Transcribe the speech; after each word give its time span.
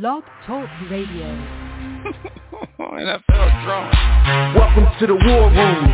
Blog 0.00 0.24
Talk 0.46 0.68
Radio. 0.88 1.28
NFL 2.80 3.52
drone. 3.64 3.92
Welcome 4.56 4.88
to 4.96 5.04
the 5.06 5.12
war 5.12 5.44
room. 5.52 5.84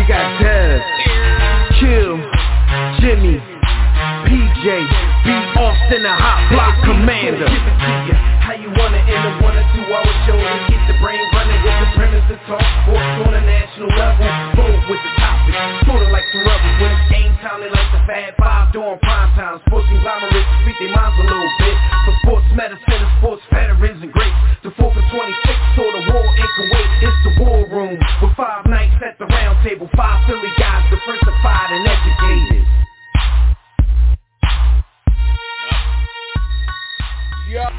We 0.00 0.08
got 0.08 0.40
Dev, 0.40 0.80
Kill, 1.76 2.16
Jimmy, 3.04 3.36
PJ, 4.24 4.64
B. 4.64 5.28
Austin, 5.60 6.08
the 6.08 6.14
hot 6.16 6.40
block 6.48 6.72
commander. 6.88 7.52
How 8.40 8.56
you 8.56 8.72
want 8.80 8.96
it 8.96 9.04
in 9.04 9.20
a 9.20 9.32
one 9.44 9.52
or 9.52 9.66
two 9.76 9.84
hour 9.92 10.08
show 10.24 10.40
to 10.40 10.58
keep 10.72 10.80
the 10.88 10.96
brain 11.04 11.20
running 11.36 11.60
with 11.60 11.76
the 11.84 11.88
premise 12.00 12.24
to 12.32 12.36
talk 12.48 12.64
sports 12.88 13.28
on 13.28 13.34
a 13.36 13.44
national 13.44 13.92
level. 13.92 14.24
Bold 14.56 14.80
with 14.88 15.02
the 15.04 15.12
topic, 15.20 15.52
sorta 15.84 16.08
like 16.08 16.24
the 16.32 16.40
rebels 16.48 16.76
when 16.80 16.96
it's 16.96 17.12
game 17.12 17.34
time. 17.44 17.60
They 17.60 17.68
like 17.68 17.92
the 17.92 18.00
Fab 18.08 18.32
Five 18.40 18.72
during 18.72 18.96
prime 19.04 19.36
time. 19.36 19.60
Sports 19.68 19.84
conglomerates 19.92 20.48
speak 20.64 20.80
their 20.80 20.96
minds 20.96 21.16
a 21.20 21.24
little 21.28 21.52
bit. 21.60 21.76
For 22.08 22.16
sports 22.24 22.46
medicine 22.56 23.04
and 23.04 23.20
sports 23.20 23.42
veterans 23.52 24.00
and 24.00 24.10
greats. 24.10 24.32
The 24.64 24.70
4 24.80 24.94
for 24.94 25.04
26 25.12 25.12
saw 25.76 25.92
the 25.92 26.08
war 26.08 26.24
in 26.24 26.48
Kuwait. 26.56 27.02
It's 27.04 27.20
the 27.20 27.44
war 27.44 27.68
room 27.68 27.98
with 28.22 28.34
five 28.34 28.64
nights 28.64 28.96
at 29.04 29.18
the 29.18 29.26
round 29.26 29.62
table. 29.62 29.90
Five 29.94 30.26
Philly 30.26 30.48
guys, 30.56 30.88
diversified 30.88 31.68
and 31.68 31.86
educated. 31.86 32.64
Yup. 37.50 37.72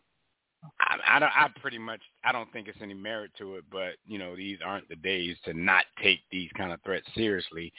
I, 0.80 1.16
I 1.16 1.20
don't. 1.20 1.32
I 1.36 1.48
pretty 1.62 1.78
much. 1.78 2.02
I 2.24 2.32
don't 2.32 2.52
think 2.52 2.68
it's 2.68 2.82
any 2.82 2.94
merit 2.94 3.32
to 3.38 3.56
it, 3.56 3.66
but 3.72 3.94
you 4.06 4.18
know, 4.18 4.36
these 4.36 4.58
aren't 4.64 4.90
the 4.90 4.96
days 4.96 5.38
to 5.46 5.54
not 5.54 5.86
take 6.02 6.20
these 6.32 6.50
kind 6.58 6.72
of 6.72 6.82
threats 6.84 7.08
seriously. 7.16 7.72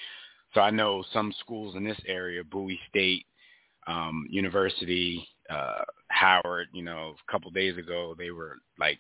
So 0.55 0.61
I 0.61 0.71
know 0.71 1.05
some 1.13 1.33
schools 1.41 1.77
in 1.77 1.85
this 1.85 2.01
area, 2.07 2.43
Bowie 2.45 2.81
State, 2.89 3.27
um, 3.87 4.27
University, 4.31 5.27
uh, 5.51 5.83
Howard. 6.09 6.69
You 6.73 6.85
know, 6.85 7.15
a 7.29 7.33
couple 7.33 7.51
days 7.51 7.77
ago 7.77 8.15
they 8.17 8.31
were 8.31 8.59
like 8.79 8.99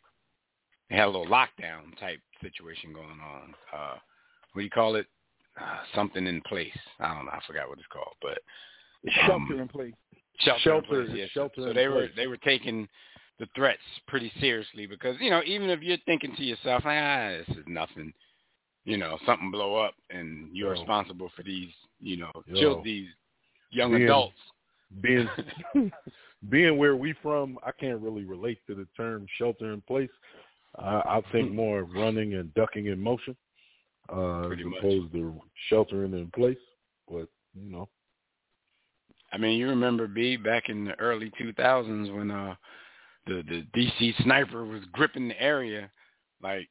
they 0.91 0.97
had 0.97 1.06
a 1.06 1.10
little 1.10 1.26
lockdown 1.26 1.98
type 2.00 2.20
situation 2.43 2.93
going 2.93 3.20
on. 3.20 3.54
Uh, 3.72 3.94
what 4.53 4.60
do 4.60 4.64
you 4.64 4.70
call 4.70 4.97
it? 4.97 5.06
Uh, 5.61 5.78
something 5.94 6.27
in 6.27 6.41
place. 6.43 6.77
I 7.00 7.15
don't 7.15 7.25
know. 7.27 7.33
I 7.33 7.41
forgot 7.47 7.69
what 7.69 7.78
it's 7.78 7.87
called, 7.91 8.15
but 8.21 8.39
um, 9.33 9.47
Shelter 9.49 9.62
in 9.62 9.69
place. 9.69 9.94
shelter, 10.41 10.61
Shelter- 10.61 11.00
in 11.03 11.06
place, 11.09 11.17
yes. 11.19 11.31
shelter 11.31 11.55
So 11.69 11.72
they 11.72 11.89
were 11.89 12.09
they 12.15 12.27
were 12.27 12.37
taking 12.37 12.87
the 13.39 13.47
threats 13.55 13.81
pretty 14.06 14.31
seriously 14.41 14.87
because 14.87 15.17
you 15.21 15.31
know 15.31 15.41
even 15.47 15.71
if 15.71 15.81
you're 15.83 15.97
thinking 16.05 16.34
to 16.37 16.43
yourself, 16.44 16.83
ah, 16.84 17.31
this 17.47 17.56
is 17.56 17.65
nothing, 17.67 18.12
you 18.84 18.97
know, 18.99 19.17
something 19.25 19.50
blow 19.50 19.77
up 19.77 19.94
and 20.11 20.49
you're 20.55 20.75
Yo. 20.75 20.81
responsible 20.81 21.31
for 21.34 21.43
these, 21.43 21.71
you 22.00 22.19
know, 22.19 22.31
Yo. 22.47 22.61
chil- 22.61 22.83
these 22.83 23.09
young 23.71 23.93
Being- 23.93 24.05
adults. 24.05 24.34
Being 25.00 25.28
being 26.50 26.77
where 26.78 26.97
we 26.97 27.15
from, 27.23 27.59
I 27.67 27.73
can't 27.73 28.00
really 28.00 28.25
relate 28.25 28.59
to 28.69 28.75
the 28.75 28.87
term 28.97 29.27
shelter 29.38 29.73
in 29.73 29.81
place. 29.81 30.11
I, 30.78 30.97
I 31.19 31.23
think 31.33 31.50
more 31.53 31.81
of 31.81 31.91
running 31.93 32.34
and 32.34 32.53
ducking 32.55 32.87
in 32.87 33.00
motion, 33.00 33.37
uh, 34.12 34.41
as 34.43 34.47
Pretty 34.49 34.65
much. 34.65 34.78
opposed 34.78 35.12
to 35.12 35.41
sheltering 35.69 36.12
in 36.12 36.31
place. 36.31 36.59
But 37.09 37.28
you 37.55 37.71
know, 37.71 37.89
I 39.33 39.39
mean, 39.39 39.59
you 39.59 39.69
remember 39.69 40.06
B 40.06 40.37
back 40.37 40.69
in 40.69 40.84
the 40.84 40.99
early 40.99 41.31
2000s 41.41 42.15
when 42.15 42.31
uh 42.31 42.55
the 43.27 43.43
the 43.49 43.67
DC 43.77 44.22
sniper 44.22 44.65
was 44.65 44.83
gripping 44.93 45.28
the 45.28 45.41
area, 45.41 45.91
like 46.43 46.69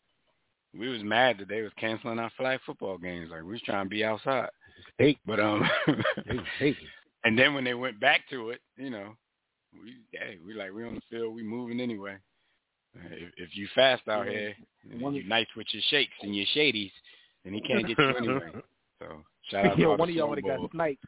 we 0.78 0.90
was 0.90 1.04
mad 1.04 1.38
that 1.40 1.48
they 1.48 1.62
was 1.62 1.72
canceling 1.80 2.20
our 2.20 2.32
flag 2.38 2.60
football 2.66 2.98
games. 2.98 3.30
Like 3.32 3.44
we 3.44 3.52
was 3.54 3.62
trying 3.62 3.86
to 3.86 3.90
be 3.90 4.04
outside. 4.04 4.50
Hate. 4.98 5.20
But 5.26 5.40
um, 5.40 5.64
hey, 6.26 6.40
hey, 6.60 6.78
and 7.24 7.38
then 7.38 7.54
when 7.54 7.64
they 7.64 7.74
went 7.74 8.00
back 8.00 8.22
to 8.30 8.50
it, 8.50 8.60
you 8.78 8.90
know, 8.90 9.16
we 9.74 9.96
hey, 10.12 10.38
we 10.46 10.54
like 10.54 10.74
we 10.74 10.86
on 10.86 10.96
the 10.96 11.02
field, 11.10 11.36
we 11.36 11.44
moving 11.44 11.80
anyway. 11.80 12.18
If, 13.12 13.32
if 13.38 13.58
you 13.58 13.68
fast 13.76 14.08
out 14.08 14.28
here, 14.28 14.56
you 14.90 15.24
nice 15.28 15.48
with 15.58 15.68
your 15.72 15.84
shakes 15.90 16.14
and 16.22 16.36
your 16.36 16.46
shadies, 16.56 16.92
then 17.46 17.54
he 17.54 17.62
can't 17.62 17.88
get 17.88 17.98
you 17.98 18.10
anyway. 18.18 18.52
So 19.00 19.24
shout 19.50 19.66
out 19.68 19.76
to 19.76 19.82
Yo, 19.82 19.92
all 19.92 19.98
one 19.98 20.10
of 20.10 20.16
y'all 20.16 20.36
Super 20.36 20.42
would 20.42 20.52
have 20.52 20.62
got 20.62 20.72
sniped. 20.72 21.06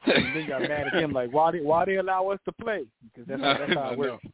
and 0.06 0.36
then 0.36 0.48
got 0.48 0.62
mad 0.62 0.86
at 0.92 0.94
him 0.94 1.12
like, 1.12 1.32
why 1.32 1.50
they 1.50 1.60
why 1.60 1.84
they 1.84 1.96
allow 1.96 2.28
us 2.28 2.38
to 2.44 2.52
play? 2.52 2.84
Because 3.02 3.26
that's 3.26 3.40
how, 3.40 3.58
that's 3.58 3.74
how 3.74 3.80
I 3.80 3.92
it 3.92 3.98
works. 3.98 4.24
know. 4.24 4.30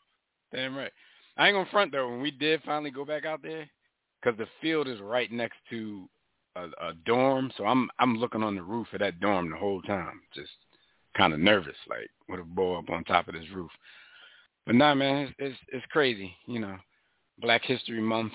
Damn 0.52 0.76
right. 0.76 0.92
I 1.36 1.48
ain't 1.48 1.54
gonna 1.54 1.70
front 1.70 1.92
though. 1.92 2.08
When 2.08 2.20
we 2.20 2.30
did 2.30 2.62
finally 2.64 2.90
go 2.90 3.04
back 3.04 3.24
out 3.24 3.42
there, 3.42 3.68
because 4.20 4.36
the 4.38 4.46
field 4.60 4.88
is 4.88 5.00
right 5.00 5.30
next 5.32 5.56
to 5.70 6.08
a, 6.56 6.64
a 6.64 6.94
dorm, 7.06 7.50
so 7.56 7.64
I'm 7.64 7.88
I'm 7.98 8.18
looking 8.18 8.42
on 8.42 8.54
the 8.54 8.62
roof 8.62 8.88
of 8.92 9.00
that 9.00 9.20
dorm 9.20 9.50
the 9.50 9.56
whole 9.56 9.80
time, 9.82 10.20
just 10.34 10.50
kind 11.16 11.32
of 11.32 11.40
nervous, 11.40 11.76
like 11.88 12.10
with 12.28 12.40
a 12.40 12.44
boy 12.44 12.78
up 12.78 12.90
on 12.90 13.04
top 13.04 13.28
of 13.28 13.34
this 13.34 13.50
roof. 13.54 13.70
But 14.66 14.74
nah, 14.74 14.94
man, 14.94 15.26
it's 15.26 15.34
it's, 15.38 15.58
it's 15.68 15.86
crazy. 15.86 16.34
You 16.46 16.60
know, 16.60 16.76
Black 17.40 17.64
History 17.64 18.00
Month. 18.00 18.32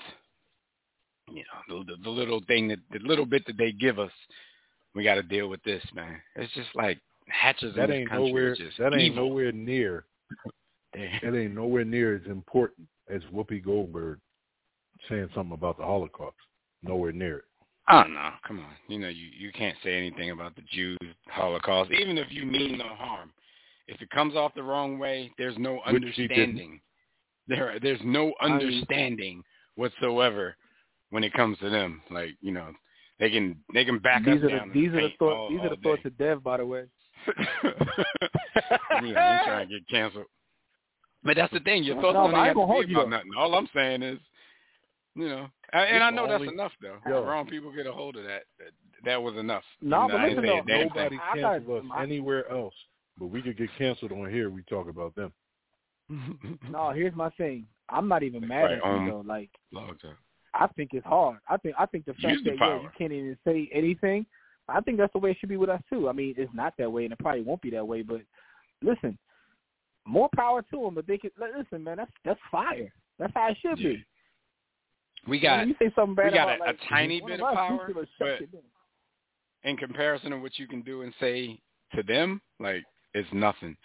You 1.30 1.44
know, 1.68 1.84
the, 1.84 1.92
the, 1.92 2.02
the 2.02 2.10
little 2.10 2.40
thing 2.46 2.68
that 2.68 2.78
the 2.92 2.98
little 3.00 3.26
bit 3.26 3.46
that 3.46 3.56
they 3.56 3.72
give 3.72 3.98
us, 3.98 4.10
we 4.94 5.04
got 5.04 5.14
to 5.14 5.22
deal 5.22 5.48
with 5.48 5.62
this, 5.62 5.82
man. 5.94 6.20
It's 6.36 6.52
just 6.54 6.68
like 6.74 6.98
hatches 7.28 7.74
that 7.76 7.90
ain't 7.90 8.08
country. 8.08 8.28
nowhere. 8.28 8.56
That 8.78 8.94
ain't 8.94 9.12
evil. 9.12 9.28
nowhere 9.28 9.52
near. 9.52 10.04
That 10.92 11.36
ain't 11.36 11.54
nowhere 11.54 11.84
near 11.84 12.16
as 12.16 12.26
important 12.26 12.88
as 13.08 13.22
Whoopi 13.32 13.64
Goldberg 13.64 14.18
saying 15.08 15.28
something 15.36 15.54
about 15.54 15.78
the 15.78 15.84
Holocaust. 15.84 16.34
Nowhere 16.82 17.12
near 17.12 17.36
it. 17.38 17.44
Oh 17.88 18.02
no, 18.02 18.30
come 18.46 18.58
on. 18.58 18.72
You 18.88 18.98
know, 18.98 19.08
you, 19.08 19.28
you 19.38 19.52
can't 19.52 19.76
say 19.84 19.96
anything 19.96 20.30
about 20.30 20.56
the 20.56 20.62
Jews 20.72 20.98
Holocaust, 21.28 21.92
even 21.92 22.18
if 22.18 22.26
you 22.30 22.44
mean 22.44 22.78
no 22.78 22.88
harm. 22.88 23.32
If 23.86 24.00
it 24.02 24.10
comes 24.10 24.34
off 24.34 24.54
the 24.54 24.64
wrong 24.64 24.98
way, 24.98 25.32
there's 25.38 25.56
no 25.58 25.74
Which 25.86 26.02
understanding. 26.02 26.80
There 27.46 27.78
there's 27.80 28.00
no 28.04 28.32
understanding 28.40 29.42
whatsoever 29.76 30.56
when 31.10 31.24
it 31.24 31.32
comes 31.32 31.58
to 31.58 31.70
them. 31.70 32.02
Like, 32.10 32.30
you 32.40 32.52
know, 32.52 32.68
they 33.18 33.30
can 33.30 33.56
they 33.74 33.84
can 33.84 33.98
back 33.98 34.24
these 34.24 34.38
us 34.38 34.44
are 34.44 34.48
down. 34.48 34.68
the 34.68 34.74
these 34.80 34.88
in 34.92 34.96
are 34.98 35.02
the 35.02 35.08
thoughts 35.18 35.36
all, 35.36 35.50
these 35.50 35.60
are 35.60 35.70
the 35.70 35.76
thoughts 35.82 36.02
of 36.04 36.16
Dev, 36.18 36.42
by 36.42 36.56
the 36.56 36.66
way. 36.66 36.84
yeah, 37.64 39.02
you 39.02 39.12
trying 39.12 39.68
to 39.68 39.74
get 39.74 39.88
canceled. 39.88 40.26
But 41.22 41.36
that's 41.36 41.52
the 41.52 41.60
thing. 41.60 41.82
Your 41.84 41.96
thoughts 41.96 42.14
No, 42.14 42.22
don't 42.22 42.30
even 42.30 42.44
have 42.44 42.48
to 42.48 42.54
gonna 42.54 42.66
be 42.66 42.72
hold 42.72 42.88
you 42.88 42.96
about 42.98 43.10
nothing. 43.10 43.30
All 43.36 43.54
I'm 43.54 43.68
saying 43.74 44.02
is 44.02 44.18
You 45.14 45.28
know, 45.28 45.46
and, 45.72 45.96
and 45.96 46.04
I 46.04 46.10
know 46.10 46.24
only- 46.24 46.46
that's 46.46 46.52
enough 46.52 46.72
though. 46.80 46.96
Yo. 47.06 47.24
Wrong 47.24 47.46
people 47.46 47.72
get 47.72 47.86
a 47.86 47.92
hold 47.92 48.16
of 48.16 48.24
that. 48.24 48.42
That, 48.58 48.70
that 49.04 49.22
was 49.22 49.36
enough. 49.36 49.64
No, 49.82 50.02
You 50.04 50.08
but 50.12 50.16
I 50.20 50.26
ain't 50.28 50.36
listen 50.38 50.46
though, 50.66 50.78
Nobody 50.84 51.18
I 51.32 51.40
got- 51.40 51.52
cancels 51.58 51.82
us 51.82 51.88
my- 51.88 52.02
anywhere 52.02 52.50
else, 52.50 52.74
but 53.18 53.26
we 53.26 53.42
could 53.42 53.58
get 53.58 53.68
canceled 53.76 54.12
on 54.12 54.30
here. 54.30 54.48
We 54.50 54.62
talk 54.62 54.88
about 54.88 55.14
them. 55.14 55.32
No, 56.70 56.90
here's 56.90 57.14
my 57.14 57.30
thing. 57.30 57.66
I'm 57.88 58.08
not 58.08 58.22
even 58.22 58.46
mad 58.48 58.62
Right, 58.64 58.72
at 58.78 58.84
you 58.84 58.90
um, 58.90 59.08
though. 59.08 59.24
Like 59.26 59.50
Long 59.72 59.96
time. 60.00 60.16
I 60.54 60.66
think 60.68 60.90
it's 60.92 61.06
hard. 61.06 61.38
I 61.48 61.56
think 61.58 61.74
I 61.78 61.86
think 61.86 62.04
the 62.06 62.14
fact 62.14 62.34
Use 62.34 62.44
that 62.44 62.58
power. 62.58 62.80
you 62.82 62.90
can't 62.98 63.12
even 63.12 63.36
say 63.46 63.68
anything. 63.72 64.26
I 64.68 64.80
think 64.80 64.98
that's 64.98 65.12
the 65.12 65.18
way 65.18 65.30
it 65.32 65.36
should 65.40 65.48
be 65.48 65.56
with 65.56 65.68
us 65.70 65.80
too. 65.90 66.08
I 66.08 66.12
mean, 66.12 66.34
it's 66.36 66.52
not 66.54 66.74
that 66.78 66.90
way, 66.90 67.04
and 67.04 67.12
it 67.12 67.18
probably 67.18 67.42
won't 67.42 67.62
be 67.62 67.70
that 67.70 67.86
way. 67.86 68.02
But 68.02 68.20
listen, 68.82 69.18
more 70.06 70.28
power 70.34 70.62
to 70.62 70.80
them. 70.80 70.94
But 70.94 71.06
they 71.06 71.18
could 71.18 71.32
li- 71.40 71.48
listen, 71.56 71.84
man. 71.84 71.96
That's 71.98 72.10
that's 72.24 72.40
fire. 72.50 72.92
That's 73.18 73.32
how 73.34 73.48
it 73.50 73.58
should 73.60 73.78
Yeah. 73.78 73.90
be. 73.90 74.04
We 75.26 75.36
You 75.38 75.42
know, 75.42 75.56
got 75.56 75.68
you 75.68 75.74
say 75.78 75.92
something 75.94 76.14
bad 76.14 76.26
we 76.32 76.38
got 76.38 76.56
about 76.56 76.68
a- 76.68 76.70
a 76.72 76.88
tiny 76.88 77.20
bit 77.20 77.40
of 77.40 77.46
of 77.48 77.54
power, 77.54 77.92
but- 78.18 78.40
in 79.64 79.76
comparison 79.76 80.30
to 80.30 80.38
what 80.38 80.58
you 80.58 80.66
can 80.66 80.80
do 80.82 81.02
and 81.02 81.14
say 81.20 81.60
to 81.94 82.02
them, 82.02 82.40
like 82.58 82.82
it's 83.14 83.30
nothing. 83.32 83.76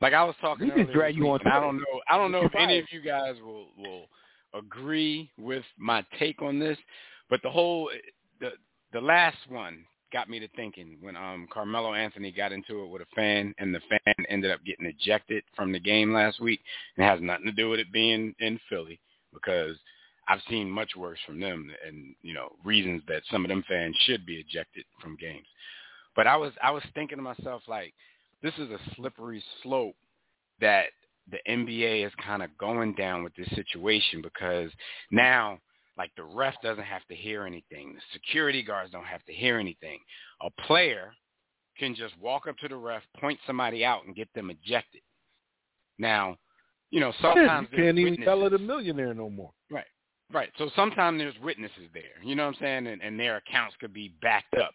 Like 0.00 0.12
I 0.12 0.22
was 0.22 0.36
talking 0.40 0.68
We 0.72 0.82
just 0.84 0.92
drag 0.92 1.16
you 1.16 1.28
on 1.30 1.40
I 1.46 1.58
don't 1.58 1.76
know. 1.78 2.00
I 2.08 2.16
don't 2.16 2.30
know 2.30 2.44
if 2.44 2.54
any 2.54 2.78
of 2.78 2.92
you 2.92 3.00
guys 3.00 3.34
will 3.40 3.72
will 3.76 4.08
agree 4.54 5.30
with 5.38 5.64
my 5.78 6.04
take 6.18 6.42
on 6.42 6.58
this, 6.58 6.78
but 7.30 7.40
the 7.42 7.50
whole 7.50 7.90
the 8.40 8.50
the 8.92 9.00
last 9.00 9.38
one 9.48 9.84
got 10.12 10.30
me 10.30 10.40
to 10.40 10.48
thinking 10.56 10.96
when 11.00 11.16
um 11.16 11.46
Carmelo 11.52 11.94
Anthony 11.94 12.32
got 12.32 12.52
into 12.52 12.82
it 12.82 12.88
with 12.88 13.02
a 13.02 13.14
fan 13.14 13.54
and 13.58 13.74
the 13.74 13.80
fan 13.88 14.26
ended 14.28 14.50
up 14.50 14.64
getting 14.64 14.86
ejected 14.86 15.44
from 15.54 15.72
the 15.72 15.80
game 15.80 16.12
last 16.12 16.40
week. 16.40 16.60
It 16.96 17.02
has 17.02 17.20
nothing 17.20 17.46
to 17.46 17.52
do 17.52 17.68
with 17.68 17.80
it 17.80 17.92
being 17.92 18.34
in 18.38 18.58
Philly 18.68 19.00
because 19.32 19.76
I've 20.28 20.40
seen 20.48 20.70
much 20.70 20.96
worse 20.96 21.18
from 21.26 21.40
them 21.40 21.70
and 21.86 22.14
you 22.22 22.34
know 22.34 22.56
reasons 22.64 23.02
that 23.08 23.22
some 23.30 23.44
of 23.44 23.48
them 23.48 23.64
fans 23.68 23.96
should 24.06 24.24
be 24.24 24.36
ejected 24.36 24.84
from 25.00 25.16
games. 25.16 25.46
But 26.16 26.26
I 26.26 26.36
was 26.36 26.52
I 26.62 26.70
was 26.70 26.82
thinking 26.94 27.18
to 27.18 27.22
myself 27.22 27.62
like 27.68 27.92
this 28.42 28.54
is 28.54 28.70
a 28.70 28.78
slippery 28.96 29.42
slope 29.62 29.96
that 30.60 30.86
the 31.30 31.38
NBA 31.48 32.06
is 32.06 32.12
kind 32.24 32.42
of 32.42 32.56
going 32.58 32.94
down 32.94 33.22
with 33.22 33.34
this 33.34 33.48
situation 33.54 34.22
because 34.22 34.70
now 35.10 35.58
like 35.98 36.12
the 36.16 36.22
ref 36.22 36.54
doesn't 36.62 36.84
have 36.84 37.04
to 37.08 37.14
hear 37.14 37.44
anything, 37.44 37.94
the 37.94 38.00
security 38.12 38.62
guards 38.62 38.92
don't 38.92 39.04
have 39.04 39.24
to 39.24 39.32
hear 39.32 39.58
anything. 39.58 39.98
A 40.42 40.50
player 40.62 41.12
can 41.76 41.94
just 41.94 42.18
walk 42.20 42.46
up 42.48 42.56
to 42.58 42.68
the 42.68 42.76
ref, 42.76 43.02
point 43.20 43.38
somebody 43.46 43.84
out, 43.84 44.06
and 44.06 44.14
get 44.14 44.32
them 44.34 44.50
ejected. 44.50 45.02
Now, 45.98 46.36
you 46.90 47.00
know, 47.00 47.12
sometimes 47.20 47.68
you 47.72 47.78
can't 47.78 47.98
even 47.98 48.14
yell 48.14 48.46
at 48.46 48.54
a 48.54 48.58
millionaire 48.58 49.12
no 49.12 49.28
more. 49.28 49.50
Right, 49.70 49.84
right. 50.32 50.50
So 50.56 50.70
sometimes 50.74 51.18
there's 51.18 51.34
witnesses 51.42 51.90
there. 51.92 52.22
You 52.24 52.36
know 52.36 52.46
what 52.46 52.56
I'm 52.56 52.60
saying? 52.60 52.86
And, 52.86 53.02
and 53.02 53.18
their 53.18 53.36
accounts 53.36 53.76
could 53.80 53.92
be 53.92 54.14
backed 54.22 54.54
up. 54.54 54.70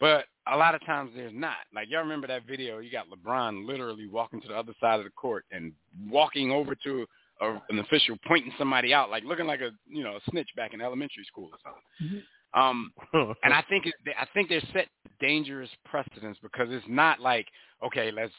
But 0.00 0.26
a 0.46 0.56
lot 0.56 0.74
of 0.74 0.84
times 0.86 1.10
there's 1.14 1.32
not. 1.34 1.56
Like 1.74 1.88
y'all 1.90 2.02
remember 2.02 2.26
that 2.28 2.46
video? 2.46 2.78
You 2.78 2.90
got 2.90 3.06
LeBron 3.10 3.66
literally 3.66 4.06
walking 4.06 4.40
to 4.42 4.48
the 4.48 4.54
other 4.54 4.74
side 4.80 4.98
of 4.98 5.04
the 5.04 5.10
court 5.10 5.44
and 5.50 5.72
walking 6.08 6.50
over 6.50 6.74
to 6.84 7.06
a, 7.40 7.58
an 7.68 7.78
official, 7.78 8.16
pointing 8.26 8.52
somebody 8.58 8.94
out, 8.94 9.10
like 9.10 9.24
looking 9.24 9.46
like 9.46 9.60
a 9.60 9.70
you 9.88 10.02
know 10.02 10.16
a 10.16 10.30
snitch 10.30 10.48
back 10.56 10.74
in 10.74 10.80
elementary 10.80 11.24
school 11.26 11.50
or 11.52 11.58
something. 11.64 12.22
Um, 12.54 12.92
and 13.44 13.52
I 13.52 13.62
think 13.68 13.86
it, 13.86 13.94
I 14.18 14.26
think 14.34 14.48
they're 14.48 14.62
set 14.72 14.88
dangerous 15.20 15.70
precedents 15.84 16.38
because 16.42 16.68
it's 16.70 16.86
not 16.88 17.20
like 17.20 17.46
okay, 17.84 18.10
let's 18.10 18.32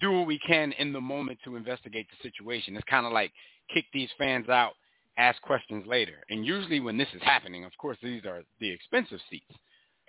do 0.00 0.12
what 0.12 0.26
we 0.26 0.38
can 0.46 0.72
in 0.72 0.92
the 0.92 1.00
moment 1.00 1.38
to 1.44 1.56
investigate 1.56 2.06
the 2.10 2.28
situation. 2.28 2.76
It's 2.76 2.84
kind 2.90 3.06
of 3.06 3.12
like 3.12 3.32
kick 3.72 3.84
these 3.92 4.10
fans 4.18 4.48
out, 4.48 4.72
ask 5.16 5.40
questions 5.42 5.86
later. 5.86 6.24
And 6.28 6.44
usually 6.44 6.80
when 6.80 6.98
this 6.98 7.08
is 7.14 7.22
happening, 7.22 7.64
of 7.64 7.72
course, 7.78 7.96
these 8.02 8.24
are 8.24 8.42
the 8.60 8.70
expensive 8.70 9.20
seats. 9.30 9.50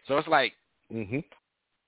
So 0.08 0.18
it's 0.18 0.28
like 0.28 0.54
hmm 0.92 1.20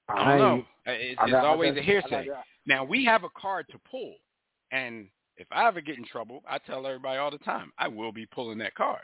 I 0.09 0.37
don't 0.37 0.39
know. 0.39 0.65
It's, 0.85 1.19
I 1.21 1.25
it's 1.25 1.33
I 1.35 1.39
always 1.45 1.75
a 1.75 1.79
I 1.79 1.83
hearsay. 1.83 2.27
Now 2.65 2.83
we 2.83 3.05
have 3.05 3.23
a 3.23 3.29
card 3.39 3.65
to 3.71 3.79
pull, 3.89 4.15
and 4.71 5.07
if 5.37 5.47
I 5.51 5.67
ever 5.67 5.79
get 5.81 5.97
in 5.97 6.05
trouble, 6.05 6.43
I 6.49 6.57
tell 6.59 6.85
everybody 6.85 7.17
all 7.17 7.31
the 7.31 7.37
time, 7.39 7.71
I 7.77 7.87
will 7.87 8.11
be 8.11 8.25
pulling 8.25 8.57
that 8.59 8.75
card. 8.75 9.01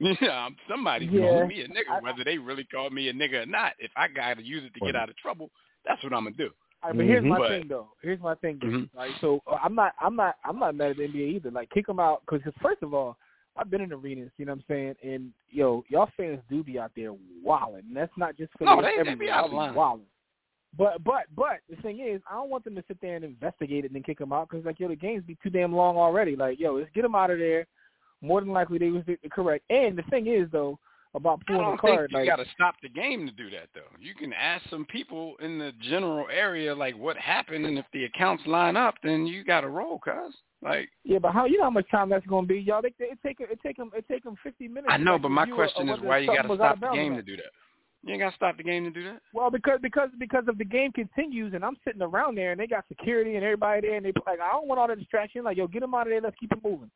Yeah, 0.00 0.48
somebody's 0.68 1.10
Yeah, 1.10 1.22
calling 1.22 1.48
me 1.48 1.62
a 1.62 1.68
nigga, 1.68 1.90
I- 1.90 2.00
whether 2.00 2.22
they 2.22 2.38
really 2.38 2.62
called 2.64 2.92
me 2.92 3.08
a 3.08 3.12
nigga 3.12 3.42
or 3.42 3.46
not. 3.46 3.72
If 3.80 3.90
I 3.96 4.06
got 4.06 4.36
to 4.36 4.44
use 4.44 4.62
it 4.64 4.72
to 4.78 4.86
get 4.86 4.94
out 4.94 5.08
of 5.08 5.16
trouble, 5.16 5.50
that's 5.84 6.00
what 6.04 6.12
I'm 6.12 6.22
gonna 6.24 6.36
do. 6.36 6.50
All 6.84 6.90
right, 6.90 6.96
but 6.96 7.06
here's 7.06 7.24
Mhm. 7.24 7.28
my 7.28 7.38
But- 7.38 7.48
thing 7.48 7.66
though. 7.68 7.88
Here's 8.02 8.20
my 8.20 8.34
thing. 8.36 8.58
Though. 8.60 8.68
Mhm. 8.68 8.90
Right, 8.94 9.12
so 9.20 9.42
uh, 9.48 9.58
I'm 9.60 9.74
not, 9.74 9.94
I'm 10.00 10.14
not, 10.14 10.36
I'm 10.44 10.60
not 10.60 10.76
mad 10.76 10.90
at 10.92 10.96
the 10.98 11.08
NBA 11.08 11.34
either. 11.36 11.50
Like 11.50 11.70
kick 11.70 11.86
them 11.86 11.98
out 11.98 12.22
because 12.26 12.40
first 12.62 12.80
of 12.82 12.94
all, 12.94 13.18
I've 13.58 13.70
been 13.70 13.80
in 13.80 13.92
arenas. 13.92 14.30
You 14.38 14.46
know 14.46 14.52
what 14.52 14.60
I'm 14.60 14.64
saying? 14.68 14.94
And 15.02 15.32
yo, 15.50 15.84
y'all 15.88 16.08
fans 16.16 16.40
do 16.48 16.62
be 16.62 16.78
out 16.78 16.92
there 16.96 17.12
wilding. 17.42 17.84
And 17.88 17.96
that's 17.96 18.12
not 18.16 18.36
just 18.36 18.52
for 18.56 18.64
No, 18.64 18.76
the 18.76 18.82
they- 18.82 19.02
they 19.02 19.14
be 19.14 19.30
out 19.30 19.46
of 19.46 19.52
wilding. 19.52 20.06
But 20.76 21.02
but 21.02 21.24
but 21.34 21.60
the 21.70 21.76
thing 21.82 22.00
is, 22.00 22.20
I 22.30 22.34
don't 22.34 22.50
want 22.50 22.64
them 22.64 22.74
to 22.76 22.84
sit 22.86 23.00
there 23.00 23.16
and 23.16 23.24
investigate 23.24 23.84
it 23.84 23.88
and 23.88 23.94
then 23.96 24.02
kick 24.02 24.18
them 24.18 24.32
out 24.32 24.48
because 24.50 24.64
like 24.66 24.78
yo, 24.78 24.88
the 24.88 24.96
games 24.96 25.24
be 25.24 25.36
too 25.42 25.50
damn 25.50 25.74
long 25.74 25.96
already. 25.96 26.36
Like 26.36 26.60
yo, 26.60 26.74
let's 26.76 26.90
get 26.94 27.02
them 27.02 27.14
out 27.14 27.30
of 27.30 27.38
there. 27.38 27.66
More 28.20 28.40
than 28.40 28.50
likely, 28.52 28.78
they 28.78 28.90
was 28.90 29.04
the- 29.06 29.18
correct. 29.30 29.64
And 29.70 29.96
the 29.96 30.02
thing 30.10 30.26
is 30.26 30.48
though 30.50 30.78
about 31.14 31.40
I 31.48 31.52
pulling 31.52 31.62
don't 31.62 31.72
the 31.76 31.78
card, 31.80 31.98
think 31.98 32.10
you 32.10 32.18
like 32.18 32.26
got 32.26 32.36
to 32.44 32.50
stop 32.52 32.74
the 32.82 32.88
game 32.90 33.24
to 33.26 33.32
do 33.32 33.48
that, 33.50 33.68
though. 33.74 33.80
You 33.98 34.14
can 34.14 34.34
ask 34.34 34.68
some 34.68 34.84
people 34.84 35.36
in 35.40 35.58
the 35.58 35.72
general 35.80 36.26
area 36.30 36.74
like 36.74 36.96
what 36.98 37.16
happened, 37.16 37.64
and 37.64 37.78
if 37.78 37.86
the 37.94 38.04
accounts 38.04 38.46
line 38.46 38.76
up, 38.76 38.96
then 39.02 39.26
you 39.26 39.42
got 39.42 39.62
to 39.62 39.68
roll, 39.68 39.98
cuz. 39.98 40.34
Like 40.62 40.88
Yeah, 41.04 41.18
but 41.18 41.32
how 41.32 41.44
you 41.46 41.58
know 41.58 41.64
how 41.64 41.70
much 41.70 41.88
time 41.90 42.08
that's 42.08 42.26
going 42.26 42.46
to 42.46 42.48
be, 42.48 42.60
y'all? 42.60 42.82
They, 42.82 42.92
it 42.98 43.18
take 43.24 43.40
it 43.40 43.58
take 43.62 43.76
them 43.76 43.90
it 43.94 44.04
take 44.08 44.24
them 44.24 44.36
fifty 44.42 44.66
minutes. 44.66 44.88
I 44.88 44.96
know, 44.96 45.18
but 45.18 45.30
my 45.30 45.46
question 45.46 45.88
is 45.88 46.00
why 46.00 46.18
you 46.18 46.26
got 46.26 46.42
to 46.42 46.54
stop 46.54 46.80
the 46.80 46.90
game 46.92 47.14
to 47.14 47.22
do 47.22 47.36
that. 47.36 47.52
You 48.04 48.12
ain't 48.12 48.22
got 48.22 48.30
to 48.30 48.36
stop 48.36 48.56
the 48.56 48.62
game 48.62 48.84
to 48.84 48.90
do 48.90 49.04
that. 49.04 49.20
Well, 49.32 49.50
because 49.50 49.78
because 49.82 50.08
because 50.18 50.44
of 50.48 50.58
the 50.58 50.64
game 50.64 50.92
continues, 50.92 51.54
and 51.54 51.64
I'm 51.64 51.76
sitting 51.84 52.02
around 52.02 52.36
there, 52.36 52.52
and 52.52 52.60
they 52.60 52.66
got 52.66 52.84
security 52.88 53.36
and 53.36 53.44
everybody 53.44 53.82
there, 53.82 53.96
and 53.96 54.06
they 54.06 54.12
like, 54.26 54.40
I 54.40 54.52
don't 54.52 54.66
want 54.66 54.80
all 54.80 54.88
the 54.88 54.96
distraction. 54.96 55.44
Like, 55.44 55.56
yo, 55.56 55.66
get 55.66 55.80
them 55.80 55.94
out 55.94 56.06
of 56.06 56.10
there. 56.10 56.20
Let's 56.20 56.36
keep 56.38 56.52
it 56.52 56.58
moving. 56.64 56.90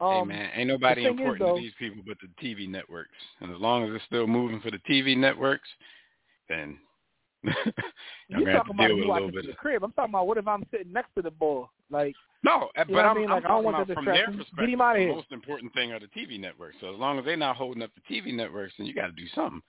Um, 0.00 0.28
hey 0.30 0.36
man, 0.36 0.50
ain't 0.54 0.68
nobody 0.68 1.04
thing 1.04 1.14
is, 1.14 1.18
important 1.18 1.40
though- 1.40 1.56
to 1.56 1.60
these 1.62 1.72
people 1.78 2.02
but 2.06 2.16
the 2.20 2.46
TV 2.46 2.68
networks. 2.68 3.16
And 3.40 3.54
as 3.54 3.60
long 3.60 3.84
as 3.84 3.94
it's 3.94 4.04
still 4.04 4.26
moving 4.26 4.60
for 4.60 4.70
the 4.70 4.80
TV 4.88 5.16
networks, 5.16 5.68
then 6.48 6.78
you 8.28 8.44
talking 8.52 8.74
about 8.74 8.96
you 8.96 9.08
watching 9.08 9.32
from 9.32 9.46
the 9.46 9.52
crib? 9.52 9.84
I'm 9.84 9.92
talking 9.92 10.12
about 10.12 10.26
what 10.26 10.38
if 10.38 10.48
I'm 10.48 10.64
sitting 10.70 10.92
next 10.92 11.14
to 11.16 11.22
the 11.22 11.30
ball? 11.30 11.70
Like, 11.90 12.14
no, 12.42 12.70
You 12.76 12.94
but 12.94 13.04
I 13.04 13.08
I'm, 13.08 13.16
mean? 13.16 13.24
I'm 13.26 13.36
Like, 13.36 13.44
I 13.44 13.48
don't 13.48 13.64
talking 13.64 13.84
about 13.84 13.94
from 13.94 14.04
their 14.06 14.26
perspective. 14.26 14.56
Get 14.58 14.68
him 14.68 14.80
outta 14.80 14.98
the 15.00 15.06
most 15.08 15.32
important 15.32 15.72
thing 15.74 15.92
are 15.92 16.00
the 16.00 16.06
TV 16.06 16.40
networks. 16.40 16.76
So 16.80 16.92
as 16.92 16.98
long 16.98 17.18
as 17.18 17.24
they're 17.24 17.36
not 17.36 17.56
holding 17.56 17.82
up 17.82 17.90
the 17.94 18.14
TV 18.14 18.34
networks, 18.34 18.74
then 18.78 18.86
you 18.86 18.94
got 18.94 19.06
to 19.06 19.12
do 19.12 19.26
something. 19.34 19.62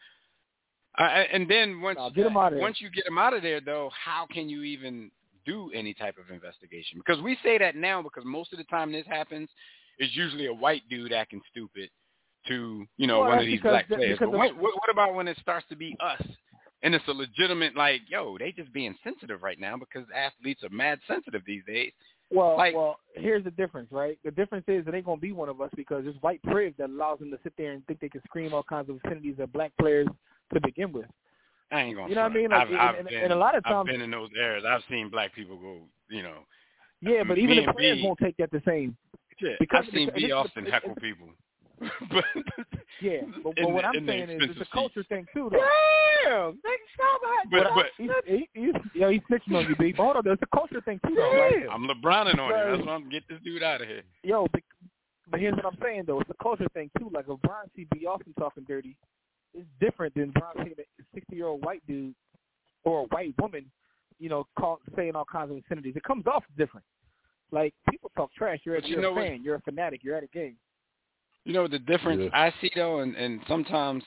Uh, 0.98 1.04
and 1.04 1.50
then 1.50 1.82
once 1.82 1.98
No, 1.98 2.10
get 2.10 2.34
once 2.34 2.80
you 2.80 2.90
get 2.90 3.06
them 3.06 3.18
out 3.18 3.34
of 3.34 3.42
there, 3.42 3.60
though, 3.60 3.92
how 3.94 4.26
can 4.32 4.48
you 4.48 4.64
even 4.64 5.12
do 5.46 5.70
any 5.74 5.94
type 5.94 6.16
of 6.18 6.34
investigation? 6.34 7.00
Because 7.06 7.22
we 7.22 7.38
say 7.44 7.58
that 7.58 7.76
now 7.76 8.02
because 8.02 8.24
most 8.26 8.54
of 8.54 8.58
the 8.58 8.64
time 8.66 8.92
this 8.92 9.06
happens, 9.08 9.50
it's 9.98 10.16
usually 10.16 10.48
a 10.48 10.54
white 10.54 10.84
dude 10.90 11.12
acting 11.12 11.42
stupid 11.52 11.90
to 12.48 12.86
you 12.98 13.08
know 13.08 13.20
Well, 13.20 13.30
one 13.30 13.40
of 13.40 13.46
these 13.46 13.62
black 13.62 13.88
players. 13.88 14.18
But 14.20 14.32
what, 14.32 14.56
what, 14.56 14.74
what 14.74 14.90
about 14.92 15.16
when 15.16 15.28
it 15.28 15.38
starts 15.42 15.66
to 15.70 15.76
be 15.76 15.98
us? 16.00 16.22
And 16.86 16.94
it's 16.94 17.08
a 17.08 17.12
legitimate 17.14 17.76
like, 17.76 18.02
yo, 18.08 18.38
they 18.38 18.52
just 18.52 18.72
being 18.72 18.96
sensitive 19.04 19.42
right 19.42 19.60
now 19.60 19.76
because 19.76 20.06
athletes 20.16 20.64
are 20.64 20.70
mad 20.70 21.00
sensitive 21.08 21.42
these 21.46 21.64
days. 21.66 21.92
well, 22.30 22.56
Like- 22.56 22.76
well, 22.76 23.00
here's 23.16 23.44
the 23.44 23.50
difference, 23.52 23.92
right? 23.92 24.20
The 24.24 24.30
difference 24.32 24.66
is 24.68 24.86
it 24.88 24.94
ain't 24.94 25.06
gonna 25.06 25.20
be 25.20 25.32
one 25.32 25.50
of 25.50 25.60
us 25.62 25.72
because 25.76 26.06
it's 26.06 26.18
white 26.22 26.42
privilege 26.44 26.76
that 26.78 26.90
allows 26.92 27.18
them 27.20 27.32
to 27.32 27.40
sit 27.44 27.54
there 27.58 27.72
and 27.72 27.86
think 27.88 28.00
they 28.02 28.10
can 28.10 28.22
scream 28.28 28.54
all 28.54 28.62
kinds 28.64 28.88
of 28.90 28.98
obscenities 29.04 29.36
at 29.40 29.52
black 29.52 29.72
players 29.80 30.08
to 30.54 30.62
begin 30.62 30.92
with. 30.94 31.08
I 31.72 31.82
ain't 31.82 31.96
gonna. 31.98 32.08
You 32.10 32.16
know 32.16 32.22
what 32.24 32.32
I 32.32 32.36
mean? 32.36 32.50
Like, 32.52 32.68
I've, 32.70 32.74
I've 32.76 32.96
and- 33.00 33.08
been, 33.10 33.24
and 33.24 33.34
a 33.34 33.36
lot 33.36 33.56
of 33.56 33.64
times, 33.64 33.76
I've 33.76 33.86
been 33.88 34.02
in 34.02 34.12
those 34.12 34.30
areas. 34.38 34.64
I've 34.68 34.84
seen 34.88 35.10
black 35.10 35.34
people 35.34 35.58
go. 35.58 35.82
You 36.10 36.22
know, 36.22 36.40
Yeah, 37.02 37.24
but 37.28 37.40
even 37.40 37.66
the 37.66 37.74
players 37.74 37.98
B- 37.98 38.04
won't 38.06 38.20
take 38.20 38.38
that 38.38 38.52
the 38.52 38.62
same. 38.66 38.96
shit, 39.40 39.58
Because- 39.60 39.86
I've 39.88 39.94
seen 39.94 40.12
B. 40.16 40.32
Austin 40.32 40.66
heckle 40.68 40.94
people. 41.02 41.30
but 42.12 42.24
Yeah, 43.02 43.22
but, 43.44 43.54
but 43.56 43.72
what 43.72 43.82
the- 43.82 43.88
I'm 44.00 44.08
saying 44.08 44.30
is 44.30 44.42
it's 44.52 44.62
a 44.62 44.74
culture 44.74 45.04
thing 45.10 45.26
too, 45.34 45.50
though. 45.52 45.60
Damn, 46.26 46.60
But 47.52 47.68
but 47.76 47.86
He's, 47.98 48.10
he, 48.26 48.50
he's, 48.54 48.74
yo, 48.94 49.10
he's 49.12 49.22
snitching 49.30 49.56
on 49.56 49.68
you, 49.70 49.76
B. 49.76 49.92
But 49.96 50.04
hold 50.04 50.18
on, 50.18 50.22
there's 50.26 50.40
a 50.42 50.56
culture 50.58 50.82
thing 50.82 51.00
too, 51.08 51.14
though, 51.16 51.32
right? 51.34 51.66
I'm 51.72 51.88
LeBroning 51.88 52.40
on 52.40 52.50
you. 52.50 52.76
That's 52.78 52.88
why 52.88 52.94
I'm 52.94 53.10
get 53.10 53.24
this 53.30 53.40
dude 53.44 53.62
out 53.64 53.82
of 53.82 53.88
here. 53.88 54.02
Yo, 54.24 54.48
but, 54.52 54.62
but 55.30 55.40
here's 55.40 55.56
what 55.56 55.66
I'm 55.66 55.78
saying 55.84 56.04
though. 56.08 56.20
It's 56.22 56.30
a 56.30 56.44
culture 56.44 56.68
thing 56.74 56.90
too. 56.98 57.10
Like 57.14 57.26
if 57.30 57.40
Brian 57.42 57.70
see 57.76 57.86
B. 57.92 58.06
Austin 58.08 58.34
talking 58.40 58.64
dirty, 58.68 58.96
it's 59.54 59.68
different 59.80 60.16
than 60.16 60.32
Brian 60.32 60.56
seeing 60.58 60.76
a 60.80 61.04
60 61.14 61.36
year 61.36 61.48
old 61.48 61.64
white 61.64 61.84
dude 61.88 62.16
or 62.84 63.02
a 63.02 63.04
white 63.16 63.34
woman, 63.40 63.66
you 64.20 64.30
know, 64.30 64.48
call, 64.58 64.80
saying 64.96 65.16
all 65.16 65.26
kinds 65.26 65.52
of 65.52 65.58
obscenities. 65.58 65.96
It 65.96 66.04
comes 66.04 66.26
off 66.28 66.44
different. 66.58 66.86
Like 67.52 67.74
people 67.90 68.10
talk 68.18 68.34
trash. 68.34 68.60
You're, 68.66 68.78
you 68.80 68.94
you're 68.94 69.02
know 69.02 69.10
a 69.10 69.14
what- 69.14 69.28
fan. 69.28 69.44
You're 69.44 69.56
a 69.56 69.62
fanatic. 69.62 70.02
You're 70.04 70.16
at 70.18 70.24
a 70.24 70.28
game. 70.28 70.56
You 71.46 71.54
know 71.54 71.68
the 71.68 71.80
difference 71.80 72.24
Yeah. 72.24 72.30
I 72.34 72.54
see 72.60 72.72
though, 72.76 73.00
and 73.00 73.16
and 73.16 73.40
sometimes 73.48 74.04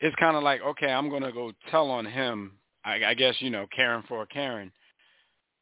it's 0.00 0.14
kind 0.16 0.36
of 0.36 0.42
like 0.42 0.60
okay, 0.62 0.92
I'm 0.92 1.08
gonna 1.08 1.32
go 1.32 1.52
tell 1.70 1.90
on 1.90 2.04
him. 2.04 2.58
I, 2.84 3.04
I 3.04 3.14
guess 3.14 3.34
you 3.38 3.50
know 3.50 3.66
Karen 3.74 4.04
for 4.08 4.22
a 4.22 4.26
Karen. 4.26 4.70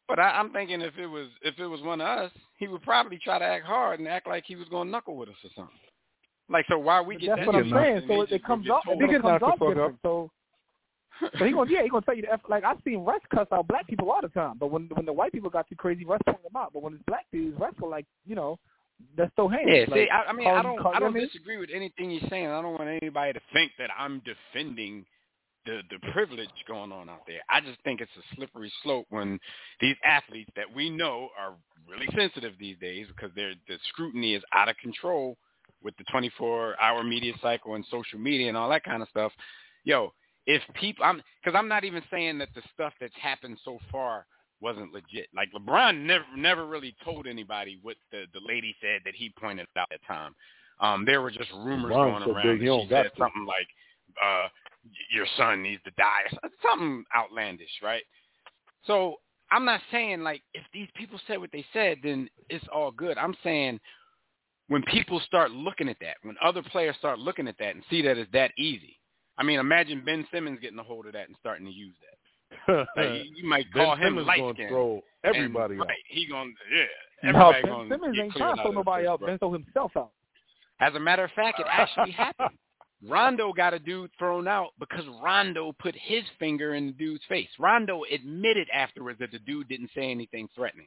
But 0.08 0.18
I, 0.18 0.38
I'm 0.38 0.50
thinking 0.50 0.80
if 0.80 0.96
it 0.98 1.06
was 1.06 1.28
if 1.42 1.58
it 1.58 1.66
was 1.66 1.80
one 1.82 2.00
of 2.00 2.06
us, 2.06 2.32
he 2.58 2.68
would 2.68 2.82
probably 2.82 3.18
try 3.22 3.38
to 3.38 3.44
act 3.44 3.64
hard 3.64 4.00
and 4.00 4.08
act 4.08 4.26
like 4.26 4.44
he 4.46 4.56
was 4.56 4.68
gonna 4.68 4.90
knuckle 4.90 5.16
with 5.16 5.28
us 5.28 5.36
or 5.44 5.50
something. 5.54 5.78
Like, 6.50 6.66
so 6.68 6.78
why 6.78 7.00
we 7.00 7.16
get 7.16 7.28
That's 7.28 7.40
that? 7.40 7.46
what 7.46 7.56
I'm 7.56 7.70
saying. 7.70 8.02
So 8.06 8.22
it, 8.22 8.32
it 8.32 8.44
comes 8.44 8.66
get 8.66 8.72
off. 8.72 8.84
told 8.84 8.96
I 8.96 9.06
think 9.06 9.16
it 9.16 9.22
comes 9.22 9.42
off 9.42 9.58
fuck 9.58 9.68
up. 9.68 9.74
different. 9.74 9.98
So, 10.02 10.30
so 11.38 11.44
he 11.44 11.52
gonna 11.52 11.70
yeah 11.70 11.82
he 11.82 11.88
gonna 11.88 12.04
tell 12.04 12.16
you 12.16 12.22
that 12.30 12.40
like 12.48 12.64
I've 12.64 12.78
seen 12.84 13.04
Russ 13.04 13.20
cuss 13.34 13.46
out 13.52 13.68
black 13.68 13.86
people 13.86 14.10
all 14.10 14.20
the 14.20 14.28
time, 14.28 14.56
but 14.58 14.70
when 14.70 14.88
when 14.94 15.06
the 15.06 15.12
white 15.12 15.32
people 15.32 15.50
got 15.50 15.68
too 15.68 15.76
crazy, 15.76 16.04
Russ 16.04 16.20
pointed 16.26 16.44
them 16.44 16.56
out. 16.56 16.72
But 16.72 16.82
when 16.82 16.94
it's 16.94 17.02
black 17.06 17.26
dudes, 17.32 17.58
Russ 17.58 17.74
will 17.80 17.90
like 17.90 18.06
you 18.26 18.34
know 18.34 18.58
that's 19.16 19.32
still 19.32 19.48
hands. 19.48 19.64
Yeah, 19.66 19.84
like, 19.88 19.94
see, 19.94 20.08
I, 20.10 20.22
I 20.24 20.32
mean, 20.32 20.46
call- 20.46 20.56
I 20.56 20.62
don't, 20.62 20.78
I 20.78 20.82
don't 20.82 21.02
what 21.02 21.02
I 21.02 21.10
mean? 21.10 21.26
disagree 21.26 21.56
with 21.58 21.70
anything 21.74 22.10
you're 22.10 22.28
saying. 22.28 22.46
I 22.46 22.62
don't 22.62 22.72
want 22.72 22.88
anybody 22.88 23.32
to 23.32 23.40
think 23.52 23.72
that 23.78 23.90
I'm 23.98 24.22
defending 24.24 25.04
the 25.66 25.80
the 25.90 25.98
privilege 26.12 26.48
going 26.68 26.92
on 26.92 27.08
out 27.08 27.22
there. 27.26 27.40
I 27.48 27.60
just 27.60 27.78
think 27.84 28.00
it's 28.00 28.10
a 28.18 28.36
slippery 28.36 28.72
slope 28.82 29.06
when 29.10 29.38
these 29.80 29.96
athletes 30.04 30.50
that 30.56 30.66
we 30.74 30.90
know 30.90 31.28
are 31.38 31.54
really 31.88 32.08
sensitive 32.16 32.54
these 32.58 32.76
days 32.78 33.06
because 33.08 33.30
they're 33.34 33.54
the 33.68 33.78
scrutiny 33.88 34.34
is 34.34 34.42
out 34.52 34.68
of 34.68 34.76
control 34.78 35.36
with 35.82 35.94
the 35.98 36.04
24-hour 36.04 37.04
media 37.04 37.34
cycle 37.42 37.74
and 37.74 37.84
social 37.90 38.18
media 38.18 38.48
and 38.48 38.56
all 38.56 38.70
that 38.70 38.84
kind 38.84 39.02
of 39.02 39.08
stuff. 39.08 39.32
Yo, 39.84 40.12
if 40.46 40.62
people, 40.74 41.04
I'm 41.04 41.22
because 41.42 41.56
I'm 41.56 41.68
not 41.68 41.84
even 41.84 42.02
saying 42.10 42.38
that 42.38 42.48
the 42.54 42.62
stuff 42.72 42.92
that's 43.00 43.14
happened 43.20 43.58
so 43.64 43.78
far 43.90 44.26
wasn't 44.60 44.92
legit. 44.92 45.28
Like 45.34 45.50
LeBron 45.52 46.02
never 46.02 46.24
never 46.36 46.66
really 46.66 46.94
told 47.04 47.26
anybody 47.26 47.78
what 47.82 47.96
the 48.10 48.24
the 48.32 48.40
lady 48.46 48.74
said 48.80 49.00
that 49.04 49.14
he 49.14 49.32
pointed 49.40 49.66
out 49.76 49.88
at 49.92 50.00
the 50.00 50.06
time. 50.06 50.34
Um, 50.80 51.04
there 51.04 51.22
were 51.22 51.30
just 51.30 51.50
rumors 51.52 51.92
LeBron's 51.92 52.24
going 52.24 52.24
so 52.24 52.32
around. 52.32 52.58
big, 52.58 52.68
that 52.68 52.82
she 52.82 52.88
said 52.88 53.02
to. 53.02 53.18
something 53.18 53.46
like, 53.46 53.68
uh, 54.22 54.48
"Your 55.12 55.26
son 55.36 55.62
needs 55.62 55.82
to 55.84 55.90
die," 55.96 56.22
something 56.62 57.04
outlandish, 57.14 57.70
right? 57.82 58.02
So 58.86 59.16
I'm 59.50 59.64
not 59.64 59.80
saying 59.90 60.22
like 60.22 60.42
if 60.52 60.64
these 60.72 60.88
people 60.96 61.20
said 61.26 61.38
what 61.38 61.52
they 61.52 61.64
said, 61.72 61.98
then 62.02 62.28
it's 62.48 62.66
all 62.72 62.90
good. 62.90 63.18
I'm 63.18 63.36
saying 63.42 63.78
when 64.68 64.82
people 64.84 65.20
start 65.26 65.50
looking 65.50 65.88
at 65.88 65.98
that, 66.00 66.16
when 66.22 66.36
other 66.42 66.62
players 66.62 66.96
start 66.98 67.18
looking 67.18 67.48
at 67.48 67.58
that 67.58 67.74
and 67.74 67.84
see 67.90 68.02
that 68.02 68.18
it's 68.18 68.32
that 68.32 68.52
easy. 68.56 68.98
I 69.36 69.42
mean, 69.42 69.58
imagine 69.58 70.02
Ben 70.04 70.26
Simmons 70.32 70.60
getting 70.60 70.78
a 70.78 70.82
hold 70.82 71.06
of 71.06 71.12
that 71.12 71.28
and 71.28 71.36
starting 71.40 71.66
to 71.66 71.72
use 71.72 71.94
that. 72.00 72.18
Like, 72.68 72.86
you, 72.96 73.24
you 73.36 73.48
might 73.48 73.66
ben 73.72 73.84
call 73.84 73.96
him 73.96 74.02
Simmons 74.06 74.26
light 74.26 74.40
gonna 74.40 74.68
throw 74.68 75.02
everybody 75.24 75.74
and, 75.74 75.82
out. 75.82 75.88
Right, 75.88 75.98
he 76.08 76.26
gonna 76.26 76.50
yeah. 76.72 77.32
No, 77.32 77.50
Everybody 77.50 77.62
Ben 77.62 77.70
gonna 77.70 77.88
Simmons 77.88 78.18
ain't 78.20 78.32
trying 78.34 78.56
to 78.56 78.62
throw 78.62 78.70
nobody 78.72 79.06
out. 79.06 79.20
row. 79.20 79.26
Ben 79.26 79.38
throw 79.38 79.52
himself 79.52 79.92
out. 79.96 80.10
As 80.80 80.94
a 80.94 81.00
matter 81.00 81.24
of 81.24 81.30
fact, 81.32 81.60
it 81.60 81.66
actually 81.70 82.10
happened. 82.12 82.58
Rondo 83.06 83.52
got 83.52 83.74
a 83.74 83.78
dude 83.78 84.10
thrown 84.18 84.48
out 84.48 84.70
because 84.78 85.04
Rondo 85.22 85.72
put 85.78 85.94
his 85.94 86.24
finger 86.38 86.74
in 86.74 86.86
the 86.86 86.92
dude's 86.92 87.22
face. 87.28 87.48
Rondo 87.58 88.02
admitted 88.12 88.68
afterwards 88.72 89.18
that 89.18 89.30
the 89.30 89.38
dude 89.40 89.68
didn't 89.68 89.90
say 89.94 90.10
anything 90.10 90.48
threatening. 90.54 90.86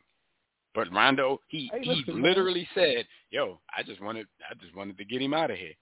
But 0.73 0.91
Rondo, 0.91 1.39
he 1.47 1.71
Hey, 1.73 1.81
he 1.81 1.89
listen, 1.95 2.15
man. 2.15 2.23
literally 2.23 2.67
said, 2.73 3.07
"Yo, 3.31 3.59
I 3.75 3.83
just 3.83 4.01
wanted 4.01 4.27
I 4.49 4.53
just 4.55 4.75
wanted 4.75 4.97
to 4.97 5.05
get 5.05 5.21
him 5.21 5.33
out 5.33 5.51
of 5.51 5.57
here." 5.57 5.73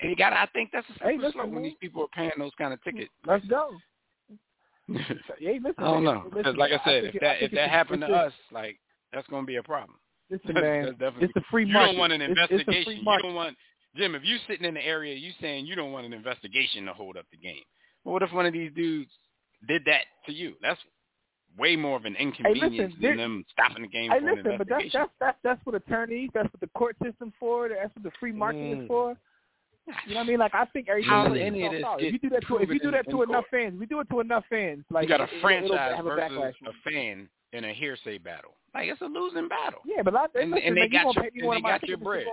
And 0.00 0.10
you 0.10 0.16
got 0.16 0.32
I 0.32 0.46
think 0.46 0.70
that's 0.72 0.88
a 0.88 0.92
Hey, 0.92 0.98
slippery 0.98 1.18
listen, 1.18 1.32
slope 1.32 1.50
when 1.50 1.62
these 1.62 1.74
people 1.80 2.02
are 2.02 2.08
paying 2.08 2.32
those 2.38 2.54
kind 2.56 2.72
of 2.72 2.82
tickets. 2.82 3.10
Let's 3.26 3.44
go. 3.46 3.72
I 4.98 5.16
Hey, 5.38 5.58
listen, 5.62 5.74
don't 5.84 6.04
man, 6.04 6.14
know 6.14 6.22
listen, 6.26 6.38
because, 6.38 6.56
like 6.56 6.72
I 6.72 6.84
said, 6.84 7.02
think 7.02 7.04
if 7.06 7.14
it- 7.16 7.20
that 7.22 7.42
if 7.42 7.50
that 7.52 7.70
happened 7.70 8.02
to 8.02 8.08
a- 8.12 8.26
us, 8.26 8.32
like 8.50 8.78
that's 9.12 9.26
gonna 9.28 9.46
be 9.46 9.56
a 9.56 9.62
problem. 9.62 9.98
Listen, 10.30 10.54
That's- 10.54 10.98
man, 11.00 11.14
it's 11.20 11.36
a 11.36 11.40
free 11.50 11.66
You 11.66 11.72
market. 11.72 11.92
don't 11.92 11.98
want 11.98 12.12
an 12.12 12.22
It's- 12.22 12.36
it's 12.50 12.50
investigation. 12.62 13.04
you 13.04 13.18
don't 13.22 13.34
want 13.34 13.56
Jim. 13.96 14.14
If 14.14 14.22
you're 14.24 14.38
sitting 14.46 14.64
in 14.66 14.74
the 14.74 14.84
area, 14.86 15.14
you 15.16 15.32
saying 15.40 15.66
you 15.66 15.74
don't 15.74 15.90
want 15.92 16.06
an 16.06 16.12
investigation 16.12 16.86
to 16.86 16.92
hold 16.92 17.16
up 17.16 17.26
the 17.32 17.36
game. 17.38 17.62
Well, 18.04 18.12
what 18.12 18.22
if 18.22 18.32
one 18.32 18.46
of 18.46 18.52
these 18.52 18.72
dudes 18.72 19.10
did 19.66 19.84
that 19.86 20.02
to 20.26 20.32
you? 20.32 20.54
That's 20.62 20.80
way 21.58 21.74
more 21.74 21.96
of 21.96 22.04
an 22.04 22.14
inconvenience 22.14 22.94
there- 23.00 23.10
than 23.10 23.18
them 23.18 23.44
stopping 23.50 23.82
the 23.82 23.88
game 23.88 24.10
Hey, 24.12 24.20
for 24.20 24.28
an 24.28 24.36
listen, 24.36 24.58
but 24.58 24.68
that's 24.68 24.92
that's 24.92 25.10
that's 25.18 25.38
that's 25.42 25.66
what 25.66 25.74
attorneys, 25.74 26.30
that's 26.32 26.52
what 26.52 26.60
the 26.60 26.68
court 26.68 26.96
system 27.02 27.32
for. 27.40 27.68
That's 27.68 27.92
what 27.96 28.04
the 28.04 28.12
free 28.20 28.30
market 28.32 28.60
Mm. 28.60 28.82
is 28.82 28.86
for. 28.88 29.16
You 30.06 30.14
know 30.14 30.20
what 30.20 30.24
I 30.26 30.28
mean? 30.28 30.38
Like 30.38 30.54
I 30.54 30.64
think 30.66 30.88
everything 30.88 31.10
plays 31.26 31.42
any 31.44 31.66
of 31.66 31.72
this. 31.72 31.82
If 31.98 32.12
you 32.12 32.18
do 32.18 32.28
that 32.30 32.46
to 32.46 32.56
if 32.58 32.68
you 32.68 32.78
do 32.80 32.90
that 32.92 33.08
to 33.10 33.22
enough 33.22 33.44
court? 33.50 33.62
fans, 33.62 33.78
we 33.78 33.86
do 33.86 34.00
it 34.00 34.08
to 34.10 34.20
enough 34.20 34.44
fans. 34.48 34.84
Like 34.90 35.04
you 35.04 35.08
got 35.08 35.20
a 35.20 35.24
it- 35.24 35.28
it'll- 35.30 35.40
franchise 35.40 35.96
it'll 35.98 36.12
a 36.12 36.14
versus 36.14 36.36
backlash. 36.38 36.68
a 36.68 36.72
fan 36.90 37.28
in 37.52 37.64
a 37.64 37.72
hearsay 37.72 38.18
battle. 38.18 38.52
Like 38.74 38.88
it's 38.88 39.00
a 39.00 39.06
losing 39.06 39.48
battle. 39.48 39.80
Yeah, 39.84 40.02
but 40.02 40.14
I, 40.14 40.26
And- 40.40 40.52
listen, 40.52 40.66
and 40.68 40.76
they 40.76 40.80
man, 40.82 40.88
you 40.92 40.98
got 40.98 41.14
gonna 41.16 41.28
your- 41.32 41.54
and 41.54 41.64
they 41.64 41.68
got 41.68 41.88
your 41.88 41.98
bread. 41.98 42.26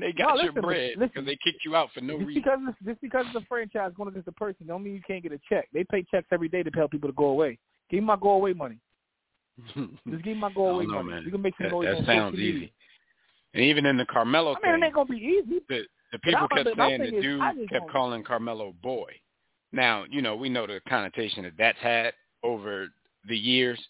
they 0.00 0.12
got 0.12 0.36
No, 0.36 0.42
your 0.42 0.52
listen, 0.52 0.62
bread 0.62 0.92
because 0.98 1.26
they 1.26 1.36
kicked 1.44 1.64
you 1.64 1.76
out 1.76 1.90
for 1.92 2.00
no 2.00 2.14
just 2.18 2.28
reason. 2.28 2.42
because 2.42 2.58
it's, 2.68 2.78
just 2.86 3.00
because 3.00 3.26
it's 3.28 3.36
a 3.44 3.46
franchise 3.46 3.92
going 3.96 4.08
against 4.08 4.28
a 4.28 4.32
person, 4.32 4.66
don't 4.66 4.82
mean 4.82 4.94
you 4.94 5.02
can't 5.06 5.22
get 5.22 5.32
a 5.32 5.40
check. 5.48 5.68
They 5.72 5.84
pay 5.84 6.04
checks 6.10 6.28
every 6.32 6.48
day 6.48 6.62
to 6.62 6.70
tell 6.70 6.88
people 6.88 7.08
to 7.08 7.14
go 7.14 7.26
away. 7.26 7.58
Give 7.90 8.00
me 8.00 8.06
my 8.06 8.16
go 8.16 8.30
away 8.30 8.52
money. 8.54 8.78
Just 9.74 10.22
give 10.24 10.24
me 10.24 10.34
my 10.34 10.52
go 10.52 10.68
away 10.68 10.86
know, 10.86 11.02
money. 11.02 11.10
man. 11.10 11.22
You 11.24 11.30
can 11.30 11.42
make 11.42 11.54
some 11.58 11.66
That, 11.66 11.72
noise 11.72 11.84
that 11.86 11.96
on 11.98 12.04
sounds 12.06 12.38
easy. 12.38 12.72
And 13.54 13.62
even 13.62 13.86
in 13.86 13.96
the 13.96 14.04
Carmelo 14.06 14.50
I 14.50 14.54
mean, 14.54 14.74
thing, 14.74 14.82
it 14.82 14.86
ain't 14.86 14.94
gonna 14.94 15.08
be 15.08 15.16
easy. 15.16 15.60
the, 15.68 15.82
the 16.12 16.18
people 16.18 16.46
kept 16.48 16.64
but 16.64 16.76
saying 16.76 17.00
the 17.00 17.06
thing 17.06 17.14
is, 17.16 17.22
dude 17.22 17.40
kept 17.68 17.72
don't- 17.72 17.90
calling 17.90 18.22
Carmelo 18.24 18.74
boy. 18.82 19.12
Now, 19.72 20.04
you 20.10 20.22
know, 20.22 20.36
we 20.36 20.48
know 20.48 20.66
the 20.66 20.80
connotation 20.88 21.42
that 21.44 21.54
that's 21.58 21.78
had 21.78 22.12
over 22.44 22.88
the 23.28 23.36
years, 23.36 23.80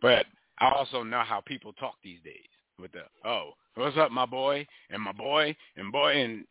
but 0.00 0.24
I 0.58 0.70
also 0.70 1.02
know 1.02 1.20
how 1.20 1.40
people 1.40 1.72
talk 1.74 1.94
these 2.02 2.20
days 2.24 2.46
with 2.78 2.92
the, 2.92 3.02
oh, 3.28 3.50
what's 3.74 3.96
up, 3.98 4.10
my 4.10 4.24
boy, 4.26 4.66
and 4.90 5.02
my 5.02 5.12
boy, 5.12 5.54
and 5.76 5.92
boy, 5.92 6.12
and 6.22 6.44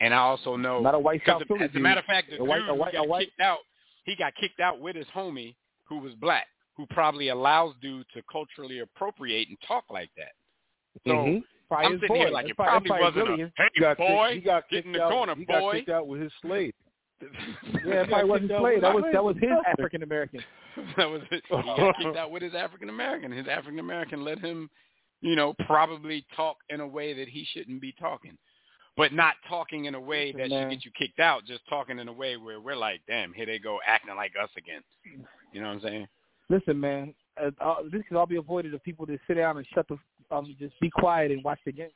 and 0.00 0.12
I 0.14 0.18
also 0.18 0.56
know 0.56 0.80
Not 0.80 0.94
a 0.94 0.98
white 0.98 1.20
because 1.24 1.40
South 1.40 1.48
Philly 1.48 1.64
as 1.64 1.70
a 1.74 1.78
matter 1.78 2.00
of 2.00 2.06
fact, 2.06 2.28
the 2.30 2.36
A 2.40 2.44
white- 2.44 2.58
dude 2.60 2.68
a 2.68 2.72
who 2.72 2.78
white- 2.78 2.94
a 2.94 2.96
got 2.98 3.08
white- 3.08 3.26
kicked 3.28 3.40
out, 3.40 3.58
he 4.04 4.14
got 4.16 4.34
kicked 4.34 4.60
out 4.60 4.78
with 4.80 4.94
his 4.96 5.06
homie 5.14 5.54
who 5.84 5.98
was 5.98 6.12
black, 6.14 6.46
who 6.76 6.84
probably 6.86 7.28
allows 7.28 7.74
dude 7.80 8.06
to 8.14 8.22
culturally 8.30 8.80
appropriate 8.80 9.48
and 9.48 9.58
talk 9.66 9.84
like 9.90 10.10
that. 10.16 10.32
So 11.06 11.12
Mhm. 11.12 11.44
I'm 11.70 12.00
sitting 12.00 12.16
here 12.16 12.30
like 12.30 12.48
it 12.48 12.56
probably 12.56 12.88
that's 12.90 13.02
wasn't 13.02 13.28
really 13.28 13.42
a 13.42 13.52
hey 13.56 13.64
He 13.74 13.80
got 13.80 13.96
boy, 13.98 14.28
kicked, 14.30 14.34
he 14.34 14.40
got 14.40 14.68
get 14.70 14.84
in 14.86 14.92
the 14.92 15.02
out, 15.02 15.10
corner, 15.10 15.34
he 15.34 15.44
got 15.44 15.72
kicked 15.72 15.88
out 15.88 16.06
with 16.06 16.20
his 16.20 16.32
slave. 16.42 16.74
Yeah, 17.20 18.02
it 18.02 18.08
probably 18.08 18.28
wasn't 18.30 18.50
kicked 18.50 18.60
out 18.60 18.60
Slade. 18.62 18.74
with 18.74 18.82
That 18.82 18.94
was 18.94 19.04
that 19.12 19.24
was 19.24 19.36
his. 19.40 19.50
African 19.66 20.02
American. 20.02 20.40
that 20.96 21.10
was 21.10 21.22
it. 21.30 21.42
He 21.48 21.62
got 21.62 21.96
kicked 21.98 22.16
out 22.16 22.30
with 22.30 22.42
his 22.42 22.54
African 22.54 22.88
American. 22.88 23.32
His 23.32 23.48
African 23.48 23.78
American 23.78 24.22
let 24.24 24.38
him, 24.38 24.68
you 25.22 25.34
know, 25.34 25.54
probably 25.66 26.26
talk 26.36 26.56
in 26.68 26.80
a 26.80 26.86
way 26.86 27.14
that 27.14 27.28
he 27.28 27.46
shouldn't 27.52 27.80
be 27.80 27.94
talking. 27.98 28.36
But 28.96 29.12
not 29.12 29.34
talking 29.48 29.84
in 29.86 29.94
a 29.94 30.00
way 30.00 30.26
Listen, 30.32 30.40
that 30.40 30.48
man. 30.50 30.62
should 30.70 30.76
get 30.78 30.84
you 30.86 30.90
kicked 30.98 31.20
out, 31.20 31.44
just 31.46 31.60
talking 31.68 31.98
in 31.98 32.08
a 32.08 32.12
way 32.12 32.36
where 32.38 32.60
we're 32.60 32.76
like, 32.76 33.02
damn, 33.06 33.32
here 33.34 33.44
they 33.44 33.58
go 33.58 33.78
acting 33.86 34.14
like 34.16 34.32
us 34.42 34.48
again. 34.56 34.80
You 35.52 35.60
know 35.60 35.68
what 35.68 35.74
I'm 35.74 35.80
saying? 35.82 36.06
Listen, 36.48 36.80
man, 36.80 37.14
uh, 37.42 37.50
uh, 37.60 37.74
this 37.92 38.02
could 38.08 38.16
all 38.16 38.24
be 38.26 38.36
avoided 38.36 38.72
if 38.72 38.82
people 38.84 39.04
just 39.04 39.20
sit 39.26 39.34
down 39.34 39.58
and 39.58 39.66
shut 39.74 39.86
the 39.88 39.98
um 40.30 40.54
just 40.58 40.78
be 40.80 40.90
quiet 40.90 41.30
and 41.30 41.42
watch 41.44 41.58
the 41.64 41.72
game. 41.72 41.88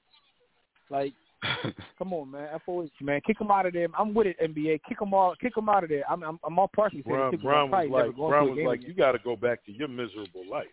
Like, 0.91 1.13
come 1.99 2.13
on, 2.13 2.33
man, 2.33 2.49
FOH, 2.67 2.89
man, 3.01 3.21
kick 3.27 3.39
them 3.39 3.51
out 3.51 3.67
of 3.67 3.73
there. 3.73 3.87
I'm 3.99 4.13
with 4.13 4.27
it, 4.27 4.37
NBA. 4.41 4.81
Kick 4.89 4.99
them 4.99 5.15
all, 5.15 5.35
kick 5.41 5.55
them 5.55 5.69
out 5.69 5.85
of 5.85 5.91
there. 5.91 6.05
I'm 6.11 6.23
I'm, 6.23 6.39
I'm 6.45 6.59
all 6.59 6.71
partially 6.75 7.05
saying 7.07 7.31
Brown, 7.43 7.71
Brown 7.71 7.71
was 7.71 7.91
like, 7.91 8.17
going 8.17 8.31
Brown 8.31 8.51
was 8.51 8.59
like, 8.65 8.81
again. 8.81 8.91
you 8.91 8.95
got 8.95 9.13
to 9.13 9.19
go 9.19 9.37
back 9.37 9.65
to 9.67 9.73
your 9.73 9.89
miserable 9.89 10.49
life. 10.51 10.67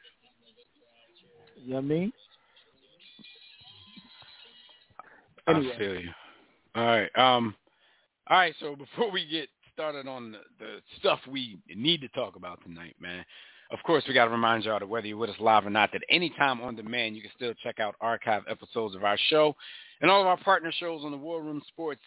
You 1.64 1.72
know 1.72 1.76
what 1.76 1.86
I 1.86 1.88
mean? 1.88 2.14
I 5.48 5.52
Anyway. 5.54 5.78
feel 5.78 6.00
you. 6.00 6.10
All 6.76 6.86
right. 6.86 7.10
Um. 7.16 7.56
All 8.30 8.38
right. 8.38 8.54
So 8.60 8.76
before 8.96 9.12
we 9.12 9.26
get 9.26 9.50
started 9.74 10.08
on 10.08 10.32
the, 10.32 10.40
the 10.60 10.78
stuff 11.00 11.20
we 11.30 11.60
need 11.74 12.02
to 12.02 12.08
talk 12.10 12.36
about 12.36 12.62
tonight, 12.64 12.96
man, 13.00 13.24
of 13.71 13.79
course 13.83 14.03
we 14.07 14.13
got 14.13 14.25
to 14.25 14.31
remind 14.31 14.63
y'all 14.63 14.79
that 14.79 14.88
whether 14.88 15.07
you're 15.07 15.17
with 15.17 15.29
us 15.29 15.39
live 15.39 15.65
or 15.65 15.69
not, 15.69 15.91
that 15.91 16.01
anytime 16.09 16.62
on 16.62 16.75
demand 16.75 17.15
you 17.15 17.21
can 17.21 17.31
still 17.36 17.53
check 17.63 17.79
out 17.79 17.95
archive 18.01 18.43
episodes 18.50 18.95
of 18.95 19.03
our 19.03 19.17
show 19.29 19.55
and 20.01 20.09
all 20.09 20.21
of 20.21 20.27
our 20.27 20.38
partner 20.38 20.71
shows 20.71 21.03
on 21.03 21.12
the 21.12 21.17
War 21.17 21.41
Room 21.41 21.62
Sports 21.67 22.01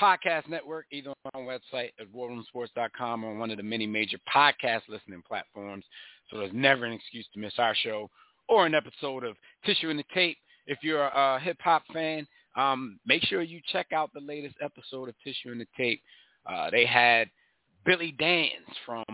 Podcast 0.00 0.48
Network, 0.48 0.86
either 0.90 1.10
on 1.10 1.30
our 1.34 1.42
website 1.42 1.90
at 2.00 2.12
warroomsports.com 2.14 3.24
or 3.24 3.32
on 3.32 3.38
one 3.38 3.50
of 3.50 3.56
the 3.56 3.62
many 3.62 3.86
major 3.86 4.18
podcast 4.34 4.82
listening 4.88 5.22
platforms. 5.26 5.84
So 6.30 6.38
there's 6.38 6.52
never 6.52 6.84
an 6.84 6.92
excuse 6.92 7.26
to 7.34 7.40
miss 7.40 7.54
our 7.58 7.74
show 7.74 8.10
or 8.48 8.66
an 8.66 8.74
episode 8.74 9.24
of 9.24 9.36
Tissue 9.64 9.90
in 9.90 9.96
the 9.96 10.04
Tape. 10.12 10.38
If 10.66 10.78
you're 10.82 11.04
a 11.04 11.38
hip 11.40 11.58
hop 11.60 11.82
fan, 11.92 12.26
um, 12.56 12.98
make 13.06 13.22
sure 13.24 13.42
you 13.42 13.60
check 13.70 13.88
out 13.92 14.12
the 14.12 14.20
latest 14.20 14.56
episode 14.62 15.08
of 15.08 15.14
Tissue 15.22 15.52
in 15.52 15.58
the 15.58 15.66
Tape. 15.76 16.00
Uh, 16.46 16.70
they 16.70 16.86
had 16.86 17.28
Billy 17.84 18.14
Danze 18.18 18.50
from 18.86 19.04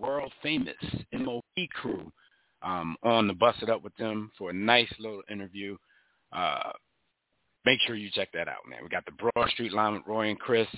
world 0.00 0.32
famous 0.42 0.76
MOP 1.12 1.42
crew 1.72 2.12
um, 2.62 2.96
on 3.02 3.26
the 3.26 3.34
Bust 3.34 3.62
It 3.62 3.70
Up 3.70 3.82
with 3.82 3.96
them 3.96 4.30
for 4.38 4.50
a 4.50 4.54
nice 4.54 4.92
little 4.98 5.22
interview. 5.30 5.76
Uh, 6.32 6.72
make 7.64 7.80
sure 7.86 7.96
you 7.96 8.10
check 8.12 8.28
that 8.32 8.48
out, 8.48 8.68
man. 8.68 8.80
We 8.82 8.88
got 8.88 9.04
the 9.06 9.12
Broad 9.12 9.50
Street 9.50 9.72
line 9.72 9.94
with 9.94 10.02
Roy 10.06 10.30
and 10.30 10.38
Chris, 10.38 10.68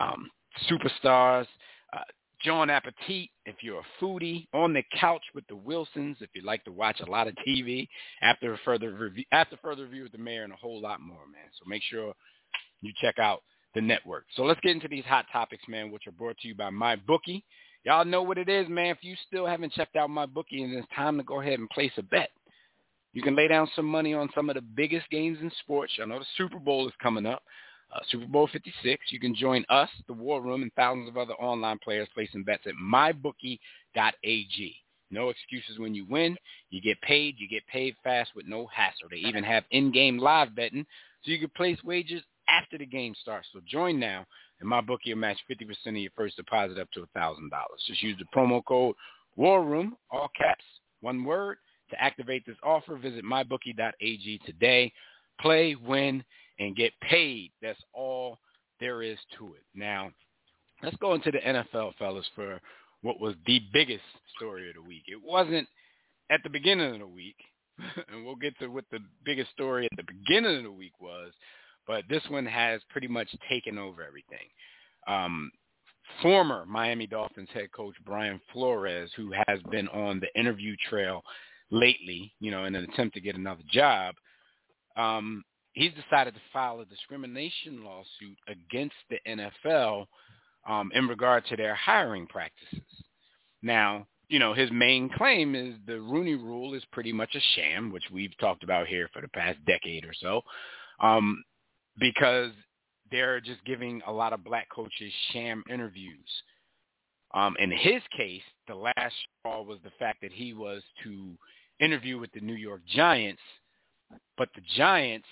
um, 0.00 0.30
superstars, 0.70 1.46
uh, 1.92 2.02
John 2.42 2.70
Appetit, 2.70 3.28
if 3.44 3.56
you're 3.60 3.80
a 3.80 4.02
foodie, 4.02 4.46
on 4.54 4.72
the 4.72 4.82
couch 4.98 5.22
with 5.34 5.46
the 5.48 5.56
Wilsons, 5.56 6.16
if 6.20 6.30
you 6.34 6.42
like 6.42 6.64
to 6.64 6.72
watch 6.72 7.00
a 7.00 7.10
lot 7.10 7.28
of 7.28 7.34
TV, 7.46 7.86
after 8.22 8.58
further 8.64 8.92
review, 8.92 9.24
after 9.30 9.56
further 9.58 9.84
review 9.84 10.04
with 10.04 10.12
the 10.12 10.18
mayor, 10.18 10.44
and 10.44 10.52
a 10.52 10.56
whole 10.56 10.80
lot 10.80 11.00
more, 11.00 11.26
man. 11.30 11.50
So 11.52 11.68
make 11.68 11.82
sure 11.82 12.14
you 12.80 12.92
check 13.00 13.18
out 13.18 13.42
the 13.74 13.80
network. 13.80 14.24
So 14.34 14.42
let's 14.42 14.60
get 14.60 14.72
into 14.72 14.88
these 14.88 15.04
hot 15.04 15.26
topics, 15.30 15.64
man, 15.68 15.90
which 15.90 16.06
are 16.06 16.12
brought 16.12 16.38
to 16.38 16.48
you 16.48 16.54
by 16.54 16.70
my 16.70 16.96
bookie. 16.96 17.44
Y'all 17.84 18.04
know 18.04 18.22
what 18.22 18.38
it 18.38 18.48
is, 18.48 18.68
man. 18.68 18.86
If 18.86 19.02
you 19.02 19.16
still 19.26 19.46
haven't 19.46 19.72
checked 19.72 19.96
out 19.96 20.10
my 20.10 20.26
bookie, 20.26 20.62
and 20.62 20.72
it's 20.74 20.86
time 20.94 21.16
to 21.16 21.24
go 21.24 21.40
ahead 21.40 21.58
and 21.58 21.70
place 21.70 21.92
a 21.96 22.02
bet. 22.02 22.30
You 23.12 23.22
can 23.22 23.34
lay 23.34 23.48
down 23.48 23.68
some 23.74 23.86
money 23.86 24.14
on 24.14 24.28
some 24.34 24.50
of 24.50 24.54
the 24.54 24.60
biggest 24.60 25.08
games 25.10 25.38
in 25.40 25.50
sports. 25.60 25.92
I 26.00 26.04
know 26.04 26.20
the 26.20 26.26
Super 26.36 26.58
Bowl 26.58 26.86
is 26.86 26.94
coming 27.02 27.26
up. 27.26 27.42
Uh, 27.92 27.98
Super 28.08 28.26
Bowl 28.26 28.48
56. 28.52 29.04
You 29.10 29.18
can 29.18 29.34
join 29.34 29.64
us, 29.68 29.88
the 30.06 30.12
War 30.12 30.40
Room, 30.40 30.62
and 30.62 30.72
thousands 30.74 31.08
of 31.08 31.16
other 31.16 31.34
online 31.34 31.78
players 31.82 32.08
placing 32.14 32.44
bets 32.44 32.62
at 32.66 32.74
mybookie.ag. 32.74 34.76
No 35.10 35.30
excuses 35.30 35.78
when 35.78 35.92
you 35.92 36.06
win. 36.08 36.36
You 36.70 36.80
get 36.80 37.00
paid. 37.00 37.34
You 37.38 37.48
get 37.48 37.66
paid 37.66 37.96
fast 38.04 38.30
with 38.36 38.46
no 38.46 38.66
hassle. 38.66 39.08
They 39.10 39.16
even 39.16 39.42
have 39.42 39.64
in-game 39.72 40.18
live 40.18 40.54
betting, 40.54 40.86
so 41.24 41.32
you 41.32 41.40
can 41.40 41.50
place 41.50 41.82
wagers 41.82 42.22
after 42.48 42.78
the 42.78 42.86
game 42.86 43.14
starts. 43.20 43.48
So 43.52 43.60
join 43.66 43.98
now, 43.98 44.24
and 44.60 44.68
my 44.68 44.80
bookie 44.80 45.12
will 45.12 45.20
match 45.20 45.38
50% 45.50 45.68
of 45.88 45.96
your 45.96 46.10
first 46.16 46.36
deposit 46.36 46.78
up 46.78 46.90
to 46.92 47.06
$1,000. 47.16 47.50
Just 47.86 48.02
use 48.02 48.18
the 48.18 48.26
promo 48.36 48.62
code 48.64 48.94
War 49.36 49.64
Room, 49.64 49.96
all 50.10 50.30
caps, 50.36 50.64
one 51.00 51.24
word. 51.24 51.56
To 51.90 52.00
activate 52.00 52.46
this 52.46 52.56
offer, 52.62 52.96
visit 52.96 53.24
mybookie.ag 53.24 54.40
today. 54.46 54.92
Play, 55.40 55.74
win, 55.74 56.22
and 56.60 56.76
get 56.76 56.92
paid. 57.00 57.50
That's 57.60 57.80
all 57.92 58.38
there 58.78 59.02
is 59.02 59.18
to 59.38 59.54
it. 59.54 59.64
Now, 59.74 60.10
let's 60.82 60.96
go 60.96 61.14
into 61.14 61.30
the 61.30 61.38
NFL, 61.38 61.94
fellas, 61.98 62.26
for 62.34 62.60
what 63.02 63.20
was 63.20 63.34
the 63.46 63.60
biggest 63.72 64.04
story 64.36 64.68
of 64.68 64.76
the 64.76 64.82
week. 64.82 65.04
It 65.08 65.20
wasn't 65.22 65.66
at 66.30 66.42
the 66.42 66.50
beginning 66.50 66.92
of 66.94 67.00
the 67.00 67.06
week, 67.06 67.36
and 67.78 68.24
we'll 68.24 68.36
get 68.36 68.58
to 68.60 68.68
what 68.68 68.84
the 68.90 69.00
biggest 69.24 69.50
story 69.50 69.86
at 69.90 69.96
the 69.96 70.04
beginning 70.04 70.58
of 70.58 70.62
the 70.64 70.72
week 70.72 70.92
was, 71.00 71.32
but 71.86 72.04
this 72.08 72.22
one 72.28 72.46
has 72.46 72.80
pretty 72.90 73.08
much 73.08 73.28
taken 73.48 73.78
over 73.78 74.02
everything. 74.02 74.46
Um, 75.06 75.50
former 76.22 76.64
Miami 76.66 77.06
Dolphins 77.06 77.48
head 77.52 77.72
coach 77.72 77.94
Brian 78.04 78.40
Flores, 78.52 79.10
who 79.16 79.32
has 79.46 79.60
been 79.70 79.88
on 79.88 80.20
the 80.20 80.40
interview 80.40 80.76
trail 80.88 81.22
lately, 81.70 82.32
you 82.40 82.50
know, 82.50 82.64
in 82.64 82.74
an 82.74 82.84
attempt 82.84 83.14
to 83.14 83.20
get 83.20 83.36
another 83.36 83.62
job, 83.70 84.14
um, 84.96 85.44
he's 85.72 85.92
decided 85.92 86.34
to 86.34 86.40
file 86.52 86.80
a 86.80 86.84
discrimination 86.84 87.84
lawsuit 87.84 88.36
against 88.48 88.96
the 89.08 89.18
NFL 89.28 90.06
um, 90.68 90.90
in 90.94 91.08
regard 91.08 91.46
to 91.46 91.56
their 91.56 91.74
hiring 91.74 92.26
practices. 92.26 92.82
Now, 93.62 94.06
you 94.28 94.38
know, 94.38 94.54
his 94.54 94.70
main 94.72 95.10
claim 95.10 95.54
is 95.54 95.74
the 95.86 96.00
Rooney 96.00 96.34
Rule 96.34 96.74
is 96.74 96.84
pretty 96.92 97.12
much 97.12 97.34
a 97.34 97.40
sham, 97.56 97.90
which 97.92 98.04
we've 98.12 98.36
talked 98.38 98.62
about 98.62 98.86
here 98.86 99.08
for 99.12 99.20
the 99.22 99.28
past 99.28 99.58
decade 99.66 100.04
or 100.04 100.14
so, 100.20 100.42
um, 101.00 101.42
because 102.00 102.50
they're 103.10 103.40
just 103.40 103.64
giving 103.64 104.02
a 104.06 104.12
lot 104.12 104.32
of 104.32 104.42
black 104.42 104.68
coaches 104.74 105.12
sham 105.32 105.62
interviews. 105.70 106.28
Um, 107.34 107.56
in 107.60 107.70
his 107.70 108.02
case, 108.16 108.42
the 108.66 108.74
last 108.74 109.14
straw 109.38 109.62
was 109.62 109.78
the 109.84 109.92
fact 109.98 110.20
that 110.22 110.32
he 110.32 110.52
was 110.52 110.82
to 111.04 111.36
interview 111.78 112.18
with 112.18 112.32
the 112.32 112.40
New 112.40 112.54
York 112.54 112.80
Giants, 112.92 113.42
but 114.36 114.48
the 114.54 114.62
Giants 114.76 115.28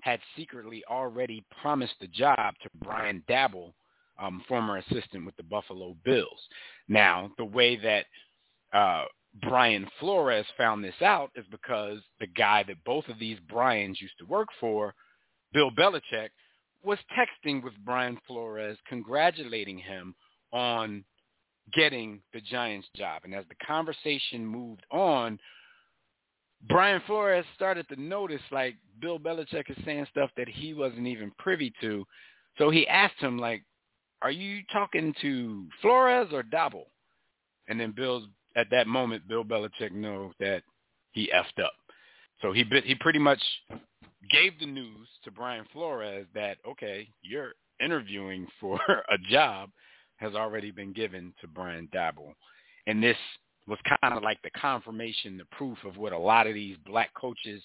had 0.00 0.20
secretly 0.36 0.82
already 0.90 1.44
promised 1.60 1.94
the 2.00 2.08
job 2.08 2.54
to 2.62 2.70
Brian 2.82 3.22
Daboll, 3.28 3.72
um, 4.20 4.42
former 4.48 4.78
assistant 4.78 5.26
with 5.26 5.36
the 5.36 5.42
Buffalo 5.42 5.94
Bills. 6.04 6.40
Now, 6.88 7.30
the 7.38 7.44
way 7.44 7.76
that 7.76 8.06
uh, 8.72 9.04
Brian 9.42 9.86
Flores 10.00 10.46
found 10.56 10.82
this 10.82 11.00
out 11.02 11.30
is 11.36 11.44
because 11.50 11.98
the 12.18 12.26
guy 12.26 12.64
that 12.64 12.82
both 12.84 13.06
of 13.08 13.18
these 13.18 13.38
Brians 13.48 14.00
used 14.00 14.18
to 14.18 14.26
work 14.26 14.48
for, 14.58 14.94
Bill 15.52 15.70
Belichick, 15.70 16.30
was 16.82 16.98
texting 17.16 17.62
with 17.62 17.74
Brian 17.84 18.18
Flores 18.26 18.76
congratulating 18.88 19.78
him 19.78 20.14
on 20.52 21.04
getting 21.72 22.20
the 22.32 22.40
Giants 22.40 22.88
job. 22.96 23.22
And 23.24 23.34
as 23.34 23.44
the 23.48 23.66
conversation 23.66 24.44
moved 24.44 24.84
on, 24.90 25.38
Brian 26.68 27.00
Flores 27.06 27.44
started 27.54 27.88
to 27.88 28.00
notice 28.00 28.42
like 28.50 28.76
Bill 29.00 29.18
Belichick 29.18 29.70
is 29.70 29.84
saying 29.84 30.06
stuff 30.10 30.30
that 30.36 30.48
he 30.48 30.74
wasn't 30.74 31.06
even 31.06 31.32
privy 31.38 31.72
to. 31.80 32.04
So 32.58 32.70
he 32.70 32.86
asked 32.86 33.18
him 33.18 33.38
like, 33.38 33.64
"Are 34.20 34.30
you 34.30 34.62
talking 34.72 35.14
to 35.22 35.68
Flores 35.80 36.32
or 36.32 36.42
Daboll?" 36.42 36.86
And 37.68 37.80
then 37.80 37.92
Bill's 37.92 38.28
at 38.54 38.70
that 38.70 38.86
moment, 38.86 39.26
Bill 39.26 39.44
Belichick 39.44 39.92
knows 39.92 40.34
that 40.38 40.62
he 41.12 41.28
effed 41.34 41.62
up. 41.62 41.72
So 42.42 42.52
he 42.52 42.64
he 42.84 42.94
pretty 42.96 43.18
much 43.18 43.40
gave 44.30 44.58
the 44.58 44.66
news 44.66 45.08
to 45.24 45.30
Brian 45.30 45.64
Flores 45.72 46.26
that 46.34 46.58
okay, 46.68 47.08
your 47.22 47.52
interviewing 47.80 48.46
for 48.60 48.78
a 49.10 49.18
job 49.30 49.70
has 50.16 50.34
already 50.34 50.70
been 50.70 50.92
given 50.92 51.32
to 51.40 51.48
Brian 51.48 51.88
Daboll, 51.94 52.34
and 52.86 53.02
this 53.02 53.16
was 53.66 53.78
kind 54.00 54.14
of 54.14 54.22
like 54.22 54.40
the 54.42 54.50
confirmation, 54.50 55.38
the 55.38 55.44
proof 55.56 55.78
of 55.84 55.96
what 55.96 56.12
a 56.12 56.18
lot 56.18 56.46
of 56.46 56.54
these 56.54 56.76
black 56.86 57.10
coaches 57.14 57.62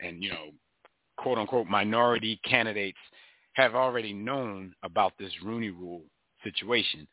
and, 0.00 0.22
you 0.22 0.30
know, 0.30 0.50
quote 1.16 1.38
unquote 1.38 1.66
minority 1.66 2.40
candidates 2.44 2.98
have 3.54 3.74
already 3.74 4.12
known 4.12 4.74
about 4.82 5.12
this 5.18 5.32
Rooney 5.44 5.70
rule 5.70 6.02
situation. 6.44 7.06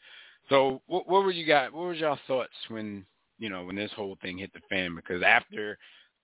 So 0.49 0.81
what, 0.87 1.07
what 1.07 1.23
were 1.23 1.31
you 1.31 1.45
guys, 1.45 1.69
what 1.71 1.87
was 1.87 1.97
y'all 1.97 2.19
thoughts 2.27 2.53
when, 2.69 3.05
you 3.39 3.49
know, 3.49 3.65
when 3.65 3.75
this 3.75 3.91
whole 3.95 4.17
thing 4.21 4.37
hit 4.37 4.51
the 4.53 4.61
fan? 4.69 4.95
Because 4.95 5.23
after 5.23 5.77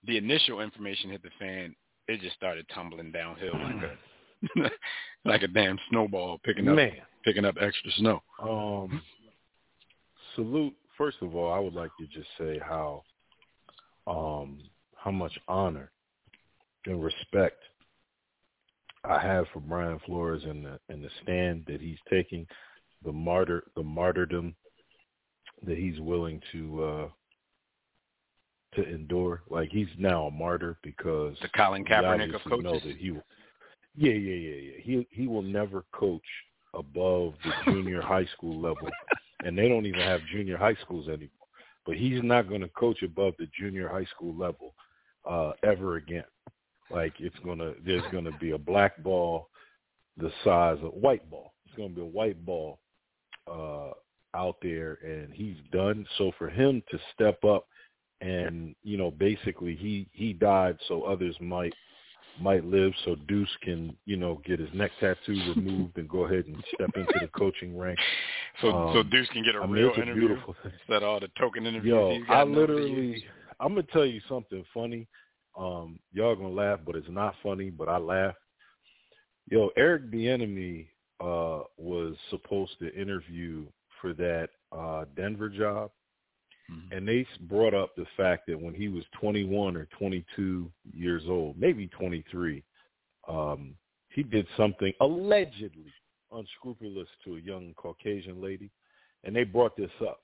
the 0.05 0.17
initial 0.17 0.61
information 0.61 1.09
hit 1.09 1.23
the 1.23 1.29
fan, 1.39 1.75
it 2.07 2.21
just 2.21 2.35
started 2.35 2.65
tumbling 2.73 3.11
downhill 3.11 3.53
like 3.53 3.83
a, 3.83 4.69
like 5.25 5.43
a 5.43 5.47
damn 5.47 5.79
snowball 5.89 6.39
picking 6.43 6.67
up, 6.67 6.75
Man. 6.75 6.91
picking 7.23 7.45
up 7.45 7.55
extra 7.59 7.91
snow. 7.97 8.21
Um, 8.41 9.01
salute 10.35 10.73
first 10.97 11.17
of 11.21 11.35
all, 11.35 11.51
I 11.51 11.59
would 11.59 11.73
like 11.73 11.91
to 11.99 12.07
just 12.07 12.27
say 12.37 12.59
how 12.59 13.03
um, 14.07 14.59
how 14.95 15.11
much 15.11 15.37
honor 15.47 15.91
and 16.85 17.03
respect 17.03 17.61
I 19.05 19.19
have 19.19 19.45
for 19.53 19.59
Brian 19.59 19.99
Flores 20.05 20.43
and 20.43 20.65
the 20.65 20.79
and 20.89 21.03
the 21.03 21.09
stand 21.21 21.63
that 21.67 21.81
he's 21.81 21.97
taking, 22.09 22.45
the 23.03 23.11
martyr 23.11 23.63
the 23.75 23.83
martyrdom 23.83 24.55
that 25.65 25.77
he's 25.77 25.99
willing 25.99 26.41
to 26.51 26.83
uh 26.83 27.07
to 28.75 28.88
endure. 28.88 29.41
Like 29.49 29.69
he's 29.69 29.88
now 29.97 30.25
a 30.27 30.31
martyr 30.31 30.77
because 30.83 31.36
the 31.41 31.49
Colin 31.49 31.86
Kaepernick 31.86 32.36
of 32.36 32.41
coaches. 32.43 32.63
Know 32.63 32.73
that 32.73 32.97
he, 32.97 33.07
yeah, 33.95 34.12
yeah, 34.12 34.36
yeah, 34.36 34.55
yeah. 34.55 34.71
He 34.81 35.07
he 35.12 35.27
will 35.27 35.41
never 35.41 35.86
coach 35.93 36.21
above 36.73 37.33
the 37.43 37.51
junior 37.71 38.01
high 38.01 38.25
school 38.36 38.59
level 38.59 38.89
and 39.43 39.57
they 39.57 39.67
don't 39.67 39.86
even 39.86 39.99
have 39.99 40.21
junior 40.31 40.57
high 40.57 40.75
schools 40.81 41.07
anymore. 41.07 41.29
But 41.86 41.97
he's 41.97 42.23
not 42.23 42.47
going 42.47 42.62
to 42.62 42.69
coach 42.69 43.03
above 43.03 43.33
the 43.38 43.47
junior 43.57 43.89
high 43.89 44.05
school 44.05 44.33
level 44.36 44.73
uh, 45.29 45.51
ever 45.63 45.97
again. 45.97 46.23
Like 46.89 47.13
it's 47.19 47.38
gonna, 47.45 47.73
there's 47.86 48.09
going 48.12 48.25
to 48.25 48.38
be 48.39 48.51
a 48.51 48.57
black 48.57 49.01
ball 49.03 49.49
the 50.17 50.31
size 50.43 50.77
of 50.83 50.93
white 50.93 51.29
ball. 51.29 51.53
It's 51.65 51.75
going 51.75 51.89
to 51.89 51.95
be 51.95 52.01
a 52.01 52.05
white 52.05 52.45
ball 52.45 52.79
uh, 53.51 53.91
out 54.36 54.57
there, 54.62 54.99
and 55.03 55.33
he's 55.33 55.57
done. 55.71 56.05
So 56.17 56.31
for 56.38 56.49
him 56.49 56.83
to 56.91 56.99
step 57.13 57.43
up 57.43 57.67
and 58.23 58.75
you 58.83 58.97
know, 58.97 59.12
basically 59.12 59.75
he 59.75 60.07
he 60.12 60.33
died 60.33 60.77
so 60.88 61.03
others 61.03 61.36
might 61.39 61.73
might 62.41 62.65
live 62.65 62.91
so 63.05 63.15
Deuce 63.27 63.49
can, 63.62 63.95
you 64.05 64.17
know, 64.17 64.41
get 64.45 64.59
his 64.59 64.69
neck 64.73 64.91
tattoo 64.99 65.53
removed 65.55 65.97
and 65.97 66.09
go 66.09 66.25
ahead 66.25 66.45
and 66.47 66.63
step 66.73 66.89
into 66.95 67.13
the 67.21 67.27
coaching 67.27 67.77
ranks. 67.77 68.01
So 68.62 68.71
um, 68.71 68.93
so 68.93 69.03
Deuce 69.03 69.27
can 69.29 69.43
get 69.43 69.55
a 69.55 69.59
I 69.59 69.65
mean, 69.65 69.75
real 69.75 69.93
interview 69.95 70.27
beautiful 70.27 70.55
thing. 70.63 70.71
instead 70.79 71.03
of 71.03 71.09
all 71.09 71.19
the 71.19 71.29
token 71.38 71.65
interviews 71.65 71.93
Yo, 72.27 72.33
I 72.33 72.41
over 72.41 72.51
the 72.51 72.57
years. 72.57 72.69
literally, 72.69 73.25
I'm 73.59 73.69
gonna 73.75 73.88
tell 73.93 74.05
you 74.05 74.21
something 74.29 74.63
funny. 74.73 75.07
Um, 75.57 75.99
y'all 76.12 76.36
gonna 76.36 76.49
laugh, 76.49 76.79
but 76.86 76.95
it's 76.95 77.09
not 77.09 77.36
funny. 77.43 77.69
But 77.69 77.89
I 77.89 77.97
laugh. 77.97 78.36
Yo, 79.49 79.69
Eric 79.75 80.09
Bieniemy 80.09 80.88
uh, 81.19 81.63
was 81.77 82.15
supposed 82.29 82.79
to 82.79 82.93
interview 82.99 83.65
for 84.01 84.13
that 84.13 84.49
uh, 84.71 85.05
Denver 85.15 85.49
job, 85.49 85.91
Mhm. 86.73 86.97
and 86.97 87.07
they 87.07 87.25
brought 87.41 87.73
up 87.73 87.95
the 87.95 88.05
fact 88.17 88.47
that 88.47 88.59
when 88.59 88.73
he 88.73 88.88
was 88.88 89.03
21 89.19 89.75
or 89.75 89.86
22 89.97 90.71
years 90.93 91.23
old, 91.27 91.57
maybe 91.57 91.88
23, 91.88 92.63
um, 93.27 93.77
he 94.09 94.23
did 94.23 94.47
something 94.57 94.93
allegedly 94.99 95.91
unscrupulous 96.31 97.09
to 97.23 97.36
a 97.36 97.39
young 97.39 97.73
Caucasian 97.75 98.41
lady, 98.41 98.71
and 99.23 99.36
they 99.36 99.43
brought 99.43 99.75
this 99.75 99.91
up. 100.01 100.21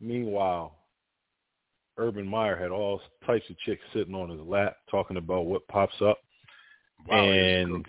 Meanwhile, 0.00 0.76
Urban 1.98 2.26
Meyer 2.26 2.56
had 2.56 2.70
all 2.70 3.00
types 3.26 3.48
of 3.50 3.58
chicks 3.60 3.82
sitting 3.92 4.14
on 4.14 4.30
his 4.30 4.40
lap 4.40 4.76
talking 4.90 5.16
about 5.16 5.46
what 5.46 5.66
pops 5.68 6.00
up, 6.02 6.18
Wow, 7.06 7.22
he 7.22 7.28
was 7.28 7.36
a 7.36 7.74
and 7.74 7.86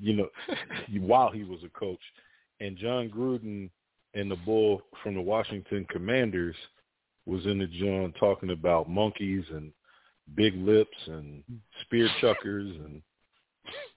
you 0.00 0.14
know, 0.14 0.28
while 1.00 1.30
he 1.30 1.44
was 1.44 1.62
a 1.64 1.68
coach, 1.68 2.00
and 2.60 2.76
Jon 2.76 3.08
Gruden 3.08 3.70
and 4.14 4.30
the 4.30 4.36
bull 4.36 4.82
from 5.02 5.14
the 5.14 5.20
Washington 5.20 5.86
Commanders 5.90 6.56
was 7.26 7.44
in 7.46 7.58
the 7.58 7.66
joint 7.66 8.14
talking 8.18 8.50
about 8.50 8.88
monkeys 8.88 9.44
and 9.50 9.72
big 10.34 10.54
lips 10.56 10.96
and 11.06 11.42
spear 11.82 12.08
chuckers 12.20 12.70
and 12.84 13.02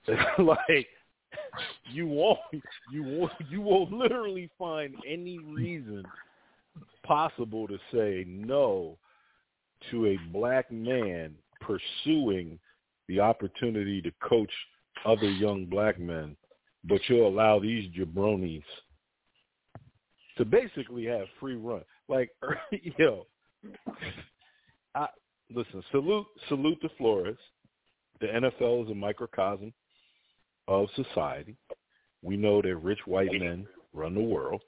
like 0.46 0.88
you 1.92 2.08
won't 2.08 2.40
you 2.92 3.04
won't 3.04 3.32
you 3.50 3.62
won't 3.62 3.92
literally 3.92 4.50
find 4.58 4.96
any 5.08 5.40
reason 5.40 6.04
possible 7.04 7.68
to 7.68 7.78
say 7.92 8.26
no 8.28 8.98
to 9.92 10.08
a 10.08 10.18
black 10.32 10.72
man 10.72 11.34
pursuing 11.62 12.60
the 13.08 13.20
opportunity 13.20 14.02
to 14.02 14.12
coach 14.28 14.52
other 15.06 15.30
young 15.30 15.66
black 15.66 16.00
men, 16.00 16.36
but 16.84 17.00
you'll 17.08 17.28
allow 17.28 17.60
these 17.60 17.90
jabronis 17.92 18.64
to 20.38 20.46
basically 20.46 21.06
have 21.06 21.28
free 21.40 21.56
run. 21.56 21.84
Like, 22.08 22.30
er, 22.44 22.60
yo, 22.98 23.26
I, 24.94 25.08
listen, 25.54 25.84
salute, 25.92 26.26
salute 26.48 26.80
to 26.82 26.90
Flores. 26.98 27.38
The 28.22 28.28
NFL 28.28 28.86
is 28.86 28.92
a 28.92 28.96
microcosm 28.96 29.74
of 30.68 30.88
society. 30.96 31.56
We 32.22 32.38
know 32.38 32.62
that 32.62 32.76
rich 32.78 33.00
white 33.06 33.32
men 33.32 33.68
run 33.94 34.16
the 34.16 34.22
world. 34.22 34.62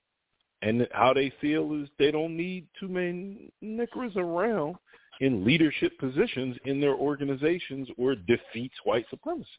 And 0.62 0.88
how 0.92 1.14
they 1.14 1.32
feel 1.40 1.82
is 1.82 1.88
they 2.00 2.12
don't 2.12 2.36
need 2.36 2.68
too 2.80 2.88
many 2.88 3.52
niggers 3.64 4.16
around 4.16 4.76
in 5.22 5.46
leadership 5.46 5.98
positions 6.00 6.58
in 6.66 6.82
their 6.82 6.96
organizations 6.96 7.88
or 7.98 8.16
defeats 8.16 8.76
white 8.84 9.06
supremacy. 9.10 9.50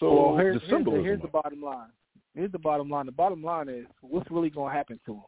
So 0.00 0.32
well, 0.32 0.36
here's, 0.36 0.60
the 0.60 0.66
here's, 0.66 0.84
the, 0.84 0.90
here's 0.90 1.22
the 1.22 1.28
bottom 1.28 1.62
line. 1.62 1.88
Here's 2.34 2.52
the 2.52 2.58
bottom 2.58 2.88
line. 2.88 3.06
The 3.06 3.12
bottom 3.12 3.42
line 3.42 3.68
is 3.68 3.86
what's 4.00 4.30
really 4.30 4.50
gonna 4.50 4.72
happen 4.72 5.00
to 5.06 5.12
them? 5.14 5.22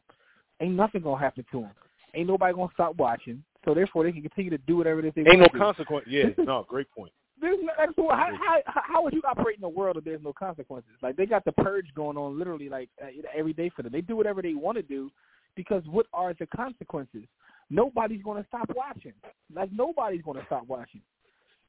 Ain't 0.60 0.74
nothing 0.74 1.02
gonna 1.02 1.20
happen 1.20 1.44
to 1.52 1.60
them. 1.62 1.70
Ain't 2.14 2.28
nobody 2.28 2.54
gonna 2.54 2.72
stop 2.74 2.96
watching. 2.96 3.42
So 3.64 3.74
therefore, 3.74 4.04
they 4.04 4.12
can 4.12 4.22
continue 4.22 4.50
to 4.50 4.58
do 4.58 4.76
whatever 4.76 5.02
they 5.02 5.08
Ain't 5.08 5.38
no 5.38 5.46
do. 5.52 5.58
consequence. 5.58 6.06
Yeah, 6.08 6.24
no, 6.38 6.64
great 6.68 6.90
point. 6.90 7.12
There's 7.40 7.58
no, 7.62 7.72
like, 7.78 7.90
so 7.96 8.08
how, 8.10 8.28
how 8.36 8.60
how 8.74 9.02
would 9.02 9.14
you 9.14 9.22
operate 9.26 9.58
in 9.58 9.64
a 9.64 9.68
world 9.68 9.96
if 9.96 10.04
there's 10.04 10.22
no 10.22 10.32
consequences? 10.32 10.90
Like 11.02 11.16
they 11.16 11.26
got 11.26 11.44
the 11.44 11.52
purge 11.52 11.86
going 11.94 12.16
on 12.16 12.38
literally 12.38 12.68
like 12.68 12.90
uh, 13.02 13.06
every 13.36 13.52
day 13.52 13.70
for 13.74 13.82
them. 13.82 13.92
They 13.92 14.02
do 14.02 14.16
whatever 14.16 14.42
they 14.42 14.54
want 14.54 14.76
to 14.76 14.82
do 14.82 15.10
because 15.56 15.82
what 15.86 16.06
are 16.12 16.34
the 16.38 16.46
consequences? 16.46 17.24
Nobody's 17.70 18.22
going 18.22 18.42
to 18.42 18.48
stop 18.48 18.70
watching. 18.74 19.12
Like 19.54 19.70
nobody's 19.72 20.22
going 20.22 20.38
to 20.38 20.46
stop 20.46 20.66
watching. 20.66 21.00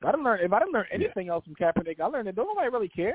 I 0.03 0.11
don't 0.11 0.23
learn 0.23 0.39
if 0.41 0.51
I 0.51 0.59
didn't 0.59 0.73
learn 0.73 0.87
anything 0.91 1.29
else 1.29 1.45
from 1.45 1.55
Kaepernick. 1.55 1.99
I 1.99 2.07
learned 2.07 2.27
that 2.27 2.35
don't 2.35 2.47
nobody 2.47 2.69
really 2.69 2.89
care. 2.89 3.13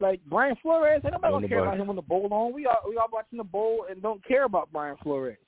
Like 0.00 0.20
Brian 0.26 0.54
Flores, 0.62 1.00
ain't 1.04 1.12
nobody 1.12 1.32
Don't 1.32 1.40
gonna 1.42 1.48
care 1.48 1.58
about 1.64 1.78
him 1.78 1.86
when 1.88 1.96
the 1.96 2.02
bowl 2.02 2.28
on. 2.32 2.52
We 2.52 2.66
all 2.66 2.82
we 2.88 2.96
all 2.96 3.08
watching 3.12 3.38
the 3.38 3.44
bowl 3.44 3.86
and 3.90 4.00
don't 4.00 4.24
care 4.24 4.44
about 4.44 4.68
Brian 4.72 4.96
Flores. 5.02 5.38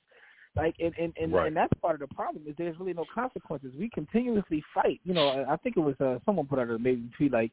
Like 0.57 0.75
and 0.79 0.93
and 0.99 1.13
and, 1.19 1.31
Right. 1.31 1.47
and 1.47 1.55
that's 1.55 1.71
part 1.81 2.01
of 2.01 2.07
the 2.07 2.13
problem 2.13 2.43
is 2.45 2.55
there's 2.57 2.77
really 2.77 2.93
no 2.93 3.05
consequences. 3.13 3.73
We 3.79 3.89
continuously 3.89 4.61
fight. 4.73 4.99
You 5.05 5.13
know, 5.13 5.27
I 5.29 5.53
I 5.53 5.55
think 5.57 5.77
it 5.77 5.79
was 5.79 5.95
uh, 6.01 6.19
someone 6.25 6.47
put 6.47 6.59
out 6.59 6.69
a 6.69 6.77
maybe 6.77 7.09
tweet 7.15 7.31
like, 7.31 7.51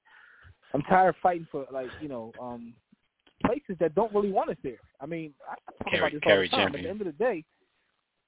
"I'm 0.74 0.82
tired 0.82 1.10
of 1.10 1.16
fighting 1.22 1.46
for 1.52 1.66
like 1.70 1.90
you 2.00 2.08
know 2.08 2.32
um 2.40 2.74
places 3.46 3.76
that 3.78 3.94
don't 3.94 4.12
really 4.12 4.32
want 4.32 4.50
us 4.50 4.56
there." 4.64 4.80
I 5.00 5.06
mean, 5.06 5.32
I, 5.48 5.52
I 5.52 5.72
talk 5.84 5.92
Kerry- 5.92 5.98
about 6.00 6.12
this 6.14 6.20
Kerry 6.24 6.48
all 6.52 6.58
the 6.58 6.64
time. 6.64 6.74
At 6.74 6.82
the 6.82 6.88
end 6.88 7.00
of 7.00 7.06
the 7.06 7.12
day, 7.12 7.44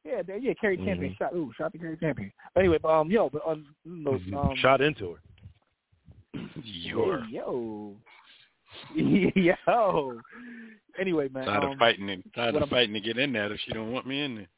yeah, 0.04 0.22
they- 0.22 0.38
yeah, 0.38 0.52
Kerry 0.60 0.76
Champion 0.76 1.12
Mhm. 1.14 1.18
shot. 1.18 1.34
Ooh, 1.34 1.52
shot 1.58 1.72
the 1.72 1.78
Kerry 1.78 1.96
Champion. 1.96 2.32
But 2.54 2.60
anyway, 2.60 2.78
um, 2.84 3.10
yo, 3.10 3.28
but 3.30 3.42
um, 3.44 3.66
no, 3.84 4.12
um 4.38 4.54
Shot 4.58 4.80
into 4.80 5.14
her. 5.14 5.20
You're 6.62 7.24
Hey, 7.24 7.32
yo. 7.32 7.96
yo. 9.66 10.20
Anyway, 10.98 11.28
man. 11.32 11.46
tired 11.46 11.64
um, 11.64 11.72
of 11.72 11.78
fighting 11.78 12.10
and 12.10 12.22
tired 12.34 12.54
of 12.54 12.62
I'm- 12.62 12.70
fighting 12.70 12.94
to 12.94 13.00
get 13.00 13.18
in 13.18 13.32
there 13.32 13.52
if 13.52 13.60
she 13.64 13.72
don't 13.72 13.92
want 13.92 14.06
me 14.06 14.22
in 14.22 14.34
there. 14.36 14.48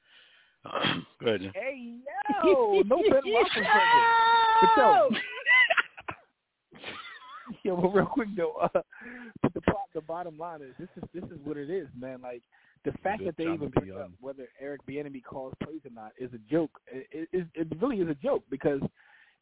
Go 1.21 1.27
ahead, 1.27 1.41
Jim. 1.43 1.53
Hey, 1.55 1.97
yo. 2.45 2.83
No 2.87 3.03
Ben 3.11 3.23
Roethlisberger. 3.27 4.03
But 4.61 4.71
yo. 4.77 5.09
yo, 7.65 7.77
but 7.77 7.89
real 7.89 8.07
quick 8.07 8.29
though, 8.37 8.55
uh, 8.63 8.81
but 9.43 9.55
the 9.55 9.61
pro- 9.63 9.75
the 9.95 10.01
bottom 10.01 10.39
line 10.39 10.61
is 10.63 10.75
this 10.79 10.89
is 10.97 11.03
this 11.15 11.25
is 11.25 11.39
what 11.45 11.57
it 11.57 11.71
is, 11.71 11.89
man. 11.99 12.21
Like 12.23 12.43
the 12.85 12.93
fact 13.03 13.19
Good 13.19 13.29
that 13.29 13.37
they 13.37 13.45
even 13.45 13.69
bring 13.71 13.93
up 13.93 14.11
whether 14.21 14.49
Eric 14.61 14.81
Bieniemy 14.89 15.23
calls 15.25 15.53
plays 15.63 15.81
or 15.85 15.91
not 15.93 16.13
is 16.19 16.31
a 16.33 16.51
joke. 16.51 16.71
It, 16.87 17.29
it, 17.33 17.47
it 17.55 17.69
really 17.81 17.99
is 17.99 18.09
a 18.09 18.15
joke 18.15 18.45
because 18.51 18.81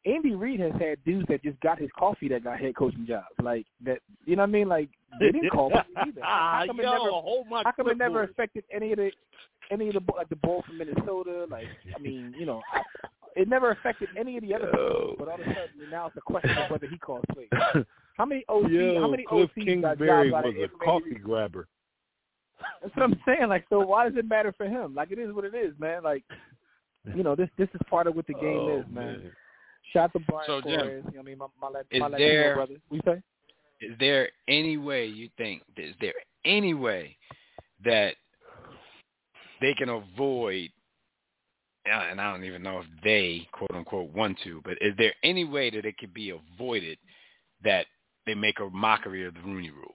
Andy 0.06 0.34
Reid 0.34 0.60
has 0.60 0.72
had 0.80 1.02
dudes 1.04 1.26
that 1.28 1.42
just 1.42 1.60
got 1.60 1.78
his 1.78 1.90
coffee 1.98 2.28
that 2.28 2.44
got 2.44 2.58
head 2.58 2.74
coaching 2.74 3.06
jobs. 3.06 3.26
Like 3.42 3.66
that, 3.84 3.98
you 4.24 4.36
know 4.36 4.42
what 4.42 4.48
I 4.48 4.52
mean? 4.52 4.68
Like 4.68 4.88
they 5.18 5.30
didn't 5.30 5.50
call 5.50 5.70
plays 5.70 5.84
either. 6.06 6.20
How 6.22 6.60
ah, 6.62 6.66
come 6.66 6.80
it 6.80 6.84
never? 6.84 7.10
hold 7.10 7.48
my 7.48 7.62
How 7.64 7.72
come 7.72 7.88
it 7.88 7.98
never 7.98 8.22
affected 8.22 8.64
any 8.74 8.92
of 8.92 8.98
the 8.98 9.10
any 9.70 9.88
of 9.88 9.94
the 9.94 10.12
like 10.16 10.28
the 10.30 10.36
ball 10.36 10.62
from 10.66 10.78
Minnesota? 10.78 11.46
Like 11.50 11.66
I 11.94 11.98
mean, 11.98 12.34
you 12.38 12.46
know, 12.46 12.62
it 13.36 13.48
never 13.48 13.70
affected 13.72 14.08
any 14.18 14.36
of 14.38 14.42
the 14.42 14.54
other. 14.54 14.70
Yo. 14.74 15.16
But 15.18 15.28
all 15.28 15.34
of 15.34 15.40
a 15.40 15.44
sudden 15.44 15.90
now 15.90 16.06
it's 16.06 16.16
a 16.16 16.20
question 16.22 16.56
of 16.56 16.70
whether 16.70 16.86
he 16.86 16.96
calls 16.96 17.24
plays. 17.32 17.48
How 18.16 18.24
many 18.24 18.44
OC? 18.48 18.70
Yo, 18.70 19.00
how 19.00 19.08
many 19.08 19.24
Cliff 19.24 19.48
OCs 19.56 19.80
got 19.80 19.98
Kingsbury 19.98 20.30
jobs 20.30 20.34
out 20.34 20.44
was 20.44 20.54
of 20.54 20.60
a 20.60 20.64
information? 20.64 20.78
coffee 20.84 21.14
grabber. 21.22 21.68
That's 22.82 22.94
what 22.94 23.04
I'm 23.04 23.20
saying. 23.24 23.48
Like, 23.48 23.64
so 23.70 23.80
why 23.80 24.06
does 24.06 24.18
it 24.18 24.28
matter 24.28 24.52
for 24.56 24.66
him? 24.66 24.94
Like, 24.94 25.10
it 25.10 25.18
is 25.18 25.32
what 25.32 25.46
it 25.46 25.54
is, 25.54 25.72
man. 25.78 26.02
Like, 26.02 26.22
you 27.16 27.22
know, 27.22 27.34
this 27.34 27.48
this 27.56 27.68
is 27.72 27.80
part 27.88 28.06
of 28.06 28.14
what 28.14 28.26
the 28.26 28.34
game 28.34 28.58
Oh, 28.58 28.80
is, 28.80 28.84
man. 28.92 29.32
Shout 29.92 30.04
out 30.04 30.12
to 30.12 30.18
Brian 30.20 30.44
So, 30.46 30.60
Jim, 30.60 30.80
Flores. 30.80 31.04
You 31.06 31.10
know 31.10 31.16
what 31.16 31.20
I 31.20 31.22
mean? 31.24 31.38
My, 31.38 31.46
my, 31.60 31.68
Lat- 31.68 31.86
is 31.90 32.00
my 32.00 32.06
Latino 32.08 32.28
there- 32.28 32.54
brother. 32.54 32.74
We 32.90 33.00
say? 33.04 33.22
Is 33.80 33.96
there 33.98 34.28
any 34.46 34.76
way 34.76 35.06
you 35.06 35.30
think? 35.38 35.62
Is 35.76 35.94
there 36.02 36.12
any 36.44 36.74
way 36.74 37.16
that 37.84 38.14
they 39.60 39.72
can 39.74 39.88
avoid? 39.88 40.70
uh, 41.86 42.06
And 42.10 42.20
I 42.20 42.30
don't 42.30 42.44
even 42.44 42.62
know 42.62 42.80
if 42.80 42.86
they 43.02 43.48
quote 43.52 43.70
unquote 43.74 44.12
want 44.12 44.38
to, 44.44 44.60
but 44.64 44.74
is 44.82 44.92
there 44.98 45.14
any 45.22 45.44
way 45.44 45.70
that 45.70 45.84
it 45.86 45.96
could 45.98 46.12
be 46.12 46.30
avoided 46.30 46.98
that 47.64 47.86
they 48.26 48.34
make 48.34 48.60
a 48.60 48.68
mockery 48.70 49.26
of 49.26 49.32
the 49.34 49.40
Rooney 49.40 49.70
Rule? 49.70 49.94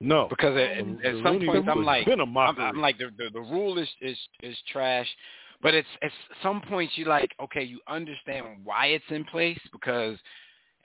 No. 0.00 0.26
Because 0.28 0.54
at, 0.58 0.76
The- 0.84 1.08
at 1.08 1.14
some 1.22 1.24
Rooney 1.24 1.46
points 1.46 1.66
Rule 1.66 1.70
I'm 1.72 1.78
has 1.78 1.86
like, 1.86 2.04
been 2.06 2.20
a 2.20 2.24
I'm. 2.24 2.36
I'm 2.60 2.80
like 2.82 2.98
the, 2.98 3.10
the 3.16 3.30
the 3.32 3.40
rule 3.40 3.78
is 3.78 3.88
is 4.02 4.18
is 4.42 4.56
trash, 4.70 5.08
but 5.64 5.72
it's 5.72 5.88
at 6.02 6.12
some 6.42 6.60
points 6.60 6.92
you 6.96 7.06
like 7.06 7.30
okay 7.42 7.64
you 7.64 7.80
understand 7.88 8.44
why 8.62 8.88
it's 8.88 9.04
in 9.08 9.24
place 9.24 9.58
because, 9.72 10.16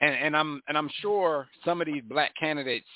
and 0.00 0.14
and 0.14 0.36
I'm 0.36 0.62
and 0.66 0.76
I'm 0.76 0.90
sure 1.00 1.46
some 1.64 1.80
of 1.82 1.86
these 1.86 2.02
black 2.08 2.32
candidates, 2.40 2.88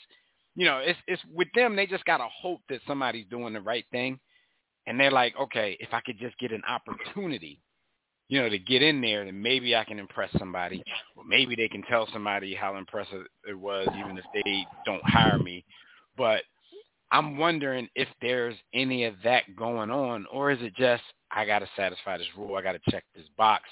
you 0.57 0.65
know, 0.65 0.79
it's 0.79 0.99
it's 1.07 1.23
with 1.33 1.49
them 1.55 1.77
they 1.77 1.87
just 1.87 2.07
gotta 2.07 2.27
hope 2.41 2.63
that 2.71 2.81
somebody's 2.89 3.27
doing 3.31 3.53
the 3.53 3.61
right 3.61 3.85
thing, 3.93 4.19
and 4.87 4.99
they're 4.99 5.13
like 5.13 5.35
okay 5.39 5.77
if 5.79 5.91
I 5.93 6.01
could 6.01 6.19
just 6.19 6.37
get 6.39 6.51
an 6.51 6.63
opportunity. 6.67 7.61
You 8.29 8.41
know, 8.41 8.49
to 8.49 8.59
get 8.59 8.81
in 8.81 9.03
there, 9.03 9.23
then 9.27 9.41
maybe 9.43 9.77
I 9.77 9.85
can 9.85 9.99
impress 9.99 10.31
somebody. 10.39 10.83
Or 11.15 11.25
maybe 11.29 11.55
they 11.55 11.69
can 11.69 11.83
tell 11.83 12.09
somebody 12.11 12.55
how 12.55 12.79
impressive 12.79 13.27
it 13.47 13.53
was, 13.53 13.87
even 13.99 14.17
if 14.17 14.25
they 14.33 14.65
don't 14.87 15.05
hire 15.05 15.39
me. 15.39 15.63
But 16.17 16.43
I'm 17.13 17.37
wondering 17.37 17.87
if 17.95 18.09
there's 18.23 18.57
any 18.73 19.05
of 19.05 19.17
that 19.25 19.43
going 19.57 19.91
on, 19.91 20.25
or 20.33 20.51
is 20.51 20.59
it 20.63 20.75
just 20.75 21.03
I 21.35 21.45
got 21.45 21.61
to 21.61 21.69
satisfy 21.77 22.19
this 22.19 22.27
rule, 22.37 22.57
I 22.57 22.63
got 22.63 22.73
to 22.73 22.91
check 22.91 23.05
this 23.15 23.25
box, 23.37 23.65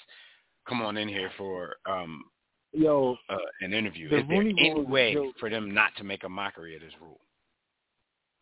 come 0.69 0.83
on 0.83 0.97
in 0.97 1.09
here 1.09 1.31
for 1.39 1.77
um, 1.87 2.25
Yo, 2.73 3.17
uh, 3.29 3.37
an 3.61 3.73
interview. 3.73 4.09
The 4.09 4.19
is 4.19 4.25
there 4.29 4.39
Rooney 4.39 4.55
any 4.59 4.71
Rule 4.71 4.83
is 4.83 4.89
a 4.89 4.91
way 4.91 5.15
joke. 5.15 5.35
for 5.39 5.51
them 5.51 5.73
not 5.73 5.93
to 5.99 6.05
make 6.05 6.25
a 6.25 6.29
mockery 6.29 6.75
of 6.75 6.81
this 6.83 6.93
rule? 7.01 7.21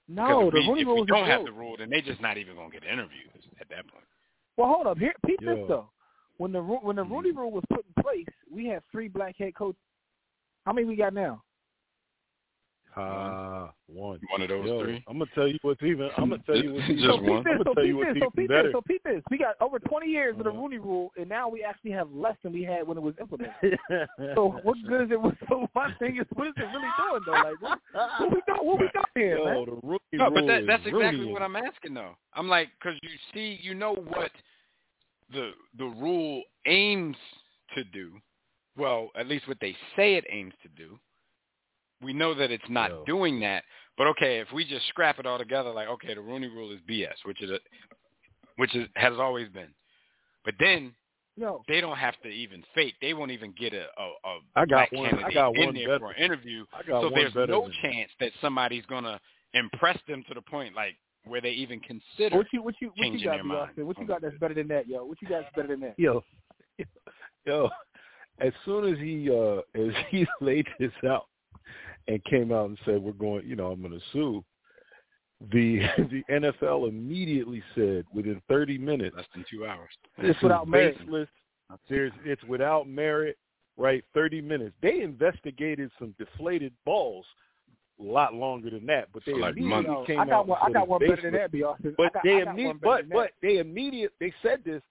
no, 0.09 0.51
Because 0.51 0.53
the 0.53 0.59
if 0.71 0.75
we, 0.75 0.81
if 0.83 0.87
Rule 0.87 1.01
we 1.03 1.07
don't 1.07 1.27
have 1.27 1.41
joke. 1.41 1.47
the 1.47 1.53
rule, 1.53 1.77
then 1.79 1.91
they're 1.91 2.01
just 2.01 2.21
not 2.21 2.39
even 2.39 2.57
gonna 2.57 2.71
get 2.71 2.85
interviews 2.85 3.31
at 3.61 3.69
that 3.69 3.87
point. 3.89 4.05
Well, 4.57 4.69
hold 4.69 4.87
up. 4.87 4.99
Here, 4.99 5.15
peep 5.27 5.41
this 5.41 5.59
though. 5.69 5.91
When 6.39 6.53
the 6.53 6.61
Ru- 6.63 6.79
when 6.83 6.97
the 6.97 7.03
Mm-hmm. 7.03 7.13
Rooney 7.13 7.33
Rule 7.33 7.51
was 7.51 7.65
put 7.69 7.85
in 7.97 8.03
place, 8.03 8.27
we 8.51 8.67
had 8.67 8.83
three 8.91 9.09
black 9.09 9.37
head 9.39 9.55
coaches. 9.55 9.81
How 10.67 10.73
many 10.73 10.87
we 10.87 10.97
got 10.97 11.15
now? 11.15 11.43
Ah, 13.01 13.73
one. 13.87 14.21
One 14.31 14.43
of 14.43 14.49
those 14.49 14.67
Yo, 14.67 14.83
three. 14.83 15.05
I'm 15.09 15.19
gonna 15.19 15.31
tell 15.35 15.49
you 15.49 15.59
what's 15.63 15.83
even. 15.83 16.11
I'm 16.17 16.31
gonna 16.31 16.43
tell 16.47 16.57
you 16.57 16.75
what's 16.75 16.87
Just 16.89 17.01
so 17.07 17.17
one. 17.23 17.45
this. 17.45 17.53
I'm 17.53 17.59
So 17.59 17.65
gonna 17.65 17.75
tell 17.75 17.87
you 17.87 17.97
what's 17.97 18.15
this. 18.15 18.21
So 18.21 18.27
even 18.27 18.31
peep 18.37 18.49
better. 18.49 18.63
this. 18.65 18.73
So 18.73 18.81
peep 18.83 19.03
this. 19.05 19.23
We 19.31 19.39
got 19.39 19.55
over 19.61 19.79
20 19.79 20.07
years 20.07 20.37
of 20.39 20.45
the 20.45 20.51
Uh-huh. 20.51 20.59
Rooney 20.61 20.79
Rule, 20.79 21.13
and 21.17 21.29
now 21.29 21.49
we 21.49 21.63
actually 21.65 21.93
have 21.93 22.11
less 22.13 22.37
than 22.43 22.53
we 22.53 22.63
had 22.63 22.87
when 22.87 22.97
it 22.97 23.03
was 23.03 23.15
implemented. 23.21 23.79
So 24.35 24.61
what 24.63 24.77
good 24.87 25.03
is 25.03 25.09
it? 25.11 25.37
So 25.49 25.67
my 25.75 25.93
thing 25.99 26.19
is, 26.21 26.27
what 26.35 26.47
is 26.49 26.55
it 26.57 26.61
really 26.61 26.89
doing 26.99 27.23
though? 27.27 27.33
Like, 27.33 27.61
what, 27.61 27.79
what 27.93 28.31
we 28.33 28.41
doing? 28.47 28.67
What 28.67 28.81
we 28.81 28.89
doing 28.93 29.05
here, 29.15 29.39
Yo, 29.39 29.45
man? 29.45 29.65
the 29.65 29.89
rookie 29.89 30.05
No, 30.13 30.31
but 30.31 30.41
rule 30.41 30.47
that, 30.49 30.61
is 30.63 30.67
that's 30.69 30.87
exactly 30.87 31.21
Rooney. 31.21 31.33
what 31.33 31.43
I'm 31.43 31.57
asking 31.57 31.95
though. 31.95 32.17
I'm 32.35 32.49
like, 32.49 32.69
because 32.79 32.99
you 33.03 33.11
see, 33.35 33.59
you 33.63 33.75
know 33.75 33.95
what 33.95 34.31
the 35.33 35.51
the 35.79 35.87
rule 35.87 36.43
aims 36.67 37.17
to 37.75 37.83
do. 37.85 38.13
Well, 38.77 39.11
at 39.17 39.27
least 39.27 39.49
what 39.49 39.59
they 39.61 39.75
say 39.97 40.15
it 40.15 40.25
aims 40.31 40.55
to 40.63 40.69
do. 40.69 40.99
We 42.03 42.13
know 42.13 42.35
that 42.35 42.51
it's 42.51 42.69
not 42.69 42.91
Yo. 42.91 43.05
doing 43.07 43.41
that. 43.41 43.65
But 43.99 44.07
okay, 44.09 44.39
if 44.39 44.49
we 44.53 44.65
just 44.65 44.87
scrap 44.89 45.19
it 45.19 45.27
all 45.27 45.39
together, 45.39 45.71
like 45.71 45.89
okay, 45.89 46.15
the 46.15 46.21
Rooney 46.21 46.49
Rule 46.49 46.73
is 46.73 46.79
BS, 46.89 47.15
which 47.25 47.43
is 47.43 47.51
a, 47.51 47.59
which 48.57 48.75
is 48.75 48.89
has 48.97 49.15
always 49.19 49.49
been. 49.51 49.69
But 50.45 50.55
then 50.59 50.95
Yo, 51.37 51.63
they 51.69 51.81
don't 51.81 51.97
have 51.99 52.15
to 52.23 52.29
even 52.29 52.63
fake. 52.75 52.95
They 53.01 53.13
won't 53.15 53.31
even 53.31 53.53
get 53.59 53.75
a 53.75 53.87
a, 53.99 54.29
a 54.29 54.39
I 54.57 54.61
got 54.67 54.91
black 54.91 54.93
one- 54.93 55.07
I 55.07 55.11
candidate 55.11 55.35
got 55.35 55.57
in 55.57 55.67
one 55.67 55.75
there 55.75 55.87
better. 55.89 55.99
for 55.99 56.11
an 56.13 56.23
interview. 56.23 56.65
I 56.73 56.83
got 56.83 57.03
So 57.03 57.11
one 57.11 57.15
there's 57.15 57.35
no 57.49 57.69
chance 57.83 58.11
that 58.21 58.33
somebody's 58.41 58.87
gonna 58.87 59.21
impress 59.55 59.99
them 60.09 60.25
to 60.29 60.35
the 60.35 60.43
point 60.43 60.75
like 60.75 60.97
where 61.25 61.41
they 61.43 61.51
even 61.51 61.81
consider. 61.81 62.37
what 62.37 62.47
you 62.53 62.63
what 62.63 62.75
you 62.81 62.93
what 62.97 63.13
you 63.13 63.25
got, 63.25 63.43
their 63.47 63.57
Austin? 63.57 63.87
What 63.87 63.99
you 63.99 64.07
got 64.07 64.23
that's 64.23 64.39
better 64.39 64.55
than 64.55 64.69
that, 64.69 64.89
yo? 64.89 65.05
What 65.05 65.21
you 65.21 65.29
got 65.29 65.43
that's 65.43 65.55
better 65.55 65.69
than 65.69 65.81
that? 65.81 65.95
Yo, 65.99 66.25
yo, 67.47 67.69
as 68.39 68.53
soon 68.65 68.93
as 68.93 68.99
he 68.99 69.31
uh 69.31 69.59
as 69.75 69.93
he 70.09 70.27
laid 70.41 70.67
this 70.79 70.93
out 71.07 71.27
and 72.11 72.25
came 72.25 72.53
out 72.53 72.69
and 72.69 72.79
said 72.85 73.01
we're 73.01 73.13
going, 73.13 73.47
you 73.47 73.57
know, 73.57 73.69
I'm 73.71 73.81
going 73.81 73.93
to 73.93 74.05
sue. 74.13 74.45
The 75.53 75.81
the 76.11 76.23
NFL 76.31 76.89
immediately 76.89 77.63
said 77.75 78.05
within 78.13 78.43
30 78.49 78.79
minutes 78.79 79.17
less 79.17 79.27
than 79.35 79.45
two 79.51 79.67
hours. 79.67 79.91
It's 80.19 80.41
without 80.43 80.69
merit. 80.69 80.99
baseless. 80.99 81.29
There's 81.89 82.13
it's 82.25 82.43
without 82.45 82.89
merit. 82.89 83.37
right? 83.77 84.05
30 84.13 84.41
minutes. 84.43 84.75
They 84.83 85.01
investigated 85.01 85.91
some 85.99 86.15
deflated 86.19 86.73
balls 86.85 87.25
a 87.99 88.03
lot 88.03 88.35
longer 88.35 88.71
than 88.71 88.85
that, 88.87 89.09
but 89.13 89.23
they 89.25 89.33
Like 89.35 89.57
immediately 89.57 89.89
months. 89.89 90.07
came 90.07 90.21
I 90.21 90.27
got 90.27 90.33
out 90.41 90.47
one. 90.49 90.59
and 90.59 90.65
I 90.65 90.67
said 90.69 90.75
got 90.75 90.83
it's 90.83 90.91
one 90.91 91.01
better 91.01 91.11
than 91.23 91.33
baseless. 91.33 91.41
that, 91.43 91.53
B. 91.53 91.63
Austin. 91.63 91.95
But 91.97 92.07
I 92.07 92.11
got, 92.11 92.23
they 92.25 92.35
I 92.41 92.45
got 92.45 92.57
imme- 92.57 92.67
one 92.67 92.77
better 92.79 92.91
but 92.91 93.01
than 93.03 93.09
that. 93.11 93.15
but 93.15 93.31
they 93.43 93.59
immediate 93.59 94.13
they 94.21 94.33
said 94.43 94.61
this, 94.65 94.83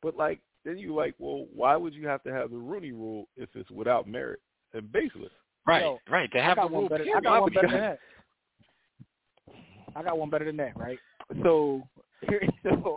but 0.00 0.16
like 0.16 0.40
then 0.64 0.78
you 0.78 0.94
like, 0.94 1.14
well, 1.18 1.46
why 1.54 1.76
would 1.76 1.92
you 1.94 2.06
have 2.06 2.22
to 2.22 2.32
have 2.32 2.50
the 2.50 2.56
Rooney 2.56 2.92
Rule 2.92 3.26
if 3.36 3.48
it's 3.54 3.70
without 3.70 4.06
merit 4.08 4.40
and 4.74 4.90
baseless? 4.92 5.32
Right, 5.68 5.82
Yo, 5.82 5.98
right. 6.08 6.30
They 6.32 6.40
I 6.40 6.46
have 6.46 6.56
got 6.56 6.70
the 6.70 6.74
one 6.74 6.88
better. 6.88 7.04
I 7.14 7.20
got 7.20 7.42
one 7.42 7.52
better 7.52 7.68
than 7.68 7.80
that. 7.80 7.98
I 9.94 10.02
got 10.02 10.18
one 10.18 10.30
better 10.30 10.46
than 10.46 10.56
that, 10.56 10.74
right? 10.78 10.98
So 11.42 11.82
here, 12.26 12.40
so 12.62 12.94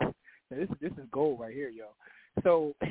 this 0.50 0.70
this 0.80 0.92
is 0.92 1.04
gold 1.12 1.38
right 1.38 1.52
here, 1.52 1.68
yo. 1.68 1.88
So, 2.42 2.74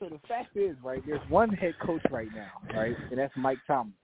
so 0.00 0.08
the 0.08 0.18
fact 0.26 0.56
is, 0.56 0.76
right? 0.82 1.00
There's 1.06 1.20
one 1.28 1.50
head 1.50 1.74
coach 1.86 2.02
right 2.10 2.26
now, 2.34 2.50
right, 2.76 2.96
and 3.10 3.18
that's 3.18 3.32
Mike 3.36 3.58
Tomlin. 3.64 3.94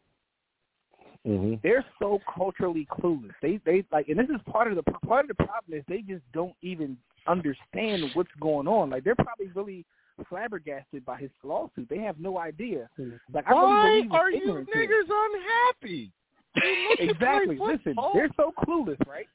Mm-hmm. 1.26 1.54
They're 1.64 1.84
so 1.98 2.20
culturally 2.32 2.86
clueless. 2.92 3.32
They 3.42 3.58
they 3.66 3.82
like, 3.90 4.08
and 4.08 4.16
this 4.16 4.28
is 4.28 4.40
part 4.48 4.68
of 4.70 4.76
the 4.76 4.84
part 4.84 5.28
of 5.28 5.36
the 5.36 5.44
problem 5.44 5.76
is 5.76 5.82
they 5.88 6.02
just 6.02 6.22
don't 6.32 6.54
even 6.62 6.96
understand 7.26 8.04
what's 8.14 8.30
going 8.40 8.68
on. 8.68 8.90
Like 8.90 9.02
they're 9.02 9.16
probably 9.16 9.48
really 9.52 9.84
flabbergasted 10.28 11.04
by 11.04 11.18
his 11.18 11.30
lawsuit. 11.42 11.88
They 11.88 11.98
have 11.98 12.18
no 12.20 12.38
idea. 12.38 12.88
Mm-hmm. 12.98 13.16
Like 13.34 13.46
I 13.46 13.54
Why 13.54 13.84
really 13.88 14.08
are 14.10 14.30
you 14.30 14.38
ignorant 14.42 14.68
to 14.72 14.78
niggers 14.78 15.08
unhappy? 15.08 16.12
Exactly. 16.98 17.58
Listen, 17.58 17.78
football. 17.84 18.12
they're 18.14 18.28
so 18.36 18.52
clueless, 18.66 18.98
right? 19.06 19.26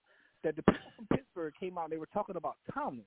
That 0.44 0.56
the 0.56 0.64
people 0.64 0.82
from 0.96 1.08
Pittsburgh 1.18 1.54
came 1.60 1.78
out 1.78 1.86
and 1.86 1.94
they 1.94 1.98
were 1.98 2.10
talking 2.14 2.36
about 2.36 2.56
Tomlin. 2.74 3.02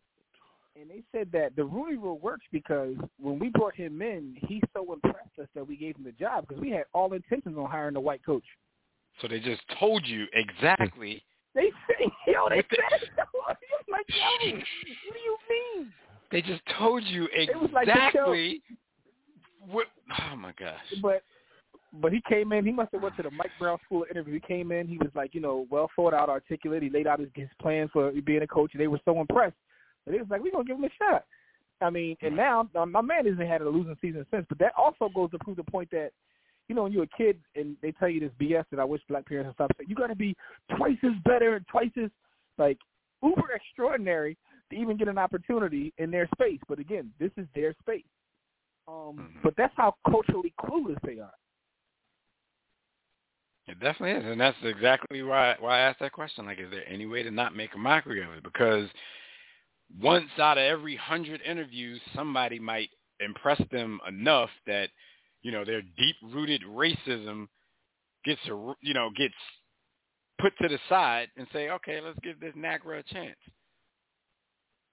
And 0.80 0.88
they 0.88 1.02
said 1.12 1.28
that 1.32 1.56
the 1.56 1.64
Rooney 1.64 1.96
Rule 1.96 2.18
works 2.20 2.44
because 2.52 2.94
when 3.20 3.38
we 3.38 3.48
brought 3.48 3.74
him 3.74 4.00
in, 4.00 4.36
he 4.46 4.62
so 4.74 4.92
impressed 4.92 5.38
us 5.40 5.48
that 5.54 5.66
we 5.66 5.76
gave 5.76 5.96
him 5.96 6.04
the 6.04 6.12
job 6.12 6.46
because 6.46 6.60
we 6.60 6.70
had 6.70 6.84
all 6.92 7.12
intentions 7.12 7.56
on 7.58 7.68
hiring 7.68 7.96
a 7.96 8.00
white 8.00 8.24
coach. 8.24 8.44
So 9.20 9.26
they 9.28 9.40
just 9.40 9.60
told 9.80 10.06
you 10.06 10.26
exactly. 10.32 11.22
They 11.54 11.72
said, 11.88 12.06
yo, 12.28 12.48
they 12.48 12.56
What 12.56 12.66
the- 12.70 12.76
said. 13.00 13.08
I'm 13.18 13.26
like, 13.90 14.06
yo, 14.08 14.24
what 14.24 15.14
do 15.14 15.20
you 15.24 15.36
mean? 15.50 15.92
They 16.30 16.42
just 16.42 16.62
told 16.78 17.04
you 17.04 17.22
was 17.60 17.70
like 17.72 17.88
exactly 17.88 18.62
what. 19.70 19.86
Oh 20.32 20.36
my 20.36 20.52
gosh. 20.58 20.76
But 21.02 21.22
but 21.92 22.12
he 22.12 22.22
came 22.28 22.52
in. 22.52 22.66
He 22.66 22.72
must 22.72 22.92
have 22.92 23.02
went 23.02 23.16
to 23.16 23.22
the 23.22 23.30
Mike 23.30 23.50
Brown 23.58 23.78
School 23.84 24.02
of 24.02 24.10
Interview. 24.10 24.34
He 24.34 24.40
came 24.40 24.72
in. 24.72 24.86
He 24.86 24.98
was 24.98 25.10
like, 25.14 25.34
you 25.34 25.40
know, 25.40 25.66
well 25.70 25.90
thought 25.96 26.12
out, 26.12 26.28
articulate. 26.28 26.82
He 26.82 26.90
laid 26.90 27.06
out 27.06 27.20
his, 27.20 27.28
his 27.34 27.48
plan 27.60 27.88
for 27.92 28.12
being 28.24 28.42
a 28.42 28.46
coach, 28.46 28.72
and 28.74 28.80
they 28.80 28.88
were 28.88 29.00
so 29.04 29.20
impressed. 29.20 29.56
And 30.06 30.14
they 30.14 30.20
was 30.20 30.28
like, 30.30 30.42
we're 30.42 30.52
gonna 30.52 30.64
give 30.64 30.76
him 30.76 30.84
a 30.84 30.90
shot. 30.98 31.24
I 31.80 31.90
mean, 31.90 32.16
and 32.22 32.36
now 32.36 32.68
now, 32.74 32.84
my 32.84 33.00
man 33.00 33.24
hasn't 33.24 33.48
had 33.48 33.62
a 33.62 33.68
losing 33.68 33.96
season 34.00 34.26
since. 34.30 34.44
But 34.48 34.58
that 34.58 34.72
also 34.76 35.08
goes 35.14 35.30
to 35.30 35.38
prove 35.38 35.56
the 35.56 35.64
point 35.64 35.90
that, 35.92 36.10
you 36.68 36.74
know, 36.74 36.82
when 36.82 36.92
you're 36.92 37.04
a 37.04 37.16
kid 37.16 37.38
and 37.54 37.76
they 37.80 37.92
tell 37.92 38.08
you 38.08 38.20
this 38.20 38.32
BS 38.40 38.64
that 38.70 38.80
I 38.80 38.84
wish 38.84 39.00
black 39.08 39.26
parents 39.26 39.46
would 39.48 39.54
stop 39.54 39.70
saying, 39.78 39.88
you 39.88 39.96
got 39.96 40.08
to 40.08 40.16
be 40.16 40.36
twice 40.76 40.98
as 41.04 41.12
better 41.24 41.56
and 41.56 41.66
twice 41.68 41.90
as 42.02 42.10
like 42.58 42.78
uber 43.22 43.52
extraordinary 43.54 44.36
to 44.70 44.76
even 44.76 44.96
get 44.96 45.08
an 45.08 45.18
opportunity 45.18 45.92
in 45.98 46.10
their 46.10 46.28
space. 46.34 46.60
But 46.68 46.78
again, 46.78 47.12
this 47.18 47.30
is 47.36 47.46
their 47.54 47.74
space. 47.80 48.04
Um, 48.86 49.18
Mhm. 49.18 49.42
But 49.42 49.56
that's 49.56 49.74
how 49.76 49.96
culturally 50.08 50.52
clueless 50.60 51.00
they 51.02 51.18
are. 51.18 51.34
It 53.66 53.78
definitely 53.80 54.18
is, 54.18 54.24
and 54.24 54.40
that's 54.40 54.56
exactly 54.62 55.22
why 55.22 55.56
why 55.58 55.76
I 55.76 55.80
asked 55.80 56.00
that 56.00 56.12
question. 56.12 56.46
Like, 56.46 56.58
is 56.58 56.70
there 56.70 56.88
any 56.88 57.04
way 57.04 57.22
to 57.22 57.30
not 57.30 57.54
make 57.54 57.74
a 57.74 57.78
mockery 57.78 58.22
of 58.22 58.32
it? 58.32 58.42
Because 58.42 58.88
once 60.00 60.30
out 60.38 60.56
of 60.56 60.62
every 60.64 60.96
hundred 60.96 61.42
interviews, 61.42 62.00
somebody 62.14 62.58
might 62.58 62.90
impress 63.20 63.60
them 63.70 64.00
enough 64.08 64.50
that 64.66 64.90
you 65.42 65.52
know 65.52 65.66
their 65.66 65.82
deep-rooted 65.82 66.62
racism 66.62 67.48
gets 68.24 68.40
a 68.48 68.74
you 68.80 68.94
know 68.94 69.10
gets 69.10 69.34
put 70.38 70.56
to 70.58 70.68
the 70.68 70.78
side 70.88 71.28
and 71.36 71.46
say, 71.52 71.68
okay, 71.68 72.00
let's 72.00 72.18
give 72.20 72.40
this 72.40 72.54
NAGRA 72.54 73.00
a 73.00 73.02
chance. 73.02 73.36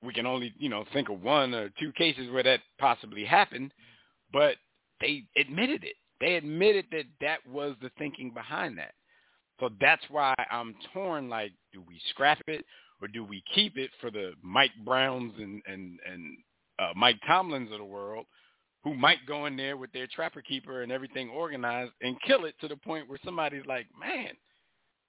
We 0.05 0.13
can 0.13 0.25
only 0.25 0.53
you 0.57 0.69
know 0.69 0.85
think 0.93 1.09
of 1.09 1.21
one 1.21 1.53
or 1.53 1.69
two 1.79 1.91
cases 1.93 2.31
where 2.31 2.43
that 2.43 2.61
possibly 2.79 3.25
happened, 3.25 3.71
but 4.31 4.55
they 5.01 5.23
admitted 5.37 5.83
it. 5.83 5.95
They 6.21 6.35
admitted 6.35 6.85
that 6.91 7.05
that 7.21 7.39
was 7.47 7.75
the 7.81 7.91
thinking 7.97 8.31
behind 8.33 8.77
that. 8.77 8.93
So 9.59 9.69
that's 9.79 10.03
why 10.09 10.33
I'm 10.51 10.75
torn. 10.93 11.29
Like, 11.29 11.51
do 11.73 11.81
we 11.87 11.99
scrap 12.09 12.41
it 12.47 12.65
or 13.01 13.07
do 13.07 13.23
we 13.23 13.43
keep 13.53 13.77
it 13.77 13.91
for 14.01 14.11
the 14.11 14.33
Mike 14.41 14.71
Browns 14.83 15.33
and 15.37 15.61
and 15.67 15.99
and 16.09 16.37
uh, 16.79 16.91
Mike 16.95 17.19
Tomlins 17.27 17.71
of 17.71 17.79
the 17.79 17.85
world, 17.85 18.25
who 18.83 18.93
might 18.93 19.25
go 19.27 19.45
in 19.45 19.55
there 19.55 19.77
with 19.77 19.91
their 19.93 20.07
trapper 20.07 20.41
keeper 20.41 20.81
and 20.81 20.91
everything 20.91 21.29
organized 21.29 21.91
and 22.01 22.21
kill 22.21 22.45
it 22.45 22.55
to 22.61 22.67
the 22.67 22.75
point 22.75 23.07
where 23.07 23.19
somebody's 23.23 23.65
like, 23.65 23.87
man, 23.99 24.31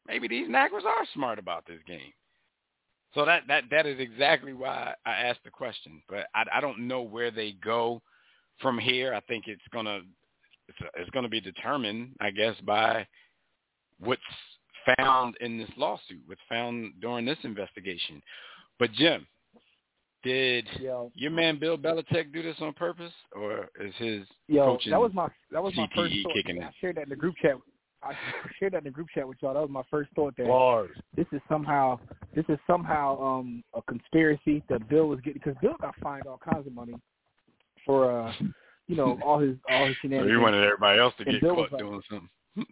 maybe 0.07 0.29
these 0.29 0.49
Naggers 0.49 0.85
are 0.85 1.07
smart 1.13 1.39
about 1.39 1.67
this 1.67 1.81
game. 1.87 2.13
So 3.15 3.25
that 3.25 3.45
that 3.49 3.65
that 3.71 3.87
is 3.87 3.99
exactly 3.99 4.53
why 4.53 4.95
I 5.05 5.13
asked 5.13 5.45
the 5.45 5.51
question. 5.51 6.03
But 6.09 6.27
I, 6.35 6.45
I 6.53 6.61
don't 6.61 6.87
know 6.87 7.03
where 7.03 7.31
they 7.31 7.53
go 7.53 8.03
from 8.61 8.79
here. 8.79 9.15
I 9.15 9.21
think 9.21 9.45
it's 9.47 9.63
gonna 9.73 10.01
it's, 10.69 10.79
it's 10.97 11.11
going 11.11 11.23
to 11.23 11.29
be 11.29 11.41
determined, 11.41 12.15
I 12.21 12.31
guess, 12.31 12.55
by 12.65 13.07
what's 14.01 14.21
found 14.97 15.37
in 15.41 15.59
this 15.59 15.71
lawsuit, 15.77 16.23
what's 16.27 16.41
found 16.49 16.93
during 17.01 17.25
this 17.25 17.39
investigation. 17.43 18.23
But 18.79 18.93
Jim, 18.93 19.27
did 20.23 20.67
Yo, 20.81 21.13
your 21.15 21.31
man 21.31 21.59
Bill 21.59 21.79
Belichick 21.79 22.33
do 22.33 22.43
this 22.43 22.57
on 22.61 22.73
purpose, 22.75 23.13
or 23.33 23.69
is 23.81 23.95
his 23.99 24.27
yo, 24.49 24.73
coaching 24.73 24.91
that 24.91 25.01
was 25.01 25.13
my 25.15 25.29
that 25.53 25.63
was 25.63 25.75
my 25.77 25.89
first 25.95 26.15
thought. 26.25 26.63
I 26.63 26.71
shared 26.81 26.97
that 26.97 27.05
in 27.05 27.09
the 27.11 27.17
group 27.17 27.37
chat. 27.41 27.57
I 28.03 28.13
shared 28.59 28.73
that 28.75 28.79
in 28.79 28.85
the 28.85 28.91
group 28.91 29.09
chat 29.15 29.27
with 29.27 29.39
y'all. 29.41 29.55
That 29.55 29.61
was 29.61 29.71
my 29.71 29.83
first 29.91 30.11
thought 30.15 30.35
that 30.37 30.47
Bars. 30.47 30.91
this 31.17 31.27
is 31.33 31.41
somehow 31.49 31.99
this 32.35 32.45
is 32.49 32.59
somehow 32.67 33.21
um 33.21 33.65
a 33.75 33.83
conspiracy 33.83 34.63
that 34.69 34.89
Bill 34.89 35.07
was 35.07 35.21
getting 35.21 35.41
because 35.43 35.57
Bill 35.61 35.75
got 35.81 35.95
fined 36.03 36.27
all 36.27 36.39
kinds 36.39 36.67
of 36.67 36.73
money 36.73 36.95
for 37.85 38.11
uh 38.29 38.33
you 38.87 38.97
know 38.97 39.19
all 39.25 39.39
his 39.39 39.57
all 39.71 39.87
his 39.87 39.97
So 39.97 40.01
shenanigans. 40.03 40.31
you 40.31 40.41
wanted 40.41 40.63
everybody 40.65 41.01
else 41.01 41.15
to 41.19 41.25
And 41.25 41.33
get 41.33 41.41
Bill 41.43 41.55
caught 41.57 41.73
like- 41.73 41.81
doing 41.81 42.03
something. 42.09 42.29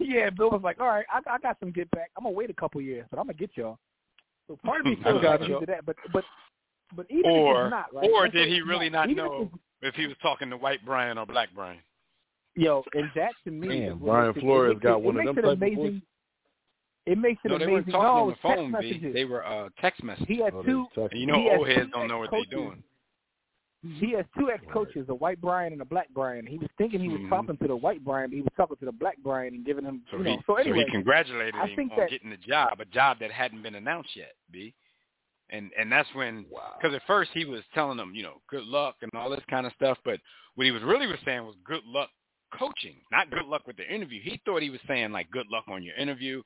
yeah, 0.00 0.30
Bill 0.30 0.50
was 0.50 0.62
like, 0.64 0.80
all 0.80 0.86
right, 0.88 1.06
I, 1.12 1.20
I 1.30 1.38
got 1.38 1.56
some 1.60 1.70
get 1.72 1.90
back. 1.92 2.10
I'm 2.16 2.24
gonna 2.24 2.34
wait 2.36 2.50
a 2.50 2.54
couple 2.54 2.80
years, 2.80 3.06
but 3.10 3.18
I'm 3.18 3.26
gonna 3.26 3.38
get 3.38 3.50
y'all. 3.56 3.78
So 4.46 4.58
part 4.64 4.80
of 4.80 4.86
me 4.86 4.96
feels 5.02 5.22
got 5.22 5.40
he 5.42 5.48
did 5.48 5.68
that, 5.68 5.86
but 5.86 5.96
but 6.12 6.24
but 6.96 7.06
even 7.10 7.24
if 7.24 7.32
Or 7.32 7.64
it's 7.66 7.70
not, 7.70 7.94
right? 7.94 8.10
or 8.10 8.28
did 8.28 8.48
he 8.48 8.60
really 8.60 8.90
not, 8.90 9.08
not 9.08 9.10
even 9.10 9.24
if 9.24 9.30
know 9.30 9.50
if 9.82 9.94
he 9.94 10.06
was 10.06 10.16
talking 10.22 10.50
to 10.50 10.56
White 10.56 10.84
Brian 10.84 11.18
or 11.18 11.26
Black 11.26 11.48
Brian? 11.54 11.78
Yo, 12.56 12.82
and 12.94 13.10
that 13.14 13.32
to 13.44 13.50
me, 13.50 13.68
Damn, 13.68 13.82
is 13.82 13.94
what 13.94 14.06
Brian 14.10 14.26
makes 14.28 14.36
it- 14.36 14.38
it 14.38 14.42
Flores 14.42 14.68
makes 14.74 14.82
got 14.82 14.96
it, 14.98 15.02
one 15.04 15.16
it 15.16 15.20
of 15.20 15.26
them 15.26 15.38
it 15.38 15.42
type 15.42 15.52
of 15.52 15.58
amazing. 15.62 15.76
voices. 15.76 16.02
It 17.06 17.18
makes 17.18 17.40
it 17.44 17.48
No, 17.48 17.58
they 17.58 17.64
amazing. 17.64 17.72
weren't 17.74 17.86
talking 17.86 18.02
no, 18.02 18.08
on 18.22 18.28
the 18.30 18.36
phone, 18.36 18.66
B. 18.66 18.72
messages. 18.88 19.14
They 19.14 19.24
were 19.24 19.46
uh, 19.46 19.68
text 19.80 20.02
messages. 20.02 20.28
He 20.28 20.36
had 20.42 20.52
Oh, 20.54 20.62
two. 20.62 20.86
they 20.94 21.02
text- 21.02 21.12
And 21.12 21.20
you 21.20 21.26
know 21.26 21.50
old 21.56 21.68
heads 21.68 21.90
don't 21.92 22.08
know 22.08 22.18
what 22.18 22.30
they're 22.30 22.44
doing. 22.46 22.82
He 24.00 24.10
has 24.10 24.26
two 24.36 24.50
ex-coaches, 24.50 25.08
a 25.08 25.14
white 25.14 25.40
Brian 25.40 25.72
and 25.72 25.80
a 25.80 25.84
black 25.84 26.08
Brian. 26.12 26.44
He 26.44 26.58
was 26.58 26.68
thinking 26.78 27.00
he 27.00 27.08
was 27.08 27.20
Mhm. 27.20 27.28
talking 27.28 27.56
to 27.58 27.68
the 27.68 27.76
white 27.76 28.02
Brian, 28.04 28.28
but 28.28 28.34
he 28.34 28.42
was 28.42 28.52
talking 28.56 28.76
to 28.78 28.84
the 28.84 28.92
black 28.92 29.16
Brian 29.18 29.54
and 29.54 29.64
giving 29.64 29.84
him, 29.84 30.04
So 30.10 30.16
you 30.18 30.24
he, 30.24 30.36
know. 30.36 30.42
So 30.46 30.54
anyway, 30.56 30.80
so 30.80 30.86
he 30.86 30.90
congratulated 30.90 31.54
I 31.54 31.68
him 31.68 31.76
think 31.76 31.92
on 31.92 31.98
that- 31.98 32.10
getting 32.10 32.30
the 32.30 32.36
job, 32.38 32.80
a 32.80 32.84
job 32.86 33.20
that 33.20 33.30
hadn't 33.30 33.62
been 33.62 33.76
announced 33.76 34.16
yet, 34.16 34.34
B. 34.50 34.74
And 35.50 35.72
and 35.78 35.90
that's 35.90 36.12
when, 36.14 36.44
Wow. 36.50 36.74
because 36.76 36.92
at 36.94 37.04
first 37.04 37.30
he 37.32 37.44
was 37.46 37.64
telling 37.68 37.96
them, 37.96 38.14
you 38.14 38.22
know, 38.24 38.42
good 38.48 38.64
luck 38.64 38.96
and 39.00 39.10
all 39.14 39.30
this 39.30 39.44
kind 39.46 39.64
of 39.66 39.72
stuff, 39.74 39.98
but 40.04 40.20
what 40.56 40.64
he 40.66 40.72
was 40.72 40.82
really 40.82 41.06
was 41.06 41.20
saying 41.20 41.46
was 41.46 41.56
good 41.62 41.84
luck 41.86 42.10
coaching, 42.56 42.96
not 43.10 43.30
good 43.30 43.46
luck 43.46 43.66
with 43.66 43.76
the 43.76 43.92
interview. 43.92 44.20
He 44.22 44.40
thought 44.44 44.62
he 44.62 44.70
was 44.70 44.80
saying 44.86 45.12
like 45.12 45.30
good 45.30 45.46
luck 45.50 45.64
on 45.68 45.82
your 45.82 45.96
interview 45.96 46.42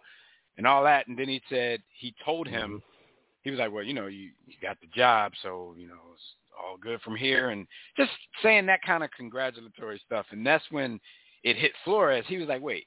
and 0.57 0.67
all 0.67 0.85
that, 0.85 1.07
and 1.09 1.19
then 1.19 1.29
he 1.29 1.41
said 1.49 1.83
he 1.99 2.15
told 2.25 2.47
him 2.47 2.83
he 3.43 3.51
was 3.51 3.59
like, 3.59 3.73
well, 3.73 3.83
you 3.83 3.95
know, 3.95 4.07
you 4.07 4.31
you 4.47 4.55
got 4.61 4.81
the 4.81 4.87
job, 4.95 5.33
so 5.43 5.75
you 5.77 5.89
know 5.89 5.95
it's 6.13 6.23
all 6.63 6.77
good 6.77 7.01
from 7.01 7.17
here, 7.17 7.51
and 7.51 7.67
just 7.97 8.11
saying 8.43 8.67
that 8.67 8.83
kind 8.83 9.03
of 9.03 9.11
congratulatory 9.17 10.01
stuff, 10.05 10.27
and 10.31 10.47
that's 10.47 10.65
when 10.71 11.01
it 11.43 11.57
hit 11.57 11.73
Flores. 11.85 12.25
He 12.29 12.39
was 12.39 12.49
like, 12.49 12.63
wait, 12.63 12.87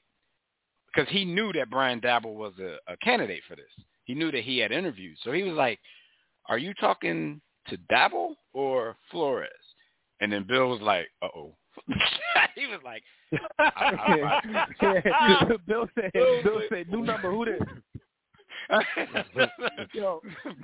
because 0.94 1.10
he 1.12 1.24
knew 1.24 1.52
that 1.52 1.70
Brian 1.70 2.00
Daboll 2.00 2.34
was 2.34 2.54
a, 2.60 2.76
a 2.92 2.96
candidate 2.98 3.42
for 3.48 3.56
this. 3.56 3.64
He 4.04 4.14
knew 4.14 4.30
that 4.30 4.44
he 4.44 4.58
had 4.58 4.72
interviewed, 4.72 5.16
so 5.22 5.32
he 5.32 5.42
was 5.42 5.54
like, 5.54 5.78
are 6.48 6.58
you 6.58 6.72
talking 6.74 7.40
to 7.68 7.78
Daboll 7.90 8.34
or 8.52 8.96
Flores? 9.10 9.50
And 10.20 10.32
then 10.32 10.44
Bill 10.46 10.68
was 10.68 10.80
like, 10.80 11.08
uh 11.22 11.28
oh. 11.36 11.54
he 12.54 12.66
was 12.66 12.80
like, 12.84 13.02
I- 13.58 14.40
I- 14.80 15.44
Bill 15.66 15.88
said, 15.94 16.12
Bill 16.44 16.60
said, 16.70 16.88
new 16.88 17.02
number, 17.02 17.30
who 17.30 17.44
this? 17.44 17.60
Yo, 19.92 20.20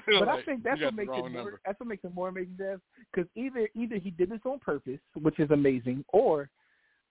Bill 0.06 0.20
but 0.20 0.28
I 0.28 0.42
think 0.42 0.62
that's 0.64 0.80
what 0.80 0.94
makes 0.94 1.08
it 1.12 1.18
more, 1.18 1.30
number." 1.30 1.60
that's 1.64 1.78
what 1.78 1.88
makes 1.88 2.04
it 2.04 2.14
more 2.14 2.28
amazing, 2.28 2.56
Dev. 2.58 2.80
Because 3.12 3.28
either 3.36 3.68
either 3.74 3.96
he 3.96 4.10
did 4.10 4.30
this 4.30 4.40
on 4.44 4.58
purpose, 4.58 4.98
which 5.20 5.38
is 5.38 5.50
amazing, 5.50 6.04
or 6.12 6.48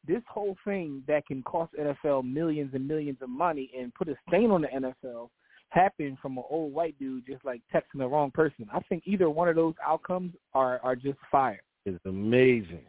this 0.07 0.21
whole 0.27 0.57
thing 0.65 1.03
that 1.07 1.25
can 1.27 1.43
cost 1.43 1.71
NFL 1.79 2.23
millions 2.31 2.71
and 2.73 2.87
millions 2.87 3.17
of 3.21 3.29
money 3.29 3.69
and 3.77 3.93
put 3.93 4.09
a 4.09 4.15
stain 4.27 4.51
on 4.51 4.61
the 4.63 4.67
NFL 4.67 5.29
happened 5.69 6.17
from 6.21 6.37
an 6.37 6.43
old 6.49 6.73
white 6.73 6.97
dude 6.99 7.25
just 7.25 7.45
like 7.45 7.61
texting 7.73 7.99
the 7.99 8.07
wrong 8.07 8.31
person. 8.31 8.67
I 8.73 8.79
think 8.89 9.03
either 9.05 9.29
one 9.29 9.47
of 9.47 9.55
those 9.55 9.75
outcomes 9.85 10.33
are 10.53 10.79
are 10.83 10.95
just 10.95 11.19
fire. 11.31 11.61
It's 11.85 12.03
amazing. 12.05 12.81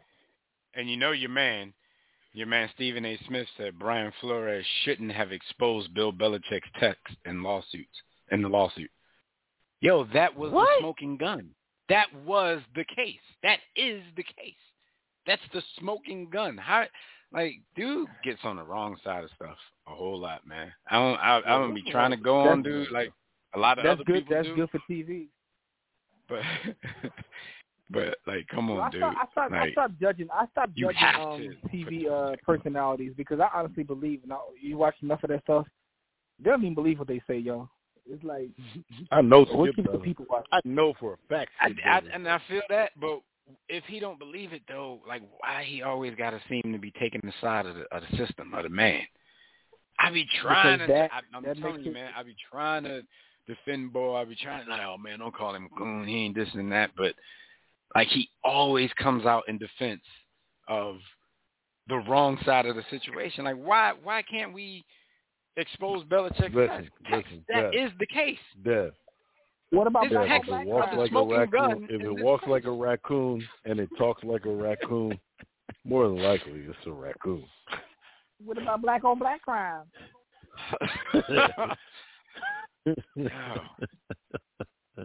And 0.75 0.89
you 0.89 0.97
know 0.97 1.11
your 1.11 1.29
man, 1.29 1.73
your 2.33 2.47
man 2.47 2.69
Stephen 2.75 3.05
A. 3.05 3.17
Smith 3.27 3.47
said 3.57 3.77
Brian 3.79 4.11
Flores 4.21 4.65
shouldn't 4.83 5.11
have 5.11 5.31
exposed 5.31 5.93
Bill 5.93 6.11
Belichick's 6.13 6.69
text 6.79 7.15
and 7.25 7.43
lawsuits 7.43 7.95
in 8.31 8.41
the 8.41 8.49
lawsuit. 8.49 8.89
Yo, 9.81 10.05
that 10.13 10.35
was 10.35 10.51
What? 10.51 10.65
the 10.77 10.81
smoking 10.81 11.17
gun. 11.17 11.49
That 11.89 12.07
was 12.25 12.61
the 12.75 12.85
case. 12.85 13.19
That 13.43 13.59
is 13.75 14.01
the 14.15 14.23
case. 14.23 14.55
That's 15.27 15.41
the 15.53 15.61
smoking 15.79 16.29
gun. 16.29 16.57
How, 16.57 16.85
like, 17.33 17.55
dude 17.75 18.07
gets 18.23 18.39
on 18.43 18.55
the 18.55 18.63
wrong 18.63 18.97
side 19.03 19.23
of 19.23 19.29
stuff 19.35 19.57
a 19.87 19.91
whole 19.93 20.19
lot, 20.19 20.47
man. 20.47 20.71
I 20.89 20.95
don't. 20.97 21.17
I, 21.19 21.37
I 21.45 21.59
don't 21.59 21.73
be 21.75 21.83
trying 21.91 22.11
to 22.11 22.17
go 22.17 22.39
on, 22.49 22.63
dude. 22.63 22.91
Like 22.91 23.11
a 23.53 23.59
lot 23.59 23.77
of 23.77 23.83
That's 23.83 23.95
other 23.95 24.03
good. 24.05 24.23
people 24.23 24.35
That's 24.35 24.47
do. 24.47 24.55
good 24.55 24.69
for 24.69 24.79
TV. 24.89 25.27
But, 26.29 26.41
but 27.89 28.17
like, 28.25 28.47
come 28.47 28.69
on, 28.71 28.79
I 28.81 28.89
dude. 28.89 28.99
stopped, 29.01 29.17
I 29.17 29.31
stopped, 29.31 29.53
I 29.53 29.59
like, 29.61 29.71
stopped 29.73 29.99
judging. 29.99 30.27
I 30.33 30.45
stopped 30.51 30.75
judging 30.75 30.97
um, 31.19 31.57
TV 31.73 32.09
uh, 32.09 32.35
personalities 32.45 33.13
because 33.15 33.39
I 33.39 33.49
honestly 33.53 33.83
believe, 33.83 34.21
and 34.23 34.33
I, 34.33 34.37
you 34.59 34.77
watch 34.77 34.95
enough 35.01 35.23
of 35.23 35.29
that 35.29 35.43
stuff, 35.43 35.65
they 36.43 36.49
don't 36.49 36.61
even 36.61 36.75
believe 36.75 36.99
what 36.99 37.07
they 37.07 37.21
say, 37.27 37.37
yo. 37.37 37.69
It's 38.09 38.23
like 38.23 38.49
I 39.11 39.21
know 39.21 39.45
what 39.45 39.69
Skip 39.69 39.75
keeps 39.77 39.91
the 39.91 39.99
people 39.99 40.25
watch. 40.29 40.45
I 40.51 40.59
know 40.65 40.93
for 40.99 41.13
a 41.13 41.17
fact. 41.29 41.51
I, 41.61 41.73
I, 41.89 42.01
and 42.13 42.27
I 42.27 42.39
feel 42.49 42.61
that, 42.69 42.91
but 42.99 43.21
if 43.69 43.83
he 43.85 43.99
don't 43.99 44.19
believe 44.19 44.53
it 44.53 44.61
though, 44.67 44.99
like 45.07 45.21
why 45.39 45.63
he 45.65 45.81
always 45.81 46.15
got 46.15 46.31
to 46.31 46.41
seem 46.49 46.73
to 46.73 46.79
be 46.79 46.91
taking 46.99 47.21
the 47.23 47.33
side 47.41 47.65
of 47.65 47.75
the, 47.75 47.81
of 47.95 48.03
the 48.09 48.17
system 48.17 48.53
of 48.53 48.63
the 48.63 48.69
man? 48.69 49.01
I 49.99 50.11
be 50.11 50.25
trying 50.41 50.79
Because 50.79 50.87
to. 50.87 50.93
that- 50.93 51.11
I, 51.13 51.37
I'm 51.37 51.43
telling 51.61 51.83
you, 51.83 51.91
it- 51.91 51.93
man. 51.93 52.11
I 52.17 52.23
be 52.23 52.35
trying 52.51 52.83
to 52.85 53.01
defend 53.47 53.93
Bo. 53.93 54.15
I 54.15 54.25
be 54.25 54.35
trying. 54.35 54.67
Like, 54.67 54.81
oh 54.85 54.97
man, 54.97 55.19
don't 55.19 55.35
call 55.35 55.55
him 55.55 55.69
goon. 55.77 56.07
He 56.07 56.25
ain't 56.25 56.35
this 56.35 56.49
and 56.53 56.71
that. 56.71 56.91
But 56.97 57.13
like 57.95 58.07
he 58.09 58.29
always 58.43 58.89
comes 58.93 59.25
out 59.25 59.43
in 59.47 59.57
defense 59.57 60.01
of 60.67 60.97
the 61.87 61.97
wrong 62.07 62.37
side 62.45 62.65
of 62.65 62.75
the 62.75 62.83
situation. 62.89 63.43
Like 63.45 63.57
why? 63.57 63.93
Why 64.03 64.21
can't 64.23 64.53
we 64.53 64.83
expose 65.57 66.03
Belichick's 66.05 66.53
Listen, 66.55 66.89
text? 67.09 67.11
listen, 67.11 67.45
That 67.49 67.71
Dev. 67.71 67.73
is 67.75 67.91
the 67.99 68.07
case. 68.07 68.37
Dev. 68.63 68.93
What 69.71 69.87
about 69.87 70.03
This 70.03 70.13
Dev, 70.13 70.27
black 70.27 70.41
if 70.43 70.49
on 70.49 70.61
it 70.61 70.65
black 70.65 70.65
walks 70.67 70.87
crime? 70.87 70.97
like 70.97 71.11
a 71.11 71.25
raccoon, 71.25 71.49
gun 71.51 71.87
if 71.89 72.01
it 72.01 72.23
walks 72.23 72.47
like 72.47 72.65
a 72.65 72.71
raccoon 72.71 73.47
and 73.65 73.79
it 73.79 73.89
talks 73.97 74.23
like 74.23 74.45
a 74.45 74.51
raccoon, 74.51 75.19
more 75.83 76.07
than 76.07 76.21
likely 76.21 76.61
it's 76.67 76.77
a 76.85 76.91
raccoon. 76.91 77.43
What 78.43 78.57
about 78.57 78.81
black 78.81 79.03
on 79.03 79.19
black 79.19 79.41
crime? 79.41 79.83
Oh. 84.97 85.03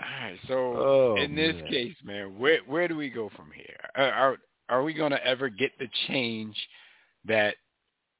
All 0.00 0.06
right. 0.28 0.38
So 0.48 0.54
Oh, 0.54 1.16
in 1.16 1.34
this 1.34 1.54
man. 1.54 1.66
case, 1.70 1.96
man, 2.04 2.38
where 2.38 2.58
where 2.66 2.88
do 2.88 2.96
we 2.96 3.10
go 3.10 3.30
from 3.36 3.50
here? 3.54 3.76
Are 3.94 4.12
are, 4.12 4.36
are 4.68 4.82
we 4.82 4.92
going 4.94 5.12
to 5.12 5.24
ever 5.26 5.48
get 5.48 5.72
the 5.78 5.88
change 6.08 6.56
that 7.24 7.54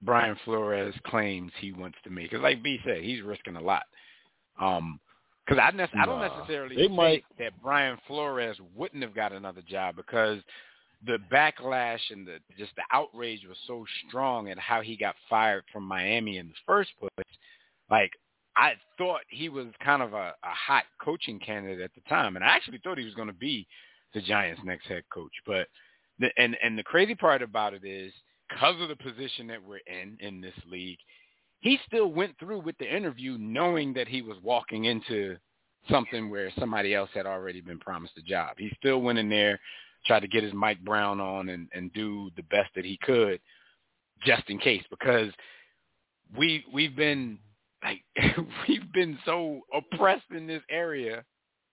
Brian 0.02 0.36
Flores 0.44 0.94
claims 1.06 1.52
he 1.60 1.72
wants 1.72 1.98
to 2.04 2.10
make? 2.10 2.30
Because 2.30 2.42
like 2.42 2.62
B 2.62 2.78
said, 2.84 3.02
he's 3.02 3.22
risking 3.22 3.56
a 3.56 3.60
lot. 3.60 3.82
Um, 4.60 5.00
because 5.46 5.62
I 5.62 5.76
nec- 5.76 5.90
I 5.96 6.06
don't 6.06 6.20
necessarily 6.20 6.74
think 6.76 6.92
might- 6.92 7.24
that 7.38 7.52
Brian 7.62 7.98
Flores 8.06 8.56
wouldn't 8.74 9.02
have 9.02 9.14
got 9.14 9.32
another 9.32 9.62
job 9.62 9.94
because 9.96 10.40
the 11.06 11.18
backlash 11.30 12.00
and 12.10 12.26
the 12.26 12.38
just 12.58 12.74
the 12.76 12.82
outrage 12.90 13.44
was 13.46 13.58
so 13.66 13.84
strong 14.08 14.48
at 14.50 14.58
how 14.58 14.80
he 14.80 14.96
got 14.96 15.14
fired 15.30 15.62
from 15.72 15.84
Miami 15.84 16.38
in 16.38 16.48
the 16.48 16.54
first 16.66 16.90
place. 16.98 17.28
Like 17.90 18.10
I 18.56 18.72
thought 18.96 19.20
he 19.28 19.48
was 19.48 19.66
kind 19.84 20.02
of 20.02 20.14
a, 20.14 20.34
a 20.42 20.50
hot 20.66 20.84
coaching 21.00 21.38
candidate 21.38 21.80
at 21.80 21.94
the 21.94 22.08
time, 22.08 22.36
and 22.36 22.44
I 22.44 22.48
actually 22.48 22.80
thought 22.82 22.98
he 22.98 23.04
was 23.04 23.14
going 23.14 23.28
to 23.28 23.34
be 23.34 23.66
the 24.14 24.22
Giants' 24.22 24.62
next 24.64 24.86
head 24.86 25.02
coach. 25.12 25.32
But 25.46 25.68
the, 26.18 26.30
and 26.38 26.56
and 26.62 26.78
the 26.78 26.82
crazy 26.82 27.14
part 27.14 27.42
about 27.42 27.74
it 27.74 27.84
is 27.84 28.12
because 28.48 28.80
of 28.80 28.88
the 28.88 28.96
position 28.96 29.46
that 29.48 29.62
we're 29.62 29.80
in 29.86 30.16
in 30.20 30.40
this 30.40 30.54
league, 30.70 30.98
he 31.60 31.78
still 31.86 32.10
went 32.10 32.38
through 32.38 32.60
with 32.60 32.78
the 32.78 32.94
interview 32.96 33.36
knowing 33.38 33.92
that 33.94 34.08
he 34.08 34.22
was 34.22 34.38
walking 34.42 34.86
into 34.86 35.36
something 35.90 36.30
where 36.30 36.50
somebody 36.58 36.94
else 36.94 37.10
had 37.14 37.26
already 37.26 37.60
been 37.60 37.78
promised 37.78 38.16
a 38.18 38.22
job. 38.22 38.56
He 38.58 38.72
still 38.78 39.02
went 39.02 39.18
in 39.18 39.28
there, 39.28 39.60
tried 40.06 40.20
to 40.20 40.28
get 40.28 40.42
his 40.42 40.54
Mike 40.54 40.80
Brown 40.80 41.20
on 41.20 41.50
and, 41.50 41.68
and 41.74 41.92
do 41.92 42.30
the 42.36 42.42
best 42.44 42.70
that 42.74 42.84
he 42.84 42.98
could 43.02 43.40
just 44.24 44.48
in 44.48 44.58
case 44.58 44.82
because 44.88 45.30
we 46.36 46.64
we've 46.72 46.96
been 46.96 47.38
like 47.86 48.02
we've 48.68 48.92
been 48.92 49.18
so 49.24 49.60
oppressed 49.74 50.30
in 50.34 50.46
this 50.46 50.62
area, 50.70 51.24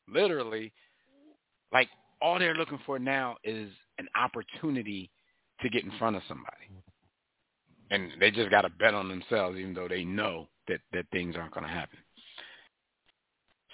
literally. 0.08 0.72
Like 1.72 1.90
all 2.22 2.40
they're 2.40 2.56
looking 2.56 2.80
for 2.86 3.00
now 3.00 3.38
is 3.44 3.70
an 3.98 4.08
opportunity 4.16 5.10
to 5.62 5.70
get 5.70 5.84
in 5.84 5.92
front 5.98 6.16
of 6.16 6.22
somebody, 6.28 6.70
and 7.90 8.12
they 8.20 8.32
just 8.32 8.52
got 8.52 8.62
to 8.62 8.70
bet 8.70 8.94
on 8.94 9.10
themselves, 9.10 9.58
even 9.58 9.74
though 9.74 9.88
they 9.88 10.04
know 10.04 10.48
that 10.68 10.80
that 10.94 11.06
things 11.12 11.36
aren't 11.36 11.54
going 11.54 11.66
to 11.66 11.72
happen. 11.72 12.00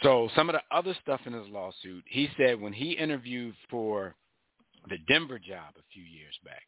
So 0.01 0.29
some 0.33 0.49
of 0.49 0.55
the 0.55 0.75
other 0.75 0.95
stuff 1.01 1.19
in 1.25 1.33
his 1.33 1.47
lawsuit, 1.49 2.05
he 2.07 2.29
said 2.37 2.59
when 2.59 2.71
he 2.71 2.91
interviewed 2.91 3.53
for 3.69 4.15
the 4.87 4.97
Denver 5.09 5.39
job 5.39 5.73
a 5.77 5.83
few 5.93 6.03
years 6.03 6.33
back, 6.45 6.63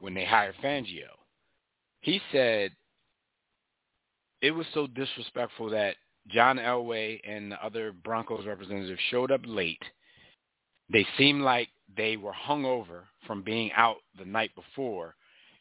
when 0.00 0.12
they 0.12 0.24
hired 0.24 0.56
Fangio, 0.62 1.14
he 2.00 2.20
said 2.32 2.72
it 4.42 4.50
was 4.50 4.66
so 4.74 4.86
disrespectful 4.86 5.70
that 5.70 5.96
John 6.28 6.56
Elway 6.58 7.20
and 7.24 7.52
the 7.52 7.64
other 7.64 7.92
Broncos 7.92 8.46
representatives 8.46 9.00
showed 9.10 9.30
up 9.30 9.42
late. 9.44 9.82
They 10.92 11.06
seemed 11.18 11.42
like 11.42 11.68
they 11.96 12.16
were 12.16 12.32
hungover 12.32 13.02
from 13.26 13.42
being 13.42 13.70
out 13.72 13.96
the 14.18 14.24
night 14.24 14.50
before, 14.54 15.14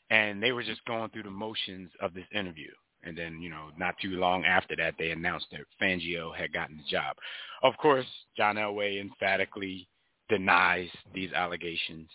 and 0.10 0.42
they 0.42 0.52
were 0.52 0.64
just 0.64 0.86
going 0.86 1.10
through 1.10 1.24
the 1.24 1.32
motions 1.32 1.90
of 2.02 2.14
this 2.14 2.26
interview. 2.34 2.72
And 3.04 3.18
then, 3.18 3.40
you 3.42 3.50
know, 3.50 3.70
not 3.78 3.96
too 4.02 4.18
long 4.18 4.46
after 4.46 4.76
that, 4.78 4.96
they 4.98 5.12
announced 5.12 5.48
that 5.52 5.62
Fangio 5.82 6.36
had 6.36 6.52
gotten 6.54 6.78
the 6.78 6.84
job. 6.90 7.16
Of 7.62 7.78
course, 7.78 8.06
John 8.36 8.56
Elway 8.56 9.00
emphatically 9.00 9.88
denies 10.28 10.90
these 11.14 11.32
allegations. 11.34 12.10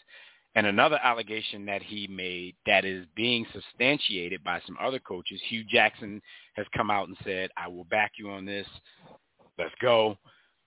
And 0.57 0.67
another 0.67 0.99
allegation 1.03 1.65
that 1.67 1.83
he 1.83 2.09
made 2.09 2.57
that 2.67 2.85
is 2.85 3.07
being 3.15 3.47
substantiated 3.53 4.43
by 4.43 4.61
some 4.67 4.77
other 4.81 4.99
coaches, 4.99 5.41
Hue 5.49 5.65
Jackson 5.65 6.21
has 6.55 6.67
come 6.77 6.91
out 6.91 7.09
and 7.09 7.17
said, 7.25 7.51
I 7.57 7.69
will 7.69 7.85
back 7.85 8.13
you 8.19 8.31
on 8.31 8.45
this. 8.45 8.67
Let's 9.59 9.75
go. 9.81 10.17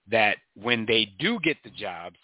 That 0.10 0.38
when 0.56 0.86
they 0.86 1.13
do 1.19 1.39
get 1.43 1.58
the 1.63 1.69
jobs, 1.69 2.17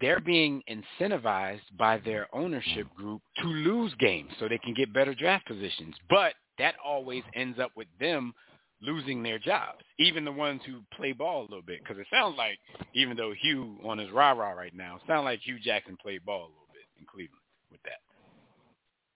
they're 0.00 0.20
being 0.20 0.62
incentivized 0.70 1.60
by 1.78 1.98
their 1.98 2.28
ownership 2.32 2.86
group 2.94 3.22
to 3.38 3.46
lose 3.46 3.92
games 3.98 4.30
so 4.38 4.48
they 4.48 4.58
can 4.58 4.74
get 4.74 4.92
better 4.92 5.14
draft 5.14 5.46
positions. 5.46 5.94
But 6.08 6.34
that 6.58 6.74
always 6.84 7.22
ends 7.34 7.58
up 7.58 7.72
with 7.74 7.88
them 7.98 8.32
losing 8.80 9.22
their 9.22 9.38
jobs, 9.38 9.80
even 9.98 10.24
the 10.24 10.32
ones 10.32 10.60
who 10.66 10.80
play 10.96 11.12
ball 11.12 11.40
a 11.40 11.48
little 11.48 11.62
bit. 11.62 11.80
Because 11.82 11.98
it 11.98 12.06
sounds 12.12 12.36
like, 12.36 12.58
even 12.94 13.16
though 13.16 13.32
Hue 13.40 13.78
on 13.84 13.98
his 13.98 14.10
rah-rah 14.10 14.52
right 14.52 14.74
now, 14.74 14.96
it 14.96 15.02
sounds 15.06 15.24
like 15.24 15.40
Hue 15.40 15.58
Jackson 15.58 15.96
played 16.00 16.24
ball 16.24 16.42
a 16.42 16.48
little 16.48 16.57
in 16.98 17.06
Cleveland 17.06 17.42
with 17.70 17.82
that. 17.84 18.00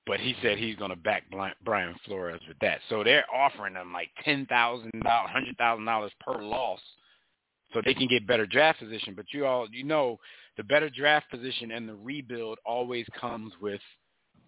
But 0.07 0.21
he 0.21 0.35
said 0.43 0.59
he's 0.59 0.77
going 0.77 0.91
to 0.91 0.97
back 0.97 1.25
Brian 1.65 1.95
Flores 2.05 2.41
with 2.49 2.59
that. 2.61 2.81
So 2.89 3.05
they're 3.05 3.25
offering 3.33 3.75
them 3.75 3.93
like 3.93 4.11
$10,000, 4.27 4.49
$100,000 4.95 6.11
per 6.21 6.43
loss 6.43 6.81
so 7.73 7.81
they 7.85 7.95
can 7.95 8.09
get 8.09 8.27
better 8.27 8.47
draft 8.47 8.81
position. 8.81 9.15
But 9.15 9.27
you 9.33 9.47
all, 9.47 9.69
you 9.71 9.85
know, 9.85 10.19
the 10.57 10.65
better 10.65 10.91
draft 10.91 11.31
position 11.31 11.71
and 11.71 11.89
the 11.89 11.95
rebuild 11.95 12.59
always 12.67 13.07
comes 13.19 13.53
with 13.61 13.81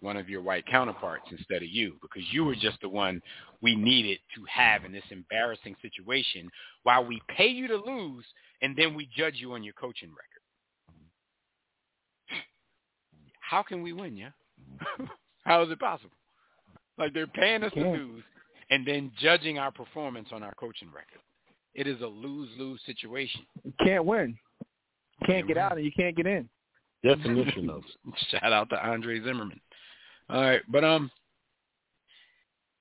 one 0.01 0.17
of 0.17 0.29
your 0.29 0.43
white 0.43 0.67
counterparts 0.67 1.27
instead 1.31 1.63
of 1.63 1.69
you 1.69 1.97
because 2.03 2.23
you 2.31 2.45
were 2.45 2.55
just 2.55 2.79
the 2.83 2.89
one 2.89 3.23
we 3.63 3.75
needed 3.75 4.19
to 4.35 4.45
have 4.53 4.85
in 4.85 4.93
this 4.93 5.05
embarrassing 5.11 5.75
situation 5.81 6.51
while 6.83 7.05
we 7.05 7.23
pay 7.29 7.47
you 7.47 7.67
to 7.69 7.77
lose 7.77 8.25
and 8.61 8.77
then 8.77 8.95
we 8.95 9.09
judge 9.17 9.37
you 9.37 9.53
on 9.53 9.63
your 9.63 9.73
coaching 9.75 10.11
record. 10.11 10.34
How 13.49 13.63
can 13.63 13.83
we 13.83 13.93
win, 13.93 14.17
yeah? 14.17 14.31
How 15.45 15.63
is 15.63 15.71
it 15.71 15.79
possible? 15.79 16.17
Like 16.99 17.13
they're 17.13 17.27
paying 17.27 17.63
us 17.63 17.73
to 17.73 17.81
Can't. 17.81 17.99
lose 17.99 18.23
and 18.71 18.87
then 18.87 19.13
judging 19.21 19.59
our 19.59 19.71
performance 19.71 20.29
on 20.33 20.43
our 20.43 20.55
coaching 20.55 20.89
record. 20.89 21.21
It 21.75 21.87
is 21.87 22.01
a 22.01 22.07
lose-lose 22.07 22.81
situation. 22.87 23.41
You 23.65 23.73
can't 23.85 24.05
win. 24.05 24.37
Can't 25.21 25.31
Can't 25.31 25.49
get 25.49 25.57
win. 25.57 25.65
out 25.65 25.77
and 25.77 25.85
you 25.85 25.93
can't 25.97 26.17
get 26.17 26.27
in. 26.27 26.49
Definition 27.03 27.69
of 27.69 27.83
it. 28.07 28.15
Shout 28.31 28.53
out 28.53 28.71
to 28.71 28.87
Andre 28.87 29.21
Zimmerman. 29.23 29.61
All 30.31 30.41
right, 30.41 30.63
but 30.69 30.85
um, 30.85 31.11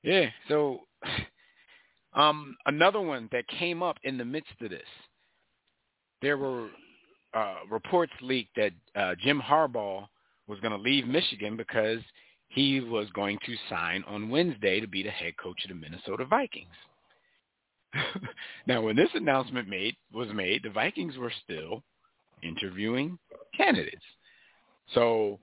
yeah. 0.04 0.28
So, 0.48 0.82
um, 2.14 2.56
another 2.66 3.02
one 3.02 3.28
that 3.32 3.48
came 3.48 3.84
up 3.84 3.98
in 4.04 4.18
the 4.18 4.24
midst 4.26 4.54
of 4.62 4.70
this, 4.70 4.82
there 6.22 6.38
were 6.38 6.70
uh, 7.34 7.56
reports 7.70 8.14
leaked 8.22 8.56
that 8.56 8.72
uh, 8.96 9.16
Jim 9.22 9.42
Harbaugh 9.42 10.08
was 10.48 10.60
going 10.60 10.74
to 10.74 10.78
leave 10.78 11.08
Michigan 11.08 11.58
because 11.58 12.00
he 12.48 12.80
was 12.80 13.10
going 13.14 13.38
to 13.46 13.56
sign 13.70 14.04
on 14.08 14.30
Wednesday 14.30 14.80
to 14.80 14.88
be 14.88 15.04
the 15.04 15.10
head 15.10 15.34
coach 15.42 15.64
of 15.64 15.70
the 15.70 15.76
Minnesota 15.76 16.26
Vikings. 16.26 16.68
now, 18.68 18.82
when 18.82 18.96
this 18.96 19.10
announcement 19.14 19.68
made 19.68 19.96
was 20.14 20.28
made, 20.34 20.64
the 20.64 20.70
Vikings 20.70 21.18
were 21.18 21.34
still 21.44 21.84
interviewing 22.42 23.18
candidates. 23.56 24.04
So 24.94 25.40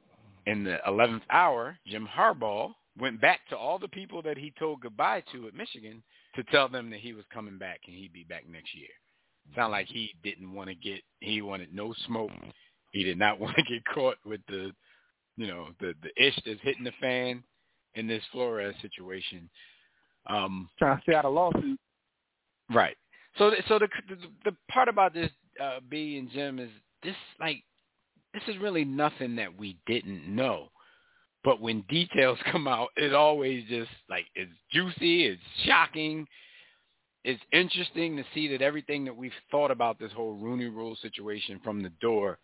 in 0.46 0.64
the 0.64 0.78
11th 0.86 1.22
hour, 1.30 1.78
Jim 1.86 2.06
Harbaugh 2.06 2.72
went 2.98 3.20
back 3.20 3.40
to 3.48 3.56
all 3.56 3.78
the 3.78 3.88
people 3.88 4.22
that 4.22 4.36
he 4.36 4.52
told 4.58 4.80
goodbye 4.80 5.22
to 5.32 5.46
at 5.46 5.54
Michigan 5.54 6.02
to 6.34 6.42
tell 6.44 6.68
them 6.68 6.90
that 6.90 7.00
he 7.00 7.12
was 7.12 7.24
coming 7.32 7.58
back 7.58 7.80
and 7.86 7.96
he'd 7.96 8.12
be 8.12 8.24
back 8.24 8.44
next 8.48 8.74
year. 8.74 8.88
Sound 9.54 9.72
like 9.72 9.86
he 9.88 10.14
didn't 10.22 10.52
want 10.52 10.68
to 10.68 10.74
get 10.74 11.00
he 11.20 11.42
wanted 11.42 11.74
no 11.74 11.94
smoke. 12.06 12.30
He 12.92 13.02
did 13.02 13.18
not 13.18 13.40
want 13.40 13.56
to 13.56 13.62
get 13.62 13.84
caught 13.84 14.16
with 14.24 14.40
the 14.48 14.72
you 15.40 15.46
know, 15.46 15.68
the 15.80 15.94
the 16.02 16.22
ish 16.22 16.38
that's 16.44 16.60
hitting 16.60 16.84
the 16.84 16.92
fan 17.00 17.42
in 17.94 18.06
this 18.06 18.22
Flores 18.30 18.74
situation. 18.82 19.48
Um 20.28 20.68
trying 20.78 20.98
to 20.98 21.02
stay 21.02 21.14
out 21.14 21.24
of 21.24 21.32
lawsuit. 21.32 21.80
Right. 22.72 22.96
So 23.38 23.50
so 23.66 23.78
the 23.78 23.88
the, 24.08 24.16
the 24.50 24.56
part 24.70 24.88
about 24.88 25.14
this 25.14 25.30
uh 25.58 25.80
B 25.88 26.18
and 26.18 26.30
Jim 26.30 26.58
is 26.58 26.68
this 27.02 27.16
like 27.40 27.62
this 28.34 28.42
is 28.48 28.58
really 28.58 28.84
nothing 28.84 29.34
that 29.36 29.56
we 29.56 29.78
didn't 29.86 30.28
know. 30.28 30.68
But 31.42 31.62
when 31.62 31.84
details 31.88 32.38
come 32.52 32.68
out, 32.68 32.90
it 32.96 33.14
always 33.14 33.64
just 33.66 33.90
like 34.10 34.26
it's 34.34 34.52
juicy, 34.70 35.24
it's 35.24 35.42
shocking. 35.64 36.26
It's 37.24 37.42
interesting 37.50 38.14
to 38.18 38.24
see 38.34 38.48
that 38.48 38.62
everything 38.62 39.06
that 39.06 39.16
we've 39.16 39.32
thought 39.50 39.70
about 39.70 39.98
this 39.98 40.12
whole 40.12 40.34
Rooney 40.34 40.66
Rule 40.66 40.96
situation 41.00 41.60
from 41.64 41.82
the 41.82 41.92
door 42.02 42.38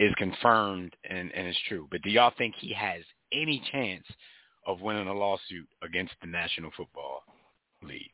is 0.00 0.12
confirmed 0.16 0.94
and, 1.08 1.32
and 1.32 1.48
is 1.48 1.56
true. 1.68 1.86
But 1.90 2.02
do 2.02 2.10
y'all 2.10 2.32
think 2.36 2.54
he 2.58 2.72
has 2.72 3.02
any 3.32 3.62
chance 3.72 4.04
of 4.66 4.80
winning 4.80 5.08
a 5.08 5.14
lawsuit 5.14 5.68
against 5.82 6.14
the 6.20 6.26
National 6.26 6.70
Football 6.76 7.22
League? 7.82 8.10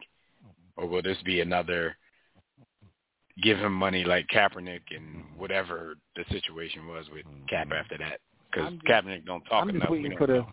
Or 0.76 0.86
will 0.86 1.02
this 1.02 1.18
be 1.24 1.40
another 1.40 1.96
give 3.42 3.58
him 3.58 3.72
money 3.72 4.04
like 4.04 4.26
Kaepernick 4.28 4.82
and 4.94 5.24
whatever 5.36 5.94
the 6.16 6.24
situation 6.30 6.86
was 6.86 7.06
with 7.12 7.24
Cap 7.48 7.68
Mm-hmm. 7.68 7.72
after 7.72 7.98
that? 7.98 8.20
Because 8.50 8.72
Kaepernick 8.88 9.24
don't 9.24 9.44
talk 9.44 9.62
I'm 9.62 9.68
just 9.68 9.76
enough. 9.76 9.90
We 9.90 10.02
waiting 10.02 10.18
for 10.18 10.26
the. 10.26 10.44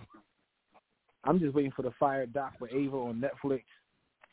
I'm 1.24 1.40
just 1.40 1.54
waiting 1.54 1.72
for 1.76 1.82
the 1.82 1.92
fire 2.00 2.26
doc 2.26 2.54
with 2.60 2.72
Ava 2.72 2.96
on 2.96 3.22
Netflix. 3.22 3.64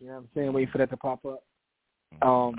You 0.01 0.09
know 0.09 0.13
what 0.13 0.19
I'm 0.19 0.29
saying? 0.35 0.53
Waiting 0.53 0.71
for 0.71 0.79
that 0.79 0.91
to 0.91 0.97
pop 0.97 1.25
up. 1.25 1.43
Um, 2.23 2.55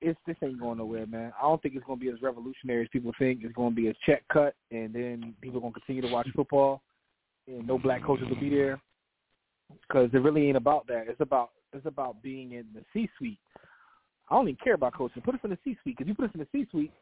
it's 0.00 0.18
this 0.26 0.36
ain't 0.42 0.60
going 0.60 0.78
nowhere, 0.78 1.06
man. 1.06 1.32
I 1.38 1.42
don't 1.42 1.60
think 1.62 1.74
it's 1.74 1.84
going 1.84 1.98
to 1.98 2.04
be 2.04 2.10
as 2.10 2.22
revolutionary 2.22 2.82
as 2.82 2.88
people 2.92 3.12
think. 3.18 3.40
It's 3.42 3.54
going 3.54 3.70
to 3.70 3.76
be 3.76 3.88
a 3.88 3.94
check 4.06 4.22
cut, 4.32 4.54
and 4.70 4.92
then 4.94 5.34
people 5.40 5.58
are 5.58 5.60
going 5.60 5.72
to 5.72 5.80
continue 5.80 6.02
to 6.02 6.08
watch 6.08 6.28
football, 6.34 6.82
and 7.46 7.66
no 7.66 7.78
black 7.78 8.04
coaches 8.04 8.26
will 8.28 8.40
be 8.40 8.50
there 8.50 8.80
because 9.86 10.10
it 10.12 10.18
really 10.18 10.48
ain't 10.48 10.56
about 10.56 10.86
that. 10.86 11.04
It's 11.08 11.20
about 11.20 11.50
it's 11.72 11.86
about 11.86 12.22
being 12.22 12.52
in 12.52 12.64
the 12.74 12.82
C-suite. 12.92 13.38
I 14.28 14.34
don't 14.34 14.48
even 14.48 14.58
care 14.62 14.74
about 14.74 14.94
coaching. 14.94 15.22
Put 15.22 15.34
us 15.34 15.40
in 15.44 15.50
the 15.50 15.58
C-suite 15.64 15.96
because 15.96 16.06
you 16.06 16.14
put 16.14 16.26
us 16.26 16.30
in 16.34 16.40
the 16.40 16.46
C-suite. 16.52 16.92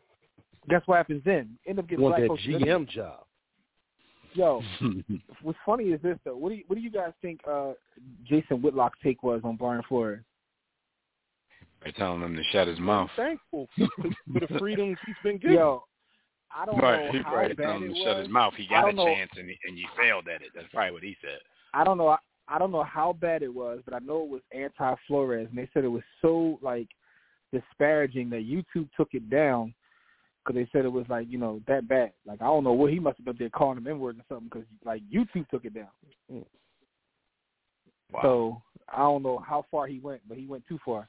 Guess 0.68 0.82
what 0.86 0.96
happens 0.96 1.22
then? 1.24 1.58
End 1.66 1.78
up 1.78 1.86
You 1.86 1.96
getting 1.96 2.02
want 2.04 2.16
black 2.16 2.22
that 2.22 2.28
coaches. 2.28 2.62
GM 2.62 2.88
job? 2.88 3.20
Yo, 4.34 4.62
what's 5.42 5.58
funny 5.64 5.84
is 5.84 6.02
this 6.02 6.18
though. 6.24 6.36
What 6.36 6.50
do 6.50 6.56
you, 6.56 6.64
what 6.66 6.76
do 6.76 6.82
you 6.82 6.90
guys 6.90 7.12
think 7.22 7.40
uh, 7.50 7.72
Jason 8.24 8.58
Whitlock's 8.58 8.98
take 9.02 9.22
was 9.22 9.40
on 9.44 9.56
Brian 9.56 9.82
Flores? 9.88 10.22
By 11.84 11.90
telling 11.92 12.22
him 12.22 12.34
to 12.34 12.42
shut 12.50 12.66
his 12.66 12.80
mouth. 12.80 13.10
Thankful 13.16 13.68
for 13.76 13.88
the 14.40 14.48
freedoms 14.58 14.98
he's 15.06 15.14
been 15.22 15.38
given. 15.38 15.56
Yo, 15.56 15.84
I 16.54 16.66
don't 16.66 16.76
know. 16.76 16.82
Right, 16.82 17.06
know 17.06 17.12
he 17.12 17.18
how 17.18 17.30
probably 17.30 17.54
bad 17.54 17.64
told 17.64 17.82
him 17.82 17.90
it 17.90 17.94
to 17.94 18.04
shut 18.04 18.16
his 18.18 18.28
mouth. 18.28 18.54
He 18.56 18.66
got 18.66 18.88
a 18.88 18.92
know. 18.92 19.04
chance 19.04 19.30
and 19.36 19.48
and 19.48 19.78
you 19.78 19.86
failed 19.96 20.26
at 20.28 20.42
it. 20.42 20.48
That's 20.54 20.66
probably 20.72 20.92
what 20.92 21.02
he 21.02 21.16
said. 21.20 21.38
I 21.74 21.84
don't 21.84 21.98
know. 21.98 22.08
I, 22.08 22.18
I 22.48 22.58
don't 22.58 22.72
know 22.72 22.82
how 22.82 23.12
bad 23.12 23.42
it 23.42 23.52
was, 23.52 23.80
but 23.84 23.94
I 23.94 23.98
know 24.00 24.24
it 24.24 24.30
was 24.30 24.42
anti 24.52 24.94
Flores, 25.06 25.46
and 25.48 25.58
they 25.58 25.68
said 25.72 25.84
it 25.84 25.88
was 25.88 26.02
so 26.22 26.58
like 26.62 26.88
disparaging 27.52 28.30
that 28.30 28.48
YouTube 28.48 28.88
took 28.96 29.08
it 29.12 29.30
down 29.30 29.74
because 30.44 30.60
they 30.60 30.68
said 30.72 30.84
it 30.84 30.92
was 30.92 31.06
like 31.08 31.26
you 31.28 31.38
know 31.38 31.60
that 31.68 31.86
bad. 31.88 32.12
Like 32.26 32.40
I 32.40 32.46
don't 32.46 32.64
know 32.64 32.72
what 32.72 32.92
he 32.92 32.98
must 32.98 33.18
have 33.18 33.26
been 33.26 33.36
there 33.38 33.50
calling 33.50 33.78
him 33.78 33.86
N 33.86 33.98
word 34.00 34.18
or 34.18 34.24
something 34.28 34.48
because 34.52 34.66
like 34.84 35.02
YouTube 35.12 35.48
took 35.50 35.64
it 35.64 35.74
down. 35.74 35.88
Wow. 38.10 38.20
So 38.22 38.62
I 38.92 38.98
don't 38.98 39.22
know 39.22 39.38
how 39.46 39.66
far 39.70 39.86
he 39.86 39.98
went, 39.98 40.22
but 40.26 40.38
he 40.38 40.46
went 40.46 40.64
too 40.66 40.78
far. 40.84 41.08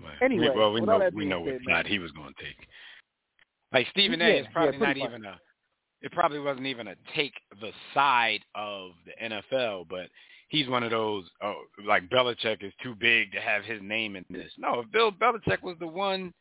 Right. 0.00 0.14
Anyway, 0.22 0.48
well, 0.54 0.72
we 0.72 0.80
know 0.80 1.10
we 1.12 1.24
know 1.24 1.40
what 1.40 1.54
said, 1.54 1.60
side 1.68 1.86
he 1.86 1.98
was 1.98 2.12
going 2.12 2.32
to 2.34 2.44
take. 2.44 2.68
Like 3.72 3.86
Stephen 3.90 4.22
A. 4.22 4.28
Yeah, 4.28 4.40
is 4.40 4.46
probably 4.52 4.78
yeah, 4.78 4.86
not 4.86 4.96
much. 4.96 5.08
even 5.08 5.24
a. 5.24 5.40
It 6.00 6.12
probably 6.12 6.38
wasn't 6.38 6.66
even 6.66 6.88
a 6.88 6.94
take 7.16 7.34
the 7.60 7.72
side 7.92 8.40
of 8.54 8.92
the 9.04 9.28
NFL, 9.28 9.88
but 9.88 10.08
he's 10.48 10.68
one 10.68 10.82
of 10.82 10.90
those. 10.90 11.24
Oh, 11.42 11.62
like 11.84 12.08
Belichick 12.08 12.62
is 12.62 12.72
too 12.82 12.94
big 12.94 13.32
to 13.32 13.40
have 13.40 13.64
his 13.64 13.80
name 13.82 14.14
in 14.14 14.24
this. 14.30 14.52
No, 14.56 14.80
if 14.80 14.90
Bill 14.92 15.10
Belichick 15.10 15.62
was 15.62 15.76
the 15.80 15.88
one 15.88 16.32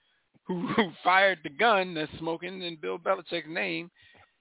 who, 0.46 0.68
who 0.76 0.92
fired 1.04 1.40
the 1.44 1.50
gun 1.50 1.94
that's 1.94 2.12
smoking, 2.20 2.60
then 2.60 2.78
Bill 2.82 3.00
Belichick's 3.00 3.50
name 3.50 3.90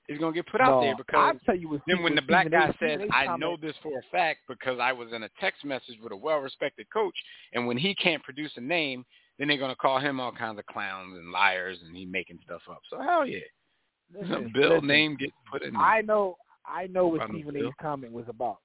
is 0.09 0.19
going 0.19 0.33
to 0.33 0.37
get 0.37 0.47
put 0.47 0.61
out 0.61 0.71
no, 0.71 0.81
there 0.83 0.97
because 0.97 1.35
I'll 1.35 1.41
tell 1.45 1.57
you 1.57 1.81
then 1.87 2.03
when 2.03 2.15
the 2.15 2.23
black 2.23 2.51
guy 2.51 2.75
says, 2.81 3.01
"I 3.13 3.37
know 3.37 3.57
this 3.61 3.75
for 3.83 3.99
a 3.99 4.03
fact 4.13 4.41
because 4.49 4.79
I 4.81 4.93
was 4.93 5.13
in 5.13 5.23
a 5.25 5.29
text 5.41 5.65
message 5.65 5.97
with 6.03 6.13
a 6.13 6.17
well-respected 6.17 6.87
coach," 6.93 7.15
and 7.53 7.67
when 7.67 7.77
he 7.77 7.95
can't 7.95 8.23
produce 8.23 8.53
a 8.57 8.61
name, 8.61 9.05
then 9.39 9.49
they're 9.49 9.59
gonna 9.59 9.77
call 9.77 9.99
him 9.99 10.21
all 10.21 10.33
kinds 10.33 10.59
of 10.59 10.67
clowns 10.67 11.17
and 11.17 11.31
liars, 11.31 11.79
and 11.87 11.97
he 11.97 12.07
making 12.07 12.39
stuff 12.45 12.63
up. 12.71 12.81
So 12.91 13.01
hell 13.01 13.27
yeah, 13.27 13.41
Listen, 14.15 14.51
Bill 14.55 14.75
listen, 14.75 14.87
name 14.87 15.17
get 15.17 15.31
put 15.51 15.63
in. 15.63 15.73
there. 15.73 15.83
I 15.83 16.01
know, 16.03 16.37
I 16.67 16.87
know 16.87 17.09
what 17.09 17.29
Stephen. 17.29 17.57
A's 17.57 17.73
comment 17.81 18.13
was 18.13 18.27
about. 18.29 18.59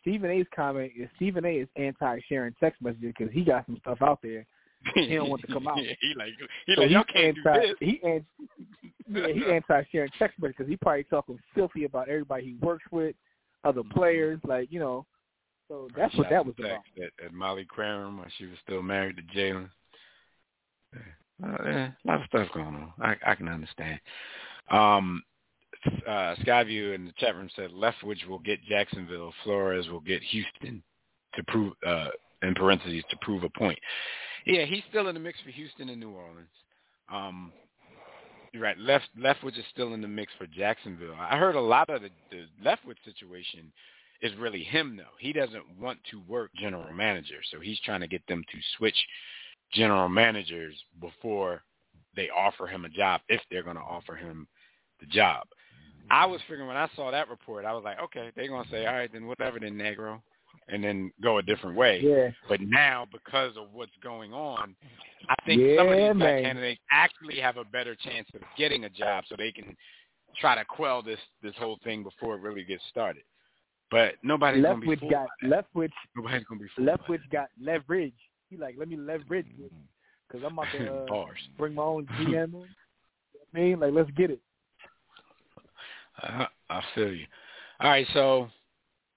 Stephen 0.00 0.30
A's 0.30 0.46
comment 0.54 0.92
is 0.98 1.08
Stephen 1.16 1.44
A 1.44 1.58
is 1.58 1.68
anti-sharing 1.76 2.54
text 2.60 2.80
messages 2.80 3.12
because 3.16 3.32
he 3.32 3.42
got 3.44 3.66
some 3.66 3.76
stuff 3.80 3.98
out 4.00 4.20
there. 4.22 4.46
he 4.94 5.14
don't 5.14 5.28
want 5.28 5.42
to 5.42 5.52
come 5.52 5.66
out. 5.68 5.82
yeah, 5.82 5.92
he 6.00 6.14
like 6.16 6.30
he 6.66 6.74
So 6.74 6.82
like 6.82 6.90
y'all 6.90 7.04
can't 7.04 7.36
anti, 7.36 7.60
do 7.60 7.66
this. 7.66 7.76
He 7.80 8.00
an, 8.02 8.24
yeah, 9.08 9.28
he 9.28 9.44
anti-sharing 9.52 10.10
text 10.18 10.40
because 10.40 10.66
he 10.66 10.76
probably 10.76 11.04
talking 11.04 11.38
filthy 11.54 11.84
about 11.84 12.08
everybody 12.08 12.44
he 12.44 12.66
works 12.66 12.84
with, 12.90 13.14
other 13.64 13.82
players, 13.92 14.40
like 14.44 14.70
you 14.70 14.80
know. 14.80 15.06
So 15.68 15.88
that's 15.96 16.14
what 16.16 16.30
that 16.30 16.44
was 16.44 16.54
about. 16.58 16.80
At, 16.96 17.26
at 17.26 17.32
Molly 17.34 17.66
Qerim 17.76 18.16
while 18.16 18.26
she 18.38 18.46
was 18.46 18.56
still 18.64 18.82
married 18.82 19.16
to 19.16 19.38
Jalen. 19.38 19.68
Uh, 21.44 21.56
yeah, 21.64 21.90
a 22.04 22.06
lot 22.06 22.20
of 22.20 22.26
stuff 22.26 22.48
going 22.54 22.66
on. 22.66 22.92
I, 23.00 23.16
I 23.26 23.34
can 23.34 23.48
understand. 23.48 24.00
Um, 24.70 25.22
uh, 25.86 26.34
Skyview 26.44 26.94
in 26.94 27.04
the 27.06 27.12
chat 27.18 27.36
room 27.36 27.48
said 27.54 27.70
Leftwich 27.70 28.26
will 28.28 28.40
get 28.40 28.64
Jacksonville, 28.64 29.32
Flores 29.44 29.88
will 29.88 30.00
get 30.00 30.22
Houston 30.22 30.82
to 31.34 31.44
prove, 31.44 31.74
uh, 31.86 32.08
in 32.42 32.54
parentheses, 32.54 33.04
to 33.10 33.16
prove 33.20 33.44
a 33.44 33.50
point. 33.50 33.78
Yeah, 34.46 34.64
he's 34.64 34.82
still 34.88 35.08
in 35.08 35.14
the 35.14 35.20
mix 35.20 35.38
for 35.44 35.50
Houston 35.50 35.90
and 35.90 36.00
New 36.00 36.10
Orleans. 36.10 36.48
Um, 37.12 37.52
you're 38.52 38.62
right. 38.62 38.78
Left 38.78 39.08
Leftwich 39.18 39.58
is 39.58 39.64
still 39.72 39.94
in 39.94 40.00
the 40.00 40.08
mix 40.08 40.32
for 40.38 40.46
Jacksonville. 40.46 41.14
I 41.18 41.36
heard 41.38 41.54
a 41.54 41.60
lot 41.60 41.90
of 41.90 42.02
the, 42.02 42.10
the 42.30 42.46
Leftwich 42.64 42.96
situation 43.04 43.72
is 44.20 44.32
really 44.38 44.62
him 44.62 44.96
though. 44.96 45.04
He 45.18 45.32
doesn't 45.32 45.64
want 45.78 45.98
to 46.10 46.20
work 46.28 46.50
general 46.54 46.92
manager, 46.92 47.40
so 47.50 47.60
he's 47.60 47.80
trying 47.80 48.00
to 48.00 48.08
get 48.08 48.26
them 48.26 48.42
to 48.50 48.58
switch 48.76 48.96
general 49.72 50.08
managers 50.08 50.74
before 51.00 51.62
they 52.16 52.28
offer 52.30 52.66
him 52.66 52.84
a 52.84 52.88
job 52.88 53.20
if 53.28 53.40
they're 53.50 53.62
going 53.62 53.76
to 53.76 53.82
offer 53.82 54.16
him 54.16 54.48
the 55.00 55.06
job. 55.06 55.46
I 56.10 56.26
was 56.26 56.40
figuring 56.48 56.66
when 56.66 56.76
I 56.76 56.88
saw 56.96 57.10
that 57.10 57.28
report, 57.28 57.64
I 57.64 57.74
was 57.74 57.84
like, 57.84 58.00
okay, 58.00 58.30
they're 58.34 58.48
going 58.48 58.64
to 58.64 58.70
say, 58.70 58.86
all 58.86 58.94
right, 58.94 59.12
then 59.12 59.26
whatever, 59.26 59.60
then 59.60 59.74
Negro, 59.74 60.20
and 60.68 60.82
then 60.84 61.10
go 61.22 61.38
a 61.38 61.42
different 61.42 61.76
way. 61.76 62.00
Yeah, 62.02 62.30
But 62.48 62.60
now, 62.60 63.06
because 63.12 63.56
of 63.56 63.72
what's 63.72 63.92
going 64.02 64.32
on, 64.32 64.74
I 65.28 65.34
think 65.46 65.62
Yeah, 65.62 65.76
some 65.78 65.88
of 65.88 65.96
these 65.96 66.12
black 66.14 66.42
candidates 66.42 66.80
actually 66.90 67.40
have 67.40 67.56
a 67.56 67.64
better 67.64 67.94
chance 67.94 68.28
of 68.34 68.42
getting 68.56 68.84
a 68.84 68.90
job, 68.90 69.24
so 69.28 69.34
they 69.36 69.52
can 69.52 69.76
try 70.38 70.54
to 70.54 70.64
quell 70.64 71.02
this 71.02 71.18
this 71.42 71.54
whole 71.58 71.78
thing 71.84 72.02
before 72.02 72.34
it 72.36 72.40
really 72.42 72.64
gets 72.64 72.82
started. 72.90 73.22
But 73.90 74.14
nobody's 74.22 74.62
going 74.62 74.80
to 74.82 74.86
be 74.86 74.86
Leftwich 74.88 75.00
fooled. 75.00 75.12
got 75.12 75.26
by 75.42 75.48
that. 75.48 75.64
Leftwich 75.74 75.90
Nobody's 76.14 76.44
going 76.44 76.58
to 76.60 76.64
be 76.64 76.70
fooled. 76.76 76.88
by 76.88 76.94
Leftwich 76.96 77.30
got 77.32 77.48
leverage. 77.60 78.12
He 78.50 78.56
like, 78.56 78.74
let 78.78 78.88
me 78.88 78.96
leverage 78.96 79.46
because 80.28 80.44
I'm 80.46 80.52
about 80.52 80.66
that. 80.72 80.84
to 80.84 80.92
uh, 80.94 81.06
Bars. 81.06 81.38
bring 81.56 81.74
my 81.74 81.82
own 81.82 82.06
GM. 82.06 82.18
in. 82.20 82.32
You 82.32 82.36
know 82.46 82.58
what 82.58 82.68
I 83.54 83.58
mean, 83.58 83.80
like, 83.80 83.92
let's 83.94 84.10
get 84.10 84.30
it. 84.30 84.40
I, 86.18 86.46
I 86.68 86.82
feel 86.94 87.12
you. 87.12 87.26
All 87.80 87.90
right, 87.90 88.06
so 88.12 88.48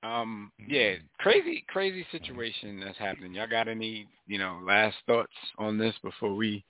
um 0.03 0.51
yeah, 0.67 0.95
crazy 1.19 1.63
crazy 1.67 2.05
situation 2.11 2.79
that's 2.79 2.97
happening. 2.97 3.33
Y'all 3.33 3.47
got 3.47 3.67
any, 3.67 4.07
you 4.27 4.37
know, 4.39 4.59
last 4.65 4.97
thoughts 5.05 5.31
on 5.57 5.77
this 5.77 5.95
before 6.03 6.33
we 6.33 6.63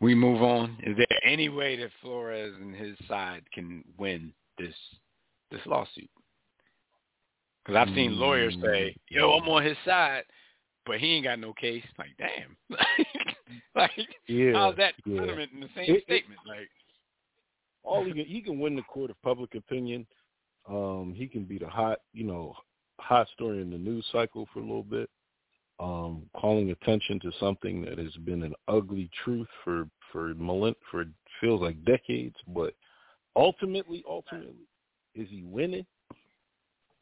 we 0.00 0.14
move 0.14 0.42
on? 0.42 0.76
Is 0.84 0.96
there 0.96 1.18
any 1.24 1.48
way 1.48 1.76
that 1.76 1.90
Flores 2.00 2.54
and 2.60 2.74
his 2.74 2.96
side 3.08 3.42
can 3.52 3.84
win 3.98 4.32
this 4.56 4.74
this 5.50 5.60
lawsuit? 5.66 6.10
Cuz 7.66 7.76
I've 7.76 7.94
seen 7.94 8.18
lawyers 8.18 8.56
say, 8.62 8.96
"Yo, 9.08 9.30
I'm 9.32 9.48
on 9.48 9.64
his 9.64 9.76
side." 9.84 10.24
But 10.86 11.00
he 11.00 11.12
ain't 11.16 11.24
got 11.24 11.38
no 11.38 11.52
case. 11.52 11.84
Like, 11.98 12.16
damn. 12.16 12.56
like, 13.74 13.90
Yeah, 14.26 14.52
how's 14.54 14.76
that 14.76 14.94
yeah. 15.04 15.18
sentiment 15.20 15.52
in 15.52 15.60
the 15.60 15.68
same 15.76 15.84
It- 15.90 15.96
it- 15.96 16.02
statement? 16.04 16.40
Like, 16.46 16.70
all 17.82 18.04
he 18.04 18.12
can 18.12 18.24
he 18.24 18.40
can 18.40 18.58
win 18.58 18.74
the 18.74 18.82
court 18.82 19.10
of 19.10 19.20
public 19.20 19.54
opinion. 19.54 20.06
Um, 20.68 21.14
he 21.16 21.26
can 21.26 21.44
be 21.44 21.58
the 21.58 21.68
hot, 21.68 22.00
you 22.12 22.24
know, 22.24 22.54
hot 23.00 23.28
story 23.34 23.62
in 23.62 23.70
the 23.70 23.78
news 23.78 24.04
cycle 24.12 24.46
for 24.52 24.60
a 24.60 24.62
little 24.62 24.82
bit. 24.82 25.08
Um, 25.80 26.22
calling 26.36 26.70
attention 26.70 27.20
to 27.20 27.30
something 27.38 27.82
that 27.84 27.98
has 27.98 28.12
been 28.24 28.42
an 28.42 28.54
ugly 28.66 29.08
truth 29.24 29.46
for 29.62 29.88
for 30.12 30.34
millen 30.34 30.74
for 30.90 31.04
feels 31.40 31.60
like 31.60 31.82
decades, 31.84 32.34
but 32.48 32.74
ultimately, 33.36 34.02
ultimately, 34.08 34.66
is 35.14 35.28
he 35.30 35.42
winning? 35.44 35.86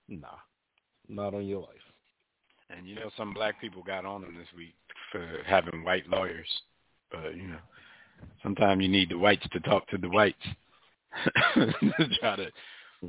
Nah, 0.08 0.28
not 1.08 1.34
on 1.34 1.46
your 1.46 1.62
life. 1.62 1.70
And 2.68 2.86
you 2.86 2.96
know, 2.96 3.10
some 3.16 3.32
black 3.32 3.60
people 3.60 3.82
got 3.82 4.04
on 4.04 4.24
him 4.24 4.36
this 4.36 4.48
week 4.56 4.74
for 5.10 5.38
having 5.46 5.82
white 5.82 6.08
lawyers. 6.08 6.48
But 7.10 7.36
you 7.36 7.48
know, 7.48 7.58
sometimes 8.42 8.82
you 8.82 8.88
need 8.88 9.10
the 9.10 9.18
whites 9.18 9.46
to 9.52 9.60
talk 9.60 9.88
to 9.88 9.98
the 9.98 10.08
whites 10.08 10.36
to 11.54 12.08
try 12.20 12.36
to 12.36 12.50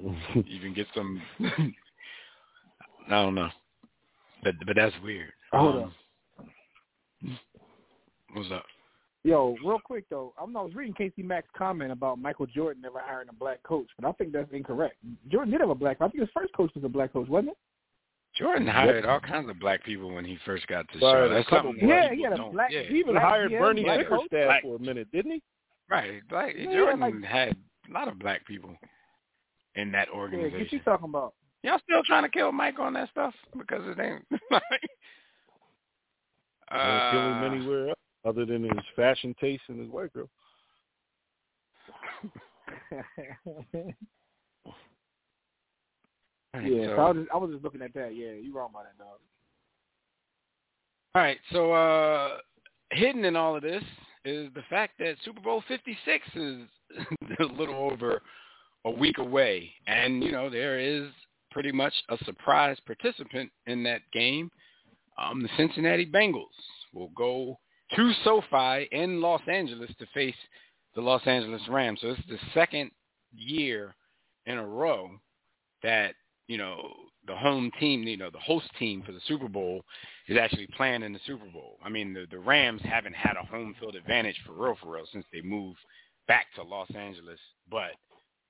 even 0.47 0.73
get 0.73 0.87
some. 0.95 1.21
I 1.39 3.11
don't 3.21 3.35
know, 3.35 3.49
but 4.43 4.55
but 4.65 4.75
that's 4.75 4.95
weird. 5.03 5.31
Hold 5.51 5.75
um, 5.75 7.37
What's 8.33 8.51
up? 8.51 8.65
Yo, 9.23 9.55
real 9.65 9.79
quick 9.83 10.05
though, 10.09 10.33
I'm 10.41 10.55
I 10.55 10.61
was 10.61 10.75
reading 10.75 10.93
Casey 10.93 11.23
Mack's 11.23 11.49
comment 11.57 11.91
about 11.91 12.19
Michael 12.19 12.45
Jordan 12.45 12.81
never 12.81 12.99
hiring 12.99 13.29
a 13.29 13.33
black 13.33 13.61
coach, 13.63 13.87
but 13.99 14.07
I 14.07 14.11
think 14.13 14.31
that's 14.31 14.51
incorrect. 14.51 14.95
Jordan 15.29 15.51
did 15.51 15.61
have 15.61 15.69
a 15.69 15.75
black. 15.75 15.97
I 15.99 16.07
think 16.07 16.21
his 16.21 16.29
first 16.33 16.53
coach 16.53 16.71
was 16.75 16.83
a 16.83 16.89
black 16.89 17.13
coach, 17.13 17.27
wasn't 17.27 17.49
it? 17.49 17.57
Jordan 18.37 18.67
hired 18.67 19.05
all 19.05 19.19
kinds 19.19 19.49
of 19.49 19.59
black 19.59 19.83
people 19.83 20.13
when 20.13 20.23
he 20.23 20.37
first 20.45 20.67
got 20.67 20.87
to 20.93 20.99
show. 20.99 21.25
a 21.25 21.29
That's 21.29 21.49
something 21.49 21.77
Yeah, 21.81 22.13
he 22.13 22.23
had 22.23 22.33
a 22.33 22.49
black. 22.51 22.71
Yeah. 22.71 22.83
He 22.83 22.99
even 22.99 23.13
black 23.13 23.23
hired 23.23 23.51
GM, 23.51 23.59
Bernie 23.59 23.83
black. 23.83 23.99
Bickerstaff 23.99 24.61
for 24.61 24.75
a 24.75 24.79
minute, 24.79 25.07
didn't 25.11 25.31
he? 25.31 25.43
Right, 25.89 26.21
black 26.29 26.53
Yeah, 26.57 26.73
Jordan 26.73 26.99
like- 26.99 27.23
had 27.23 27.55
a 27.89 27.93
lot 27.93 28.07
of 28.07 28.19
black 28.19 28.45
people 28.45 28.75
in 29.77 29.91
that 29.93 30.09
organization. 30.09 30.57
Yeah, 30.57 30.63
what 30.63 30.71
you 30.73 30.79
talking 30.79 31.09
about? 31.09 31.33
Y'all 31.63 31.79
still 31.83 32.03
trying 32.03 32.23
to 32.23 32.29
kill 32.29 32.51
Mike 32.51 32.79
on 32.79 32.93
that 32.93 33.09
stuff 33.09 33.33
because 33.57 33.81
it 33.85 33.99
ain't 33.99 34.25
like. 34.51 34.61
Don't 36.71 37.11
kill 37.11 37.21
him 37.21 37.41
Uh, 37.41 37.45
anywhere 37.45 37.87
else 37.89 37.97
other 38.25 38.45
than 38.45 38.63
his 38.63 38.85
fashion 38.95 39.33
taste 39.39 39.63
and 39.69 39.79
his 39.79 39.89
white 39.89 40.11
girl. 40.13 40.29
yeah, 46.61 46.87
so- 46.87 46.95
so 46.95 47.01
I 47.01 47.07
was 47.09 47.15
just, 47.17 47.31
I 47.33 47.37
was 47.37 47.51
just 47.51 47.63
looking 47.63 47.81
at 47.81 47.93
that. 47.93 48.15
Yeah, 48.15 48.31
you 48.31 48.53
wrong 48.53 48.69
about 48.71 48.83
that, 48.83 48.97
dog. 48.97 49.19
All 51.15 51.21
right, 51.21 51.37
so 51.51 51.71
uh 51.73 52.37
hidden 52.91 53.25
in 53.25 53.35
all 53.35 53.55
of 53.55 53.63
this 53.63 53.83
is 54.25 54.49
the 54.53 54.61
fact 54.69 54.93
that 54.99 55.15
Super 55.25 55.41
Bowl 55.41 55.63
56 55.67 56.27
is 56.35 56.61
a 57.39 57.43
little 57.43 57.75
over 57.75 58.21
a 58.87 58.91
week 58.91 59.17
away, 59.17 59.69
and 59.85 60.23
you 60.23 60.31
know 60.31 60.49
there 60.49 60.79
is 60.79 61.09
pretty 61.51 61.71
much 61.71 61.93
a 62.09 62.17
surprise 62.23 62.77
participant 62.85 63.51
in 63.65 63.83
that 63.83 64.01
game. 64.13 64.49
Um, 65.21 65.43
the 65.43 65.49
Cincinnati 65.57 66.05
Bengals 66.05 66.45
will 66.93 67.09
go 67.09 67.59
to 67.95 68.11
SoFi 68.23 68.87
in 68.91 69.21
Los 69.21 69.41
Angeles 69.51 69.91
to 69.99 70.05
face 70.13 70.35
the 70.95 71.01
Los 71.01 71.25
Angeles 71.25 71.61
Rams. 71.69 71.99
So 72.01 72.09
this 72.09 72.19
is 72.19 72.25
the 72.29 72.39
second 72.53 72.91
year 73.33 73.93
in 74.45 74.57
a 74.57 74.65
row 74.65 75.09
that 75.83 76.15
you 76.47 76.57
know 76.57 76.89
the 77.27 77.35
home 77.35 77.69
team, 77.81 78.03
you 78.03 78.15
know 78.15 78.29
the 78.29 78.39
host 78.39 78.69
team 78.79 79.03
for 79.05 79.11
the 79.11 79.21
Super 79.27 79.49
Bowl 79.49 79.83
is 80.29 80.37
actually 80.37 80.67
playing 80.77 81.03
in 81.03 81.11
the 81.11 81.19
Super 81.27 81.47
Bowl. 81.51 81.77
I 81.83 81.89
mean, 81.89 82.13
the 82.13 82.25
the 82.31 82.39
Rams 82.39 82.81
haven't 82.83 83.15
had 83.15 83.35
a 83.35 83.45
home 83.45 83.75
field 83.81 83.95
advantage 83.95 84.39
for 84.45 84.53
real, 84.53 84.77
for 84.81 84.93
real, 84.93 85.05
since 85.11 85.25
they 85.33 85.41
moved 85.41 85.79
back 86.29 86.45
to 86.55 86.63
Los 86.63 86.89
Angeles. 86.95 87.39
But 87.69 87.91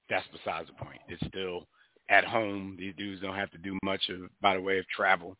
that's 0.09 0.27
besides 0.31 0.67
the 0.67 0.85
point. 0.85 0.99
It's 1.07 1.25
still 1.27 1.67
at 2.09 2.25
home. 2.25 2.75
These 2.79 2.95
dudes 2.97 3.21
don't 3.21 3.35
have 3.35 3.51
to 3.51 3.57
do 3.57 3.77
much 3.83 4.09
of 4.09 4.29
by 4.41 4.55
the 4.55 4.61
way 4.61 4.79
of 4.79 4.87
travel. 4.87 5.37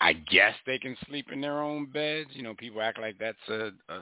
I 0.00 0.14
guess 0.14 0.54
they 0.66 0.78
can 0.78 0.96
sleep 1.06 1.26
in 1.30 1.40
their 1.40 1.60
own 1.60 1.86
beds. 1.86 2.30
You 2.32 2.42
know, 2.42 2.54
people 2.54 2.80
act 2.80 2.98
like 2.98 3.16
that's 3.18 3.36
a, 3.48 3.70
a, 3.88 3.94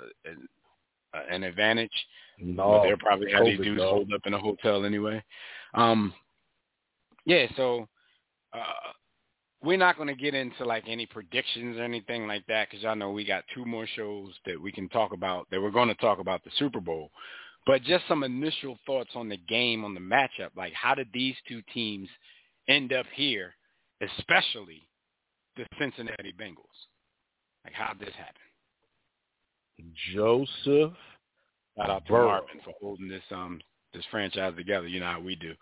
a 1.14 1.34
an 1.34 1.42
advantage. 1.42 1.90
No, 2.38 2.68
Well, 2.68 2.82
they're 2.82 2.96
probably 2.96 3.32
how 3.32 3.44
these 3.44 3.58
dudes 3.58 3.82
hold 3.82 4.12
up 4.12 4.20
in 4.26 4.34
a 4.34 4.38
hotel 4.38 4.84
anyway. 4.84 5.22
Um, 5.74 6.14
yeah, 7.24 7.46
so 7.56 7.88
uh, 8.52 8.92
we're 9.62 9.76
not 9.76 9.96
going 9.96 10.08
to 10.08 10.14
get 10.14 10.34
into 10.34 10.64
like 10.64 10.84
any 10.86 11.06
predictions 11.06 11.78
or 11.78 11.82
anything 11.82 12.26
like 12.26 12.46
that 12.46 12.68
because 12.68 12.82
y'all 12.82 12.96
know 12.96 13.10
we 13.10 13.24
got 13.24 13.44
two 13.54 13.64
more 13.64 13.86
shows 13.96 14.32
that 14.46 14.60
we 14.60 14.70
can 14.70 14.88
talk 14.88 15.12
about 15.12 15.48
that 15.50 15.60
we're 15.60 15.70
going 15.70 15.88
to 15.88 15.94
talk 15.96 16.20
about 16.20 16.44
the 16.44 16.50
Super 16.58 16.80
Bowl. 16.80 17.10
But 17.68 17.82
just 17.82 18.08
some 18.08 18.24
initial 18.24 18.78
thoughts 18.86 19.10
on 19.14 19.28
the 19.28 19.36
game, 19.36 19.84
on 19.84 19.92
the 19.92 20.00
matchup. 20.00 20.56
Like, 20.56 20.72
how 20.72 20.94
did 20.94 21.08
these 21.12 21.34
two 21.46 21.60
teams 21.74 22.08
end 22.66 22.94
up 22.94 23.04
here, 23.14 23.54
especially 24.00 24.88
the 25.54 25.66
Cincinnati 25.78 26.32
Bengals? 26.32 26.64
Like, 27.66 27.74
how 27.74 27.92
did 27.92 28.08
this 28.08 28.14
happen? 28.16 28.40
Joseph 30.14 30.94
Shout 31.76 31.90
out 31.90 32.06
to 32.06 32.10
Burrow. 32.10 32.28
Marvin 32.28 32.60
for 32.64 32.72
holding 32.80 33.06
this 33.06 33.22
um 33.30 33.60
this 33.92 34.04
franchise 34.10 34.54
together. 34.56 34.88
You 34.88 35.00
know 35.00 35.12
how 35.12 35.20
we 35.20 35.36
do. 35.36 35.52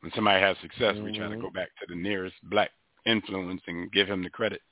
When 0.00 0.12
somebody 0.14 0.40
has 0.40 0.56
success, 0.62 0.94
we 1.02 1.16
try 1.16 1.28
to 1.28 1.34
Mhm. 1.34 1.40
go 1.42 1.50
back 1.50 1.70
to 1.80 1.86
the 1.88 1.96
nearest 1.96 2.36
black 2.44 2.70
influence 3.04 3.62
and 3.66 3.90
give 3.90 4.08
him 4.08 4.22
the 4.22 4.30
credit. 4.30 4.62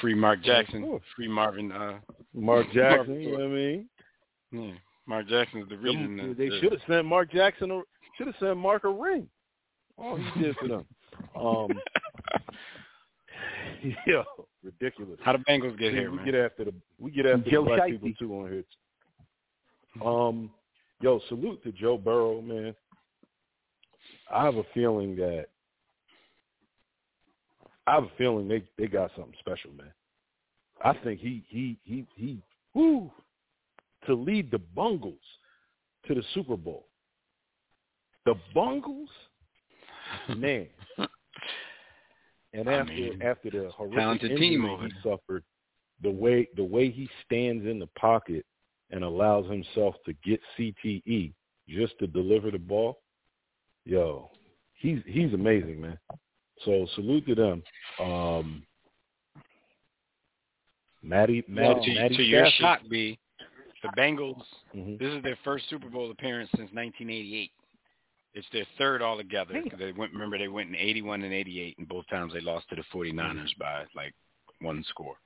Free 0.00 0.14
Mark 0.14 0.40
Jackson, 0.40 1.00
free 1.14 1.28
Marvin. 1.28 1.70
Uh, 1.70 2.00
Mark 2.32 2.66
Jackson, 2.72 3.08
Mark 3.08 3.20
you 3.20 3.30
know 3.30 3.38
what 3.38 3.44
I 3.44 3.48
mean? 3.48 3.90
yeah, 4.52 4.78
Mark 5.06 5.28
Jackson 5.28 5.60
is 5.60 5.68
the 5.68 5.76
reason. 5.78 6.16
Them- 6.16 6.28
that 6.30 6.38
they 6.38 6.48
the- 6.48 6.58
should 6.60 6.72
have 6.72 6.80
sent 6.88 7.06
Mark 7.06 7.30
Jackson 7.30 7.70
a 7.70 7.80
should 8.16 8.26
have 8.26 8.36
sent 8.40 8.56
Mark 8.56 8.84
a 8.84 8.88
ring. 8.90 9.28
All 9.98 10.16
he 10.16 10.42
did 10.42 10.56
for 10.56 10.68
them. 10.68 10.84
Um 11.34 11.68
Yo, 14.06 14.24
ridiculous. 14.62 15.18
How 15.22 15.32
the 15.32 15.38
Bengals 15.48 15.78
get 15.78 15.92
See, 15.92 15.96
here, 15.98 16.10
we 16.10 16.16
man? 16.16 16.24
get 16.26 16.34
after 16.34 16.64
the 16.64 16.74
we 16.98 17.10
get 17.10 17.24
after 17.26 17.48
Joe 17.50 17.62
the 17.64 17.68
black 17.70 17.80
Shiesty. 17.82 18.02
people 18.02 18.12
too 18.18 18.34
on 18.34 18.50
here. 18.50 18.64
Um, 20.06 20.50
yo, 21.00 21.20
salute 21.28 21.62
to 21.62 21.72
Joe 21.72 21.96
Burrow, 21.96 22.40
man. 22.42 22.74
I 24.30 24.44
have 24.44 24.56
a 24.56 24.64
feeling 24.74 25.14
that 25.16 25.46
I 27.86 27.94
have 27.94 28.04
a 28.04 28.10
feeling 28.18 28.48
they 28.48 28.64
they 28.76 28.86
got 28.88 29.10
something 29.16 29.34
special, 29.38 29.70
man. 29.72 29.92
I 30.84 30.92
think 31.04 31.20
he 31.20 31.44
he 31.48 31.78
he 31.84 32.06
he 32.14 32.42
whoo 32.74 33.10
to 34.06 34.14
lead 34.14 34.50
the 34.50 34.58
Bungles 34.58 35.20
to 36.06 36.14
the 36.14 36.22
Super 36.34 36.56
Bowl. 36.56 36.86
The 38.24 38.34
Bungles, 38.54 39.08
man. 40.36 40.66
And 42.52 42.68
I 42.68 42.74
after 42.74 42.92
mean, 42.92 43.22
after 43.22 43.50
the 43.50 43.70
horrific 43.70 44.22
injury 44.22 44.38
team 44.38 44.78
he 44.82 44.90
suffered, 45.02 45.44
the 46.02 46.10
way 46.10 46.48
the 46.56 46.64
way 46.64 46.90
he 46.90 47.08
stands 47.24 47.66
in 47.66 47.78
the 47.78 47.88
pocket 47.98 48.44
and 48.90 49.04
allows 49.04 49.48
himself 49.50 49.94
to 50.06 50.14
get 50.24 50.40
CTE 50.58 51.32
just 51.68 51.98
to 51.98 52.06
deliver 52.06 52.50
the 52.50 52.58
ball, 52.58 53.00
yo, 53.84 54.30
he's 54.74 55.00
he's 55.06 55.32
amazing, 55.34 55.80
man. 55.80 55.98
So 56.64 56.86
salute 56.94 57.26
to 57.26 57.34
them. 57.34 57.62
Um, 58.00 58.62
Matty, 61.02 61.44
Matty, 61.46 61.94
to, 61.94 62.00
Matty 62.00 62.16
to 62.16 62.22
your 62.22 62.46
Stafford. 62.46 62.60
shock, 62.60 62.80
B, 62.90 63.18
the 63.94 64.00
Bengals. 64.00 64.42
Mhm. 64.74 64.98
This 64.98 65.12
is 65.12 65.22
their 65.22 65.36
first 65.44 65.68
Super 65.68 65.88
Bowl 65.88 66.10
appearance 66.10 66.50
since 66.56 66.70
1988. 66.72 67.52
It's 68.34 68.48
their 68.50 68.66
third 68.76 69.00
altogether. 69.02 69.62
They 69.78 69.92
went. 69.92 70.12
Remember, 70.12 70.36
they 70.38 70.48
went 70.48 70.68
in 70.68 70.76
81 70.76 71.22
and 71.22 71.32
88, 71.32 71.78
and 71.78 71.88
both 71.88 72.06
times 72.08 72.32
they 72.34 72.40
lost 72.40 72.68
to 72.68 72.76
the 72.76 72.82
49ers 72.92 73.54
by 73.58 73.84
like 73.94 74.14
one 74.60 74.82
score. 74.84 75.16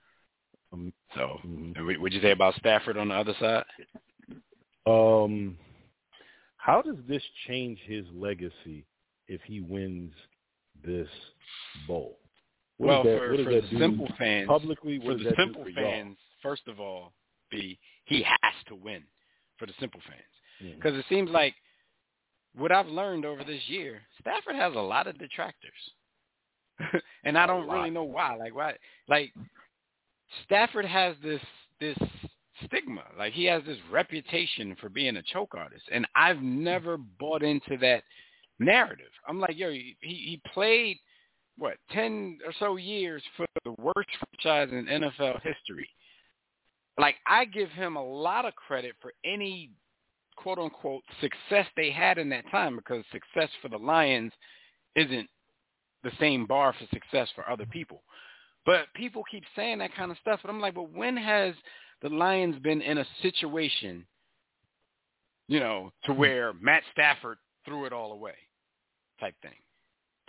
Um, 0.72 0.92
So, 1.14 1.40
mhm. 1.44 1.84
what- 1.84 1.98
what'd 1.98 2.14
you 2.14 2.20
say 2.20 2.30
about 2.30 2.54
Stafford 2.54 2.96
on 2.96 3.08
the 3.08 3.14
other 3.14 3.34
side? 3.34 3.64
Um, 4.86 5.58
how 6.56 6.82
does 6.82 6.96
this 7.06 7.24
change 7.46 7.80
his 7.80 8.08
legacy 8.12 8.86
if 9.26 9.42
he 9.42 9.60
wins 9.60 10.14
this 10.82 11.10
bowl? 11.88 12.18
What 12.76 12.86
well, 12.86 13.02
that, 13.02 13.18
for, 13.18 13.44
for 13.44 13.60
the 13.60 13.68
simple 13.78 14.08
fans, 14.16 14.46
publicly? 14.46 15.00
For 15.00 15.14
the 15.14 15.34
simple 15.36 15.64
fans, 15.74 16.16
first 16.40 16.66
of 16.68 16.80
all, 16.80 17.12
B, 17.50 17.78
he 18.04 18.22
has 18.22 18.54
to 18.68 18.74
win 18.74 19.02
for 19.58 19.66
the 19.66 19.72
simple 19.80 20.00
fans. 20.06 20.74
Because 20.76 20.98
it 20.98 21.04
seems 21.08 21.30
like 21.30 21.54
what 22.54 22.72
I've 22.72 22.86
learned 22.86 23.24
over 23.24 23.44
this 23.44 23.62
year, 23.68 24.02
Stafford 24.20 24.56
has 24.56 24.74
a 24.74 24.80
lot 24.80 25.06
of 25.06 25.18
detractors, 25.18 25.72
and 27.24 27.38
I 27.38 27.46
don't 27.46 27.68
really 27.68 27.90
know 27.90 28.04
why. 28.04 28.36
Like 28.36 28.54
why? 28.54 28.74
Like 29.08 29.32
Stafford 30.44 30.84
has 30.84 31.16
this 31.22 31.40
this 31.80 31.96
stigma. 32.66 33.04
Like 33.18 33.32
he 33.32 33.44
has 33.46 33.62
this 33.66 33.78
reputation 33.90 34.76
for 34.80 34.88
being 34.88 35.16
a 35.16 35.22
choke 35.22 35.54
artist, 35.56 35.84
and 35.92 36.06
I've 36.14 36.42
never 36.42 36.96
bought 36.96 37.42
into 37.42 37.76
that 37.80 38.02
narrative. 38.58 39.10
I'm 39.26 39.40
like, 39.40 39.56
yo, 39.56 39.70
he 39.70 39.96
he 40.00 40.40
played 40.52 40.98
what 41.56 41.76
ten 41.90 42.38
or 42.44 42.52
so 42.58 42.76
years 42.76 43.22
for 43.36 43.46
the 43.64 43.74
worst 43.78 44.10
franchise 44.42 44.68
in 44.72 44.86
NFL 44.86 45.40
history. 45.42 45.88
Like 47.00 47.16
I 47.26 47.44
give 47.44 47.70
him 47.70 47.96
a 47.96 48.04
lot 48.04 48.44
of 48.44 48.54
credit 48.54 48.94
for 49.00 49.12
any 49.24 49.70
quote 50.36 50.58
unquote 50.58 51.02
success 51.20 51.66
they 51.76 51.90
had 51.90 52.18
in 52.18 52.28
that 52.30 52.48
time 52.50 52.76
because 52.76 53.04
success 53.12 53.50
for 53.62 53.68
the 53.68 53.78
Lions 53.78 54.32
isn't 54.96 55.28
the 56.02 56.12
same 56.18 56.46
bar 56.46 56.72
for 56.72 56.86
success 56.92 57.28
for 57.34 57.48
other 57.48 57.66
people. 57.66 58.02
But 58.66 58.86
people 58.94 59.22
keep 59.30 59.44
saying 59.56 59.78
that 59.78 59.94
kind 59.94 60.10
of 60.10 60.18
stuff, 60.18 60.40
and 60.42 60.50
I'm 60.50 60.60
like, 60.60 60.74
but 60.74 60.92
when 60.92 61.16
has 61.16 61.54
the 62.02 62.10
Lions 62.10 62.56
been 62.62 62.82
in 62.82 62.98
a 62.98 63.06
situation 63.22 64.06
you 65.50 65.58
know, 65.58 65.92
to 66.04 66.14
where 66.14 66.52
Matt 66.60 66.84
Stafford 66.92 67.36
threw 67.66 67.84
it 67.84 67.92
all 67.92 68.12
away, 68.12 68.34
type 69.18 69.34
thing. 69.42 69.50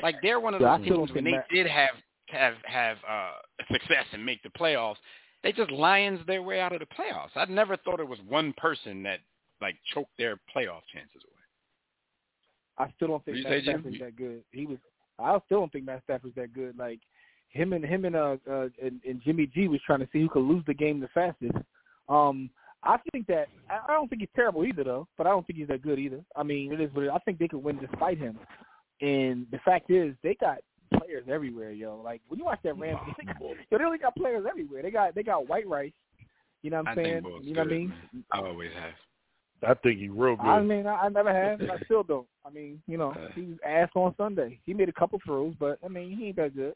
Like 0.01 0.15
they're 0.24 0.39
one 0.39 0.55
of 0.55 0.61
those 0.61 0.84
teams 0.84 1.11
when 1.13 1.24
they 1.24 1.32
Matt- 1.32 1.45
did 1.53 1.67
have 1.67 1.91
have 2.30 2.55
have 2.63 2.97
uh, 3.07 3.34
success 3.72 4.05
and 4.13 4.26
make 4.26 4.41
the 4.41 4.49
playoffs, 4.49 4.95
they 5.43 5.51
just 5.51 5.71
lions 5.71 6.19
their 6.27 6.43
way 6.43 6.59
out 6.59 6.73
of 6.73 6.79
the 6.79 6.85
playoffs. 6.85 7.35
I 7.35 7.45
never 7.45 7.77
thought 7.77 7.99
it 7.99 8.07
was 8.07 8.19
one 8.27 8.53
person 8.57 9.03
that 9.03 9.19
like 9.61 9.75
choked 9.93 10.11
their 10.17 10.35
playoff 10.55 10.81
chances 10.93 11.21
away. 11.23 11.41
I 12.77 12.91
still 12.95 13.09
don't 13.09 13.25
think 13.25 13.37
What'd 13.37 13.45
you 13.45 13.49
Matt 13.49 13.59
say, 13.59 13.65
Jim? 13.65 13.81
Stafford's 13.81 13.99
that 13.99 14.15
good. 14.15 14.43
He 14.51 14.65
was. 14.65 14.77
I 15.19 15.37
still 15.45 15.59
don't 15.59 15.71
think 15.71 15.85
Matt 15.85 16.01
Stafford's 16.03 16.35
that 16.35 16.53
good. 16.53 16.77
Like 16.77 16.99
him 17.49 17.73
and 17.73 17.85
him 17.85 18.05
and 18.05 18.15
uh, 18.15 18.37
uh 18.49 18.67
and, 18.81 19.01
and 19.07 19.21
Jimmy 19.23 19.47
G 19.47 19.67
was 19.67 19.79
trying 19.85 19.99
to 19.99 20.09
see 20.11 20.19
who 20.19 20.29
could 20.29 20.43
lose 20.43 20.63
the 20.67 20.73
game 20.73 20.99
the 20.99 21.09
fastest. 21.13 21.55
Um, 22.09 22.49
I 22.83 22.97
think 23.11 23.27
that 23.27 23.47
I 23.69 23.79
I 23.87 23.93
don't 23.93 24.09
think 24.09 24.21
he's 24.21 24.29
terrible 24.35 24.65
either 24.65 24.83
though, 24.83 25.07
but 25.17 25.27
I 25.27 25.31
don't 25.31 25.45
think 25.45 25.59
he's 25.59 25.67
that 25.67 25.83
good 25.83 25.99
either. 25.99 26.21
I 26.35 26.43
mean, 26.43 26.71
it 26.71 26.81
is 26.81 26.93
what 26.93 27.05
it, 27.05 27.11
I 27.11 27.19
think 27.19 27.39
they 27.39 27.47
could 27.47 27.63
win 27.63 27.77
despite 27.77 28.17
him. 28.17 28.39
And 29.01 29.47
the 29.51 29.59
fact 29.65 29.89
is, 29.89 30.13
they 30.23 30.35
got 30.35 30.59
players 30.97 31.25
everywhere, 31.29 31.71
yo. 31.71 32.01
Like 32.03 32.21
when 32.27 32.39
you 32.39 32.45
watch 32.45 32.59
that 32.63 32.77
Rams, 32.77 32.99
they 33.17 33.25
got, 33.25 33.41
yo, 33.41 33.53
they 33.69 33.77
really 33.77 33.97
got 33.97 34.15
players 34.15 34.45
everywhere. 34.49 34.81
They 34.81 34.91
got 34.91 35.15
they 35.15 35.23
got 35.23 35.47
White 35.47 35.67
Rice. 35.67 35.91
You 36.61 36.69
know 36.69 36.77
what 36.77 36.89
I'm 36.89 36.99
I 36.99 37.03
saying? 37.03 37.23
think 37.23 37.43
you 37.43 37.53
know 37.53 37.61
what 37.61 37.67
I 37.67 37.71
mean? 37.71 37.89
man. 37.89 38.23
I 38.31 38.37
always 38.39 38.71
have. 38.73 38.93
I 39.63 39.73
think 39.75 39.99
he's 39.99 40.09
real 40.09 40.35
good. 40.35 40.47
I 40.47 40.61
mean, 40.61 40.87
I, 40.87 40.95
I 40.95 41.09
never 41.09 41.31
have, 41.31 41.61
and 41.61 41.71
I 41.71 41.77
still 41.85 42.03
don't. 42.03 42.27
I 42.45 42.49
mean, 42.49 42.81
you 42.87 42.97
know, 42.97 43.13
he 43.35 43.41
was 43.41 43.57
ass 43.65 43.89
on 43.95 44.15
Sunday. 44.17 44.59
He 44.65 44.73
made 44.73 44.89
a 44.89 44.93
couple 44.93 45.19
throws, 45.23 45.53
but 45.59 45.77
I 45.85 45.87
mean, 45.87 46.17
he 46.17 46.27
ain't 46.27 46.37
that 46.37 46.55
good. 46.55 46.73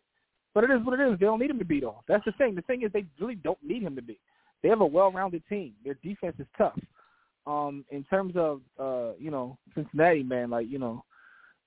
But 0.54 0.64
it 0.64 0.72
is 0.72 0.86
what 0.86 1.00
it 1.00 1.04
is. 1.04 1.20
They 1.20 1.26
don't 1.26 1.40
need 1.40 1.50
him 1.50 1.60
to 1.60 1.66
beat 1.66 1.84
off. 1.84 2.04
That's 2.08 2.24
the 2.26 2.32
thing. 2.34 2.56
The 2.56 2.62
thing 2.62 2.84
is, 2.84 2.92
they 2.94 3.06
really 3.20 3.36
don't 3.36 3.62
need 3.64 3.84
him 3.84 3.96
to 3.96 4.02
be. 4.02 4.20
They 4.64 4.70
have 4.70 4.82
a 4.82 4.86
well-rounded 4.86 5.44
team. 5.50 5.74
Their 5.84 5.96
defense 5.96 6.36
is 6.40 6.48
tough. 6.58 6.80
Um, 7.46 7.86
in 7.92 8.04
terms 8.06 8.34
of, 8.36 8.62
uh, 8.80 9.14
you 9.20 9.30
know, 9.30 9.58
Cincinnati, 9.76 10.24
man, 10.24 10.50
like 10.50 10.68
you 10.70 10.80
know, 10.80 11.04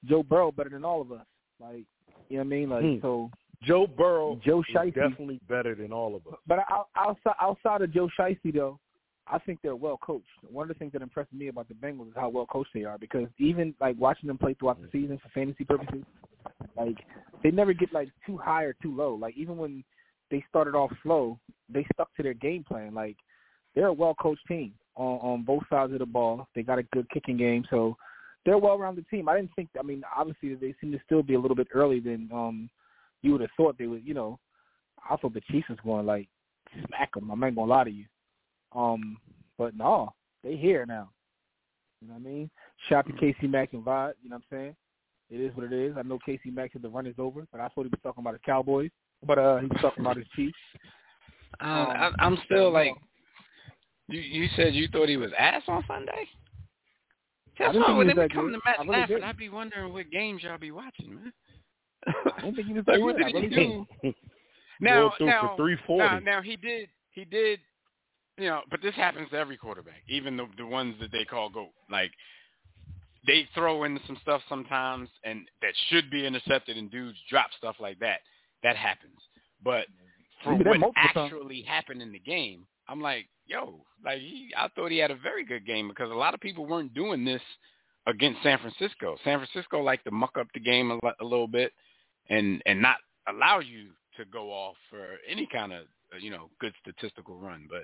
Joe 0.04 0.22
Burrow 0.22 0.50
better 0.50 0.70
than 0.70 0.84
all 0.84 1.00
of 1.00 1.12
us. 1.12 1.26
Like, 1.60 1.84
you 2.28 2.36
know 2.38 2.44
what 2.44 2.46
I 2.46 2.56
mean? 2.56 2.70
Like, 2.70 2.82
Hmm. 2.84 3.00
so 3.00 3.30
Joe 3.62 3.86
Burrow 3.86 4.36
Joe 4.44 4.60
is 4.60 4.66
Shiesty. 4.66 4.94
definitely 4.94 5.40
better 5.48 5.74
than 5.74 5.92
all 5.92 6.14
of 6.14 6.26
us. 6.26 6.38
But 6.46 6.60
out- 6.70 6.88
outside 6.96 7.34
outside 7.40 7.82
of 7.82 7.90
Joe 7.92 8.08
Shiesty, 8.18 8.52
though, 8.54 8.78
I 9.26 9.38
think 9.38 9.60
they're 9.62 9.76
well 9.76 9.98
coached. 9.98 10.26
One 10.50 10.62
of 10.64 10.68
the 10.68 10.74
things 10.78 10.92
that 10.92 11.02
impressed 11.02 11.32
me 11.32 11.48
about 11.48 11.68
the 11.68 11.74
Bengals 11.74 12.08
is 12.08 12.14
how 12.16 12.28
well 12.28 12.46
coached 12.46 12.72
they 12.72 12.84
are. 12.84 12.98
Because 12.98 13.28
even 13.38 13.74
like 13.80 13.96
watching 13.98 14.28
them 14.28 14.38
play 14.38 14.54
throughout 14.54 14.80
the 14.80 14.88
season 14.90 15.18
for 15.18 15.28
fantasy 15.30 15.64
purposes, 15.64 16.04
like 16.76 16.96
they 17.42 17.50
never 17.50 17.72
get 17.72 17.92
like 17.92 18.10
too 18.24 18.36
high 18.36 18.62
or 18.64 18.74
too 18.74 18.94
low. 18.94 19.14
Like 19.14 19.36
even 19.36 19.56
when 19.58 19.84
they 20.30 20.44
started 20.48 20.74
off 20.74 20.92
slow, 21.02 21.38
they 21.68 21.84
stuck 21.92 22.14
to 22.16 22.22
their 22.22 22.34
game 22.34 22.64
plan. 22.64 22.94
Like 22.94 23.16
they're 23.74 23.86
a 23.88 23.92
well 23.92 24.14
coached 24.14 24.46
team 24.46 24.72
on 24.96 25.18
on 25.18 25.42
both 25.42 25.62
sides 25.68 25.92
of 25.92 25.98
the 25.98 26.06
ball. 26.06 26.46
They 26.54 26.62
got 26.62 26.78
a 26.78 26.84
good 26.84 27.08
kicking 27.10 27.36
game, 27.36 27.64
so 27.68 27.96
they're 28.44 28.54
a 28.54 28.58
well 28.58 28.78
rounded 28.78 29.08
team. 29.08 29.28
I 29.28 29.36
didn't 29.36 29.50
think. 29.54 29.68
I 29.78 29.82
mean, 29.82 30.02
obviously 30.16 30.54
they 30.54 30.74
seem 30.80 30.92
to 30.92 31.00
still 31.04 31.22
be 31.22 31.34
a 31.34 31.40
little 31.40 31.56
bit 31.56 31.68
early 31.74 32.00
than 32.00 32.28
um 32.32 32.70
you 33.22 33.32
would 33.32 33.40
have 33.40 33.50
thought 33.56 33.76
they 33.78 33.86
would. 33.86 34.06
You 34.06 34.14
know, 34.14 34.38
I 35.08 35.16
thought 35.16 35.34
the 35.34 35.42
Chiefs 35.50 35.68
was 35.68 35.78
going 35.84 36.04
to 36.04 36.06
like 36.06 36.28
smack 36.86 37.14
them. 37.14 37.30
I'm 37.30 37.40
not 37.40 37.54
gonna 37.54 37.70
lie 37.70 37.84
to 37.84 37.90
you. 37.90 38.04
Um, 38.74 39.18
but 39.56 39.76
no, 39.76 40.12
they 40.44 40.56
here 40.56 40.86
now. 40.86 41.10
You 42.00 42.08
know 42.08 42.14
what 42.14 42.20
I 42.20 42.30
mean? 42.30 42.50
Shout 42.88 43.06
to 43.06 43.12
Casey 43.14 43.48
Mack 43.48 43.72
and 43.72 43.84
Vod. 43.84 44.12
You 44.22 44.30
know 44.30 44.36
what 44.36 44.44
I'm 44.52 44.56
saying? 44.58 44.76
It 45.30 45.40
is 45.40 45.54
what 45.56 45.66
it 45.66 45.72
is. 45.72 45.94
I 45.98 46.02
know 46.02 46.18
Casey 46.24 46.50
Mack 46.50 46.72
said 46.72 46.82
the 46.82 46.88
run 46.88 47.06
is 47.06 47.16
over, 47.18 47.46
but 47.50 47.60
I 47.60 47.68
thought 47.68 47.82
he 47.82 47.88
was 47.88 48.00
talking 48.02 48.22
about 48.22 48.34
his 48.34 48.42
Cowboys. 48.46 48.90
But 49.26 49.38
uh, 49.38 49.58
he 49.58 49.66
was 49.66 49.78
talking 49.80 50.04
about 50.04 50.16
his 50.16 50.26
Chiefs. 50.36 50.56
Uh, 51.60 51.64
Um, 51.64 51.88
I, 51.88 52.10
I'm 52.20 52.38
still 52.44 52.70
like, 52.70 52.94
you 54.08 54.20
you 54.20 54.48
said 54.56 54.74
you 54.74 54.88
thought 54.88 55.08
he 55.08 55.16
was 55.16 55.32
ass 55.36 55.62
on 55.66 55.84
Sunday. 55.88 56.28
That's 57.58 57.72
didn't 57.72 57.82
why 57.82 57.86
think 57.88 57.98
when 57.98 58.08
he 58.08 58.14
they 58.14 58.20
was 58.20 58.28
be 58.28 58.28
that 58.28 58.34
coming 58.34 58.52
to 58.52 58.58
good. 58.58 58.62
Matt 58.64 58.78
I 58.78 58.82
really 58.82 58.92
Stafford, 58.94 59.08
didn't. 59.16 59.24
I'd 59.28 59.36
be 59.38 59.48
wondering 59.48 59.92
what 59.92 60.10
games 60.10 60.42
y'all 60.42 60.58
be 60.58 60.70
watching, 60.70 61.14
man. 61.14 61.32
I 62.06 62.40
didn't 62.42 62.56
think 62.56 62.68
he 62.68 62.72
was 62.74 62.84
like, 62.86 62.96
that 62.98 63.02
what 63.02 63.16
good. 63.16 63.24
did 63.24 63.26
I 63.26 63.28
he 63.28 63.34
really 63.34 63.48
do? 63.48 63.86
didn't. 64.02 64.16
Now, 64.80 65.00
Rolled 65.00 65.12
through 65.18 65.26
now, 65.26 65.40
for 65.56 65.56
three 65.56 65.76
forty. 65.88 66.06
now, 66.06 66.18
now 66.20 66.40
he 66.40 66.54
did, 66.54 66.88
he 67.10 67.24
did, 67.24 67.58
you 68.36 68.44
know, 68.46 68.60
but 68.70 68.80
this 68.80 68.94
happens 68.94 69.28
to 69.30 69.36
every 69.36 69.56
quarterback, 69.56 70.02
even 70.08 70.36
the 70.36 70.46
the 70.56 70.64
ones 70.64 70.94
that 71.00 71.10
they 71.10 71.24
call 71.24 71.50
goat. 71.50 71.72
Like 71.90 72.12
they 73.26 73.48
throw 73.56 73.82
in 73.82 73.98
some 74.06 74.16
stuff 74.22 74.40
sometimes, 74.48 75.08
and 75.24 75.40
that 75.62 75.72
should 75.88 76.12
be 76.12 76.24
intercepted, 76.24 76.76
and 76.76 76.88
dudes 76.92 77.18
drop 77.28 77.50
stuff 77.58 77.74
like 77.80 77.98
that. 77.98 78.20
That 78.62 78.76
happens, 78.76 79.18
but 79.64 79.86
for 80.44 80.52
He 80.52 80.58
did 80.58 80.66
that 80.66 80.70
what 80.70 80.78
multiple 80.80 81.02
times. 81.12 81.32
actually 81.32 81.62
happened 81.62 82.00
in 82.00 82.12
the 82.12 82.20
game, 82.20 82.64
I'm 82.88 83.00
like, 83.00 83.26
yo, 83.46 83.84
like 84.04 84.18
he, 84.20 84.50
I 84.56 84.68
thought 84.68 84.90
he 84.90 84.98
had 84.98 85.10
a 85.10 85.16
very 85.16 85.44
good 85.44 85.66
game 85.66 85.88
because 85.88 86.10
a 86.10 86.14
lot 86.14 86.34
of 86.34 86.40
people 86.40 86.66
weren't 86.66 86.94
doing 86.94 87.24
this 87.24 87.42
against 88.06 88.42
San 88.42 88.58
Francisco. 88.58 89.16
San 89.24 89.38
Francisco 89.38 89.80
liked 89.82 90.04
to 90.04 90.10
muck 90.10 90.36
up 90.38 90.46
the 90.54 90.60
game 90.60 90.90
a, 90.90 90.98
a 91.20 91.24
little 91.24 91.48
bit 91.48 91.72
and 92.30 92.62
and 92.66 92.80
not 92.80 92.96
allow 93.28 93.58
you 93.60 93.88
to 94.16 94.24
go 94.26 94.50
off 94.50 94.76
for 94.90 95.04
any 95.28 95.46
kind 95.52 95.72
of 95.72 95.82
uh, 96.14 96.18
you 96.18 96.30
know 96.30 96.50
good 96.60 96.72
statistical 96.80 97.36
run. 97.38 97.68
But 97.68 97.82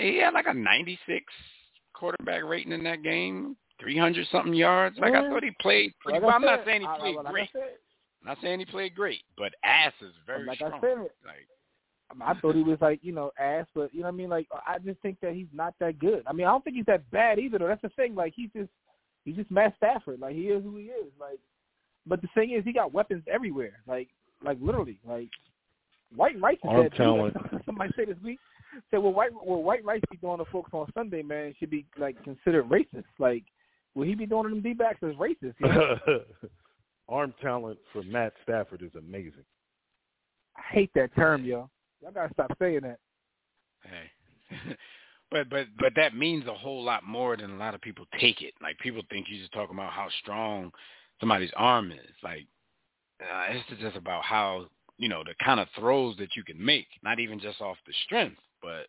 he 0.00 0.18
had 0.18 0.34
like 0.34 0.46
a 0.48 0.54
96 0.54 1.24
quarterback 1.94 2.44
rating 2.44 2.72
in 2.72 2.82
that 2.84 3.02
game, 3.02 3.56
300 3.80 4.26
something 4.32 4.54
yards. 4.54 4.98
Like 4.98 5.14
I 5.14 5.28
thought 5.28 5.44
he 5.44 5.50
played 5.60 5.92
pretty 6.00 6.18
Like 6.18 6.26
well. 6.26 6.34
I'm 6.34 6.42
not 6.42 6.64
saying 6.64 6.80
he 6.82 6.86
I- 6.86 6.98
played 6.98 7.16
like 7.16 7.26
great. 7.32 7.48
said, 7.52 7.62
I'm 8.22 8.28
not 8.28 8.38
saying 8.42 8.58
he 8.58 8.64
played 8.64 8.94
great, 8.96 9.22
but 9.36 9.52
ass 9.62 9.92
is 10.02 10.12
very 10.26 10.44
like 10.44 10.56
strong. 10.56 10.72
I 10.74 10.80
said, 10.80 10.98
like 11.24 11.46
Um, 12.10 12.22
I, 12.22 12.34
thought 12.40 12.54
he 12.54 12.62
was 12.62 12.78
like 12.80 13.00
you 13.02 13.12
know 13.12 13.30
ass, 13.38 13.66
but 13.74 13.92
you 13.92 14.00
know 14.00 14.06
what 14.06 14.14
I 14.14 14.16
mean. 14.16 14.30
Like 14.30 14.48
I 14.66 14.78
just 14.78 15.00
think 15.00 15.18
that 15.20 15.34
he's 15.34 15.46
not 15.52 15.74
that 15.80 15.98
good. 15.98 16.22
I 16.26 16.32
mean, 16.32 16.46
I 16.46 16.50
don't 16.50 16.64
think 16.64 16.76
he's 16.76 16.86
that 16.86 17.10
bad 17.10 17.38
either. 17.38 17.58
Though 17.58 17.68
that's 17.68 17.82
the 17.82 17.90
thing. 17.90 18.14
Like 18.14 18.32
he's 18.34 18.50
just 18.54 18.70
he's 19.24 19.36
just 19.36 19.50
Matt 19.50 19.74
Stafford. 19.76 20.20
Like 20.20 20.34
he 20.34 20.42
is 20.42 20.62
who 20.62 20.76
he 20.76 20.84
is. 20.84 21.12
Like, 21.20 21.38
but 22.06 22.22
the 22.22 22.28
thing 22.34 22.52
is, 22.52 22.64
he 22.64 22.72
got 22.72 22.94
weapons 22.94 23.24
everywhere. 23.30 23.80
Like 23.86 24.08
like 24.42 24.58
literally. 24.60 24.98
Like 25.06 25.28
White 26.14 26.40
Rice 26.40 26.56
is 26.64 26.70
that 26.70 26.90
dude. 26.90 26.94
talent. 26.94 27.36
Somebody 27.66 27.92
said 27.96 28.08
this 28.08 28.22
week. 28.22 28.38
Said 28.90 28.98
well, 28.98 29.12
White 29.12 29.30
well 29.32 29.62
White 29.62 29.84
Rice 29.84 30.00
be 30.10 30.16
doing 30.18 30.38
the 30.38 30.44
folks 30.46 30.70
on 30.72 30.86
Sunday, 30.94 31.22
man, 31.22 31.54
should 31.58 31.70
be 31.70 31.86
like 31.98 32.22
considered 32.24 32.68
racist. 32.68 33.04
Like, 33.18 33.44
will 33.94 34.04
he 34.04 34.14
be 34.14 34.26
doing 34.26 34.44
to 34.44 34.48
them 34.50 34.60
D 34.60 34.72
backs 34.72 35.02
as 35.02 35.14
racist? 35.14 35.54
You 35.60 35.68
know? 35.68 35.98
Arm 37.08 37.32
talent 37.40 37.78
for 37.92 38.02
Matt 38.02 38.34
Stafford 38.42 38.82
is 38.82 38.94
amazing. 38.96 39.44
I 40.56 40.62
hate 40.70 40.90
that 40.94 41.14
term, 41.14 41.44
yo. 41.44 41.70
Y'all 42.02 42.12
gotta 42.12 42.32
stop 42.32 42.52
saying 42.58 42.80
that. 42.82 42.98
Hey. 43.82 44.56
but 45.30 45.48
but 45.50 45.66
but 45.78 45.92
that 45.96 46.14
means 46.16 46.46
a 46.46 46.54
whole 46.54 46.82
lot 46.82 47.04
more 47.04 47.36
than 47.36 47.50
a 47.50 47.56
lot 47.56 47.74
of 47.74 47.80
people 47.80 48.06
take 48.20 48.42
it. 48.42 48.54
Like 48.62 48.78
people 48.78 49.02
think 49.10 49.26
you're 49.28 49.40
just 49.40 49.52
talking 49.52 49.74
about 49.76 49.92
how 49.92 50.08
strong 50.22 50.72
somebody's 51.20 51.52
arm 51.56 51.92
is. 51.92 52.14
Like 52.22 52.46
uh, 53.20 53.46
it's 53.50 53.80
just 53.80 53.96
about 53.96 54.24
how 54.24 54.66
you 54.96 55.08
know 55.08 55.22
the 55.24 55.34
kind 55.44 55.60
of 55.60 55.68
throws 55.78 56.16
that 56.18 56.36
you 56.36 56.44
can 56.44 56.62
make, 56.64 56.86
not 57.02 57.18
even 57.20 57.40
just 57.40 57.60
off 57.60 57.76
the 57.86 57.92
strength, 58.04 58.40
but 58.62 58.86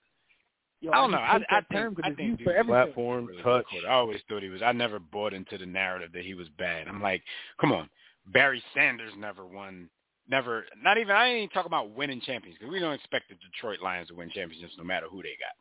Yo, 0.82 0.92
I 0.92 0.96
don't 0.96 1.12
know. 1.12 1.18
I, 1.18 1.36
I 1.36 1.40
that 1.52 1.66
term 1.72 1.94
think 1.96 2.06
'cause 2.06 2.12
I 2.12 2.16
think 2.16 2.38
dude 2.38 2.46
for 2.46 2.54
everything. 2.54 2.94
Platform, 2.94 3.26
really 3.26 3.44
touch. 3.44 3.66
good. 3.72 3.86
I 3.86 3.94
always 3.94 4.22
thought 4.30 4.44
he 4.44 4.50
was. 4.50 4.62
I 4.62 4.72
never 4.72 4.98
bought 5.00 5.34
into 5.34 5.58
the 5.58 5.66
narrative 5.66 6.12
that 6.14 6.24
he 6.24 6.34
was 6.36 6.48
bad. 6.58 6.88
I'm 6.88 7.02
like, 7.02 7.22
come 7.60 7.74
on, 7.74 7.90
Barry 8.28 8.64
Sanders 8.74 9.12
never 9.18 9.46
won. 9.46 9.90
Never, 10.30 10.66
not 10.82 10.98
even. 11.00 11.16
I 11.16 11.28
ain't 11.28 11.38
even 11.38 11.50
talking 11.50 11.70
about 11.70 11.92
winning 11.92 12.22
champions 12.22 12.58
because 12.60 12.72
we 12.72 12.80
don't 12.80 12.94
expect 12.94 13.30
the 13.30 13.36
Detroit 13.36 13.80
Lions 13.82 14.10
to 14.10 14.14
win 14.16 14.30
championships 14.30 14.76
no 14.78 14.84
matter 14.84 15.08
who 15.10 15.24
they 15.24 15.36
got. 15.40 15.56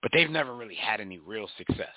But 0.00 0.12
they've 0.14 0.30
never 0.30 0.54
really 0.54 0.76
had 0.76 1.00
any 1.00 1.18
real 1.18 1.48
success 1.58 1.96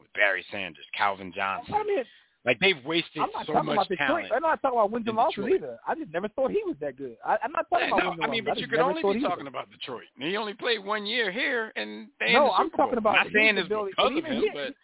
with 0.00 0.12
Barry 0.14 0.44
Sanders, 0.50 0.84
Calvin 0.96 1.32
Johnson. 1.34 1.74
I 1.74 1.84
mean, 1.84 2.04
Like 2.44 2.58
they've 2.58 2.84
wasted 2.84 3.22
I'm 3.22 3.28
not 3.32 3.46
so 3.46 3.52
talking 3.52 3.74
much 3.74 3.88
talent. 3.98 4.32
I'm 4.34 4.42
not 4.42 4.60
talking 4.62 4.78
about 4.78 4.90
wins 4.90 5.06
and 5.06 5.16
losses 5.16 5.44
either. 5.48 5.78
I 5.86 5.94
just 5.94 6.12
never 6.12 6.26
thought 6.28 6.50
he 6.50 6.62
was 6.64 6.74
that 6.80 6.96
good. 6.96 7.16
I, 7.24 7.38
I'm 7.44 7.52
not 7.52 7.66
talking 7.70 7.86
Yeah, 7.86 7.94
about 7.94 8.02
no, 8.02 8.10
wins 8.10 8.20
I 8.24 8.26
mean, 8.28 8.44
but 8.44 8.56
I 8.56 8.60
you 8.60 8.66
could 8.66 8.80
only 8.80 9.02
be 9.14 9.20
talking 9.20 9.46
about 9.46 9.70
Detroit. 9.70 10.08
And 10.18 10.28
He 10.28 10.36
only 10.36 10.54
played 10.54 10.84
one 10.84 11.06
year 11.06 11.30
here, 11.30 11.72
and 11.76 12.08
they 12.18 12.32
No, 12.32 12.50
I'm 12.50 12.70
talking 12.70 12.98
about 12.98 13.14
not 13.14 13.26
saying 13.32 13.56
his 13.56 13.68
this 13.68 13.78
because 13.90 14.10
but 14.12 14.18
of 14.18 14.24
him, 14.24 14.44
but 14.52 14.74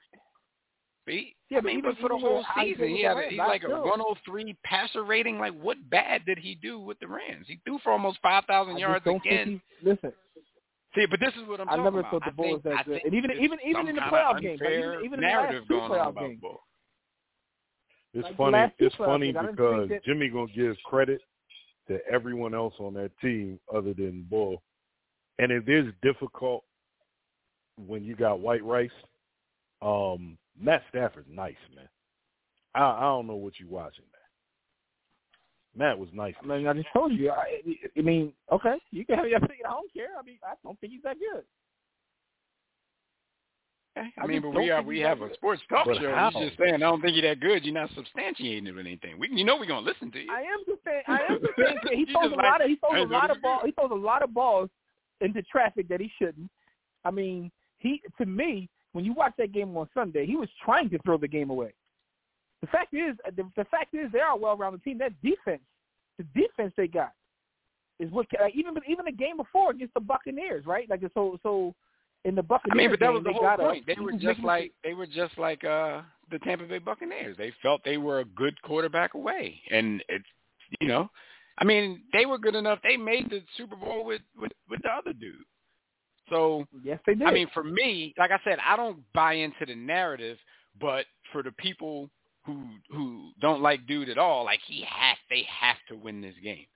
he, 1.06 1.34
Yeah, 1.50 1.58
I 1.58 1.60
but 1.62 1.66
mean, 1.68 1.78
even- 1.78 1.90
but 1.92 1.98
for 2.00 2.08
the 2.10 2.18
whole 2.18 2.44
season, 2.60 2.88
he 2.88 3.02
had 3.02 3.16
a, 3.16 3.28
he's 3.30 3.38
like 3.38 3.62
a 3.62 3.66
still- 3.66 3.82
103 3.84 4.54
passer 4.64 5.02
rating. 5.04 5.38
Like, 5.38 5.54
what 5.58 5.78
bad 5.88 6.24
did 6.26 6.38
he 6.38 6.54
do 6.56 6.78
with 6.78 6.98
the 6.98 7.08
Rams? 7.08 7.46
He 7.48 7.56
threw 7.64 7.78
for 7.78 7.90
almost 7.92 8.18
5,000 8.20 8.76
I 8.76 8.78
yards 8.78 8.96
just 8.96 9.04
don't 9.06 9.16
again. 9.26 9.46
think 9.46 9.62
he, 9.80 9.88
listen, 9.88 10.12
See, 10.94 11.04
but 11.06 11.20
this 11.20 11.34
is 11.36 11.46
what 11.46 11.60
I'm 11.60 11.68
I 11.68 11.76
talking 11.76 11.84
never 11.84 12.02
thought 12.04 12.22
the 12.24 12.28
I 12.28 12.30
Bulls 12.30 12.62
that 12.64 12.84
good. 12.86 13.02
And 13.04 13.14
even- 13.14 13.30
even- 13.32 13.58
even 13.64 13.88
in 13.88 13.94
the 13.96 14.00
playoff 14.02 14.40
game, 14.40 14.58
like, 14.58 14.70
even- 14.70 14.82
unfair 14.82 15.00
even 15.04 15.14
in 15.14 15.20
the 15.20 15.26
last 15.26 15.52
two 15.52 15.64
going 15.68 15.82
on 15.82 15.90
playoff 15.90 16.08
about 16.08 16.20
games. 16.28 16.42
It's 18.14 18.24
Like 18.24 18.36
funny. 18.36 18.72
It's 18.78 18.94
funny 18.96 19.32
games, 19.32 19.48
because 19.50 19.88
that- 19.90 20.04
Jimmy 20.04 20.28
gonna 20.30 20.50
give 20.52 20.76
credit 20.84 21.20
to 21.88 22.00
everyone 22.10 22.54
else 22.54 22.74
on 22.80 22.94
that 22.94 23.16
team 23.20 23.60
other 23.72 23.92
than 23.94 24.22
Bull, 24.24 24.62
and 25.38 25.52
it 25.52 25.68
is 25.68 25.92
difficult 26.02 26.64
when 27.76 28.02
you 28.04 28.16
got 28.16 28.40
White 28.40 28.64
Rice. 28.64 28.90
Um, 29.82 30.38
Matt 30.60 30.82
Stafford's 30.90 31.28
nice, 31.30 31.56
man. 31.74 31.88
I, 32.74 32.82
I 32.82 33.00
don't 33.00 33.26
know 33.26 33.36
what 33.36 33.54
you're 33.58 33.68
watching, 33.68 34.04
man. 34.12 34.18
Matt 35.76 35.98
was 35.98 36.08
nice. 36.12 36.34
I 36.42 36.46
mean, 36.46 36.66
I 36.66 36.72
just 36.72 36.88
told 36.92 37.12
you. 37.12 37.30
I, 37.30 37.60
I 37.96 38.00
mean, 38.00 38.32
okay, 38.52 38.76
you 38.90 39.04
can 39.04 39.16
have 39.16 39.28
your 39.28 39.38
opinion. 39.38 39.66
I 39.66 39.70
don't 39.70 39.92
care. 39.92 40.08
I 40.18 40.22
mean, 40.22 40.38
I 40.44 40.54
don't 40.64 40.78
think 40.80 40.92
he's 40.92 41.02
that 41.02 41.16
good. 41.18 41.44
I, 43.96 44.22
I 44.22 44.26
mean, 44.26 44.42
but 44.42 44.50
we 44.50 44.70
are 44.70 44.82
we 44.82 45.00
have 45.00 45.22
a 45.22 45.28
good. 45.28 45.34
sports 45.34 45.62
talk 45.68 45.86
But 45.86 45.98
show. 45.98 46.14
how? 46.14 46.30
You're 46.34 46.48
just 46.48 46.58
saying 46.58 46.74
I 46.74 46.78
don't 46.78 47.00
think 47.00 47.16
you're 47.16 47.28
that 47.28 47.40
good. 47.40 47.64
You're 47.64 47.74
not 47.74 47.90
substantiating 47.90 48.68
it 48.68 48.76
or 48.76 48.80
anything. 48.80 49.18
We, 49.18 49.28
you 49.32 49.44
know, 49.44 49.56
we're 49.56 49.66
gonna 49.66 49.86
listen 49.86 50.10
to 50.12 50.20
you. 50.20 50.30
I 50.30 50.40
am 50.40 50.64
just 50.66 50.80
saying. 50.84 51.02
I 51.06 51.18
am 51.28 51.40
just 51.40 51.52
saying. 51.56 51.78
He 52.06 52.12
throws 52.12 52.32
a 52.32 52.36
like, 52.36 52.44
lot 52.44 52.60
of. 52.62 52.68
He 52.68 52.76
throws 52.76 53.08
a 53.08 53.12
lot 53.12 53.30
of 53.30 53.42
ball. 53.42 53.60
He 53.64 53.72
throws 53.72 53.90
a 53.90 53.94
lot 53.94 54.22
of 54.22 54.32
balls 54.32 54.70
into 55.20 55.42
traffic 55.42 55.88
that 55.88 56.00
he 56.00 56.10
shouldn't. 56.18 56.50
I 57.04 57.10
mean, 57.10 57.50
he 57.78 58.00
to 58.18 58.26
me, 58.26 58.68
when 58.98 59.04
you 59.04 59.12
watch 59.12 59.32
that 59.38 59.52
game 59.52 59.76
on 59.76 59.88
Sunday, 59.94 60.26
he 60.26 60.34
was 60.34 60.48
trying 60.64 60.90
to 60.90 60.98
throw 61.04 61.16
the 61.16 61.28
game 61.28 61.50
away. 61.50 61.72
The 62.62 62.66
fact 62.66 62.92
is, 62.92 63.14
the, 63.36 63.44
the 63.56 63.64
fact 63.66 63.94
is, 63.94 64.10
they 64.10 64.18
are 64.18 64.32
a 64.32 64.36
well-rounded 64.36 64.82
team. 64.82 64.98
That 64.98 65.12
defense, 65.22 65.62
the 66.18 66.24
defense 66.34 66.72
they 66.76 66.88
got, 66.88 67.12
is 68.00 68.10
what 68.10 68.26
like, 68.40 68.56
even 68.56 68.74
even 68.88 69.04
the 69.04 69.12
game 69.12 69.36
before 69.36 69.70
against 69.70 69.94
the 69.94 70.00
Buccaneers, 70.00 70.66
right? 70.66 70.90
Like 70.90 71.02
so 71.14 71.38
so 71.44 71.76
in 72.24 72.34
the 72.34 72.42
Buccaneers. 72.42 72.72
I 72.72 72.76
mean, 72.76 72.90
but 72.90 72.98
that 72.98 73.06
game, 73.06 73.14
was 73.14 73.22
the 73.22 73.32
whole 73.32 73.56
point. 73.56 73.86
They 73.86 74.00
were 74.00 74.10
just 74.10 74.40
like 74.40 74.72
they 74.82 74.94
were 74.94 75.06
just 75.06 75.38
like 75.38 75.62
uh 75.62 76.02
the 76.32 76.40
Tampa 76.40 76.64
Bay 76.64 76.78
Buccaneers. 76.78 77.36
They 77.36 77.52
felt 77.62 77.80
they 77.84 77.98
were 77.98 78.18
a 78.18 78.24
good 78.24 78.60
quarterback 78.62 79.14
away, 79.14 79.60
and 79.70 80.02
it's 80.08 80.26
you 80.80 80.88
know, 80.88 81.08
I 81.58 81.64
mean, 81.64 82.02
they 82.12 82.26
were 82.26 82.38
good 82.38 82.56
enough. 82.56 82.80
They 82.82 82.96
made 82.96 83.30
the 83.30 83.44
Super 83.56 83.76
Bowl 83.76 84.04
with 84.04 84.22
with 84.36 84.50
with 84.68 84.82
the 84.82 84.88
other 84.88 85.12
dude. 85.12 85.36
So 86.30 86.66
yes, 86.82 86.98
they 87.06 87.14
did. 87.14 87.26
I 87.26 87.30
mean, 87.32 87.48
for 87.54 87.64
me, 87.64 88.14
like 88.18 88.30
I 88.30 88.38
said, 88.44 88.58
I 88.64 88.76
don't 88.76 88.98
buy 89.14 89.34
into 89.34 89.66
the 89.66 89.74
narrative, 89.74 90.38
but 90.80 91.06
for 91.32 91.42
the 91.42 91.52
people 91.52 92.10
who 92.44 92.62
who 92.90 93.30
don't 93.40 93.62
like 93.62 93.86
dude 93.86 94.08
at 94.08 94.18
all, 94.18 94.44
like 94.44 94.60
he 94.66 94.84
has, 94.88 95.16
they 95.30 95.46
have 95.60 95.76
to 95.88 95.96
win 95.96 96.20
this 96.20 96.34
game. 96.42 96.66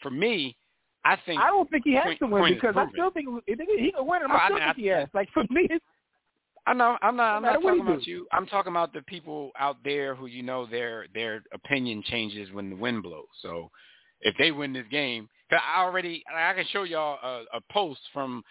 For 0.00 0.10
me, 0.10 0.56
I 1.04 1.16
think 1.26 1.40
I 1.40 1.46
don't 1.46 1.70
think 1.70 1.84
he 1.84 1.94
has 1.94 2.18
to 2.18 2.26
win 2.26 2.54
because 2.54 2.74
I 2.76 2.86
still 2.92 3.10
think 3.10 3.28
he 3.46 3.56
can 3.92 4.06
win. 4.06 4.22
and 4.22 4.32
Oh, 4.32 4.34
I 4.34 4.38
I 4.38 4.46
still 4.46 4.56
think 4.58 4.68
I- 4.68 4.74
he 4.76 4.86
has. 4.86 5.08
Like 5.14 5.28
for 5.32 5.44
me, 5.50 5.66
it's, 5.70 5.84
I 6.66 6.72
know. 6.72 6.96
I'm 7.02 7.16
not. 7.16 7.36
I'm 7.36 7.42
not 7.42 7.60
talking 7.60 7.80
about 7.80 8.02
do. 8.04 8.10
you. 8.10 8.26
I'm 8.32 8.46
talking 8.46 8.72
about 8.72 8.92
the 8.92 9.02
people 9.02 9.50
out 9.58 9.76
there 9.84 10.14
who 10.14 10.26
you 10.26 10.42
know 10.42 10.66
their 10.66 11.06
their 11.14 11.42
opinion 11.52 12.02
changes 12.06 12.50
when 12.52 12.70
the 12.70 12.76
wind 12.76 13.02
blows. 13.02 13.26
So 13.42 13.70
if 14.22 14.34
they 14.38 14.50
win 14.50 14.72
this 14.72 14.86
game, 14.90 15.28
cause 15.50 15.60
I 15.62 15.82
already 15.82 16.24
I 16.34 16.54
can 16.54 16.64
show 16.72 16.84
y'all 16.84 17.18
a, 17.22 17.58
a 17.58 17.60
post 17.70 18.00
from 18.12 18.42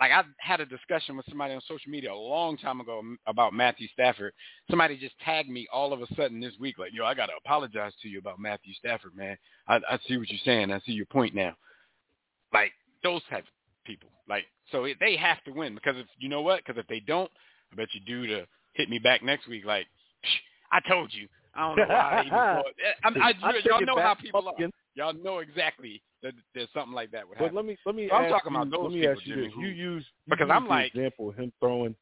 like 0.00 0.12
I 0.12 0.22
had 0.38 0.60
a 0.60 0.66
discussion 0.66 1.16
with 1.16 1.26
somebody 1.28 1.54
on 1.54 1.60
social 1.62 1.90
media 1.90 2.12
a 2.12 2.14
long 2.14 2.56
time 2.56 2.80
ago 2.80 3.02
about 3.26 3.52
Matthew 3.52 3.88
Stafford. 3.92 4.32
Somebody 4.70 4.96
just 4.96 5.18
tagged 5.24 5.48
me 5.48 5.66
all 5.72 5.92
of 5.92 6.00
a 6.00 6.14
sudden 6.14 6.40
this 6.40 6.54
week, 6.60 6.78
like, 6.78 6.92
"Yo, 6.92 7.04
I 7.04 7.14
gotta 7.14 7.32
apologize 7.36 7.92
to 8.02 8.08
you 8.08 8.18
about 8.18 8.38
Matthew 8.38 8.74
Stafford, 8.74 9.16
man. 9.16 9.36
I, 9.66 9.76
I 9.76 9.98
see 10.06 10.16
what 10.16 10.30
you're 10.30 10.40
saying. 10.44 10.72
I 10.72 10.80
see 10.80 10.92
your 10.92 11.06
point 11.06 11.34
now." 11.34 11.54
Like 12.52 12.72
those 13.02 13.22
type 13.28 13.44
of 13.44 13.84
people. 13.84 14.10
Like 14.28 14.44
so, 14.70 14.84
it, 14.84 14.98
they 15.00 15.16
have 15.16 15.42
to 15.44 15.50
win 15.50 15.74
because 15.74 15.96
if 15.96 16.06
you 16.18 16.28
know 16.28 16.42
what? 16.42 16.64
Because 16.64 16.78
if 16.78 16.86
they 16.86 17.00
don't, 17.00 17.30
I 17.72 17.76
bet 17.76 17.88
you 17.92 18.00
do 18.00 18.26
to 18.28 18.46
hit 18.74 18.88
me 18.88 18.98
back 18.98 19.22
next 19.22 19.48
week. 19.48 19.64
Like, 19.64 19.86
"Psh, 20.24 20.38
I 20.72 20.88
told 20.88 21.12
you. 21.12 21.28
I 21.54 21.60
don't 21.66 21.76
know 21.76 21.94
why 21.94 21.94
I 21.94 22.20
even 22.20 22.30
thought. 22.30 22.64
Eh, 22.66 22.92
I, 23.02 23.08
I, 23.08 23.48
I, 23.48 23.52
take 23.52 23.64
y'all 23.64 23.80
know 23.80 23.96
back, 23.96 24.04
how 24.04 24.14
people 24.14 24.48
are. 24.48 24.54
Y'all 24.94 25.14
know 25.14 25.38
exactly 25.38 26.02
that 26.22 26.34
there's 26.54 26.68
something 26.74 26.92
like 26.94 27.10
that 27.12 27.28
would 27.28 27.38
But 27.38 27.44
happen. 27.44 27.56
let 27.56 27.64
me 27.64 27.76
let 27.86 27.94
me 27.94 28.08
So 28.08 28.14
I'm 28.16 28.30
talking 28.30 28.52
you, 28.52 28.58
about 28.60 28.70
those 28.70 28.82
let 28.84 28.92
me 28.92 29.00
people, 29.00 29.12
ask 29.16 29.26
you 29.26 29.34
Jimmy, 29.34 29.46
this. 29.46 29.54
who- 29.54 29.60
You 29.62 29.68
use 29.68 30.04
you 30.26 30.30
because 30.30 30.48
use 30.48 30.52
I'm 30.56 30.64
the 30.64 30.70
like- 30.70 30.94
example 30.94 31.28
of 31.30 31.36
him 31.36 31.52
throwing 31.60 31.96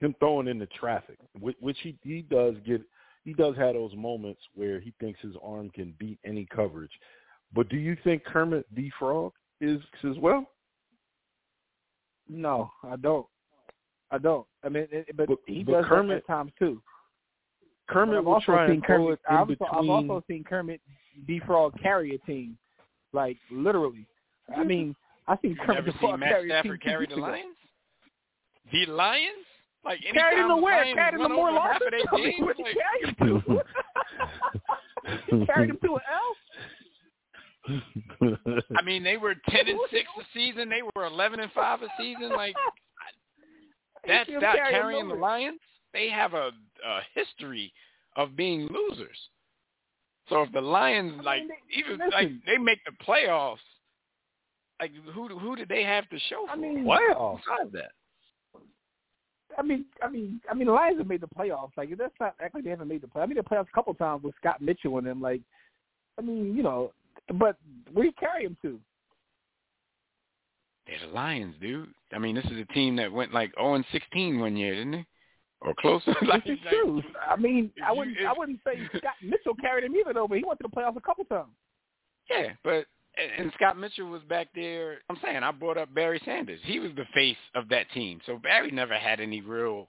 him 0.00 0.14
throwing 0.18 0.48
in 0.48 0.58
the 0.58 0.66
traffic, 0.66 1.18
which, 1.38 1.56
which 1.60 1.78
he 1.80 1.96
he 2.02 2.22
does 2.22 2.54
get. 2.66 2.82
He 3.24 3.32
does 3.34 3.56
have 3.56 3.74
those 3.74 3.94
moments 3.94 4.40
where 4.54 4.80
he 4.80 4.92
thinks 4.98 5.20
his 5.20 5.36
arm 5.42 5.70
can 5.70 5.94
beat 5.98 6.18
any 6.24 6.44
coverage. 6.46 6.90
But 7.52 7.68
do 7.68 7.76
you 7.76 7.96
think 8.02 8.24
Kermit 8.24 8.66
the 8.74 8.90
Frog 8.98 9.32
is 9.60 9.80
as 10.02 10.18
well? 10.18 10.46
no, 12.28 12.70
I 12.82 12.96
don't. 12.96 13.26
I 14.10 14.18
don't. 14.18 14.46
I 14.64 14.68
mean, 14.68 14.86
it, 14.90 15.16
but, 15.16 15.28
But- 15.28 15.38
he 15.46 15.62
but 15.64 15.72
does 15.72 15.84
Kermit- 15.86 16.24
that 16.26 16.32
at 16.32 16.36
times 16.36 16.52
too. 16.58 16.82
Kermit 17.88 18.18
I've 18.18 18.24
will 18.24 18.34
also 18.34 18.44
try 18.46 18.66
and 18.70 18.84
throw 18.84 18.96
Kermit. 19.06 19.12
it 19.12 19.20
in 19.30 19.36
I've, 19.36 19.46
between. 19.48 19.68
I've 19.72 19.88
also 19.88 20.24
seen 20.28 20.44
Kermit 20.44 20.80
the 21.26 21.40
Frog 21.40 21.78
carry 21.80 22.14
a 22.14 22.18
team, 22.18 22.56
like 23.12 23.36
literally. 23.50 24.06
I 24.48 24.60
mm-hmm. 24.60 24.68
mean, 24.68 24.96
I 25.28 25.36
seen 25.38 25.52
You 25.52 25.56
Kermit 25.56 25.68
never 25.68 25.86
seen 25.86 25.92
defraud 25.92 26.20
Matt 26.20 26.28
carry 26.30 26.50
a 26.50 26.52
Stafford 26.52 26.80
two 26.82 26.88
carry 26.88 27.06
the. 27.06 27.16
Lions? 27.16 27.56
The 28.72 28.86
Lions? 28.86 29.46
Like 29.84 30.00
Carried 30.12 30.38
him 30.38 30.44
anytime 30.44 30.48
to 30.48 30.54
the 30.54 30.62
where? 30.62 30.84
Lions 30.84 30.96
Carried 30.96 31.14
him 31.14 31.20
to 31.20 31.24
run 31.24 31.32
more 31.36 31.52
losses. 31.52 31.82
of 31.86 31.90
their 31.90 32.00
I 32.12 32.16
mean, 32.16 32.24
games, 32.24 32.40
what 32.40 32.56
he 32.56 32.62
like, 32.62 32.76
carried 32.76 33.04
him 33.08 33.42
to? 33.42 35.36
he 35.40 35.46
carried 35.52 35.70
him 35.70 35.78
to 35.84 35.94
an 35.94 36.00
L. 36.12 36.36
I 38.76 38.82
mean, 38.82 39.02
they 39.02 39.16
were 39.16 39.34
ten 39.48 39.68
and 39.68 39.78
six 39.90 40.06
a 40.18 40.22
season. 40.34 40.68
They 40.68 40.82
were 40.82 41.06
eleven 41.06 41.40
and 41.40 41.50
five 41.52 41.82
a 41.82 41.88
season. 41.98 42.30
Like 42.30 42.54
that's 44.06 44.28
He 44.28 44.34
that 44.34 44.54
carried 44.54 44.74
him 44.74 44.82
carrying 44.82 45.08
the. 45.08 45.14
Lions. 45.14 45.60
They 45.92 46.08
have 46.08 46.34
a, 46.34 46.50
a 46.86 47.00
history 47.14 47.72
of 48.16 48.36
being 48.36 48.68
losers. 48.68 49.18
So 50.28 50.42
if 50.42 50.52
the 50.52 50.60
Lions 50.60 51.14
I 51.20 51.22
like 51.22 51.38
mean, 51.40 51.48
they- 51.48 51.76
even 51.78 51.98
listen. 51.98 52.10
like 52.12 52.28
they 52.46 52.58
make 52.58 52.78
the 52.84 52.92
playoffs, 53.04 53.56
like 54.80 54.92
who 55.12 55.28
who 55.38 55.56
did 55.56 55.68
they 55.68 55.82
have 55.84 56.08
to 56.10 56.18
show 56.28 56.46
for? 56.46 56.52
I 56.52 56.56
mean, 56.56 56.84
Playoffs. 56.84 57.40
besides 57.44 57.72
that. 57.72 57.92
I 59.58 59.62
mean, 59.62 59.84
I 60.02 60.08
mean, 60.08 60.40
I 60.50 60.54
mean, 60.54 60.66
the 60.68 60.72
Lions 60.72 60.98
have 60.98 61.06
made 61.08 61.20
the 61.20 61.28
playoffs. 61.28 61.72
Like 61.76 61.90
that's 61.98 62.14
not 62.20 62.34
act 62.40 62.54
like 62.54 62.64
they 62.64 62.70
haven't 62.70 62.88
made 62.88 63.02
the 63.02 63.06
playoffs. 63.06 63.24
I 63.24 63.26
mean, 63.26 63.36
the 63.36 63.42
playoffs 63.42 63.68
a 63.68 63.74
couple 63.74 63.92
times 63.94 64.22
with 64.22 64.34
Scott 64.36 64.62
Mitchell 64.62 64.96
and 64.98 65.06
them. 65.06 65.20
Like, 65.20 65.42
I 66.18 66.22
mean, 66.22 66.56
you 66.56 66.62
know, 66.62 66.92
but 67.34 67.56
where 67.92 68.06
you 68.06 68.12
carry 68.18 68.44
him 68.44 68.56
to? 68.62 68.78
They're 70.86 71.06
the 71.06 71.12
Lions, 71.14 71.54
dude. 71.60 71.88
I 72.12 72.18
mean, 72.18 72.34
this 72.34 72.44
is 72.46 72.58
a 72.58 72.64
team 72.72 72.96
that 72.96 73.12
went 73.12 73.32
like 73.34 73.52
0 73.56 73.74
and 73.74 73.84
16 73.92 74.40
one 74.40 74.56
year, 74.56 74.74
didn't 74.74 74.92
they? 74.92 75.06
Or 75.64 75.74
close. 75.78 76.02
like, 76.26 76.44
This 76.44 76.58
is 76.58 76.64
like- 76.64 76.74
true. 76.74 77.02
I 77.28 77.36
mean, 77.36 77.70
I 77.86 77.92
wouldn't, 77.92 78.16
if- 78.18 78.26
I 78.28 78.32
wouldn't 78.36 78.60
say 78.66 78.80
Scott 78.98 79.14
Mitchell 79.22 79.54
carried 79.60 79.84
him 79.84 79.94
either 79.96 80.12
though, 80.12 80.26
but 80.28 80.38
he 80.38 80.44
went 80.44 80.58
to 80.60 80.68
the 80.68 80.76
playoffs 80.76 80.96
a 80.96 81.00
couple 81.00 81.24
times. 81.24 81.52
Yeah, 82.30 82.52
but 82.64 82.86
and 83.16 83.30
and 83.38 83.52
Scott 83.54 83.78
Mitchell 83.78 84.08
was 84.08 84.22
back 84.22 84.48
there. 84.54 84.98
I'm 85.10 85.18
saying 85.22 85.42
I 85.42 85.50
brought 85.52 85.76
up 85.78 85.92
Barry 85.94 86.20
Sanders. 86.24 86.60
He 86.64 86.78
was 86.78 86.90
the 86.96 87.04
face 87.14 87.36
of 87.54 87.68
that 87.68 87.90
team. 87.92 88.20
So 88.26 88.38
Barry 88.38 88.70
never 88.70 88.94
had 88.98 89.20
any 89.20 89.40
real 89.40 89.88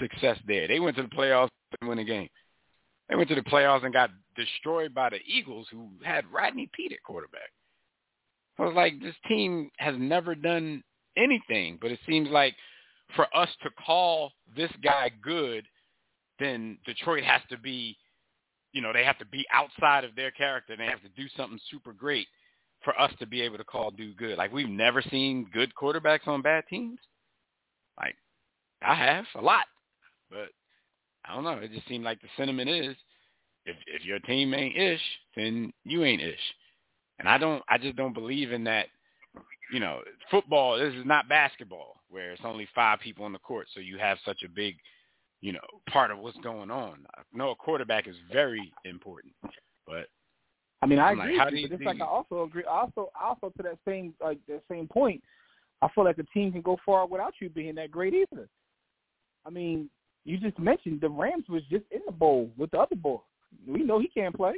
success 0.00 0.38
there. 0.46 0.68
They 0.68 0.80
went 0.80 0.96
to 0.96 1.02
the 1.02 1.08
playoffs 1.08 1.48
and 1.80 1.88
win 1.90 1.98
a 1.98 2.04
game. 2.04 2.28
They 3.08 3.16
went 3.16 3.28
to 3.30 3.34
the 3.34 3.42
playoffs 3.42 3.84
and 3.84 3.92
got 3.92 4.10
destroyed 4.36 4.94
by 4.94 5.10
the 5.10 5.18
Eagles, 5.26 5.66
who 5.70 5.88
had 6.02 6.24
Rodney 6.32 6.70
Peete 6.72 6.92
at 6.92 7.02
quarterback. 7.02 7.50
I 8.58 8.62
was 8.62 8.74
like, 8.74 9.00
this 9.00 9.14
team 9.28 9.70
has 9.78 9.94
never 9.98 10.34
done 10.34 10.82
anything, 11.16 11.78
but 11.80 11.90
it 11.90 11.98
seems 12.06 12.28
like 12.30 12.54
for 13.14 13.26
us 13.36 13.48
to 13.62 13.70
call 13.84 14.32
this 14.56 14.70
guy 14.82 15.10
good, 15.22 15.64
then 16.38 16.78
Detroit 16.84 17.24
has 17.24 17.40
to 17.50 17.58
be, 17.58 17.96
you 18.72 18.80
know, 18.80 18.92
they 18.92 19.04
have 19.04 19.18
to 19.18 19.26
be 19.26 19.44
outside 19.52 20.04
of 20.04 20.14
their 20.16 20.30
character. 20.30 20.76
They 20.76 20.86
have 20.86 21.02
to 21.02 21.08
do 21.16 21.28
something 21.36 21.58
super 21.70 21.92
great 21.92 22.26
for 22.84 22.98
us 23.00 23.12
to 23.20 23.26
be 23.26 23.40
able 23.42 23.58
to 23.58 23.64
call 23.64 23.90
dude 23.90 24.16
good. 24.16 24.38
Like 24.38 24.52
we've 24.52 24.68
never 24.68 25.02
seen 25.02 25.48
good 25.52 25.72
quarterbacks 25.74 26.26
on 26.26 26.42
bad 26.42 26.64
teams. 26.68 26.98
Like 27.98 28.16
I 28.82 28.94
have 28.94 29.24
a 29.36 29.40
lot, 29.40 29.66
but 30.30 30.48
I 31.24 31.34
don't 31.34 31.44
know. 31.44 31.58
It 31.58 31.72
just 31.72 31.88
seemed 31.88 32.04
like 32.04 32.20
the 32.20 32.28
sentiment 32.36 32.68
is, 32.68 32.96
if 33.64 33.76
if 33.86 34.04
your 34.04 34.18
team 34.20 34.54
ain't 34.54 34.76
ish, 34.76 35.00
then 35.36 35.72
you 35.84 36.04
ain't 36.04 36.22
ish. 36.22 36.40
And 37.18 37.28
I 37.28 37.38
don't. 37.38 37.62
I 37.68 37.78
just 37.78 37.96
don't 37.96 38.14
believe 38.14 38.50
in 38.50 38.64
that. 38.64 38.86
You 39.72 39.80
know, 39.80 40.00
football. 40.30 40.78
This 40.78 40.94
is 40.94 41.06
not 41.06 41.28
basketball 41.28 42.01
where 42.12 42.32
it's 42.32 42.42
only 42.44 42.68
five 42.74 43.00
people 43.00 43.24
on 43.24 43.32
the 43.32 43.38
court, 43.38 43.66
so 43.74 43.80
you 43.80 43.98
have 43.98 44.18
such 44.24 44.42
a 44.44 44.48
big, 44.48 44.76
you 45.40 45.52
know, 45.52 45.60
part 45.90 46.10
of 46.10 46.18
what's 46.18 46.38
going 46.38 46.70
on. 46.70 47.06
I 47.16 47.22
know 47.32 47.50
a 47.50 47.56
quarterback 47.56 48.06
is 48.06 48.16
very 48.30 48.72
important, 48.84 49.34
but 49.86 50.06
I 50.82 50.86
mean, 50.86 50.98
I 50.98 51.10
I'm 51.10 51.18
like, 51.18 51.26
agree 51.26 51.38
how 51.38 51.44
with 51.46 51.54
you, 51.54 51.60
you- 51.60 51.68
but 51.68 51.74
it's 51.76 51.86
like 51.86 52.00
I 52.00 52.04
also 52.04 52.42
agree. 52.42 52.64
Also, 52.64 53.10
also 53.20 53.50
to 53.56 53.62
that 53.62 53.78
same 53.88 54.14
like 54.20 54.38
that 54.46 54.62
same 54.70 54.86
point, 54.86 55.22
I 55.80 55.88
feel 55.94 56.04
like 56.04 56.16
the 56.16 56.26
team 56.34 56.52
can 56.52 56.60
go 56.60 56.76
far 56.84 57.06
without 57.06 57.34
you 57.40 57.48
being 57.48 57.74
that 57.76 57.90
great 57.90 58.14
either. 58.14 58.48
I 59.44 59.50
mean, 59.50 59.88
you 60.24 60.38
just 60.38 60.58
mentioned 60.58 61.00
the 61.00 61.08
Rams 61.08 61.46
was 61.48 61.62
just 61.70 61.84
in 61.90 62.00
the 62.06 62.12
bowl 62.12 62.50
with 62.56 62.70
the 62.70 62.78
other 62.78 62.94
boy. 62.94 63.18
We 63.66 63.82
know 63.82 63.98
he 63.98 64.08
can't 64.08 64.34
play. 64.36 64.54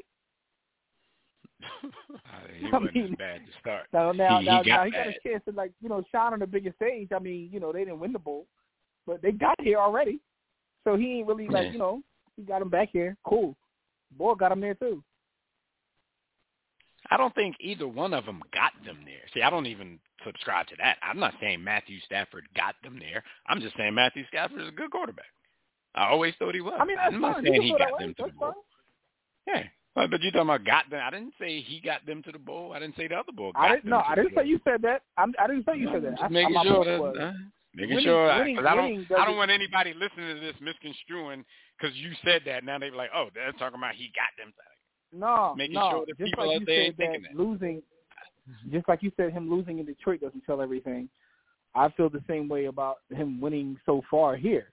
he 2.61 2.67
I 2.67 2.79
wasn't 2.79 2.95
mean, 2.95 3.15
bad 3.19 3.41
to 3.47 3.53
start. 3.61 3.87
Now, 3.93 4.13
now, 4.13 4.39
He- 4.39 4.45
he 4.45 4.51
got 4.51 4.67
now 4.67 4.85
he 4.85 4.91
got 4.91 5.07
a 5.09 5.15
chance 5.27 5.43
to 5.47 5.53
like 5.53 5.73
you 5.81 5.89
know 5.89 6.03
shine 6.13 6.33
on 6.33 6.39
the 6.41 6.47
biggest 6.47 6.77
stage. 6.77 7.09
I 7.15 7.19
mean, 7.19 7.49
you 7.53 7.61
know 7.61 7.73
they 7.73 7.81
didn't 7.81 8.01
win 8.01 8.13
the 8.13 8.19
bowl, 8.19 8.47
but 9.07 9.23
they 9.23 9.33
got 9.33 9.61
here 9.61 9.79
already, 9.79 10.21
so 10.85 10.97
he 10.97 11.19
ain't 11.19 11.27
really 11.27 11.49
like 11.49 11.67
Yeah. 11.67 11.73
you 11.73 11.79
know 11.79 12.03
he 12.37 12.43
got 12.43 12.63
him 12.63 12.69
back 12.69 12.91
here. 12.93 13.17
Cool, 13.25 13.57
boy 14.17 14.35
got 14.35 14.53
him 14.53 14.61
there 14.61 14.75
too. 14.75 15.03
I 17.11 17.17
don't 17.17 17.35
think 17.35 17.57
either 17.61 17.87
one 17.87 18.15
of 18.15 18.25
them 18.25 18.43
got 18.53 18.73
them 18.85 18.99
there. 19.05 19.21
See, 19.35 19.43
I 19.43 19.51
don't 19.51 19.67
even 19.67 19.99
subscribe 20.25 20.67
to 20.69 20.77
that. 20.79 20.97
I'm 21.03 21.21
not 21.21 21.35
saying 21.41 21.63
Matthew 21.63 22.01
Stafford 22.01 22.45
got 22.57 22.77
them 22.83 22.99
there. 22.99 23.23
I'm 23.47 23.61
just 23.61 23.77
saying 23.77 23.95
Matthew 23.95 24.25
Stafford 24.29 24.63
is 24.63 24.69
a 24.69 24.73
good 24.73 24.91
quarterback. 24.91 25.27
I 25.95 26.09
always 26.09 26.35
thought 26.39 26.55
he 26.55 26.61
was. 26.61 26.75
I 26.79 26.85
mean, 26.85 26.97
I'm 26.99 27.21
not 27.21 27.45
saying 27.45 27.63
he 27.63 27.75
got 27.77 27.99
them 27.99 28.15
to 28.19 28.25
the 28.27 28.33
bowl. 28.33 28.55
Yeah, 29.47 29.65
but, 29.95 30.11
but 30.11 30.23
you 30.23 30.31
talking 30.31 30.49
about 30.49 30.65
got 30.65 30.91
them? 30.91 31.01
I 31.05 31.11
didn't 31.11 31.35
say 31.39 31.61
he 31.61 31.81
got 31.81 32.05
them 32.07 32.23
to 32.25 32.33
the 32.33 32.39
bowl. 32.39 32.73
I 32.73 32.81
didn't 32.81 32.97
say 32.97 33.09
the 33.09 33.17
other 33.17 33.33
bowl 33.33 33.53
got 33.53 33.63
I 33.63 33.75
didn't. 33.77 33.91
No, 33.91 34.03
I 34.07 34.15
didn't 34.15 34.35
bowl. 34.35 34.45
say 34.45 34.49
you 34.49 34.61
said 34.65 34.83
that. 34.83 35.03
I'm, 35.17 35.33
I 35.39 35.47
didn't 35.47 35.65
say 35.67 35.79
you 35.79 35.91
said 35.93 36.03
that. 36.05 36.11
Just 36.13 36.23
I, 36.23 36.29
making 36.29 36.55
my 36.55 36.63
sure 36.65 36.85
that 36.85 37.01
was, 37.01 37.17
uh, 37.21 37.33
Making 37.77 37.97
winning, 37.97 38.05
sure, 38.05 38.39
winning, 38.39 38.57
because 38.57 38.71
I 38.71 38.77
don't, 38.77 39.07
I 39.19 39.25
don't 39.25 39.37
want 39.37 39.51
anybody 39.51 39.95
listening 39.95 40.37
to 40.37 40.41
this 40.41 40.55
misconstruing 40.61 41.45
because 41.79 41.97
you 41.97 42.13
said 42.25 42.43
that. 42.47 42.65
Now 42.65 42.79
they're 42.79 42.95
like, 42.95 43.11
oh, 43.15 43.29
they're 43.35 43.51
talking 43.53 43.79
about 43.79 43.95
he 43.95 44.13
got 44.15 44.31
them. 44.39 44.53
No, 45.13 45.55
making 45.57 45.75
no. 45.75 45.91
sure 45.91 46.05
the 46.07 46.13
just 46.13 46.31
people 46.31 46.47
like 46.47 46.57
out 46.57 46.61
you 46.61 46.67
there 46.67 46.77
said 46.77 46.87
ain't 46.87 46.97
thinking 46.97 47.23
that 47.23 47.37
that. 47.37 47.43
losing, 47.43 47.83
just 48.71 48.89
like 48.89 49.03
you 49.03 49.11
said, 49.17 49.33
him 49.33 49.51
losing 49.51 49.79
in 49.79 49.87
Detroit 49.87 50.21
doesn't 50.21 50.43
tell 50.45 50.61
everything. 50.61 51.09
I 51.75 51.89
feel 51.91 52.09
the 52.09 52.23
same 52.29 52.49
way 52.49 52.67
about 52.67 52.99
him 53.11 53.41
winning 53.41 53.77
so 53.85 54.03
far 54.09 54.37
here. 54.37 54.71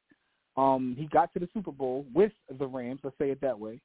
Um, 0.55 0.95
he 0.97 1.07
got 1.07 1.33
to 1.33 1.39
the 1.39 1.49
Super 1.53 1.71
Bowl 1.71 2.05
with 2.13 2.31
the 2.59 2.67
Rams. 2.67 2.99
Let's 3.03 3.17
say 3.17 3.31
it 3.31 3.41
that 3.41 3.57
way. 3.57 3.81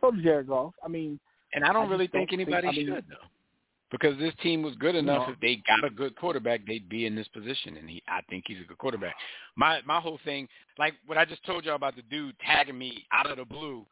So 0.00 0.10
did 0.10 0.22
Jared 0.24 0.48
Goff. 0.48 0.74
I 0.84 0.88
mean, 0.88 1.18
And 1.54 1.64
I 1.64 1.72
don't 1.72 1.88
I 1.88 1.90
really 1.90 2.06
think 2.06 2.30
think- 2.30 2.40
anybody 2.40 2.68
I 2.68 2.72
mean- 2.72 2.86
should 2.86 3.04
though, 3.08 3.26
because 3.90 4.16
this 4.18 4.34
team 4.42 4.62
was 4.62 4.74
good 4.76 4.94
enough. 4.94 5.26
No. 5.26 5.32
If 5.34 5.40
they 5.40 5.56
got 5.66 5.84
a 5.84 5.90
good 5.90 6.14
quarterback, 6.16 6.64
they'd 6.66 6.88
be 6.88 7.06
in 7.06 7.14
this 7.16 7.26
position, 7.28 7.76
and 7.76 7.90
he, 7.90 8.02
I 8.08 8.20
think 8.30 8.44
he's 8.46 8.60
a 8.60 8.64
good 8.68 8.78
quarterback. 8.78 9.14
My 9.56 9.80
my 9.84 10.00
whole 10.00 10.18
thing, 10.24 10.48
like 10.78 10.94
what 11.06 11.18
I 11.18 11.24
just 11.24 11.44
told 11.44 11.64
y'all 11.64 11.74
about 11.74 11.96
the 11.96 12.02
dude 12.02 12.38
tagging 12.38 12.78
me 12.78 13.04
out 13.12 13.28
of 13.30 13.36
the 13.38 13.44
blue, 13.44 13.84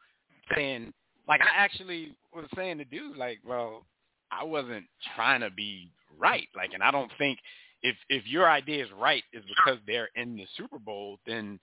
saying 0.55 0.93
like 1.27 1.41
I 1.41 1.49
actually 1.55 2.15
was 2.33 2.45
saying 2.55 2.77
to 2.79 2.85
dude 2.85 3.17
like, 3.17 3.39
well, 3.45 3.85
I 4.31 4.43
wasn't 4.43 4.85
trying 5.15 5.41
to 5.41 5.49
be 5.51 5.91
right, 6.17 6.47
like, 6.55 6.73
and 6.73 6.81
I 6.81 6.91
don't 6.91 7.11
think 7.17 7.37
if 7.83 7.95
if 8.09 8.25
your 8.25 8.49
idea 8.49 8.83
is 8.83 8.89
right 8.99 9.23
is 9.33 9.43
because 9.47 9.79
they're 9.85 10.09
in 10.15 10.35
the 10.37 10.45
Super 10.57 10.79
Bowl, 10.79 11.19
then 11.27 11.59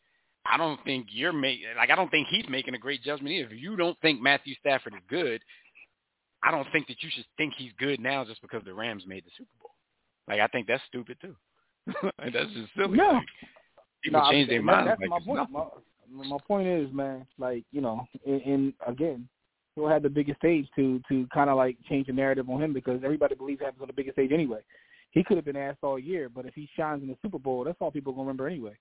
I 0.53 0.57
don't 0.57 0.83
think 0.85 1.09
you're 1.11 1.33
making 1.33 1.67
like 1.77 1.91
I 1.91 1.97
don't 1.97 2.11
think 2.11 2.29
he's 2.29 2.49
making 2.49 2.75
a 2.75 2.79
great 2.79 3.03
judgment 3.03 3.35
either. 3.35 3.53
If 3.53 3.61
you 3.61 3.77
don't 3.77 3.99
think 4.01 4.21
Matthew 4.21 4.55
Stafford 4.61 4.95
is 4.95 5.01
good, 5.09 5.41
I 6.43 6.51
don't 6.51 6.67
think 6.73 6.87
that 6.89 7.03
you 7.03 7.11
should 7.13 7.27
think 7.37 7.55
he's 7.57 7.73
good 7.79 8.01
now 8.01 8.25
just 8.25 8.43
because 8.43 8.63
the 8.65 8.75
Rams 8.75 9.05
made 9.07 9.25
the 9.25 9.31
Super 9.37 9.51
Bowl. 9.61 9.71
Like 10.29 10.41
I 10.41 10.47
think 10.49 10.67
that's 10.67 10.83
stupid 10.89 11.17
too. 11.21 11.37
That's 12.19 12.51
just 12.53 12.75
silly. 12.77 12.99
Yeah. 12.99 13.13
Like, 13.13 13.23
people 14.03 14.21
no, 14.21 14.31
change 14.31 14.49
that- 14.49 14.55
their 14.55 14.63
minds. 14.63 14.89
That's 14.89 15.01
like 15.01 15.09
my 15.09 15.21
point. 15.21 15.51
My, 15.53 16.27
my 16.27 16.39
point 16.47 16.69
is, 16.69 16.93
man, 16.93 17.27
like 17.39 17.65
you 17.71 17.81
know, 17.81 18.07
and, 18.27 18.43
and 18.43 18.73
again, 18.87 19.29
he'll 19.75 19.89
have 19.89 20.03
the 20.03 20.09
biggest 20.09 20.39
stage 20.39 20.69
to 20.77 21.01
to 21.09 21.29
kind 21.33 21.49
of 21.49 21.57
like 21.57 21.77
change 21.89 22.09
the 22.09 22.13
narrative 22.13 22.49
on 22.51 22.63
him 22.63 22.73
because 22.73 23.01
everybody 23.05 23.35
believes 23.35 23.61
he 23.61 23.65
happens 23.65 23.83
on 23.83 23.87
the 23.89 23.93
biggest 23.93 24.17
stage 24.17 24.33
anyway. 24.33 24.61
He 25.13 25.23
could 25.23 25.37
have 25.37 25.47
been 25.47 25.57
asked 25.57 25.79
all 25.83 25.99
year, 25.99 26.29
but 26.29 26.45
if 26.45 26.55
he 26.55 26.69
shines 26.77 27.03
in 27.03 27.09
the 27.09 27.17
Super 27.23 27.39
Bowl, 27.39 27.65
that's 27.65 27.77
all 27.81 27.91
people 27.91 28.13
gonna 28.13 28.25
remember 28.25 28.49
anyway. 28.49 28.77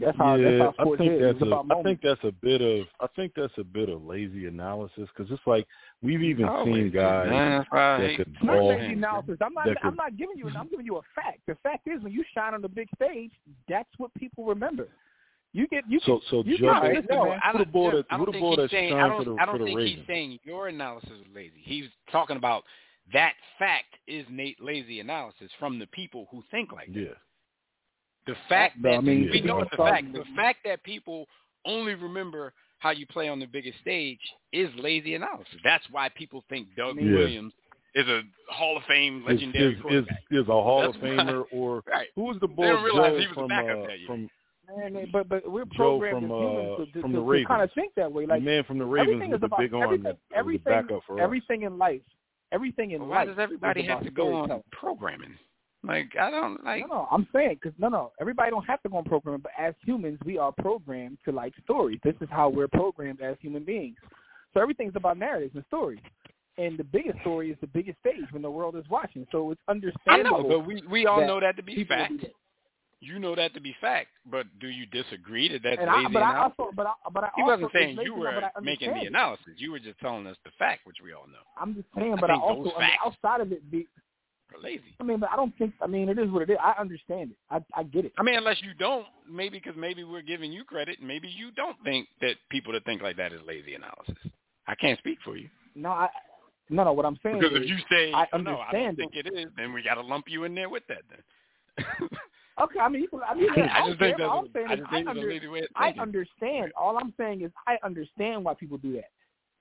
That's 0.00 0.16
how 0.16 0.36
yeah, 0.36 0.58
that's 0.58 0.76
how 0.78 0.92
I 0.94 0.96
think 0.96 1.12
is. 1.12 1.20
that's 1.20 1.32
It's 1.34 1.42
a, 1.42 1.46
about 1.46 1.66
I 1.70 1.82
think 1.82 2.00
that's 2.02 2.24
a 2.24 2.32
bit 2.32 2.60
of 2.62 2.86
I 3.00 3.06
think 3.14 3.32
that's 3.36 3.52
a 3.58 3.64
bit 3.64 3.88
of 3.88 4.02
lazy 4.04 4.46
analysis 4.46 5.08
because 5.14 5.30
it's 5.30 5.42
like 5.46 5.66
we've 6.02 6.22
even 6.22 6.48
seen 6.64 6.90
guys 6.90 7.28
Man, 7.28 7.58
that's 7.58 7.70
why 7.70 7.96
I 7.96 8.00
that 8.00 8.06
hate 8.08 8.16
could 8.16 8.28
It's 8.34 8.44
not 8.44 8.58
ball. 8.58 8.68
lazy 8.68 8.92
analysis. 8.94 9.36
I'm 9.40 9.52
not. 9.54 9.64
that 9.66 9.76
I'm 9.82 9.90
could- 9.90 9.98
not 9.98 10.16
giving 10.16 10.38
you. 10.38 10.48
I'm 10.56 10.68
giving 10.68 10.86
you 10.86 10.96
a 10.96 11.02
fact. 11.14 11.40
The 11.46 11.56
fact 11.62 11.86
is, 11.86 12.02
when 12.02 12.12
you 12.12 12.24
shine 12.34 12.54
on 12.54 12.62
the 12.62 12.68
big 12.68 12.88
stage, 12.94 13.32
that's 13.68 13.88
what 13.98 14.12
people 14.14 14.44
remember. 14.46 14.88
You 15.52 15.66
get. 15.66 15.84
You 15.86 16.00
So 16.06 16.20
so 16.30 16.42
you 16.46 16.56
Joe, 16.56 16.72
can- 16.80 17.06
No, 17.10 17.24
man, 17.26 17.40
I 17.44 17.52
who 17.52 17.58
the 17.58 17.64
don't, 17.64 17.72
boy 17.72 17.90
Jeff, 17.90 17.94
that- 17.96 18.06
I 18.14 18.16
who 18.16 18.24
don't 18.24 18.32
think 18.32 18.60
he's 18.60 18.70
saying, 18.70 18.94
I 18.94 19.08
don't, 19.08 19.24
for 19.24 19.30
the- 19.30 19.36
I 19.36 19.44
don't 19.44 19.54
for 19.54 19.58
the 19.58 19.64
think 19.66 19.80
he's 19.80 20.06
saying 20.06 20.38
your 20.44 20.68
analysis 20.68 21.10
is 21.10 21.26
lazy. 21.34 21.60
He's 21.62 21.84
talking 22.10 22.38
about 22.38 22.64
that 23.12 23.34
fact 23.58 23.94
is 24.06 24.24
Nate 24.30 24.62
lazy 24.62 25.00
analysis 25.00 25.50
from 25.58 25.78
the 25.78 25.86
people 25.88 26.28
who 26.30 26.42
think 26.50 26.72
like 26.72 26.86
that. 26.94 26.98
yeah. 26.98 27.06
The 28.26 28.34
fact 28.48 28.76
No, 28.78 28.90
that 28.90 28.96
I 28.98 29.00
mean, 29.00 29.28
we 29.32 29.40
know 29.40 29.56
be 29.58 29.62
it's 29.64 29.72
a 29.78 29.82
honest, 29.82 29.94
fact. 29.94 30.12
The 30.12 30.24
fact 30.36 30.58
that 30.64 30.82
people 30.84 31.26
only 31.64 31.94
remember 31.94 32.52
how 32.78 32.90
you 32.90 33.06
play 33.06 33.28
on 33.28 33.38
the 33.40 33.46
biggest 33.46 33.78
stage 33.80 34.18
is 34.52 34.68
lazy 34.76 35.14
analysis. 35.14 35.54
That's 35.64 35.84
why 35.90 36.08
people 36.08 36.44
think 36.48 36.68
Doug 36.76 36.96
Yeah. 37.00 37.12
Williams 37.16 37.52
is 37.94 38.06
a 38.08 38.22
Hall 38.48 38.76
of 38.76 38.82
Fame 38.84 39.24
legendary 39.26 39.72
is, 39.72 39.76
is, 39.76 39.82
quarterback. 39.82 40.22
is 40.30 40.48
a 40.48 40.52
Hall 40.52 40.80
That's 40.82 40.96
of 40.96 41.02
why- 41.02 41.08
Famer 41.08 41.44
or 41.52 41.82
Right. 41.86 42.08
who 42.16 42.22
was 42.22 42.38
the 42.40 42.46
They 42.48 42.54
boy 42.54 42.66
don't 42.68 42.84
realize 42.84 43.12
Joe 43.12 43.18
he 43.20 43.26
was 43.26 43.32
a 43.32 43.34
from 43.40 43.48
backup 43.48 43.78
uh, 43.78 43.86
that 43.86 43.98
year. 43.98 44.06
from 44.06 44.30
Man, 44.76 45.08
but 45.12 45.28
but 45.28 45.50
we're 45.50 45.64
Joe 45.66 45.98
programmed 45.98 46.28
from, 46.28 46.32
as 46.32 46.38
humans 46.38 46.68
uh, 46.72 46.76
to, 46.84 46.92
to, 46.92 47.00
from 47.02 47.12
to, 47.12 47.20
the 47.20 47.38
to 47.38 47.44
kind 47.46 47.62
of 47.62 47.70
think 47.74 47.94
that 47.96 48.10
way. 48.10 48.22
Like 48.24 48.28
the 48.28 48.34
Like 48.34 48.42
man 48.44 48.64
from 48.64 48.78
the 48.78 48.84
Ravens 48.86 49.08
everything 49.10 49.30
with 49.32 49.36
is 49.38 49.40
the 49.40 49.46
about 49.46 49.58
big 49.58 49.74
arm 49.74 49.82
everything. 49.82 50.12
everything, 50.34 50.72
backup 50.72 51.02
for 51.06 51.14
us. 51.18 51.20
everything 51.22 51.62
in 51.62 51.76
life. 51.78 52.00
Everything 52.52 52.92
in 52.92 53.00
Well, 53.00 53.10
why 53.10 53.16
life. 53.18 53.28
does 53.28 53.38
everybody 53.38 53.82
have 53.84 54.02
to 54.04 54.10
go 54.10 54.34
on 54.34 54.62
programming? 54.70 55.34
Like 55.84 56.12
I 56.20 56.30
don't 56.30 56.64
like. 56.64 56.82
no, 56.88 56.94
no, 56.94 57.08
I'm 57.10 57.26
saying 57.34 57.58
because 57.60 57.76
no, 57.78 57.88
no, 57.88 58.12
everybody 58.20 58.50
don't 58.50 58.64
have 58.64 58.80
to 58.82 58.88
go 58.88 58.98
on 58.98 59.04
programming, 59.04 59.40
but 59.42 59.52
as 59.58 59.74
humans, 59.84 60.18
we 60.24 60.38
are 60.38 60.52
programmed 60.52 61.18
to 61.24 61.32
like 61.32 61.54
stories. 61.64 61.98
This 62.04 62.14
is 62.20 62.28
how 62.30 62.48
we're 62.48 62.68
programmed 62.68 63.20
as 63.20 63.36
human 63.40 63.64
beings. 63.64 63.96
So 64.54 64.60
everything's 64.60 64.94
about 64.94 65.18
narratives 65.18 65.54
and 65.54 65.64
stories. 65.66 66.00
And 66.58 66.78
the 66.78 66.84
biggest 66.84 67.18
story 67.20 67.50
is 67.50 67.56
the 67.60 67.66
biggest 67.66 67.98
stage 68.00 68.30
when 68.30 68.42
the 68.42 68.50
world 68.50 68.76
is 68.76 68.84
watching. 68.90 69.26
So 69.32 69.50
it's 69.50 69.60
understandable. 69.68 70.36
I 70.36 70.42
know, 70.42 70.48
but 70.48 70.66
we 70.66 70.82
we 70.88 71.06
all 71.06 71.20
that 71.20 71.26
know 71.26 71.40
that 71.40 71.56
to 71.56 71.62
be 71.62 71.84
fact. 71.84 72.12
You 73.00 73.18
know 73.18 73.34
that 73.34 73.52
to 73.54 73.60
be 73.60 73.74
fact, 73.80 74.10
but 74.30 74.46
do 74.60 74.68
you 74.68 74.86
disagree 74.86 75.48
that 75.48 75.62
that's 75.64 75.80
and 75.80 75.90
I, 75.90 76.02
lazy 76.02 76.12
but 76.12 76.22
I 76.22 76.36
also, 76.44 76.70
but 76.76 76.86
I, 76.86 76.92
but 77.12 77.24
I 77.24 77.30
he 77.34 77.42
wasn't 77.42 77.72
saying 77.72 77.98
you 78.00 78.14
were 78.14 78.28
I 78.28 78.60
making 78.60 78.94
the 78.94 79.06
analysis. 79.06 79.54
You 79.56 79.72
were 79.72 79.80
just 79.80 79.98
telling 79.98 80.24
us 80.28 80.36
the 80.44 80.52
fact, 80.56 80.86
which 80.86 80.98
we 81.02 81.12
all 81.12 81.26
know. 81.26 81.42
I'm 81.60 81.74
just 81.74 81.88
saying, 81.96 82.14
I 82.14 82.20
but 82.20 82.30
I, 82.30 82.34
also 82.34 82.70
I 82.76 82.80
mean, 82.80 82.90
outside 83.04 83.40
of 83.40 83.50
it, 83.50 83.68
be, 83.72 83.88
Lazy. 84.62 84.94
I 85.00 85.04
mean, 85.04 85.20
but 85.20 85.30
I 85.32 85.36
don't 85.36 85.56
think. 85.58 85.74
I 85.80 85.86
mean, 85.86 86.08
it 86.08 86.18
is 86.18 86.30
what 86.30 86.42
it 86.42 86.50
is. 86.50 86.58
I 86.62 86.74
understand 86.80 87.30
it. 87.30 87.36
I 87.50 87.60
I 87.78 87.84
get 87.84 88.04
it. 88.04 88.12
I 88.18 88.22
mean, 88.22 88.36
unless 88.36 88.60
you 88.62 88.74
don't, 88.78 89.06
maybe 89.30 89.58
because 89.58 89.78
maybe 89.78 90.04
we're 90.04 90.22
giving 90.22 90.52
you 90.52 90.64
credit, 90.64 90.98
and 90.98 91.08
maybe 91.08 91.28
you 91.28 91.50
don't 91.52 91.76
think 91.84 92.08
that 92.20 92.36
people 92.50 92.72
that 92.72 92.84
think 92.84 93.02
like 93.02 93.16
that 93.16 93.32
is 93.32 93.40
lazy 93.46 93.74
analysis. 93.74 94.16
I 94.66 94.74
can't 94.74 94.98
speak 94.98 95.18
for 95.24 95.36
you 95.36 95.48
No, 95.74 95.90
I 95.90 96.08
no, 96.70 96.84
no. 96.84 96.92
What 96.92 97.06
I'm 97.06 97.18
saying 97.22 97.40
because 97.40 97.56
is, 97.56 97.64
if 97.64 97.68
you 97.68 97.76
say 97.90 98.12
I 98.12 98.26
"Oh, 98.32 98.38
no, 98.38 98.58
I 98.58 98.72
don't 98.72 98.88
understand 98.88 98.96
think 98.96 99.12
it 99.14 99.26
is, 99.26 99.46
then 99.56 99.72
we 99.72 99.82
got 99.82 99.94
to 99.94 100.02
lump 100.02 100.26
you 100.28 100.44
in 100.44 100.54
there 100.54 100.68
with 100.68 100.84
that. 100.88 101.02
Then 101.10 102.08
okay. 102.62 102.80
I 102.80 102.88
mean, 102.88 103.06
I 103.28 103.34
mean, 103.34 103.50
I, 103.50 103.82
I 103.82 103.88
just 103.88 103.98
think 103.98 104.18
that's 104.18 104.28
all 104.28 104.38
a, 104.38 104.42
I'm 104.42 104.50
saying 104.54 104.66
I 104.68 104.74
is 104.74 104.80
I, 104.86 104.90
think 104.90 105.00
it's 105.00 105.06
a 105.06 105.10
under, 105.10 105.28
lazy 105.28 105.48
way 105.48 105.58
of 105.60 105.66
I 105.74 105.94
understand. 106.00 106.72
All 106.78 106.96
I'm 106.98 107.12
saying 107.18 107.42
is 107.42 107.50
I 107.66 107.78
understand 107.84 108.44
why 108.44 108.54
people 108.54 108.78
do 108.78 108.92
that. 108.94 109.10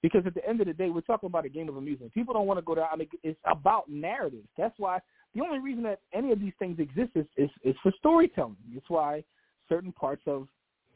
Because 0.02 0.26
at 0.26 0.34
the 0.34 0.48
end 0.48 0.62
of 0.62 0.68
the 0.68 0.74
day, 0.74 0.90
we're 0.90 1.02
talking 1.02 1.28
about 1.28 1.46
a 1.46 1.50
game 1.50 1.70
of 1.70 1.78
amusement. 1.78 2.14
People 2.14 2.34
don't 2.34 2.48
want 2.48 2.58
to 2.58 2.66
go 2.66 2.74
down. 2.76 2.88
I 2.92 2.96
mean, 2.96 3.08
it's 3.24 3.40
about 3.46 3.88
narratives. 3.90 4.48
That's 4.58 4.74
why 4.80 5.00
the 5.36 5.42
only 5.42 5.60
reason 5.60 5.84
that 5.84 6.00
any 6.14 6.32
of 6.32 6.40
these 6.40 6.54
things 6.60 6.80
exist 6.80 7.12
is 7.16 7.26
is, 7.38 7.50
is 7.64 7.76
for 7.84 7.92
storytelling. 8.00 8.58
It's 8.74 8.90
why 8.90 9.24
certain 9.70 9.92
parts 9.92 10.24
of 10.26 10.48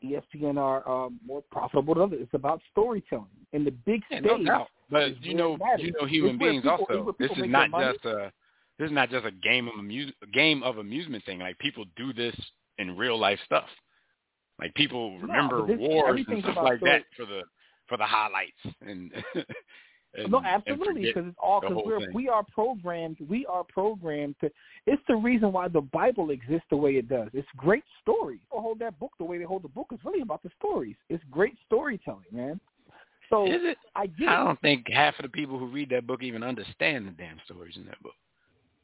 ESPN 0.03 0.57
are 0.57 0.87
um, 0.89 1.19
more 1.25 1.43
profitable 1.51 1.93
than 1.93 2.03
others. 2.03 2.19
It's 2.23 2.33
about 2.33 2.61
storytelling. 2.71 3.27
In 3.53 3.63
the 3.63 3.71
big 3.71 4.01
Yeah, 4.09 4.19
stage, 4.19 4.31
no 4.31 4.43
doubt. 4.43 4.67
But 4.89 5.03
is 5.03 5.17
you 5.21 5.33
know, 5.35 5.57
you 5.77 5.93
know, 5.99 6.05
human 6.07 6.37
beings 6.37 6.63
people- 6.63 6.85
also. 6.89 7.15
This 7.19 7.31
is 7.31 7.43
not 7.47 7.69
just 7.71 8.05
a 8.05 8.31
this 8.77 8.87
is 8.87 8.91
not 8.91 9.09
just 9.09 9.25
a 9.25 9.31
game 9.31 9.67
of 9.67 9.75
amuse 9.79 10.11
game 10.33 10.63
of 10.63 10.79
amusement 10.79 11.23
thing. 11.25 11.39
Like 11.39 11.57
people 11.59 11.85
do 11.95 12.11
this 12.11 12.35
in 12.77 12.97
real 12.97 13.17
life 13.19 13.39
stuff. 13.45 13.67
Like 14.59 14.73
people 14.73 15.19
remember 15.19 15.61
but 15.61 15.67
this- 15.67 15.79
wars 15.79 16.21
and 16.27 16.43
stuff 16.43 16.57
like 16.57 16.77
story. 16.79 16.91
that 16.91 17.03
for 17.15 17.25
the 17.25 17.41
for 17.87 17.97
the 17.97 18.05
highlights 18.05 18.77
and. 18.81 19.11
and 20.15 20.31
no, 20.31 20.41
absolutely, 20.45 21.03
because 21.03 21.25
it's 21.27 21.37
all 21.41 21.61
because 21.61 21.77
we're 21.85 21.99
thing. 21.99 22.13
we 22.13 22.29
are 22.29 22.43
programmed. 22.43 23.17
We 23.27 23.45
are 23.45 23.63
programmed 23.63 24.35
to. 24.41 24.49
It's 24.87 25.01
the 25.07 25.15
reason 25.15 25.51
why 25.51 25.67
the 25.67 25.81
Bible 25.81 26.29
exists 26.29 26.67
the 26.69 26.77
way 26.77 26.91
it 26.91 27.09
does. 27.09 27.29
It's 27.33 27.47
great 27.57 27.83
stories. 28.01 28.39
People 28.41 28.61
hold 28.61 28.79
that 28.79 28.97
book 28.99 29.11
the 29.17 29.25
way 29.25 29.37
they 29.37 29.43
hold 29.43 29.63
the 29.63 29.69
book. 29.69 29.87
It's 29.91 30.03
really 30.05 30.21
about 30.21 30.43
the 30.43 30.51
stories. 30.57 30.95
It's 31.09 31.23
great 31.31 31.55
storytelling, 31.65 32.25
man. 32.31 32.59
So 33.29 33.47
Is 33.47 33.61
it? 33.63 33.77
I 33.95 34.07
get 34.07 34.29
I 34.29 34.43
don't 34.43 34.61
think 34.61 34.89
half 34.89 35.15
of 35.19 35.23
the 35.23 35.29
people 35.29 35.57
who 35.57 35.67
read 35.67 35.89
that 35.89 36.05
book 36.05 36.21
even 36.21 36.43
understand 36.43 37.07
the 37.07 37.11
damn 37.11 37.39
stories 37.45 37.75
in 37.75 37.85
that 37.85 38.01
book. 38.01 38.13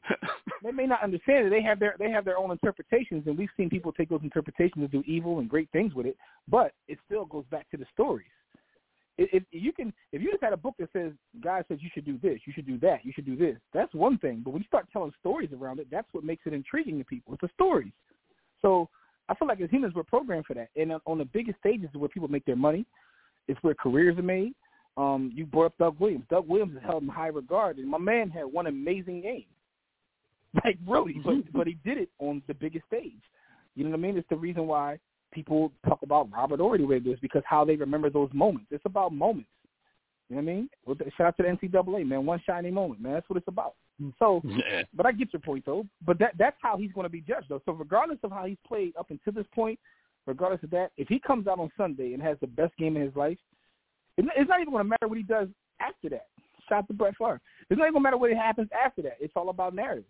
They 0.63 0.71
may 0.71 0.85
not 0.85 1.03
understand 1.03 1.47
it. 1.47 1.49
They 1.49 1.63
have 1.63 1.79
their 1.79 1.95
they 1.97 2.11
have 2.11 2.23
their 2.23 2.37
own 2.37 2.51
interpretations, 2.51 3.23
and 3.25 3.35
we've 3.35 3.49
seen 3.57 3.67
people 3.67 3.91
take 3.91 4.09
those 4.09 4.21
interpretations 4.21 4.83
and 4.83 4.91
do 4.91 5.03
evil 5.07 5.39
and 5.39 5.49
great 5.49 5.69
things 5.71 5.95
with 5.95 6.05
it. 6.05 6.15
But 6.47 6.73
it 6.87 6.99
still 7.07 7.25
goes 7.25 7.45
back 7.49 7.69
to 7.71 7.77
the 7.77 7.85
stories. 7.91 8.27
If, 9.18 9.43
if 9.51 9.64
you 9.64 9.74
can, 9.74 9.93
if 10.12 10.22
you 10.22 10.32
just 10.32 10.43
had 10.43 10.53
a 10.53 10.57
book 10.57 10.76
that 10.80 10.89
says, 10.93 11.12
"God 11.41 11.66
says 11.68 11.80
you 11.82 11.89
should 11.93 12.05
do 12.05 12.18
this, 12.18 12.39
you 12.45 12.53
should 12.53 12.66
do 12.66 12.80
that, 12.80 13.03
you 13.03 13.12
should 13.14 13.26
do 13.26 13.36
this," 13.36 13.57
that's 13.74 13.93
one 13.93 14.18
thing. 14.18 14.41
But 14.43 14.51
when 14.51 14.62
you 14.62 14.68
start 14.68 14.88
telling 14.91 15.14
stories 15.20 15.49
around 15.53 15.80
it, 15.80 15.88
that's 15.91 16.07
what 16.14 16.24
makes 16.24 16.43
it 16.45 16.53
intriguing 16.53 16.97
to 16.99 17.05
people. 17.05 17.34
It's 17.34 17.41
the 17.41 17.49
stories. 17.53 17.91
So 18.62 18.89
I 19.30 19.36
feel 19.36 19.47
like 19.47 19.62
as 19.62 19.70
humans, 19.70 19.93
we're 19.95 20.03
programmed 20.03 20.45
for 20.45 20.53
that. 20.55 20.70
And 20.76 20.93
on- 20.93 21.01
on 21.05 21.18
the 21.18 21.26
biggest 21.26 21.59
stages 21.59 21.89
is 21.89 21.95
where 21.95 22.09
people 22.09 22.30
make 22.30 22.45
their 22.45 22.55
money. 22.55 22.86
It's 23.47 23.62
where 23.64 23.74
careers 23.76 24.18
are 24.18 24.24
made. 24.24 24.53
Um, 24.97 25.32
you 25.34 25.45
brought 25.45 25.68
up 25.68 25.78
Doug 25.78 25.99
Williams. 25.99 26.26
Doug 26.30 26.47
Williams 26.47 26.76
is 26.76 26.84
held 26.84 27.03
in 27.03 27.09
high 27.09 27.28
regard, 27.28 27.78
and 27.78 27.88
my 27.88 27.97
man 27.97 28.30
had 28.30 28.45
one 28.45 28.68
amazing 28.68 29.22
game. 29.22 29.45
Like 30.66 30.78
really, 30.86 31.14
but 31.24 31.53
but 31.53 31.66
he 31.68 31.78
did 31.86 31.97
it 31.97 32.09
on 32.20 32.43
the 32.47 32.53
biggest 32.53 32.86
stage. 32.88 33.22
You 33.76 33.86
know 33.86 33.91
what 33.91 33.99
I 33.99 34.01
mean? 34.01 34.18
It's 34.18 34.28
the 34.28 34.36
reason 34.36 34.68
why 34.68 34.99
people 35.32 35.71
talk 35.88 35.99
about 36.03 36.29
Robert 36.32 36.59
Horry 36.59 36.79
the 36.79 36.86
way 36.86 36.99
they 36.99 37.05
do 37.05 37.11
is 37.13 37.19
because 37.19 37.43
how 37.45 37.63
they 37.65 37.75
remember 37.75 38.09
those 38.09 38.29
moments. 38.34 38.67
It's 38.71 38.86
about 38.86 39.13
moments. 39.13 39.49
You 40.29 40.38
know 40.38 40.43
what 40.43 40.51
I 40.51 40.55
mean? 40.55 40.69
Well, 40.86 40.95
Shout 41.17 41.27
out 41.27 41.38
to 41.38 41.43
the 41.43 41.49
NCAA, 41.67 42.05
man. 42.07 42.25
One 42.25 42.41
shiny 42.45 42.71
moment, 42.71 43.01
man. 43.01 43.13
That's 43.13 43.29
what 43.29 43.38
it's 43.38 43.47
about. 43.47 43.75
Mm. 44.01 44.13
So, 44.19 44.41
Yeah. 44.45 44.84
but 44.93 45.05
I 45.05 45.11
get 45.11 45.34
your 45.34 45.41
point 45.41 45.65
though. 45.65 45.86
But 46.05 46.19
that 46.19 46.38
that's 46.38 46.55
how 46.61 46.77
he's 46.77 46.91
going 46.93 47.05
to 47.05 47.09
be 47.09 47.21
judged 47.21 47.47
though. 47.49 47.61
So 47.65 47.73
regardless 47.73 48.19
of 48.23 48.32
how 48.32 48.45
he's 48.45 48.57
played 48.65 48.95
up 48.97 49.09
until 49.11 49.34
this 49.34 49.47
point, 49.53 49.77
regardless 50.25 50.63
of 50.63 50.69
that, 50.71 50.91
if 50.97 51.07
he 51.09 51.19
comes 51.19 51.47
out 51.47 51.59
on 51.59 51.69
Sunday 51.75 52.13
and 52.13 52.21
has 52.23 52.38
the 52.39 52.47
best 52.47 52.75
game 52.77 52.95
of 52.95 53.01
his 53.03 53.15
life, 53.15 53.38
it- 54.17 54.25
it's 54.36 54.49
not 54.49 54.61
even 54.61 54.71
going 54.73 54.86
to 54.86 54.89
matter 54.89 55.07
what 55.07 55.17
he 55.17 55.23
does 55.23 55.49
after 55.79 56.07
that. 56.09 56.27
Shout 56.69 56.79
out 56.79 56.88
to 56.88 56.93
Brett 56.93 57.15
Favre. 57.17 57.41
It's 57.69 57.77
not 57.77 57.86
even 57.86 57.93
going 57.93 58.03
to 58.03 58.07
matter 58.07 58.17
what 58.17 58.32
happens 58.32 58.69
after 58.71 59.01
that. 59.01 59.17
It's 59.19 59.34
all 59.36 59.49
about 59.49 59.73
narrative. 59.75 60.05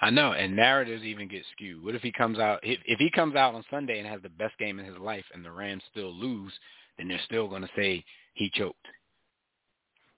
I 0.00 0.10
know, 0.10 0.32
and 0.32 0.56
narratives 0.56 1.04
even 1.04 1.28
get 1.28 1.44
skewed. 1.52 1.82
What 1.84 1.94
if 1.94 2.02
he 2.02 2.12
comes 2.12 2.38
out 2.38 2.60
if, 2.62 2.78
if 2.84 2.98
he 2.98 3.10
comes 3.10 3.36
out 3.36 3.54
on 3.54 3.64
Sunday 3.70 3.98
and 3.98 4.08
has 4.08 4.20
the 4.22 4.28
best 4.28 4.58
game 4.58 4.78
in 4.78 4.84
his 4.84 4.98
life, 4.98 5.24
and 5.32 5.44
the 5.44 5.50
Rams 5.50 5.82
still 5.90 6.12
lose, 6.12 6.52
then 6.98 7.08
they're 7.08 7.20
still 7.24 7.48
going 7.48 7.62
to 7.62 7.70
say 7.76 8.04
he 8.34 8.50
choked. 8.52 8.86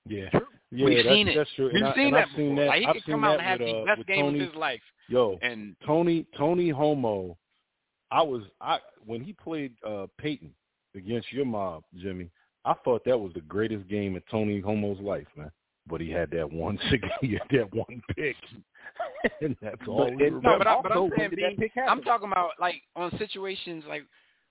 Yeah, 0.09 0.29
yeah, 0.70 0.85
We've 0.85 1.05
that's, 1.05 1.09
seen 1.09 1.29
it. 1.29 1.37
that's 1.37 1.51
true. 1.57 1.70
We've 1.72 1.83
and 1.83 1.95
seen 1.95 2.07
and 2.07 2.16
that 2.16 2.29
I've 2.29 2.37
seen 2.37 2.55
before. 2.55 2.64
that. 2.64 2.68
Like 2.68 2.81
he 2.81 2.87
I've 2.87 2.95
could 2.95 3.05
come 3.07 3.24
out 3.24 3.39
and 3.39 3.43
have 3.43 3.59
with, 3.61 3.68
the 3.68 3.74
uh, 3.77 3.85
best 3.85 3.99
with 3.99 4.07
game 4.07 4.24
Tony, 4.24 4.41
of 4.41 4.47
his 4.49 4.57
life, 4.57 4.81
Yo, 5.09 5.39
and 5.43 5.77
Tony 5.87 6.27
Tony 6.37 6.68
Homo, 6.70 7.37
I 8.11 8.22
was 8.22 8.43
I 8.61 8.79
when 9.05 9.22
he 9.22 9.33
played 9.33 9.72
uh 9.87 10.07
Peyton 10.18 10.53
against 10.95 11.33
your 11.33 11.45
mob, 11.45 11.85
Jimmy. 11.97 12.31
I 12.64 12.74
thought 12.85 13.05
that 13.05 13.18
was 13.18 13.33
the 13.35 13.43
greatest 13.43 13.87
game 13.89 14.16
in 14.16 14.22
Tony 14.31 14.61
Homo's 14.61 14.99
life, 15.01 15.27
man. 15.37 15.51
But 15.89 16.01
he 16.01 16.11
had 16.11 16.30
that 16.32 16.51
one 16.51 16.78
he 17.20 17.32
had 17.32 17.49
that 17.51 17.72
one 17.72 18.03
pick, 18.14 18.37
and 19.41 19.57
that's 19.62 19.80
all 19.89 19.99
But 19.99 20.14
we 20.14 20.24
remember. 20.24 20.51
No, 20.51 20.59
but, 20.59 20.66
I, 20.66 20.82
but 20.82 20.93
I'm 20.93 21.11
saying, 21.16 21.30
being, 21.34 21.70
I'm 21.89 22.03
talking 22.03 22.30
about 22.30 22.51
like 22.61 22.82
on 22.95 23.16
situations 23.18 23.84
like 23.89 24.03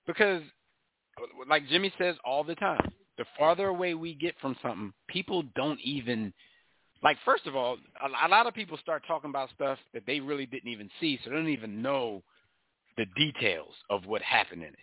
because 0.06 0.42
like 1.48 1.66
Jimmy 1.68 1.92
says 1.98 2.16
all 2.24 2.44
the 2.44 2.54
time, 2.54 2.92
the 3.18 3.24
farther 3.38 3.68
away 3.68 3.94
we 3.94 4.14
get 4.14 4.34
from 4.40 4.56
something, 4.62 4.92
people 5.08 5.44
don't 5.54 5.80
even 5.80 6.32
like. 7.02 7.16
First 7.24 7.46
of 7.46 7.56
all, 7.56 7.78
a, 8.02 8.26
a 8.26 8.28
lot 8.28 8.46
of 8.46 8.54
people 8.54 8.78
start 8.78 9.02
talking 9.06 9.30
about 9.30 9.50
stuff 9.54 9.78
that 9.94 10.04
they 10.06 10.20
really 10.20 10.46
didn't 10.46 10.70
even 10.70 10.90
see, 11.00 11.18
so 11.22 11.30
they 11.30 11.36
don't 11.36 11.48
even 11.48 11.82
know 11.82 12.22
the 12.96 13.06
details 13.16 13.74
of 13.90 14.06
what 14.06 14.22
happened 14.22 14.62
in 14.62 14.68
it. 14.68 14.74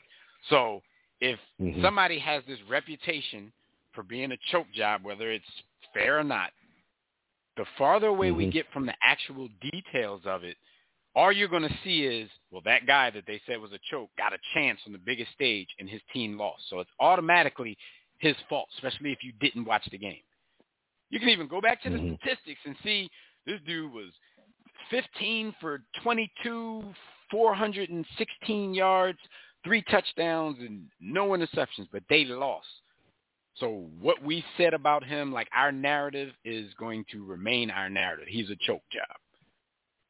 So 0.50 0.82
if 1.20 1.40
Mhm. 1.60 1.82
somebody 1.82 2.20
has 2.20 2.44
this 2.46 2.62
reputation 2.64 3.52
for 3.94 4.04
being 4.04 4.32
a 4.32 4.38
choke 4.52 4.72
job, 4.74 5.04
whether 5.04 5.32
it's 5.32 5.46
fair 5.94 6.20
or 6.20 6.24
not, 6.24 6.52
the 7.56 7.66
farther 7.78 8.08
away 8.08 8.32
we 8.32 8.48
Mhm. 8.48 8.52
get 8.52 8.72
from 8.72 8.86
the 8.86 8.96
actual 9.04 9.48
details 9.60 10.26
of 10.26 10.44
it, 10.44 10.58
all 11.16 11.32
you're 11.32 11.48
going 11.48 11.68
to 11.68 11.78
see 11.84 12.06
is, 12.06 12.30
well, 12.50 12.62
that 12.62 12.88
guy 12.88 13.12
that 13.12 13.26
they 13.28 13.40
said 13.46 13.60
was 13.60 13.72
a 13.72 13.80
choke 13.80 14.10
got 14.18 14.34
a 14.34 14.40
chance 14.54 14.80
on 14.88 14.92
the 14.92 14.98
biggest 14.98 15.32
stage 15.32 15.70
and 15.80 15.88
his 15.88 16.02
team 16.12 16.38
lost. 16.38 16.68
So 16.70 16.80
it's 16.80 16.90
automatically 17.00 17.78
his 18.18 18.36
fault, 18.50 18.70
especially 18.74 19.12
if 19.12 19.24
you 19.24 19.32
didn't 19.34 19.66
watch 19.66 19.86
the 19.92 19.98
game. 19.98 20.24
You 21.10 21.20
can 21.20 21.30
even 21.30 21.48
go 21.48 21.62
back 21.62 21.82
to 21.84 21.92
the 21.92 22.00
Mhm. 22.00 22.18
statistics 22.18 22.66
and 22.66 22.76
see 22.80 23.12
this 23.46 23.62
dude 23.62 23.92
was 23.92 24.12
15 24.90 25.52
for 25.54 25.84
22, 26.02 26.96
416 27.30 28.74
yards, 28.74 29.20
three 29.64 29.84
touchdowns, 29.84 30.60
and 30.60 30.90
no 31.00 31.30
interceptions, 31.30 31.88
but 31.92 32.08
they 32.08 32.26
lost. 32.26 32.83
So 33.56 33.88
what 34.00 34.22
we 34.24 34.44
said 34.58 34.74
about 34.74 35.04
him, 35.04 35.32
like 35.32 35.48
our 35.54 35.72
narrative, 35.72 36.34
is 36.44 36.74
going 36.80 37.06
to 37.12 37.24
remain 37.24 37.70
our 37.70 37.90
narrative. 37.90 38.26
He's 38.28 38.50
a 38.50 38.56
choke 38.66 38.84
job. 38.92 39.18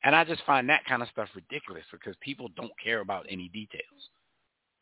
And 0.03 0.15
I 0.15 0.23
just 0.23 0.43
find 0.45 0.67
that 0.69 0.85
kind 0.85 1.01
of 1.01 1.09
stuff 1.09 1.29
ridiculous 1.35 1.83
because 1.91 2.15
people 2.21 2.49
don't 2.55 2.71
care 2.83 2.99
about 2.99 3.25
any 3.29 3.49
details, 3.49 4.09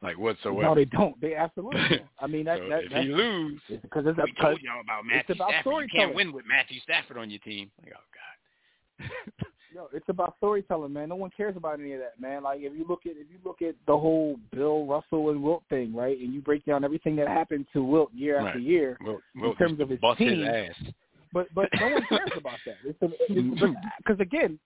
like 0.01 0.17
whatsoever. 0.17 0.63
No, 0.63 0.75
they 0.75 0.85
don't. 0.85 1.19
They 1.21 1.35
absolutely 1.35 1.81
don't. 1.89 2.01
I 2.19 2.27
mean, 2.27 2.45
that, 2.45 2.59
so 2.59 2.69
that, 2.69 2.83
if 2.85 2.91
that's 2.91 3.05
he 3.05 3.11
lose, 3.11 3.61
because 3.69 4.05
it's 4.07 4.17
we 4.23 4.33
told 4.41 4.59
y'all 4.61 4.81
about 4.81 5.05
Matthew 5.05 5.35
about 5.35 5.51
Stafford. 5.51 5.89
You 5.91 5.99
can't 5.99 6.15
win 6.15 6.33
with 6.33 6.45
Matthew 6.47 6.79
Stafford 6.81 7.17
on 7.17 7.29
your 7.29 7.39
team. 7.39 7.71
Like, 7.83 7.93
oh 7.95 9.05
God. 9.07 9.47
Yo, 9.73 9.87
it's 9.93 10.09
about 10.09 10.35
storytelling, 10.37 10.91
man. 10.91 11.07
No 11.09 11.15
one 11.15 11.29
cares 11.35 11.55
about 11.55 11.79
any 11.79 11.93
of 11.93 11.99
that, 11.99 12.19
man. 12.19 12.43
Like 12.43 12.59
if 12.61 12.73
you 12.77 12.85
look 12.87 13.01
at 13.05 13.11
if 13.13 13.27
you 13.31 13.37
look 13.45 13.61
at 13.61 13.75
the 13.87 13.97
whole 13.97 14.37
Bill 14.51 14.85
Russell 14.85 15.29
and 15.29 15.41
Wilt 15.41 15.63
thing, 15.69 15.95
right, 15.95 16.17
and 16.19 16.33
you 16.33 16.41
break 16.41 16.65
down 16.65 16.83
everything 16.83 17.15
that 17.17 17.27
happened 17.29 17.65
to 17.73 17.83
Wilt 17.83 18.13
year 18.13 18.37
after 18.37 18.59
Right. 18.59 18.67
year, 18.67 18.97
Well, 19.05 19.19
In 19.35 19.55
terms 19.55 19.79
of 19.79 19.89
his 19.89 19.99
team, 20.17 20.39
his 20.41 20.47
ass. 20.47 20.91
but 21.31 21.47
but 21.55 21.69
no 21.79 21.87
one 21.89 22.03
cares 22.09 22.31
about 22.35 22.59
that. 22.65 23.01
Mm-hmm. 23.29 23.73
Because 23.99 24.19
again, 24.19 24.59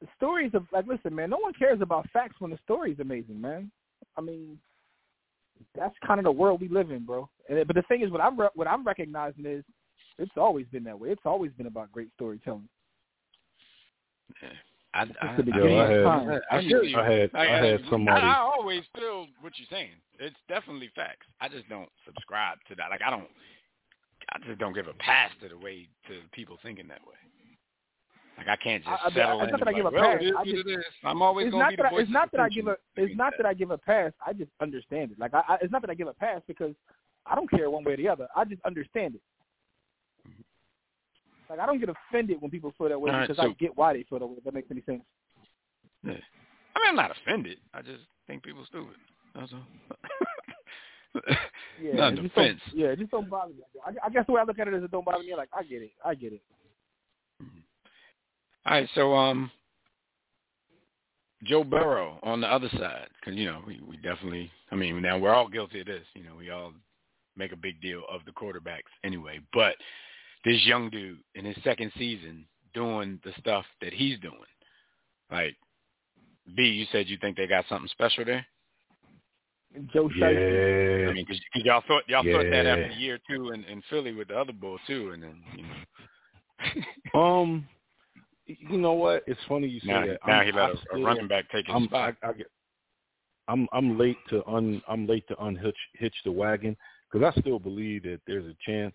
the 0.00 0.08
stories 0.16 0.52
of 0.54 0.66
like 0.72 0.86
listen, 0.86 1.14
man. 1.14 1.28
No 1.30 1.38
one 1.38 1.52
cares 1.52 1.80
about 1.82 2.08
facts 2.10 2.36
when 2.38 2.50
the 2.50 2.58
story's 2.64 3.00
amazing, 3.00 3.38
man. 3.40 3.70
I 4.16 4.22
mean, 4.22 4.58
that's 5.74 5.94
kind 6.06 6.18
of 6.20 6.24
the 6.24 6.32
world 6.32 6.60
we 6.62 6.68
live 6.68 6.90
in, 6.90 7.04
bro. 7.04 7.28
And 7.50 7.66
but 7.66 7.76
the 7.76 7.82
thing 7.82 8.00
is, 8.02 8.10
what 8.10 8.22
I'm 8.22 8.38
re- 8.40 8.48
what 8.54 8.66
I'm 8.66 8.82
recognizing 8.84 9.44
is, 9.44 9.62
it's 10.18 10.36
always 10.38 10.66
been 10.72 10.84
that 10.84 10.98
way. 10.98 11.10
It's 11.10 11.26
always 11.26 11.52
been 11.52 11.66
about 11.66 11.92
great 11.92 12.08
storytelling. 12.14 12.68
Yeah. 14.42 14.48
I, 14.94 15.02
It's 15.02 15.12
I, 15.20 15.26
the 15.26 15.42
I, 15.42 15.44
beginning 15.44 15.78
of 15.78 15.90
I, 15.90 16.02
time. 16.02 16.40
I, 16.50 16.58
you. 16.60 16.96
I 16.96 17.10
had 17.10 17.30
I 17.34 17.44
had 17.44 17.80
somebody. 17.90 18.22
I, 18.22 18.32
I 18.32 18.38
always 18.38 18.82
feel 18.96 19.26
what 19.40 19.52
you're 19.58 19.68
saying. 19.70 19.90
It's 20.18 20.36
definitely 20.48 20.90
facts. 20.94 21.26
I 21.40 21.48
just 21.48 21.68
don't 21.68 21.88
subscribe 22.06 22.58
to 22.68 22.74
that. 22.76 22.90
Like 22.90 23.02
I 23.06 23.10
don't. 23.10 23.28
I 24.32 24.38
just 24.46 24.58
don't 24.58 24.72
give 24.72 24.88
a 24.88 24.94
pass 24.94 25.30
to 25.42 25.48
the 25.48 25.58
way 25.58 25.88
to 26.08 26.14
people 26.32 26.58
thinking 26.62 26.88
that 26.88 27.00
way. 27.06 27.14
Like 28.38 28.48
I 28.48 28.56
can't 28.56 28.82
just 28.84 28.90
I- 28.90 29.06
I 29.06 29.08
mean, 29.08 29.14
settle 29.14 29.40
it's 29.42 29.48
in. 29.48 29.50
not 29.52 29.60
that 29.60 29.68
I 29.68 29.72
give 29.72 29.76
be 29.76 29.80
a 29.80 29.84
like, 29.84 29.94
well, 29.94 30.18
pass. 30.18 30.22
I 30.38 30.44
just, 30.44 30.56
it 30.66 30.70
is. 30.70 30.84
I'm 31.04 31.22
always 31.22 31.50
going 31.50 31.52
to 31.52 31.58
not 31.58 31.70
be 31.70 31.76
that 31.76 31.82
the 31.84 31.88
voice 31.90 32.02
it's 32.02 32.12
not 32.12 32.32
that 32.32 32.40
I 32.40 32.48
give 32.48 32.66
a 32.66 32.76
it's 32.96 33.16
not 33.16 33.32
that. 33.32 33.42
that 33.42 33.48
I 33.48 33.54
give 33.54 33.70
a 33.70 33.78
pass. 33.78 34.12
I 34.26 34.32
just 34.32 34.50
understand 34.60 35.12
it. 35.12 35.18
Like 35.18 35.34
I, 35.34 35.42
I 35.48 35.54
it's 35.60 35.72
not 35.72 35.82
that 35.82 35.90
I 35.90 35.94
give 35.94 36.08
a 36.08 36.14
pass 36.14 36.40
because 36.46 36.74
I 37.26 37.34
don't 37.34 37.50
care 37.50 37.70
one 37.70 37.84
way 37.84 37.92
or 37.92 37.96
the 37.96 38.08
other. 38.08 38.28
I 38.36 38.44
just 38.44 38.62
understand 38.64 39.14
it. 39.16 39.20
Like 41.48 41.58
I 41.60 41.66
don't 41.66 41.78
get 41.80 41.88
offended 41.88 42.40
when 42.40 42.50
people 42.50 42.72
feel 42.76 42.88
that 42.88 43.00
way 43.00 43.10
right, 43.10 43.26
because 43.28 43.38
I 43.42 43.48
so- 43.48 43.54
get 43.58 43.76
why 43.76 43.92
they 43.92 44.04
feel 44.08 44.18
that 44.18 44.26
way. 44.26 44.34
If 44.38 44.44
that 44.44 44.54
makes 44.54 44.70
any 44.70 44.82
sense. 44.82 45.02
Yeah. 46.02 46.12
I 46.12 46.78
mean, 46.80 46.88
I'm 46.88 46.96
not 46.96 47.10
offended. 47.10 47.58
I 47.72 47.82
just 47.82 48.02
think 48.26 48.42
people 48.42 48.64
stupid. 48.66 48.96
That's 49.34 49.52
all. 49.52 49.60
Yeah, 51.82 51.92
Not 51.94 52.12
an 52.12 52.22
just 52.22 52.34
don't- 52.34 52.44
offense. 52.44 52.60
Yeah, 52.74 52.86
it 52.88 52.98
just 52.98 53.10
don't 53.10 53.28
bother 53.30 53.52
me. 53.54 53.60
I, 53.86 54.06
I 54.06 54.10
guess 54.10 54.24
the 54.26 54.32
way 54.32 54.40
I 54.40 54.44
look 54.44 54.58
at 54.58 54.68
it 54.68 54.74
is 54.74 54.84
it 54.84 54.90
don't 54.90 55.04
bother 55.04 55.22
me. 55.22 55.34
Like 55.34 55.48
I 55.56 55.62
get 55.62 55.80
it. 55.82 55.92
I 56.04 56.14
get 56.14 56.32
it. 56.34 56.42
All 57.40 57.46
right, 58.72 58.88
so 58.94 59.14
um, 59.14 59.50
Joe 61.44 61.64
Burrow 61.64 62.18
on 62.22 62.40
the 62.42 62.46
other 62.52 62.68
side, 62.70 63.08
because 63.20 63.34
you 63.38 63.46
know 63.46 63.62
we 63.66 63.80
we 63.88 63.96
definitely, 63.98 64.50
I 64.70 64.74
mean, 64.74 65.00
now 65.00 65.18
we're 65.18 65.32
all 65.34 65.48
guilty 65.48 65.80
of 65.80 65.86
this. 65.86 66.02
You 66.14 66.24
know, 66.24 66.34
we 66.36 66.50
all 66.50 66.72
make 67.36 67.52
a 67.52 67.56
big 67.56 67.80
deal 67.80 68.02
of 68.10 68.22
the 68.26 68.32
quarterbacks 68.32 68.90
anyway. 69.04 69.40
But 69.54 69.76
this 70.46 70.64
young 70.64 70.88
dude 70.88 71.18
in 71.34 71.44
his 71.44 71.56
second 71.62 71.92
season 71.98 72.46
doing 72.72 73.20
the 73.24 73.32
stuff 73.38 73.66
that 73.82 73.92
he's 73.92 74.18
doing, 74.20 74.34
like 75.30 75.54
B, 76.56 76.62
you 76.62 76.86
said 76.92 77.08
you 77.08 77.18
think 77.20 77.36
they 77.36 77.46
got 77.46 77.64
something 77.68 77.88
special 77.88 78.24
there. 78.24 78.46
Joe 79.92 80.08
Shiesty. 80.08 81.02
Yeah, 81.02 81.10
I 81.10 81.12
mean, 81.12 81.26
because 81.28 81.42
y'all 81.56 81.82
thought 81.86 82.04
y'all 82.08 82.22
thought 82.22 82.44
that 82.50 82.64
Yeah. 82.64 82.76
after 82.76 82.92
year 82.96 83.18
two 83.28 83.50
in, 83.50 83.64
in 83.64 83.82
Philly 83.90 84.12
with 84.14 84.28
the 84.28 84.38
other 84.38 84.52
bull 84.52 84.78
too, 84.86 85.10
and 85.12 85.22
then 85.22 85.42
you 85.56 85.62
know. 85.64 85.74
Um, 87.20 87.68
you 88.46 88.78
know 88.78 88.92
what? 88.92 89.24
It's 89.26 89.40
funny 89.48 89.66
you 89.66 89.80
say 89.80 89.88
now, 89.88 90.06
that. 90.06 90.18
now 90.26 90.40
I'm, 90.40 90.46
he 90.46 90.52
let 90.52 90.62
I 90.62 90.68
a, 90.68 90.72
a 90.72 90.76
still- 90.78 91.02
running 91.04 91.28
back 91.28 91.50
take 91.50 91.66
his 91.66 91.74
I'm, 91.74 91.84
spot. 91.86 92.14
I, 92.22 92.28
I 92.28 92.32
get, 92.34 92.46
I'm 93.48 93.68
I'm 93.72 93.98
late 93.98 94.16
to 94.30 94.46
un 94.48 94.80
I'm 94.88 95.06
late 95.06 95.26
to 95.28 95.34
unhitch 95.44 95.74
hitch 95.94 96.14
the 96.24 96.32
wagon 96.32 96.76
because 97.10 97.32
I 97.36 97.40
still 97.40 97.58
believe 97.58 98.04
that 98.04 98.20
there's 98.26 98.44
a 98.46 98.56
chance 98.64 98.94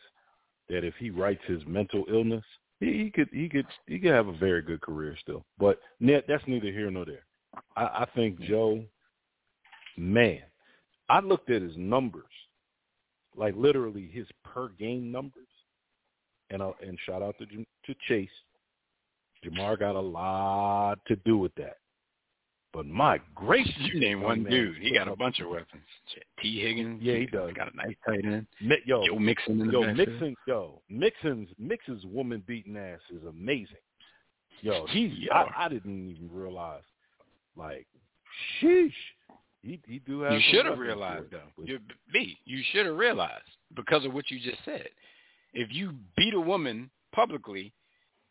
that 0.71 0.85
if 0.85 0.95
he 0.97 1.09
writes 1.09 1.41
his 1.45 1.61
mental 1.67 2.05
illness, 2.09 2.43
he, 2.79 3.03
he 3.03 3.11
could 3.11 3.29
he 3.31 3.47
could 3.49 3.65
he 3.85 3.99
could 3.99 4.11
have 4.11 4.27
a 4.27 4.37
very 4.37 4.61
good 4.61 4.81
career 4.81 5.15
still. 5.21 5.45
But 5.59 5.79
net 5.99 6.25
that's 6.27 6.43
neither 6.47 6.71
here 6.71 6.89
nor 6.89 7.05
there. 7.05 7.25
I, 7.75 7.83
I 7.83 8.05
think 8.15 8.39
Joe, 8.41 8.83
man, 9.97 10.39
I 11.09 11.19
looked 11.19 11.49
at 11.49 11.61
his 11.61 11.75
numbers, 11.77 12.23
like 13.35 13.53
literally 13.55 14.09
his 14.11 14.27
per 14.43 14.69
game 14.79 15.11
numbers, 15.11 15.47
and 16.49 16.61
uh, 16.61 16.71
and 16.81 16.97
shout 17.05 17.21
out 17.21 17.35
to 17.39 17.45
to 17.45 17.99
Chase. 18.07 18.29
Ja'Marr 19.45 19.79
got 19.79 19.95
a 19.95 19.99
lot 19.99 20.99
to 21.07 21.15
do 21.17 21.37
with 21.37 21.53
that. 21.55 21.77
But 22.73 22.85
my 22.85 23.19
gracious, 23.35 23.73
You 23.77 23.99
name 23.99 24.21
one 24.21 24.43
man, 24.43 24.51
dude. 24.51 24.77
He 24.77 24.93
got 24.93 25.07
a 25.07 25.15
bunch 25.15 25.39
of 25.39 25.49
weapons. 25.49 25.83
Tee 26.41 26.61
Higgins. 26.61 27.01
Yeah, 27.01 27.15
he 27.15 27.25
does. 27.25 27.51
Got 27.53 27.73
a 27.73 27.75
nice 27.75 27.95
tight 28.05 28.23
end. 28.23 28.47
Yo, 28.85 29.05
Joe 29.05 29.19
Mixon 29.19 29.59
in 29.61 29.67
the 29.67 29.73
yo. 29.73 29.93
Mixon, 29.93 30.35
yo, 30.47 30.81
Mixon's 30.89 31.49
Mixon's 31.59 32.05
woman 32.05 32.43
beating 32.47 32.77
ass 32.77 32.99
is 33.13 33.23
amazing. 33.27 33.75
Yo, 34.61 34.85
he's 34.89 35.11
Yo. 35.17 35.31
I, 35.33 35.65
I 35.65 35.69
didn't 35.69 36.09
even 36.09 36.29
realize. 36.31 36.83
Like, 37.57 37.87
sheesh, 38.61 38.93
he 39.61 39.79
he 39.85 39.99
do 39.99 40.21
have. 40.21 40.33
You 40.33 40.39
should 40.51 40.65
have 40.65 40.79
realized 40.79 41.25
though. 41.31 41.39
But- 41.57 41.67
You, 41.67 41.79
B, 42.13 42.37
you 42.45 42.61
should 42.71 42.85
have 42.85 42.95
realized 42.95 43.43
because 43.75 44.05
of 44.05 44.13
what 44.13 44.31
you 44.31 44.39
just 44.39 44.63
said. 44.63 44.87
If 45.53 45.73
you 45.73 45.91
beat 46.15 46.33
a 46.33 46.39
woman 46.39 46.89
publicly 47.11 47.73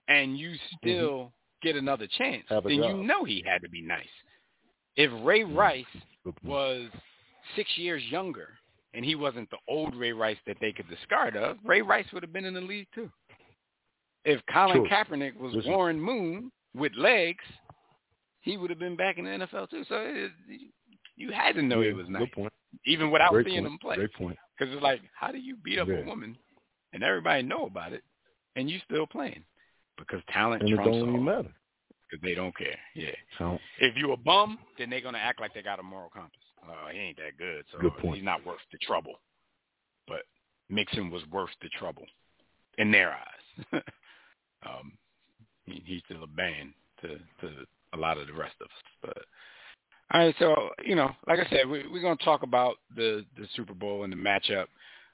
and 0.08 0.38
you 0.38 0.54
still 0.78 1.32
get 1.62 1.76
another 1.76 2.06
chance, 2.16 2.44
Mm-hmm. 2.50 2.54
Have 2.54 2.64
then 2.64 2.72
you 2.82 3.04
know 3.04 3.24
he 3.24 3.44
had 3.46 3.60
to 3.60 3.68
be 3.68 3.82
nice. 3.82 4.06
If 4.96 5.10
Ray. 5.24 5.44
Rice 5.44 5.84
was 6.44 6.88
six 7.56 7.70
years 7.76 8.02
younger 8.10 8.48
and 8.94 9.04
he 9.04 9.14
wasn't 9.14 9.48
the 9.50 9.56
old 9.68 9.94
Ray 9.94 10.12
Rice 10.12 10.36
that 10.46 10.56
they 10.60 10.72
could 10.72 10.88
discard 10.88 11.36
of, 11.36 11.56
Ray 11.64 11.80
Rice 11.82 12.06
would 12.12 12.22
have 12.22 12.32
been 12.32 12.44
in 12.44 12.54
the 12.54 12.60
league 12.60 12.88
too. 12.94 13.10
If 14.24 14.40
Colin 14.52 14.78
True. 14.78 14.88
Kaepernick 14.88 15.36
was 15.38 15.54
Listen. 15.54 15.70
Warren 15.72 16.00
Moon 16.00 16.52
with 16.74 16.92
legs, 16.96 17.44
he 18.40 18.56
would 18.56 18.68
have 18.70 18.78
been 18.78 18.96
back 18.96 19.16
in 19.18 19.24
the 19.24 19.30
NFL 19.30 19.70
too. 19.70 19.84
So 19.88 19.96
it, 19.96 20.30
you 21.16 21.30
had 21.32 21.54
to 21.54 21.62
know 21.62 21.80
Yeah, 21.80 21.88
he 21.88 21.94
was 21.94 22.08
nice, 22.08 22.20
Good 22.20 22.32
point. 22.32 22.52
even 22.86 23.10
without 23.10 23.30
Great 23.32 23.46
seeing 23.46 23.62
point. 23.62 23.72
him 23.72 23.78
play. 23.78 23.96
Great 23.96 24.12
point. 24.14 24.36
Because 24.58 24.74
it's 24.74 24.82
like, 24.82 25.00
how 25.18 25.30
do 25.32 25.38
you 25.38 25.56
beat 25.56 25.78
up 25.78 25.88
Yeah. 25.88 25.98
a 26.00 26.04
woman 26.04 26.36
and 26.92 27.02
everybody 27.02 27.42
know 27.42 27.64
about 27.66 27.92
it, 27.94 28.02
and 28.56 28.68
you 28.68 28.78
still 28.84 29.06
playing? 29.06 29.42
Because 29.96 30.20
talent 30.32 30.62
And 30.62 30.70
it 30.72 30.74
trumps 30.74 30.90
don't 30.98 31.08
even 31.08 31.24
matter. 31.24 31.50
Because 32.10 32.22
they 32.22 32.34
don't 32.34 32.56
care. 32.56 32.78
Yeah. 32.94 33.10
So 33.38 33.58
If 33.78 33.96
you 33.96 34.12
a 34.12 34.16
bum, 34.16 34.58
then 34.78 34.90
they're 34.90 35.00
gonna 35.00 35.18
act 35.18 35.40
like 35.40 35.54
they 35.54 35.62
got 35.62 35.78
a 35.78 35.82
moral 35.82 36.10
compass. 36.10 36.40
Oh, 36.68 36.88
he 36.92 36.98
ain't 36.98 37.16
that 37.16 37.38
good, 37.38 37.64
so 37.72 37.78
Good 37.78 37.96
point. 37.98 38.16
he's 38.16 38.24
not 38.24 38.44
worth 38.44 38.60
the 38.72 38.78
trouble. 38.78 39.14
But 40.06 40.22
Mixon 40.68 41.10
was 41.10 41.22
worth 41.32 41.50
the 41.62 41.68
trouble 41.78 42.04
in 42.78 42.90
their 42.90 43.12
eyes. 43.12 43.82
um, 44.66 44.92
he, 45.64 45.82
he's 45.84 46.02
still 46.04 46.22
a 46.22 46.26
band 46.26 46.72
to 47.02 47.08
to 47.40 47.54
a 47.94 47.96
lot 47.96 48.18
of 48.18 48.26
the 48.26 48.32
rest 48.32 48.54
of 48.60 48.66
us. 48.66 48.72
But 49.02 49.18
all 50.12 50.26
right, 50.26 50.34
so 50.38 50.70
you 50.84 50.94
know, 50.94 51.10
like 51.26 51.38
I 51.38 51.48
said, 51.48 51.68
we, 51.68 51.84
we're 51.90 52.02
gonna 52.02 52.16
talk 52.16 52.42
about 52.42 52.76
the 52.94 53.24
the 53.36 53.46
Super 53.54 53.74
Bowl 53.74 54.04
and 54.04 54.12
the 54.12 54.16
matchup 54.16 54.66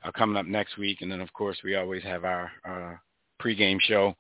uh, 0.04 0.10
coming 0.12 0.36
up 0.36 0.46
next 0.46 0.78
week, 0.78 0.98
and 1.00 1.10
then 1.10 1.20
of 1.20 1.32
course 1.32 1.58
we 1.62 1.76
always 1.76 2.02
have 2.02 2.24
our 2.24 2.50
uh, 2.68 2.94
pregame 3.42 3.80
show 3.80 4.14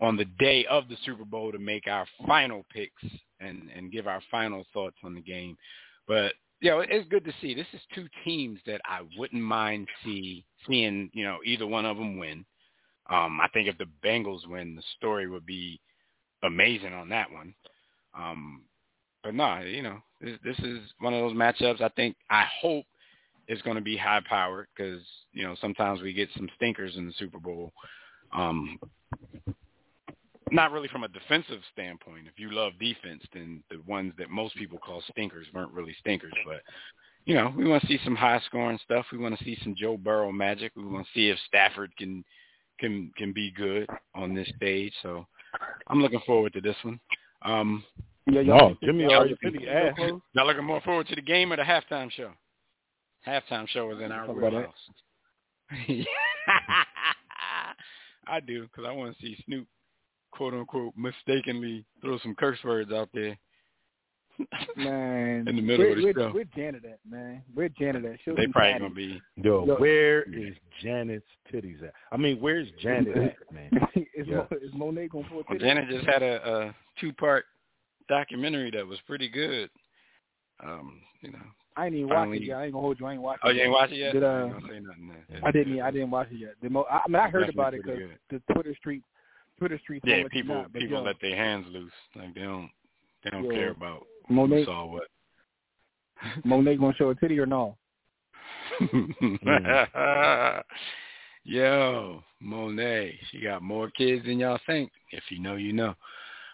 on 0.00 0.16
the 0.16 0.24
day 0.38 0.64
of 0.70 0.88
the 0.88 0.96
Super 1.04 1.24
Bowl 1.24 1.52
to 1.52 1.58
make 1.58 1.86
our 1.86 2.06
final 2.26 2.64
picks 2.72 3.02
and 3.40 3.68
and 3.74 3.92
give 3.92 4.06
our 4.06 4.22
final 4.30 4.64
thoughts 4.72 4.96
on 5.04 5.14
the 5.14 5.20
game. 5.20 5.56
But 6.06 6.34
you 6.60 6.70
know, 6.70 6.80
it's 6.80 7.08
good 7.08 7.24
to 7.24 7.32
see. 7.40 7.54
This 7.54 7.66
is 7.72 7.80
two 7.94 8.06
teams 8.24 8.60
that 8.66 8.80
I 8.84 9.00
wouldn't 9.18 9.42
mind 9.42 9.88
see 10.04 10.44
seeing. 10.66 11.10
You 11.12 11.24
know, 11.24 11.38
either 11.44 11.66
one 11.66 11.86
of 11.86 11.96
them 11.96 12.18
win. 12.18 12.44
Um, 13.08 13.40
I 13.40 13.48
think 13.48 13.68
if 13.68 13.78
the 13.78 13.86
Bengals 14.04 14.46
win, 14.46 14.76
the 14.76 14.82
story 14.96 15.28
would 15.28 15.46
be 15.46 15.80
amazing 16.44 16.92
on 16.92 17.08
that 17.08 17.30
one. 17.30 17.54
Um, 18.16 18.62
but 19.22 19.34
no, 19.34 19.60
you 19.60 19.82
know, 19.82 19.98
this, 20.20 20.38
this 20.44 20.58
is 20.60 20.80
one 21.00 21.12
of 21.12 21.20
those 21.20 21.36
matchups. 21.36 21.80
I 21.80 21.88
think 21.90 22.16
I 22.30 22.46
hope 22.60 22.84
it's 23.48 23.62
going 23.62 23.76
to 23.76 23.82
be 23.82 23.96
high 23.96 24.20
powered 24.28 24.68
because 24.74 25.02
you 25.32 25.42
know 25.42 25.56
sometimes 25.60 26.00
we 26.00 26.12
get 26.12 26.28
some 26.36 26.48
stinkers 26.56 26.96
in 26.96 27.06
the 27.06 27.12
Super 27.18 27.38
Bowl. 27.38 27.72
Um, 28.32 28.78
not 30.52 30.72
really 30.72 30.88
from 30.88 31.04
a 31.04 31.08
defensive 31.08 31.60
standpoint. 31.72 32.26
If 32.26 32.38
you 32.38 32.50
love 32.50 32.72
defense, 32.80 33.22
then 33.32 33.62
the 33.70 33.78
ones 33.86 34.12
that 34.18 34.30
most 34.30 34.54
people 34.56 34.78
call 34.78 35.02
stinkers 35.10 35.46
weren't 35.54 35.72
really 35.72 35.94
stinkers. 36.00 36.32
But 36.46 36.62
you 37.26 37.34
know, 37.34 37.52
we 37.56 37.68
want 37.68 37.82
to 37.82 37.86
see 37.88 37.98
some 38.04 38.16
high 38.16 38.40
scoring 38.46 38.78
stuff. 38.84 39.06
We 39.12 39.18
want 39.18 39.38
to 39.38 39.44
see 39.44 39.58
some 39.62 39.74
Joe 39.76 39.96
Burrow 39.96 40.32
magic. 40.32 40.72
We 40.76 40.84
want 40.84 41.06
to 41.06 41.12
see 41.14 41.28
if 41.28 41.38
Stafford 41.46 41.92
can 41.96 42.24
can 42.78 43.12
can 43.16 43.32
be 43.32 43.50
good 43.50 43.88
on 44.14 44.34
this 44.34 44.48
stage. 44.56 44.92
So 45.02 45.26
I'm 45.86 46.00
looking 46.00 46.20
forward 46.26 46.52
to 46.54 46.60
this 46.60 46.76
one. 46.82 46.98
Um, 47.42 47.84
Yeah, 48.30 48.40
y'all 48.42 48.76
Jimmy 48.82 49.04
y'all 49.04 49.14
already 49.14 49.36
can- 49.36 49.52
said 49.52 49.60
he 49.60 49.68
asked. 49.68 49.98
y'all 50.34 50.46
looking 50.46 50.64
more 50.64 50.80
forward 50.82 51.06
to 51.08 51.14
the 51.14 51.22
game 51.22 51.52
or 51.52 51.56
the 51.56 51.62
halftime 51.62 52.10
show? 52.10 52.30
Halftime 53.26 53.68
show 53.68 53.90
is 53.92 54.00
in 54.00 54.12
our 54.12 54.26
Talk 54.26 54.36
about 54.38 54.52
wheelhouse. 54.52 54.90
I 58.26 58.40
do 58.40 58.62
because 58.62 58.84
I 58.88 58.92
want 58.92 59.16
to 59.16 59.22
see 59.22 59.36
Snoop, 59.46 59.66
quote 60.32 60.54
unquote, 60.54 60.94
mistakenly 60.96 61.84
throw 62.00 62.18
some 62.20 62.34
curse 62.34 62.58
words 62.64 62.92
out 62.92 63.08
there. 63.14 63.36
Man, 64.76 65.46
In 65.48 65.56
the 65.56 65.60
middle 65.62 65.84
where, 65.84 65.90
of 65.92 65.98
the 65.98 66.04
where, 66.04 66.14
show. 66.14 66.32
Where 66.34 66.44
Janet 66.56 66.84
at, 66.86 66.98
man? 67.08 67.42
Where 67.52 67.68
Janet 67.68 68.04
at? 68.06 68.18
Show 68.24 68.34
They 68.34 68.46
probably 68.46 68.72
patty. 68.72 68.78
gonna 68.84 68.94
be. 68.94 69.22
Yo, 69.36 69.66
Yo. 69.66 69.74
where 69.76 70.22
is 70.22 70.54
Janet's 70.82 71.26
titties 71.52 71.82
at? 71.82 71.92
I 72.10 72.16
mean, 72.16 72.40
where's 72.40 72.68
Janet 72.80 73.16
at, 73.16 73.36
man? 73.52 73.70
is, 74.14 74.26
Yeah. 74.26 74.36
Mo, 74.36 74.46
is 74.62 74.72
Monet 74.72 75.08
going 75.08 75.26
for 75.28 75.40
a 75.40 75.42
Well. 75.48 75.58
Janet 75.58 75.90
just 75.90 76.06
had 76.06 76.22
a, 76.22 76.50
a 76.68 76.74
two-part 77.00 77.44
documentary 78.08 78.70
that 78.70 78.86
was 78.86 78.98
pretty 79.06 79.28
good. 79.28 79.68
Um, 80.64 81.00
you 81.20 81.32
know. 81.32 81.38
I 81.76 81.86
ain't 81.86 81.94
even 81.96 82.08
watched 82.08 82.16
finally- 82.18 82.38
it 82.38 82.44
yet. 82.44 82.56
I 82.58 82.64
ain't 82.64 82.72
gonna 82.72 82.82
hold 82.82 82.98
you. 82.98 83.06
I 83.06 83.12
ain't 83.12 83.22
watched 83.22 83.40
Oh, 83.44 83.50
it. 83.50 83.56
you 83.56 83.62
ain't 83.62 83.72
watch 83.72 83.90
it 83.90 83.96
yet? 83.96 84.12
Did, 84.14 84.24
I 84.24 84.26
uh, 84.26 84.44
ain't 84.44 84.52
gonna 84.54 84.68
say 84.72 84.80
nothing 84.80 85.12
there. 85.28 85.40
I 85.44 85.50
didn't. 85.50 85.80
I 85.82 85.90
didn't 85.90 86.10
watch 86.10 86.28
it 86.30 86.38
yet. 86.38 86.54
The 86.62 86.70
Mo, 86.70 86.86
I, 86.90 86.96
I 87.04 87.08
mean, 87.08 87.16
I 87.16 87.28
heard 87.28 87.46
Definitely 87.46 87.60
about 87.60 87.74
it 87.74 87.82
because 87.84 88.42
the 88.48 88.54
Twitter 88.54 88.74
street, 88.76 89.02
Twitter 89.60 89.78
street. 89.82 90.02
Yeah, 90.04 90.22
people 90.30 90.54
not, 90.54 90.72
people 90.72 90.96
yo, 90.96 91.02
let 91.02 91.20
their 91.20 91.36
hands 91.36 91.66
loose. 91.70 91.92
Like 92.16 92.34
they 92.34 92.40
don't 92.40 92.70
they 93.22 93.30
don't 93.30 93.44
Yo, 93.44 93.50
care 93.50 93.70
about 93.70 94.06
Monet 94.30 94.60
who 94.60 94.64
saw 94.64 94.86
what. 94.86 95.08
Monet 96.44 96.76
gonna 96.76 96.94
show 96.94 97.10
a 97.10 97.14
titty 97.14 97.38
or 97.38 97.46
no? 97.46 97.76
Yo, 101.44 102.22
Monet, 102.40 103.18
she 103.30 103.40
got 103.40 103.62
more 103.62 103.90
kids 103.90 104.24
than 104.24 104.38
y'all 104.38 104.58
think. 104.66 104.90
If 105.12 105.24
you 105.28 105.40
know, 105.40 105.56
you 105.56 105.74
know. 105.74 105.94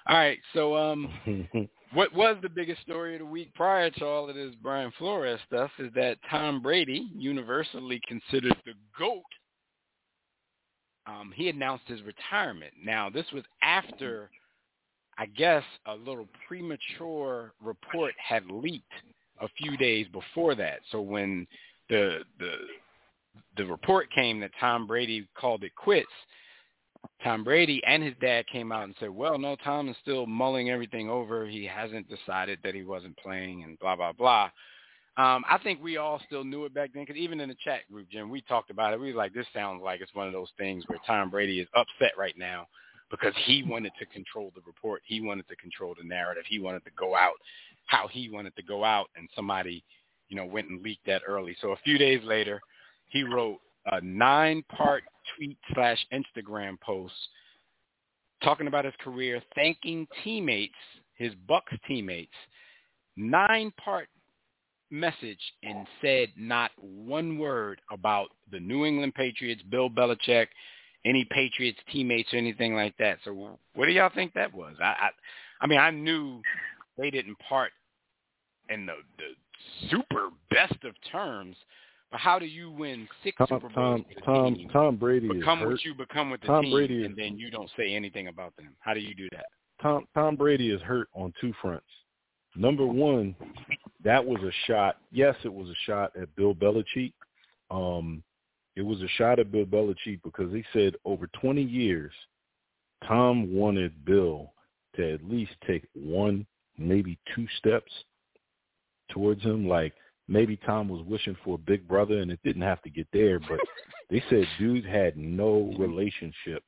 All 0.08 0.16
right, 0.16 0.38
so 0.52 0.76
um, 0.76 1.08
what 1.92 2.12
was 2.12 2.36
the 2.42 2.48
biggest 2.48 2.80
story 2.82 3.14
of 3.14 3.20
the 3.20 3.26
week 3.26 3.54
prior 3.54 3.90
to 3.90 4.04
all 4.04 4.28
of 4.28 4.34
this 4.34 4.54
Brian 4.62 4.92
Flores 4.98 5.40
stuff 5.46 5.70
is 5.78 5.92
that 5.94 6.18
Tom 6.28 6.60
Brady, 6.60 7.08
universally 7.16 8.00
considered 8.08 8.56
the 8.64 8.72
GOAT, 8.98 9.22
um, 11.06 11.32
he 11.34 11.48
announced 11.48 11.84
his 11.86 12.02
retirement. 12.02 12.72
Now, 12.82 13.08
this 13.08 13.26
was 13.32 13.44
after, 13.62 14.30
I 15.18 15.26
guess, 15.26 15.62
a 15.86 15.94
little 15.94 16.28
premature 16.48 17.52
report 17.62 18.14
had 18.18 18.44
leaked 18.50 18.84
a 19.40 19.48
few 19.56 19.76
days 19.76 20.06
before 20.12 20.54
that. 20.56 20.80
So 20.90 21.00
when 21.00 21.46
the 21.88 22.20
the 22.38 22.52
the 23.56 23.66
report 23.66 24.10
came 24.12 24.40
that 24.40 24.50
Tom 24.58 24.86
Brady 24.86 25.28
called 25.38 25.62
it 25.62 25.74
quits, 25.76 26.08
Tom 27.22 27.44
Brady 27.44 27.82
and 27.86 28.02
his 28.02 28.14
dad 28.20 28.46
came 28.48 28.72
out 28.72 28.84
and 28.84 28.94
said, 28.98 29.10
"Well, 29.10 29.38
no, 29.38 29.56
Tom 29.56 29.88
is 29.88 29.96
still 30.02 30.26
mulling 30.26 30.70
everything 30.70 31.08
over. 31.08 31.46
He 31.46 31.64
hasn't 31.64 32.08
decided 32.08 32.58
that 32.64 32.74
he 32.74 32.82
wasn't 32.82 33.16
playing, 33.18 33.62
and 33.62 33.78
blah 33.78 33.96
blah 33.96 34.12
blah." 34.12 34.50
Um, 35.18 35.44
I 35.48 35.58
think 35.62 35.82
we 35.82 35.96
all 35.96 36.20
still 36.26 36.44
knew 36.44 36.66
it 36.66 36.74
back 36.74 36.90
then 36.92 37.04
because 37.04 37.16
even 37.16 37.40
in 37.40 37.48
the 37.48 37.56
chat 37.64 37.90
group, 37.90 38.10
Jim, 38.10 38.28
we 38.28 38.42
talked 38.42 38.70
about 38.70 38.92
it. 38.92 39.00
We 39.00 39.12
were 39.12 39.18
like, 39.18 39.32
"This 39.32 39.46
sounds 39.54 39.82
like 39.82 40.02
it's 40.02 40.14
one 40.14 40.26
of 40.26 40.34
those 40.34 40.50
things 40.58 40.84
where 40.88 40.98
Tom 41.06 41.30
Brady 41.30 41.60
is 41.60 41.68
upset 41.74 42.12
right 42.18 42.36
now 42.36 42.66
because 43.10 43.34
he 43.44 43.62
wanted 43.62 43.92
to 43.98 44.06
control 44.06 44.52
the 44.54 44.60
report, 44.66 45.02
he 45.04 45.20
wanted 45.20 45.48
to 45.48 45.56
control 45.56 45.94
the 45.96 46.06
narrative, 46.06 46.44
he 46.46 46.58
wanted 46.58 46.84
to 46.84 46.90
go 46.98 47.14
out 47.14 47.34
how 47.86 48.08
he 48.08 48.28
wanted 48.28 48.54
to 48.56 48.62
go 48.62 48.84
out, 48.84 49.08
and 49.16 49.28
somebody, 49.34 49.84
you 50.28 50.36
know, 50.36 50.44
went 50.44 50.68
and 50.68 50.82
leaked 50.82 51.06
that 51.06 51.22
early. 51.26 51.56
So 51.60 51.70
a 51.70 51.76
few 51.84 51.98
days 51.98 52.20
later, 52.24 52.60
he 53.08 53.22
wrote 53.22 53.58
a 53.86 54.00
nine-part 54.00 55.04
tweet 55.36 55.56
slash 55.72 56.04
Instagram 56.12 56.80
post 56.80 57.14
talking 58.42 58.66
about 58.66 58.84
his 58.84 58.94
career, 59.02 59.40
thanking 59.54 60.06
teammates, 60.24 60.74
his 61.14 61.32
Bucs 61.48 61.78
teammates, 61.86 62.34
nine-part 63.16 64.08
message 64.90 65.40
and 65.62 65.86
said 66.00 66.28
not 66.36 66.70
one 66.78 67.38
word 67.38 67.80
about 67.90 68.28
the 68.50 68.60
New 68.60 68.84
England 68.84 69.14
Patriots, 69.14 69.62
Bill 69.70 69.90
Belichick, 69.90 70.46
any 71.04 71.26
Patriots 71.30 71.78
teammates 71.92 72.32
or 72.32 72.36
anything 72.36 72.74
like 72.74 72.96
that. 72.98 73.18
So 73.24 73.58
what 73.74 73.86
do 73.86 73.92
y'all 73.92 74.10
think 74.14 74.34
that 74.34 74.52
was? 74.52 74.74
I 74.80 74.84
I, 74.84 75.08
I 75.60 75.66
mean, 75.66 75.78
I 75.78 75.90
knew 75.90 76.40
they 76.98 77.10
didn't 77.10 77.38
part 77.38 77.72
in 78.68 78.86
the, 78.86 78.94
the 79.18 79.88
super 79.90 80.30
best 80.50 80.84
of 80.84 80.94
terms, 81.10 81.56
but 82.10 82.20
how 82.20 82.38
do 82.38 82.46
you 82.46 82.70
win 82.70 83.08
six 83.22 83.36
Tom, 83.36 83.46
Super 83.48 83.68
Bowls 83.68 84.02
Tom, 84.24 84.54
team? 84.54 84.68
Tom 84.70 84.96
Brady 84.96 85.26
is 85.26 85.32
become 85.32 85.60
hurt. 85.60 85.68
what 85.68 85.84
you 85.84 85.94
become 85.94 86.30
with 86.30 86.40
the 86.40 86.46
Tom 86.46 86.64
team, 86.64 86.72
Brady 86.72 87.04
and 87.04 87.16
then 87.16 87.38
you 87.38 87.50
don't 87.50 87.70
say 87.76 87.94
anything 87.94 88.28
about 88.28 88.54
them. 88.56 88.68
How 88.80 88.94
do 88.94 89.00
you 89.00 89.14
do 89.14 89.28
that? 89.32 89.46
Tom 89.82 90.06
Tom 90.14 90.36
Brady 90.36 90.70
is 90.70 90.80
hurt 90.82 91.08
on 91.14 91.32
two 91.40 91.52
fronts. 91.60 91.86
Number 92.56 92.86
one, 92.86 93.34
that 94.04 94.24
was 94.24 94.40
a 94.42 94.52
shot. 94.66 94.98
Yes, 95.12 95.34
it 95.44 95.52
was 95.52 95.68
a 95.68 95.74
shot 95.84 96.12
at 96.20 96.34
Bill 96.36 96.54
Belichick. 96.54 97.12
Um, 97.70 98.22
it 98.76 98.82
was 98.82 99.00
a 99.02 99.08
shot 99.16 99.38
at 99.38 99.52
Bill 99.52 99.64
Belichick 99.64 100.20
because 100.22 100.52
he 100.52 100.64
said 100.72 100.94
over 101.04 101.28
20 101.40 101.62
years, 101.62 102.12
Tom 103.06 103.54
wanted 103.54 104.04
Bill 104.04 104.52
to 104.96 105.14
at 105.14 105.24
least 105.24 105.52
take 105.66 105.84
one, 105.94 106.46
maybe 106.78 107.18
two 107.34 107.46
steps 107.58 107.92
towards 109.10 109.42
him. 109.42 109.68
Like 109.68 109.92
maybe 110.28 110.56
Tom 110.56 110.88
was 110.88 111.04
wishing 111.06 111.36
for 111.44 111.56
a 111.56 111.58
big 111.58 111.86
brother, 111.86 112.20
and 112.20 112.30
it 112.30 112.40
didn't 112.44 112.62
have 112.62 112.82
to 112.82 112.90
get 112.90 113.06
there. 113.12 113.38
But 113.38 113.60
they 114.10 114.22
said 114.30 114.46
dude 114.58 114.84
had 114.84 115.16
no 115.16 115.74
relationship 115.78 116.62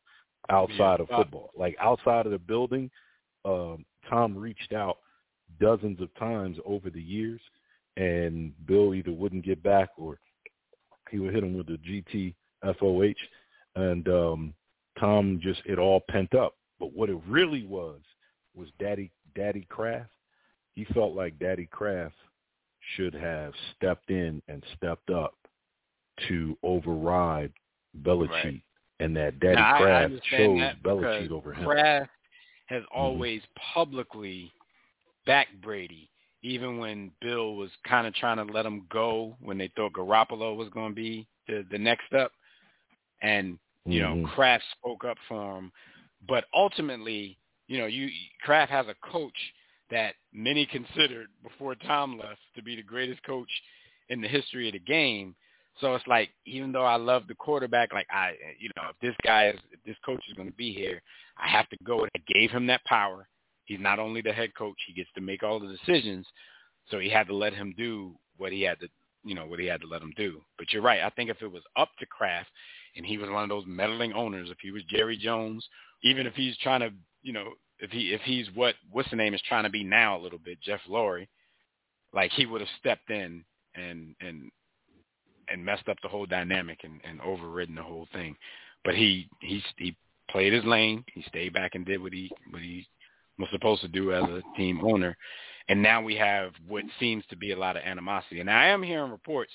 outside 0.51 1.01
of 1.01 1.09
football. 1.09 1.51
Like 1.57 1.77
outside 1.81 2.27
of 2.27 2.33
the 2.33 2.39
building, 2.39 2.91
um, 3.45 3.85
Tom 4.09 4.37
reached 4.37 4.73
out 4.73 4.99
dozens 5.61 6.01
of 6.01 6.15
times 6.15 6.57
over 6.65 6.91
the 6.91 7.03
years, 7.03 7.41
and 7.97 8.53
Bill 8.67 8.95
either 8.95 9.13
wouldn't 9.13 9.45
get 9.45 9.63
back 9.63 9.91
or 9.97 10.19
he 11.11 11.19
would 11.19 11.35
hit 11.35 11.43
him 11.45 11.57
with 11.57 11.67
the 11.67 11.79
GT 11.79 12.35
FOH, 12.79 13.15
and 13.77 14.09
um, 14.09 14.55
Tom 14.99 15.41
just 15.43 15.61
it 15.65 15.79
all 15.79 16.01
pent 16.11 16.35
up. 16.35 16.55
But 16.79 16.93
what 16.93 17.09
it 17.11 17.19
really 17.27 17.65
was 17.65 18.01
was 18.55 18.69
Daddy 18.79 19.11
Daddy 19.35 19.67
Kraft. 19.69 20.11
He 20.75 20.85
felt 20.95 21.15
like 21.15 21.39
Daddy 21.39 21.67
Kraft 21.67 22.15
should 22.97 23.15
have 23.15 23.53
stepped 23.77 24.11
in 24.11 24.41
and 24.49 24.63
stepped 24.77 25.11
up 25.11 25.35
to 26.29 26.57
override 26.63 27.53
Belichick, 28.03 28.29
Right. 28.45 28.63
and 29.01 29.17
that 29.17 29.39
Daddy 29.41 29.57
Now, 29.57 29.79
Kraft 29.79 30.15
chose 30.37 30.75
Belichick 30.85 31.31
over 31.31 31.53
him. 31.53 31.65
Kraft 31.65 32.11
has 32.67 32.83
Mm-hmm. 32.85 32.99
always 32.99 33.43
publicly 33.75 34.53
backed 35.29 35.61
Brady, 35.61 36.11
even 36.43 36.79
when 36.79 37.13
Bill 37.21 37.55
was 37.55 37.71
kind 37.87 38.07
of 38.07 38.15
trying 38.15 38.39
to 38.39 38.53
let 38.53 38.67
him 38.67 38.87
go 38.91 39.37
when 39.41 39.59
they 39.59 39.71
thought 39.77 39.93
Garoppolo 39.93 40.57
was 40.57 40.71
going 40.71 40.93
to 40.93 40.95
be 40.97 41.29
the, 41.47 41.65
the 41.71 41.79
next 41.79 42.13
up. 42.15 42.33
And, 43.23 43.59
you 43.85 44.01
know, 44.01 44.15
Mhm. 44.15 44.35
Kraft 44.35 44.65
spoke 44.73 45.05
up 45.05 45.19
for 45.29 45.59
him. 45.59 45.71
But 46.27 46.47
ultimately, 46.55 47.39
you 47.69 47.79
know, 47.79 47.87
you 47.87 48.11
Kraft 48.43 48.73
has 48.73 48.87
a 48.89 48.95
coach 48.95 49.39
that 49.91 50.15
many 50.33 50.67
considered 50.67 51.29
before 51.43 51.75
Tom 51.75 52.19
left 52.19 52.41
to 52.57 52.63
be 52.63 52.75
the 52.75 52.83
greatest 52.83 53.23
coach 53.23 53.51
in 54.09 54.21
the 54.21 54.29
history 54.29 54.69
of 54.69 54.73
the 54.73 54.79
game. 54.81 55.35
So 55.81 55.95
it's 55.95 56.07
like, 56.07 56.31
even 56.45 56.73
though 56.73 56.85
I 56.85 56.97
love 56.97 57.27
the 57.29 57.35
quarterback, 57.35 57.93
like 57.93 58.07
I, 58.11 58.35
you 58.59 58.71
know, 58.77 58.89
if 58.91 58.99
this 59.01 59.15
guy 59.23 59.49
is, 59.49 59.61
if 59.71 59.83
this 59.85 59.97
coach 60.05 60.23
is 60.29 60.35
going 60.35 60.49
to 60.49 60.57
be 60.57 60.73
here, 60.73 61.03
I 61.37 61.49
have 61.49 61.69
to 61.69 61.77
go. 61.85 62.01
And 62.01 62.11
I 62.17 62.21
gave 62.33 62.51
him 62.51 62.67
that 62.67 62.85
power. 62.85 63.29
He's 63.69 63.79
not 63.79 63.99
only 63.99 64.23
the 64.23 64.33
head 64.33 64.55
coach; 64.55 64.79
he 64.87 64.95
gets 64.95 65.11
to 65.15 65.21
make 65.21 65.43
all 65.43 65.61
the 65.61 65.69
decisions. 65.69 66.27
So 66.91 66.99
he 66.99 67.11
had 67.11 67.27
to 67.27 67.35
let 67.35 67.53
him 67.53 67.75
do 67.77 68.15
what 68.39 68.51
he 68.51 68.63
had 68.63 68.81
to, 68.81 68.89
you 69.25 69.35
know, 69.35 69.45
what 69.45 69.61
he 69.61 69.67
had 69.67 69.83
to 69.83 69.87
let 69.87 70.01
him 70.01 70.15
do. 70.17 70.41
But 70.57 70.73
you're 70.73 70.83
right. 70.83 71.03
I 71.03 71.11
think 71.11 71.29
if 71.29 71.43
it 71.43 71.53
was 71.53 71.63
up 71.77 71.91
to 71.99 72.07
Kraft 72.07 72.49
and 72.97 73.05
he 73.05 73.19
was 73.19 73.29
one 73.29 73.43
of 73.43 73.51
those 73.51 73.65
meddling 73.67 74.15
owners, 74.15 74.49
if 74.51 74.57
he 74.63 74.71
was 74.71 74.83
Jerry 74.85 75.19
Jones, 75.19 75.67
even 76.03 76.27
if 76.27 76.33
he's 76.33 76.57
trying 76.59 76.81
to, 76.81 76.91
you 77.23 77.35
know, 77.35 77.51
if 77.79 77.91
he 77.91 78.15
if 78.15 78.23
he's 78.23 78.47
what 78.55 78.75
what's 78.91 79.11
the 79.11 79.17
name 79.17 79.35
is 79.35 79.43
trying 79.47 79.65
to 79.65 79.71
be 79.71 79.85
now 79.85 80.19
a 80.19 80.23
little 80.23 80.39
bit, 80.39 80.63
Jeff 80.63 80.81
Lurie, 80.89 81.29
like 82.15 82.33
he 82.33 82.47
would 82.47 82.63
have 82.63 82.71
stepped 82.81 83.11
in 83.11 83.45
and 83.75 84.15
and 84.23 84.51
and 85.51 85.63
messed 85.63 85.89
up 85.89 85.99
the 86.03 86.09
whole 86.09 86.27
dynamic 86.27 86.79
and, 86.85 87.03
and 87.05 87.21
overridden 87.21 87.75
the 87.75 87.83
whole 87.83 88.09
thing. 88.15 88.35
But 88.83 88.95
he 88.95 89.29
he 89.41 89.63
he 89.77 89.95
played 90.31 90.55
his 90.55 90.65
lane. 90.65 91.05
He 91.13 91.23
stayed 91.29 91.53
back 91.53 91.75
and 91.75 91.85
did 91.85 92.03
what 92.03 92.15
he 92.15 92.31
what 92.51 92.63
he 92.63 92.87
was 93.39 93.49
supposed 93.51 93.83
to 93.83 93.89
do 93.89 94.13
as 94.13 94.25
a 94.25 94.43
team 94.57 94.81
owner. 94.85 95.17
And 95.69 95.83
now 95.83 96.03
we 96.03 96.15
have 96.17 96.53
what 96.67 96.85
seems 96.99 97.25
to 97.31 97.37
be 97.37 97.53
a 97.53 97.59
lot 97.59 97.77
of 97.77 97.83
animosity. 97.83 98.41
And 98.41 98.51
I 98.51 98.67
am 98.67 98.83
hearing 98.83 99.11
reports 99.11 99.53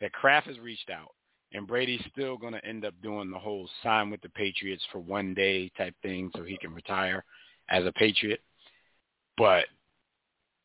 that 0.00 0.12
Kraft 0.12 0.46
has 0.46 0.58
reached 0.58 0.90
out 0.90 1.12
and 1.54 1.66
Brady's 1.66 2.04
still 2.12 2.36
going 2.36 2.52
to 2.52 2.64
end 2.64 2.84
up 2.84 2.94
doing 3.02 3.30
the 3.30 3.38
whole 3.38 3.68
sign 3.82 4.10
with 4.10 4.20
the 4.20 4.28
Patriots 4.30 4.82
for 4.92 4.98
one 4.98 5.34
day 5.34 5.70
type 5.78 5.94
thing 6.02 6.30
so 6.36 6.42
he 6.42 6.58
can 6.58 6.74
retire 6.74 7.24
as 7.70 7.86
a 7.86 7.92
Patriot. 7.92 8.40
But 9.38 9.66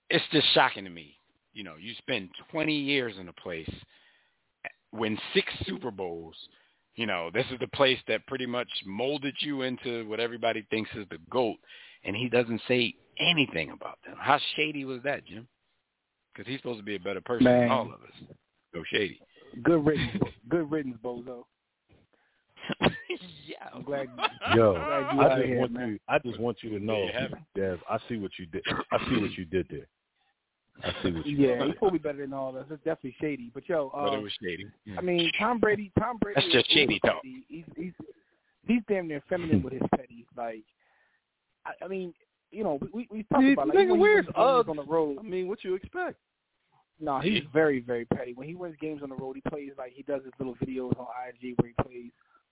it's 0.10 0.26
just 0.32 0.48
shocking 0.54 0.84
to 0.84 0.90
me. 0.90 1.16
You 1.54 1.64
know, 1.64 1.76
you 1.80 1.94
spend 2.00 2.30
20 2.52 2.74
years 2.74 3.14
in 3.20 3.30
a 3.30 3.34
place, 3.34 3.70
win 4.92 5.18
six 5.34 5.48
Super 5.66 5.92
Bowls. 5.92 6.36
You 6.96 7.06
know, 7.06 7.30
this 7.34 7.46
is 7.52 7.60
the 7.60 7.68
place 7.68 8.00
that 8.08 8.26
pretty 8.28 8.46
much 8.46 8.68
molded 8.86 9.36
you 9.40 9.62
into 9.62 10.08
what 10.08 10.20
everybody 10.20 10.66
thinks 10.70 10.90
is 10.96 11.06
the 11.10 11.20
GOAT, 11.30 11.58
and 12.04 12.16
he 12.16 12.30
doesn't 12.30 12.62
say 12.68 12.94
anything 13.20 13.72
about 13.72 13.98
them. 14.06 14.16
How 14.20 14.40
shady 14.56 14.86
was 14.86 15.02
that, 15.04 15.26
Jim? 15.26 15.48
Because 16.34 16.50
he's 16.50 16.60
supposed 16.60 16.80
to 16.80 16.86
be 16.86 16.96
a 16.96 17.00
better 17.00 17.22
person 17.22 17.44
Man. 17.46 17.62
than 17.62 17.72
all 17.72 17.86
of 17.88 17.94
us. 18.02 18.36
Go 18.74 18.84
shady. 18.92 19.20
Good 19.64 19.84
riddance, 19.86 20.24
good 20.48 20.70
riddance, 20.72 20.98
bozo. 21.04 21.44
yeah. 22.82 23.68
I'm 23.74 23.84
glad. 23.84 24.08
Yo, 24.56 24.74
glad 24.74 25.32
I 25.32 25.36
just 25.38 25.48
here, 25.48 25.60
want 25.60 25.72
man. 25.74 25.88
you. 25.90 26.00
I 26.08 26.20
just 26.20 26.40
want 26.40 26.58
you 26.62 26.70
to 26.78 26.84
know, 26.84 27.06
Yeah. 27.06 27.28
Dev. 27.56 27.80
I 27.90 27.98
see 28.08 28.18
what 28.18 28.32
you 28.38 28.46
did. 28.46 28.64
I 28.92 28.98
see 29.10 29.20
what 29.20 29.32
you 29.38 29.46
did 29.46 29.68
there. 29.70 29.88
I 30.84 30.94
see 31.04 31.12
what 31.12 31.26
you 31.26 31.36
Yeah, 31.38 31.58
did. 31.60 31.68
he's 31.68 31.76
probably 31.78 32.00
better 32.00 32.20
than 32.20 32.32
all 32.34 32.50
of 32.50 32.56
us. 32.58 32.66
It's 32.70 32.84
definitely 32.84 33.16
shady. 33.20 33.52
But 33.54 33.68
yo, 33.68 33.90
But 33.94 34.14
uh, 34.14 34.18
it 34.18 34.22
was 34.24 34.32
shady. 34.42 34.68
I 34.98 35.02
mean, 35.02 35.32
Tom 35.40 35.60
Brady. 35.60 35.92
Tom 36.00 36.18
Brady. 36.18 36.40
That's 36.40 36.54
just 36.54 36.72
shady 36.72 37.00
talk. 37.00 37.16
petty. 37.16 37.44
He's 37.48 37.66
he's 37.76 37.94
he's 38.68 38.82
damn 38.88 39.08
near 39.08 39.22
feminine 39.30 39.62
with 39.64 39.74
his 39.74 39.82
petty. 39.96 40.26
Like, 40.38 40.64
I, 41.70 41.86
I 41.86 41.88
mean, 41.88 42.14
you 42.52 42.64
know, 42.64 42.80
we 42.94 43.08
we 43.12 43.24
talked 43.32 43.44
He- 43.44 43.54
about 43.54 43.68
like 43.68 43.78
nigga 43.78 43.90
when 43.90 43.96
he 43.98 44.02
wears 44.02 44.26
wins 44.26 44.36
games 44.36 44.38
Uggs. 44.66 44.70
on 44.70 44.76
the 44.78 44.84
road. 44.84 45.18
I 45.20 45.24
mean, 45.24 45.48
what 45.48 45.64
you 45.64 45.76
expect? 45.76 46.18
No, 47.02 47.20
he's 47.20 47.44
very 47.54 47.80
very 47.80 48.06
petty. 48.06 48.34
When 48.34 48.48
he 48.48 48.56
wins 48.56 48.76
games 48.82 49.02
on 49.04 49.10
the 49.10 49.16
road, 49.16 49.36
he 49.36 49.50
plays 49.50 49.72
like 49.78 49.94
he 49.94 50.04
does 50.04 50.22
his 50.26 50.34
little 50.38 50.56
videos 50.56 50.98
on 51.00 51.08
IG 51.28 51.56
where 51.58 51.72
he 51.76 51.84
plays 51.84 52.12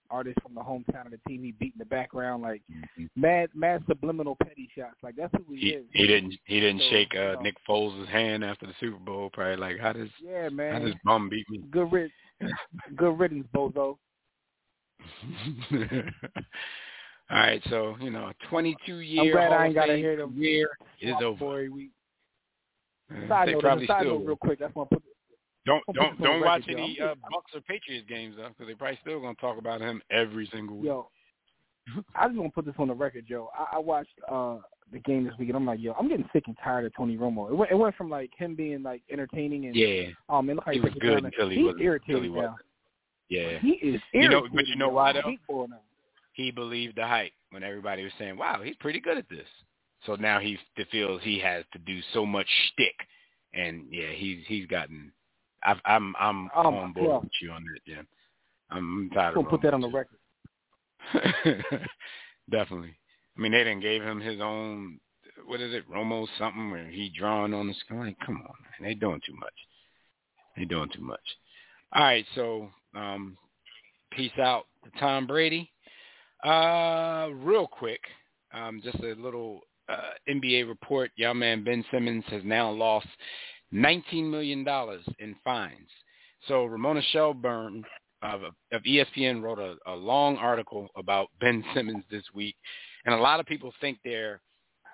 artists 0.10 0.42
from 0.42 0.56
the 0.56 0.62
hometown 0.62 1.06
of 1.06 1.12
the 1.12 1.20
team 1.28 1.44
he 1.44 1.52
beat 1.52 1.74
in 1.74 1.80
the 1.80 1.86
background, 1.86 2.42
like 2.44 2.62
mad 3.18 3.50
mad 3.54 3.84
subliminal 3.90 4.38
petty 4.42 4.70
shots. 4.74 4.96
Like 5.04 5.16
that's 5.18 5.34
who 5.36 5.54
he, 5.54 5.60
he 5.60 5.68
is. 5.72 5.86
he 5.92 6.08
didn't 6.08 6.36
he 6.46 6.60
didn't 6.62 6.80
So, 6.80 6.90
shake 6.90 7.14
you 7.14 7.20
uh, 7.20 7.34
know. 7.34 7.42
Nick 7.42 7.56
Foles' 7.68 8.08
hand 8.08 8.46
after 8.46 8.66
the 8.66 8.74
Super 8.80 9.00
Bowl. 9.00 9.30
Probably 9.34 9.58
like 9.58 9.80
how 9.80 9.92
does 9.94 10.10
Yeah, 10.24 10.48
man 10.50 10.74
how 10.74 10.80
does 10.80 10.96
bum 11.04 11.28
beat 11.30 11.50
me? 11.50 11.64
Good 11.72 11.92
rid, 11.92 12.12
good 12.96 13.20
riddance, 13.20 13.48
bozo. 13.54 13.98
All 17.30 17.38
right, 17.40 17.62
so 17.70 17.96
you 18.00 18.10
know, 18.10 18.32
22 18.50 19.00
year 19.00 19.38
I'm 19.38 19.50
glad 19.50 19.52
I 19.60 19.66
ain't 19.66 19.76
gotta 19.76 19.98
hear 19.98 20.16
them 20.16 20.34
career 20.36 20.70
is 21.02 21.16
over. 21.22 21.70
Week. 21.70 21.92
Uh, 23.12 23.28
Side 23.28 23.48
they 23.50 23.54
note, 23.54 23.62
probably 23.62 23.88
side 23.88 24.02
still 24.02 24.20
note 24.20 24.28
real 24.28 24.36
quick. 24.38 24.60
That's 24.60 24.74
put. 24.74 24.90
don't 25.66 25.84
don't 25.94 26.22
don't 26.22 26.42
watch 26.42 26.64
record, 26.68 26.80
any 26.82 27.00
uh, 27.02 27.16
Bucs 27.32 27.56
or 27.56 27.62
Patriots 27.62 28.06
games 28.08 28.36
though, 28.38 28.48
because 28.50 28.68
they 28.68 28.74
probably 28.76 28.98
still 29.02 29.20
gonna 29.20 29.36
talk 29.36 29.58
about 29.58 29.82
him 29.82 30.02
every 30.10 30.50
single 30.54 30.78
week. 30.78 30.86
Yo, 30.88 31.10
I 32.16 32.28
just 32.28 32.38
want 32.38 32.52
to 32.52 32.56
put 32.56 32.66
this 32.66 32.76
on 32.80 32.88
the 32.88 32.94
record, 32.94 33.26
Joe. 33.28 33.50
I, 33.58 33.76
I 33.76 33.80
watched 33.80 34.10
uh 34.30 34.58
the 34.94 35.00
game 35.00 35.26
this 35.26 35.34
week, 35.38 35.50
and 35.50 35.58
I'm 35.58 35.66
like, 35.66 35.82
yo, 35.82 35.94
I'm 36.00 36.08
getting 36.08 36.30
sick 36.32 36.44
and 36.48 36.56
tired 36.64 36.86
of 36.86 36.94
Tony 36.96 37.18
Romo. 37.18 37.50
It 37.50 37.56
went, 37.56 37.72
it 37.72 37.76
went 37.76 37.94
from 37.98 38.10
like 38.10 38.30
him 38.38 38.56
being 38.56 38.84
like 38.84 39.02
entertaining 39.12 39.66
and 39.66 39.76
Yeah, 39.76 40.04
oh 40.30 40.42
man, 40.42 40.56
look 40.56 40.66
how 40.66 40.72
he 40.72 40.78
he 40.78 40.84
was 40.86 40.94
good 41.02 41.16
down. 41.24 41.26
until 41.26 41.50
he 41.50 41.74
irritated 41.82 42.24
he 42.24 42.30
wasn't. 42.30 42.56
yeah. 43.30 43.60
He 43.60 43.72
is. 43.72 44.02
You 44.14 44.30
know- 44.30 44.48
but 44.54 44.66
you 44.68 44.78
know 44.78 44.88
why, 44.90 45.12
though? 45.12 45.24
Hate 46.38 46.56
boy 46.56 46.62
now. 46.62 46.68
He 46.68 46.70
believed 46.70 46.98
the 46.98 47.08
hype 47.08 47.34
when 47.52 47.64
everybody 47.64 48.04
was 48.04 48.14
saying, 48.18 48.38
"Wow, 48.38 48.62
he's 48.64 48.76
pretty 48.76 49.00
good 49.00 49.18
at 49.18 49.30
this." 49.30 49.48
So 50.06 50.16
now 50.16 50.40
he 50.40 50.58
feels 50.92 51.22
he 51.24 51.40
has 51.40 51.66
to 51.74 51.80
do 51.80 52.02
so 52.14 52.26
much 52.26 52.48
shtick, 52.68 52.96
and 53.54 53.86
yeah, 53.92 54.12
he's 54.12 54.46
he's 54.48 54.68
gotten. 54.68 55.12
I've, 55.64 55.82
I'm 55.86 56.16
I'm 56.20 56.50
Oh, 56.56 56.76
on 56.76 56.94
board 56.94 57.08
God. 57.08 57.24
with 57.24 57.32
you 57.42 57.52
on 57.52 57.64
that, 57.64 57.86
Jim. 57.86 58.08
I'm 58.70 59.10
tired 59.14 59.34
I'm 59.34 59.40
of 59.40 59.46
gonna 59.46 59.50
put 59.50 59.62
that 59.64 59.74
on 59.74 59.82
the 59.82 59.90
record. 59.90 60.20
Definitely. 62.50 62.96
I 63.38 63.42
mean, 63.42 63.52
they 63.52 63.64
didn't 63.64 63.82
gave 63.82 64.02
him 64.02 64.20
his 64.20 64.40
own. 64.42 65.00
What 65.46 65.62
is 65.62 65.74
it, 65.74 65.90
Romo 65.90 66.28
something 66.38 66.72
where 66.72 66.88
he 66.88 67.10
drawing 67.10 67.54
on 67.54 67.68
the 67.68 67.74
sky? 67.74 68.16
Come 68.26 68.38
on, 68.38 68.54
man, 68.80 68.90
they 68.90 68.94
doing 68.94 69.22
too 69.26 69.36
much. 69.36 69.54
They 70.56 70.66
doing 70.66 70.90
too 70.94 71.02
much. 71.02 71.20
All 71.94 72.04
right, 72.04 72.26
so 72.36 72.70
um, 72.96 73.38
peace 74.12 74.38
out 74.40 74.68
to 74.84 75.00
Tom 75.00 75.28
Brady. 75.28 75.72
Uh, 76.44 77.30
real 77.34 77.68
quick, 77.68 78.02
um, 78.54 78.82
just 78.84 79.00
a 79.00 79.14
little 79.14 79.62
uh, 79.90 80.12
NBA 80.30 80.68
report. 80.68 81.12
Young 81.16 81.40
man 81.40 81.64
Ben 81.64 81.84
Simmons 81.92 82.24
has 82.28 82.42
now 82.46 82.70
lost 82.70 83.08
$19 83.74 84.30
million 84.30 84.66
in 85.20 85.36
fines. 85.44 85.90
So 86.48 86.66
Ramona 86.66 87.02
Shelburne 87.12 87.84
of, 88.22 88.42
of 88.72 88.84
ESPN 88.84 89.42
wrote 89.42 89.60
a, 89.60 89.76
a 89.92 89.96
long 89.96 90.38
article 90.38 90.90
about 90.96 91.30
Ben 91.40 91.64
Simmons 91.74 92.04
this 92.10 92.24
week, 92.34 92.56
and 93.06 93.14
a 93.14 93.20
lot 93.20 93.40
of 93.40 93.46
people 93.46 93.74
think 93.82 94.00
they're 94.04 94.42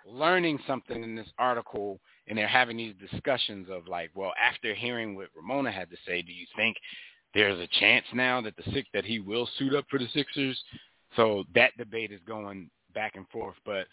learning 0.05 0.59
something 0.67 1.03
in 1.03 1.15
this 1.15 1.29
article 1.37 1.99
and 2.27 2.37
they're 2.37 2.47
having 2.47 2.77
these 2.77 2.95
discussions 3.11 3.67
of 3.69 3.87
like, 3.87 4.11
well, 4.15 4.33
after 4.41 4.73
hearing 4.73 5.15
what 5.15 5.29
Ramona 5.35 5.71
had 5.71 5.89
to 5.89 5.97
say, 6.05 6.21
do 6.21 6.31
you 6.31 6.45
think 6.55 6.75
there's 7.33 7.59
a 7.59 7.79
chance 7.79 8.05
now 8.13 8.41
that 8.41 8.55
the 8.57 8.71
six 8.73 8.87
that 8.93 9.05
he 9.05 9.19
will 9.19 9.49
suit 9.57 9.73
up 9.73 9.85
for 9.89 9.99
the 9.99 10.07
Sixers? 10.13 10.61
So 11.15 11.43
that 11.55 11.75
debate 11.77 12.11
is 12.11 12.21
going 12.27 12.69
back 12.93 13.15
and 13.15 13.27
forth. 13.29 13.55
But 13.65 13.87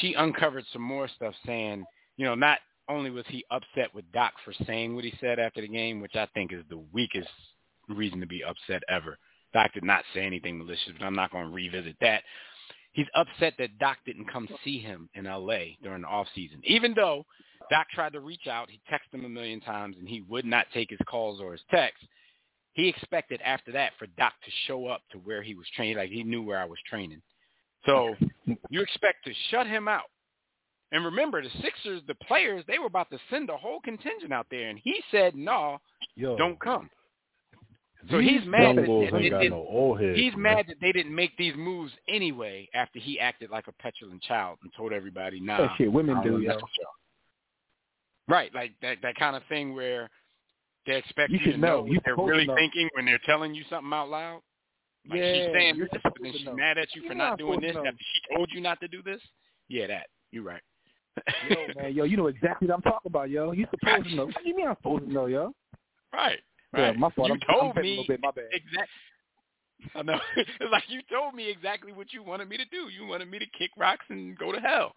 she 0.00 0.14
uncovered 0.14 0.64
some 0.72 0.82
more 0.82 1.08
stuff 1.08 1.34
saying, 1.46 1.84
you 2.16 2.24
know, 2.24 2.34
not 2.34 2.58
only 2.88 3.10
was 3.10 3.24
he 3.28 3.44
upset 3.50 3.94
with 3.94 4.10
Doc 4.12 4.32
for 4.44 4.52
saying 4.66 4.94
what 4.94 5.04
he 5.04 5.14
said 5.20 5.38
after 5.38 5.60
the 5.60 5.68
game, 5.68 6.00
which 6.00 6.16
I 6.16 6.26
think 6.34 6.52
is 6.52 6.64
the 6.68 6.82
weakest 6.92 7.28
reason 7.88 8.20
to 8.20 8.26
be 8.26 8.42
upset 8.44 8.82
ever. 8.88 9.18
Doc 9.52 9.72
did 9.72 9.84
not 9.84 10.04
say 10.12 10.24
anything 10.24 10.58
malicious, 10.58 10.92
but 10.98 11.04
I'm 11.04 11.14
not 11.14 11.30
going 11.30 11.46
to 11.46 11.54
revisit 11.54 11.96
that. 12.00 12.22
He's 12.92 13.06
upset 13.14 13.54
that 13.58 13.78
Doc 13.78 13.98
didn't 14.06 14.30
come 14.30 14.48
see 14.64 14.78
him 14.78 15.08
in 15.14 15.26
L.A. 15.26 15.76
during 15.82 16.02
the 16.02 16.08
off 16.08 16.26
season, 16.34 16.60
even 16.64 16.94
though 16.94 17.24
Doc 17.70 17.86
tried 17.92 18.12
to 18.12 18.20
reach 18.20 18.46
out. 18.48 18.70
He 18.70 18.80
texted 18.90 19.18
him 19.18 19.24
a 19.24 19.28
million 19.28 19.60
times, 19.60 19.96
and 19.98 20.08
he 20.08 20.20
would 20.22 20.44
not 20.44 20.66
take 20.72 20.90
his 20.90 21.00
calls 21.08 21.40
or 21.40 21.52
his 21.52 21.62
texts. 21.70 22.06
He 22.74 22.88
expected 22.88 23.40
after 23.42 23.72
that 23.72 23.92
for 23.98 24.06
Doc 24.18 24.32
to 24.44 24.50
show 24.66 24.86
up 24.86 25.02
to 25.12 25.18
where 25.18 25.42
he 25.42 25.54
was 25.54 25.66
training, 25.74 25.96
like 25.96 26.10
he 26.10 26.22
knew 26.22 26.42
where 26.42 26.58
I 26.58 26.64
was 26.64 26.78
training. 26.88 27.22
So 27.86 28.14
you 28.68 28.80
expect 28.82 29.24
to 29.24 29.32
shut 29.50 29.66
him 29.66 29.88
out. 29.88 30.10
And 30.92 31.04
remember, 31.04 31.42
the 31.42 31.50
Sixers, 31.62 32.02
the 32.06 32.14
players, 32.14 32.64
they 32.68 32.78
were 32.78 32.86
about 32.86 33.10
to 33.10 33.18
send 33.30 33.48
a 33.50 33.56
whole 33.56 33.80
contingent 33.80 34.32
out 34.32 34.46
there, 34.50 34.68
and 34.68 34.78
he 34.78 35.02
said, 35.10 35.34
"No, 35.34 35.78
Yo, 36.14 36.36
don't 36.36 36.58
come." 36.60 36.90
So 38.10 38.18
he's 38.18 38.44
mad 38.44 38.76
that 38.76 38.86
bulls 38.86 39.08
it- 39.08 39.14
ain't 39.14 39.24
it- 39.24 39.30
got 39.30 39.44
it- 39.44 39.50
no. 39.50 39.94
He's 40.14 40.34
man. 40.34 40.56
mad 40.56 40.66
that 40.68 40.80
they 40.80 40.92
didn't 40.92 41.14
make 41.14 41.36
these 41.36 41.54
moves 41.56 41.92
anyway 42.06 42.68
after 42.74 42.98
he 42.98 43.18
acted 43.18 43.50
like 43.50 43.66
a 43.66 43.72
petulant 43.72 44.22
child 44.22 44.58
and 44.62 44.72
told 44.74 44.92
everybody, 44.92 45.40
"Nah." 45.40 45.56
That 45.68 45.76
shit 45.76 45.90
women 45.90 46.20
do, 46.22 46.32
don't 46.32 46.42
yo. 46.42 46.48
mess 46.48 46.62
with 46.62 46.70
y'all. 46.78 46.92
Right, 48.28 48.54
like 48.54 48.72
that 48.80 49.00
that 49.02 49.16
kind 49.16 49.36
of 49.36 49.42
thing 49.44 49.74
where 49.74 50.10
they 50.86 50.96
expect 50.96 51.30
You 51.32 51.38
you, 51.44 51.52
to 51.52 51.58
know, 51.58 51.66
know. 51.84 51.92
what 51.92 52.02
they're 52.04 52.16
really 52.16 52.46
know. 52.46 52.54
thinking 52.54 52.88
when 52.94 53.04
they're 53.04 53.20
telling 53.24 53.54
you 53.54 53.64
something 53.70 53.92
out 53.92 54.08
loud. 54.08 54.40
Like 55.08 55.18
yeah, 55.20 55.32
she's 55.34 55.52
saying 55.54 55.76
you're 55.76 55.88
this, 55.92 56.00
but 56.02 56.14
then 56.22 56.32
she's 56.32 56.46
know. 56.46 56.54
mad 56.54 56.78
at 56.78 56.88
you 56.94 57.02
for 57.06 57.14
not 57.14 57.30
not 57.30 57.38
doing 57.38 57.60
this 57.60 57.76
after 57.76 57.90
she 57.92 58.34
told 58.34 58.48
you 58.52 58.60
not 58.60 58.80
to 58.80 58.88
do 58.88 59.02
this. 59.02 59.20
Yeah, 59.68 59.86
that 59.88 60.06
you're 60.30 60.42
right. 60.44 60.62
Yo, 61.48 61.56
man, 61.80 61.94
yo, 61.94 62.04
you 62.04 62.16
know 62.16 62.26
exactly 62.26 62.66
what 62.66 62.74
I'm 62.74 62.82
talking 62.82 63.08
about, 63.08 63.30
yo. 63.30 63.52
You 63.52 63.66
supposed 63.70 64.08
to 64.08 64.14
know. 64.16 64.26
What 64.26 64.42
do 64.42 64.48
you 64.48 64.56
mean 64.56 64.66
I'm 64.66 64.74
supposed 64.76 65.06
to 65.06 65.12
know, 65.12 65.26
yo? 65.26 65.52
right, 66.12 66.40
Yeah, 66.74 66.86
right. 66.88 66.98
my 66.98 67.08
fault. 67.10 67.28
You 67.28 67.34
I'm, 67.34 67.40
I'm 67.48 67.60
told 67.60 67.76
a 67.78 67.80
me 67.82 68.04
bit. 68.08 68.18
My 68.20 68.32
bad. 68.32 68.46
exact. 68.50 68.90
I 69.94 70.02
know. 70.02 70.18
It's 70.36 70.72
like 70.72 70.84
you 70.88 71.00
told 71.12 71.34
me 71.34 71.48
exactly 71.50 71.92
what 71.92 72.12
you 72.12 72.22
wanted 72.24 72.48
me 72.48 72.56
to 72.56 72.64
do. 72.64 72.88
You 72.88 73.06
wanted 73.06 73.30
me 73.30 73.38
to 73.38 73.46
kick 73.56 73.70
rocks 73.76 74.04
and 74.08 74.36
go 74.36 74.50
to 74.50 74.58
hell. 74.58 74.94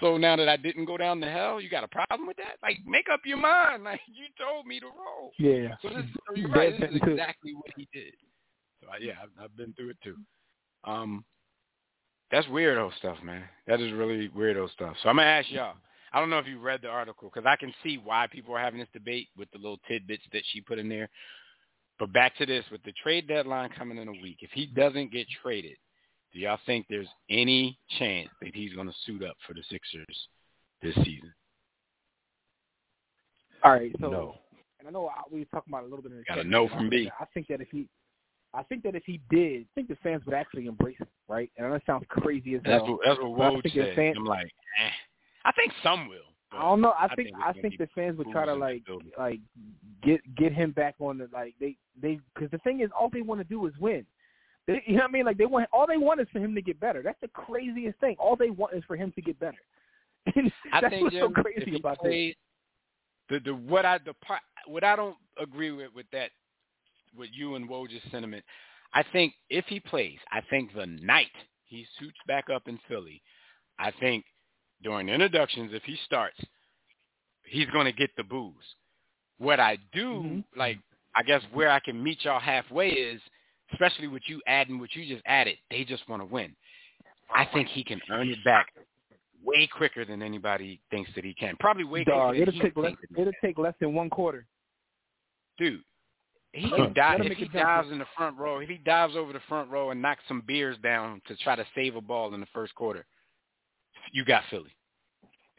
So 0.00 0.16
now 0.16 0.36
that 0.36 0.48
I 0.48 0.56
didn't 0.56 0.86
go 0.86 0.96
down 0.96 1.20
to 1.20 1.30
hell, 1.30 1.60
you 1.60 1.68
got 1.68 1.84
a 1.84 1.88
problem 1.88 2.26
with 2.26 2.36
that? 2.38 2.56
Like, 2.62 2.78
make 2.86 3.06
up 3.12 3.20
your 3.24 3.38
mind. 3.38 3.84
Like 3.90 4.00
you 4.06 4.26
told 4.38 4.66
me 4.66 4.78
to 4.80 4.86
roll. 4.86 5.32
Yeah. 5.38 5.74
So 5.82 5.88
this, 5.88 6.04
you're 6.34 6.48
right. 6.50 6.78
This 6.78 6.90
is 6.90 6.96
exactly 6.96 7.54
what 7.54 7.66
he 7.76 7.88
did. 7.92 8.12
So 8.82 8.88
I, 8.92 8.98
yeah, 9.00 9.12
I've, 9.22 9.44
I've 9.44 9.56
been 9.56 9.72
through 9.72 9.90
it 9.90 9.96
too. 10.02 10.16
Um, 10.84 11.24
that's 12.30 12.46
weirdo 12.46 12.90
stuff, 12.98 13.16
man. 13.22 13.44
That 13.66 13.80
is 13.80 13.92
really 13.92 14.28
weirdo 14.28 14.70
stuff. 14.72 14.96
So 15.02 15.08
I'm 15.08 15.16
gonna 15.16 15.28
ask 15.28 15.50
y'all. 15.50 15.74
I 16.12 16.20
don't 16.20 16.30
know 16.30 16.38
if 16.38 16.46
you 16.46 16.60
read 16.60 16.82
the 16.82 16.88
article 16.88 17.30
because 17.32 17.46
I 17.46 17.56
can 17.56 17.72
see 17.82 18.00
why 18.02 18.26
people 18.30 18.54
are 18.54 18.60
having 18.60 18.80
this 18.80 18.88
debate 18.92 19.28
with 19.36 19.50
the 19.52 19.58
little 19.58 19.78
tidbits 19.88 20.24
that 20.32 20.42
she 20.50 20.60
put 20.60 20.78
in 20.78 20.88
there. 20.88 21.08
But 21.98 22.12
back 22.12 22.36
to 22.38 22.46
this, 22.46 22.64
with 22.72 22.82
the 22.82 22.92
trade 23.02 23.28
deadline 23.28 23.70
coming 23.76 23.98
in 23.98 24.08
a 24.08 24.12
week, 24.12 24.38
if 24.40 24.50
he 24.52 24.66
doesn't 24.66 25.12
get 25.12 25.26
traded, 25.42 25.76
do 26.32 26.38
y'all 26.38 26.58
think 26.66 26.86
there's 26.88 27.08
any 27.28 27.78
chance 27.98 28.28
that 28.40 28.54
he's 28.54 28.72
going 28.74 28.86
to 28.86 28.94
suit 29.04 29.22
up 29.24 29.36
for 29.46 29.54
the 29.54 29.62
Sixers 29.70 30.28
this 30.82 30.94
season? 30.96 31.32
All 33.62 33.72
right, 33.72 33.92
so 34.00 34.10
no. 34.10 34.34
and 34.78 34.88
I 34.88 34.90
know 34.90 35.08
I, 35.08 35.22
we 35.30 35.40
were 35.40 35.44
talking 35.46 35.70
about 35.70 35.82
it 35.84 35.86
a 35.86 35.90
little 35.90 36.02
bit 36.02 36.12
in 36.12 36.18
the 36.18 36.24
Got 36.24 36.38
a 36.38 36.42
chat, 36.42 36.46
no 36.50 36.68
from 36.68 36.78
think 36.88 36.90
B. 36.90 37.04
that- 37.04 37.12
I 37.20 37.24
think 37.34 37.46
that 37.48 37.60
if 37.60 37.68
he, 37.70 37.86
I 38.54 38.62
think 38.62 38.82
that 38.84 38.94
if 38.94 39.02
he 39.04 39.20
did, 39.30 39.62
I 39.62 39.66
think 39.74 39.88
the 39.88 39.96
fans 40.02 40.24
would 40.24 40.34
actually 40.34 40.66
embrace 40.66 40.96
him, 40.98 41.06
right? 41.28 41.50
And 41.56 41.66
I 41.66 41.70
know 41.70 41.76
it 41.76 41.82
sounds 41.86 42.06
crazy 42.08 42.54
as 42.54 42.62
That's 42.64 42.82
hell. 42.84 42.92
what 42.94 43.00
that's 43.04 43.20
what 43.20 43.40
I 43.40 43.50
Woj 43.50 43.62
think 43.62 43.74
the 43.74 43.80
said. 43.82 43.96
fan- 43.96 44.14
I'm 44.16 44.24
like, 44.24 44.46
eh. 44.46 44.90
I 45.44 45.52
think 45.52 45.72
some 45.82 46.08
will. 46.08 46.16
I 46.52 46.62
don't 46.62 46.80
know. 46.80 46.90
I 46.90 47.04
I 47.04 47.14
think 47.14 47.28
think 47.28 47.36
I 47.44 47.52
think 47.52 47.78
the 47.78 47.86
fans 47.94 48.18
would 48.18 48.26
try 48.32 48.44
to 48.44 48.52
fools 48.52 48.62
in 48.64 48.82
the 48.86 49.02
like 49.02 49.18
like 49.18 49.40
get 50.02 50.34
get 50.34 50.52
him 50.52 50.72
back 50.72 50.94
on 50.98 51.18
the 51.18 51.28
like 51.32 51.54
they 51.60 51.76
they 52.00 52.18
because 52.34 52.50
the 52.50 52.58
thing 52.58 52.80
is 52.80 52.90
all 52.98 53.08
they 53.08 53.22
want 53.22 53.40
to 53.40 53.44
do 53.44 53.66
is 53.66 53.74
win. 53.78 54.04
They, 54.66 54.82
you 54.86 54.94
know 54.94 55.02
what 55.02 55.08
I 55.10 55.12
mean? 55.12 55.24
Like 55.24 55.38
they 55.38 55.46
want 55.46 55.68
all 55.72 55.86
they 55.86 55.96
want 55.96 56.20
is 56.20 56.28
for 56.32 56.38
him 56.38 56.54
to 56.54 56.62
get 56.62 56.78
better. 56.80 57.02
That's 57.02 57.20
the 57.20 57.28
craziest 57.28 57.98
thing. 57.98 58.16
All 58.18 58.36
they 58.36 58.50
want 58.50 58.74
is 58.74 58.84
for 58.86 58.96
him 58.96 59.12
to 59.12 59.22
get 59.22 59.38
better. 59.38 59.58
And 60.36 60.52
I 60.72 60.80
that's 60.82 60.92
think 60.92 61.02
what's 61.04 61.14
Jim, 61.14 61.32
so 61.34 61.42
crazy 61.42 61.76
about 61.76 61.98
plays, 61.98 62.34
the 63.30 63.40
the 63.40 63.54
what 63.54 63.86
I 63.86 63.98
the 63.98 64.12
part 64.22 64.42
what 64.66 64.84
I 64.84 64.94
don't 64.94 65.16
agree 65.38 65.70
with 65.70 65.94
with 65.94 66.06
that 66.12 66.30
with 67.16 67.30
you 67.32 67.54
and 67.54 67.68
Woj's 67.68 68.02
sentiment. 68.10 68.44
I 68.92 69.02
think 69.12 69.32
if 69.48 69.64
he 69.66 69.80
plays, 69.80 70.18
I 70.30 70.42
think 70.50 70.74
the 70.74 70.86
night 70.86 71.30
he 71.64 71.86
suits 71.98 72.18
back 72.26 72.50
up 72.54 72.68
in 72.68 72.78
Philly, 72.86 73.22
I 73.78 73.92
think 73.92 74.24
during 74.82 75.08
introductions 75.08 75.70
if 75.72 75.82
he 75.84 75.96
starts, 76.04 76.38
he's 77.44 77.68
going 77.70 77.86
to 77.86 77.92
get 77.92 78.10
the 78.16 78.24
boos. 78.24 78.76
What 79.38 79.58
I 79.58 79.78
do, 79.92 80.22
Mhm. 80.22 80.44
like 80.56 80.78
I 81.14 81.22
guess 81.22 81.42
where 81.52 81.70
I 81.70 81.80
can 81.80 82.02
meet 82.02 82.24
y'all 82.24 82.40
halfway 82.40 82.90
is, 82.90 83.22
especially 83.72 84.08
with 84.08 84.22
you 84.26 84.40
adding 84.46 84.78
what 84.78 84.94
you 84.94 85.06
just 85.06 85.22
added, 85.26 85.56
they 85.70 85.84
just 85.84 86.08
want 86.08 86.22
to 86.22 86.26
win. 86.26 86.54
Oh, 87.04 87.34
I 87.34 87.46
think 87.52 87.68
he 87.68 87.84
can 87.84 88.00
earn 88.10 88.28
it 88.28 88.42
back 88.44 88.68
way 89.44 89.66
quicker 89.66 90.04
than 90.04 90.22
anybody 90.22 90.80
thinks 90.90 91.10
that 91.14 91.24
he 91.24 91.32
can. 91.34 91.56
Probably 91.60 91.84
way. 91.84 92.04
Dog, 92.04 92.34
quicker 92.34 92.42
it'll 92.42 92.52
than 92.52 92.62
take 92.62 92.76
less. 92.76 92.92
thinks 93.00 93.20
It'll 93.20 93.32
take 93.42 93.58
less 93.58 93.74
than 93.80 93.94
one 93.94 94.10
quarter. 94.10 94.46
Dude, 95.58 95.82
he 96.52 96.66
Let 96.66 96.76
can 96.76 96.84
him- 96.86 96.92
dive 96.94 97.20
if 97.22 97.38
he 97.38 97.48
dives 97.48 97.90
in 97.90 97.98
the 97.98 98.06
front 98.16 98.36
row. 98.36 98.58
If 98.58 98.68
he 98.68 98.78
dives 98.78 99.14
over 99.16 99.32
the 99.32 99.40
front 99.40 99.70
row 99.70 99.90
and 99.90 100.02
knocks 100.02 100.22
some 100.26 100.40
beers 100.46 100.76
down 100.78 101.20
to 101.26 101.36
try 101.36 101.54
to 101.56 101.64
save 101.74 101.96
a 101.96 102.00
ball 102.00 102.34
in 102.34 102.40
the 102.40 102.46
first 102.46 102.74
quarter, 102.74 103.06
you 104.12 104.24
got 104.24 104.44
Philly. 104.50 104.74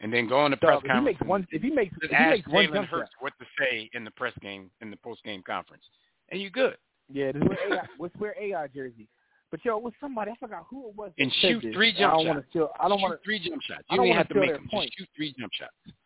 And 0.00 0.12
then 0.12 0.26
go 0.26 0.38
on 0.40 0.50
the 0.50 0.56
press 0.56 0.82
Dog, 0.82 0.84
if 0.84 0.92
he 0.92 1.00
makes 1.00 1.20
one, 1.22 1.46
if 1.52 1.62
he 1.62 1.70
makes, 1.70 1.94
if 2.02 2.10
he 2.10 2.16
ask 2.16 2.30
makes 2.30 2.48
one 2.48 2.66
Jalen 2.66 2.74
jump 2.74 2.88
shot, 2.90 2.98
Hurts 2.98 3.10
what 3.20 3.32
to 3.38 3.46
say 3.58 3.88
in 3.94 4.04
the 4.04 4.10
press 4.10 4.34
game 4.40 4.68
in 4.80 4.90
the 4.90 4.96
post 4.96 5.22
game 5.22 5.42
conference, 5.46 5.84
and 6.30 6.40
you 6.40 6.50
good. 6.50 6.76
Yeah, 7.12 7.32
this 7.32 7.42
is 7.42 7.48
where 7.48 7.72
AI, 7.74 7.86
what's 7.98 8.14
where 8.16 8.34
AI 8.40 8.66
jersey. 8.68 9.08
But 9.50 9.64
yo, 9.64 9.76
with 9.78 9.94
somebody, 10.00 10.30
I 10.30 10.34
forgot 10.40 10.64
who 10.70 10.88
it 10.88 10.96
was. 10.96 11.10
And 11.18 11.30
shoot 11.40 11.62
this. 11.62 11.74
three 11.74 11.94
I 11.96 11.98
jump 12.00 12.12
don't 12.14 12.26
want 12.26 12.38
shots. 12.38 12.46
to 12.46 12.50
steal. 12.50 12.68
I 12.80 12.88
don't 12.88 13.00
want 13.02 13.20
to. 13.20 13.24
three 13.24 13.38
jump 13.38 13.60
shots. 13.62 13.82
I 13.90 13.94
You 13.94 13.98
don't 13.98 14.06
don't 14.06 14.08
wanna 14.08 14.18
have 14.20 14.28
to 14.28 14.40
make 14.40 14.52
them. 14.54 14.68
point. 14.70 14.86
Just 14.90 14.98
shoot 14.98 15.08
three 15.16 15.34
jump 15.38 15.52
shots. 15.52 15.96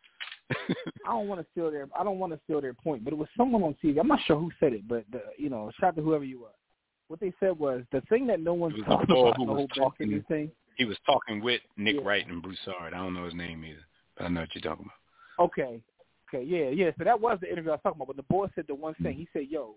I 1.05 1.09
don't 1.11 1.27
want 1.27 1.41
to 1.41 1.47
steal 1.51 1.71
their. 1.71 1.87
I 1.97 2.03
don't 2.03 2.19
want 2.19 2.33
to 2.33 2.39
steal 2.45 2.61
their 2.61 2.73
point. 2.73 3.03
But 3.03 3.13
it 3.13 3.17
was 3.17 3.27
someone 3.37 3.63
on 3.63 3.75
TV. 3.83 3.99
I'm 3.99 4.07
not 4.07 4.19
sure 4.25 4.37
who 4.37 4.51
said 4.59 4.73
it, 4.73 4.87
but 4.87 5.03
the, 5.11 5.21
you 5.37 5.49
know, 5.49 5.71
shout 5.79 5.89
out 5.89 5.95
to 5.97 6.01
whoever 6.01 6.23
you 6.23 6.41
were. 6.41 6.47
What 7.09 7.19
they 7.19 7.33
said 7.39 7.57
was 7.57 7.83
the 7.91 8.01
thing 8.09 8.27
that 8.27 8.39
no 8.41 8.53
one's 8.53 8.73
was 8.75 8.83
talking 8.85 9.11
about 9.11 9.37
who 9.37 9.45
the 9.45 9.53
whole 9.53 9.67
talking- 9.69 10.23
thing. 10.27 10.51
he 10.77 10.85
was 10.85 10.97
talking 11.05 11.41
with 11.41 11.61
Nick 11.77 11.95
Yeah. 11.95 12.01
Wright 12.03 12.27
and 12.27 12.41
Broussard. 12.41 12.93
I 12.93 12.97
don't 12.97 13.13
know 13.13 13.23
his 13.25 13.33
name 13.33 13.63
either, 13.63 13.79
but 14.17 14.25
I 14.25 14.27
know 14.29 14.41
what 14.41 14.53
you're 14.55 14.61
talking 14.61 14.85
about. 14.85 15.45
Okay. 15.47 15.81
Okay, 16.33 16.43
yeah, 16.43 16.69
yeah. 16.69 16.91
So 16.97 17.05
that 17.05 17.19
was 17.19 17.37
the 17.41 17.49
interview 17.49 17.71
I 17.71 17.75
was 17.75 17.81
talking 17.83 17.97
about. 17.97 18.07
But 18.07 18.17
the 18.17 18.23
boy 18.23 18.47
said 18.55 18.65
the 18.67 18.75
one 18.75 18.93
thing. 18.95 19.13
Mm. 19.13 19.17
He 19.19 19.27
said, 19.31 19.43
"Yo, 19.49 19.75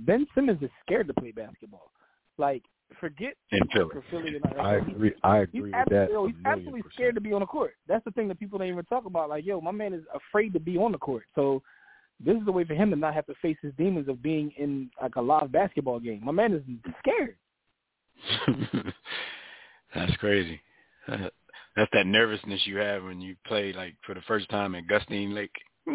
Ben 0.00 0.26
Simmons 0.34 0.62
is 0.62 0.70
scared 0.84 1.08
to 1.08 1.14
play 1.14 1.32
basketball. 1.32 1.90
Like, 2.38 2.62
forget 3.00 3.34
In 3.50 3.60
Philly. 3.72 3.90
for 3.92 4.04
Philly. 4.10 4.36
And 4.36 4.44
all 4.44 4.52
that. 4.54 4.60
I 4.64 4.74
agree. 4.76 5.12
I 5.22 5.38
agree 5.38 5.62
with 5.72 5.88
that. 5.90 6.10
yo, 6.10 6.26
he's 6.26 6.36
absolutely 6.44 6.82
percent. 6.82 6.94
scared 6.94 7.14
to 7.14 7.20
be 7.20 7.32
on 7.32 7.40
the 7.40 7.46
court. 7.46 7.74
That's 7.88 8.04
the 8.04 8.10
thing 8.12 8.28
that 8.28 8.38
people 8.38 8.58
don't 8.58 8.68
even 8.68 8.84
talk 8.84 9.06
about. 9.06 9.28
Like, 9.28 9.44
yo, 9.44 9.60
my 9.60 9.70
man 9.72 9.92
is 9.92 10.02
afraid 10.14 10.52
to 10.52 10.60
be 10.60 10.76
on 10.76 10.92
the 10.92 10.98
court. 10.98 11.24
So 11.34 11.62
this 12.24 12.36
is 12.36 12.44
the 12.44 12.52
way 12.52 12.64
for 12.64 12.74
him 12.74 12.90
to 12.90 12.96
not 12.96 13.14
have 13.14 13.26
to 13.26 13.34
face 13.42 13.56
his 13.62 13.72
demons 13.76 14.08
of 14.08 14.22
being 14.22 14.52
in 14.56 14.90
like 15.00 15.16
a 15.16 15.20
live 15.22 15.52
basketball 15.52 16.00
game. 16.00 16.20
My 16.24 16.32
man 16.32 16.52
is 16.54 16.62
scared. 17.00 17.36
That's 19.94 20.16
crazy. 20.16 20.60
That's 21.08 21.90
that 21.92 22.06
nervousness 22.06 22.62
you 22.66 22.78
have 22.78 23.04
when 23.04 23.20
you 23.20 23.36
play 23.46 23.72
like 23.72 23.94
for 24.06 24.14
the 24.14 24.22
first 24.22 24.48
time 24.48 24.74
at 24.74 24.86
Gustine 24.86 25.34
Lake. 25.34 25.54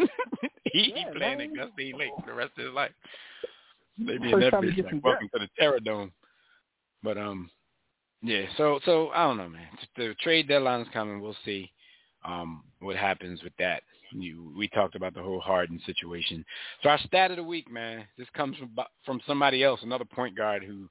he 0.71 0.93
Yeah, 0.95 1.11
playing 1.15 1.39
man. 1.39 1.49
at 1.49 1.55
Gustine 1.55 1.97
Lake 1.97 2.11
for 2.19 2.27
the 2.27 2.33
rest 2.33 2.51
of 2.57 2.65
his 2.65 2.73
life. 2.73 2.91
They 4.05 4.17
be 4.17 4.31
in 4.31 4.39
that 4.39 4.53
bitch 4.53 4.83
like 4.83 5.03
welcome 5.03 5.29
to 5.33 5.39
the 5.39 5.49
Terror 5.57 5.79
Dome. 5.79 6.11
But 7.03 7.17
um, 7.17 7.49
yeah. 8.21 8.45
So 8.57 8.79
so 8.85 9.09
I 9.09 9.23
don't 9.23 9.37
know, 9.37 9.49
man. 9.49 9.67
The 9.97 10.15
trade 10.21 10.47
deadline 10.47 10.81
is 10.81 10.87
coming. 10.93 11.21
We'll 11.21 11.35
see 11.45 11.71
um 12.23 12.63
what 12.79 12.95
happens 12.95 13.43
with 13.43 13.53
that. 13.59 13.83
You, 14.13 14.53
we 14.57 14.67
talked 14.67 14.95
about 14.95 15.13
the 15.13 15.21
whole 15.21 15.39
Harden 15.39 15.79
situation. 15.85 16.43
So 16.83 16.89
our 16.89 16.99
stat 16.99 17.31
of 17.31 17.37
the 17.37 17.43
week, 17.43 17.71
man. 17.71 18.05
This 18.17 18.27
comes 18.35 18.57
from 18.57 18.71
from 19.05 19.21
somebody 19.25 19.63
else, 19.63 19.79
another 19.83 20.05
point 20.05 20.35
guard 20.35 20.63
who 20.63 20.89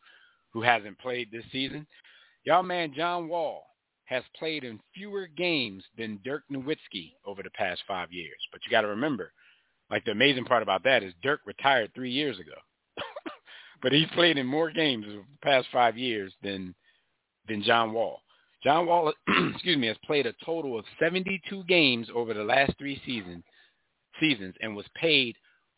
who 0.53 0.62
hasn't 0.62 0.99
played 0.99 1.31
this 1.31 1.45
season. 1.53 1.87
Y'all 2.45 2.62
man, 2.62 2.93
John 2.95 3.28
Wall 3.28 3.65
has 4.05 4.24
played 4.37 4.65
in 4.65 4.81
fewer 4.93 5.28
games 5.28 5.85
than 5.97 6.19
Dirk 6.24 6.43
Nowitzki 6.51 7.12
over 7.24 7.45
the 7.45 7.51
past 7.51 7.82
five 7.87 8.11
years. 8.11 8.39
But 8.51 8.61
you 8.65 8.70
got 8.70 8.81
to 8.81 8.89
remember, 8.89 9.32
like 9.89 10.05
the 10.05 10.11
amazing 10.11 10.47
part 10.47 10.65
about 10.65 10.82
that 10.82 11.05
is 11.05 11.12
Dirk 11.23 11.41
retired 11.47 11.93
three 11.95 12.11
years 12.11 12.41
ago, 12.41 12.55
but 13.82 13.93
he's 13.93 14.09
played 14.15 14.39
in 14.39 14.47
more 14.47 14.70
games 14.70 15.07
over 15.09 15.19
the 15.19 15.39
past 15.43 15.69
five 15.73 15.97
years 15.97 16.32
than 16.43 16.74
than 17.48 17.62
John 17.62 17.93
Wall. 17.93 18.20
John 18.62 18.86
Wall, 18.86 19.12
excuse 19.55 19.78
me, 19.78 19.86
has 19.86 19.97
played 20.05 20.27
a 20.27 20.35
total 20.44 20.78
of 20.78 20.85
72 20.98 21.65
games 21.65 22.09
over 22.15 22.35
the 22.35 22.44
last 22.44 22.73
three 22.78 23.01
seasons 23.07 23.43
seasons 24.20 24.55
and 24.61 24.77
was 24.77 24.86
paid 24.94 25.35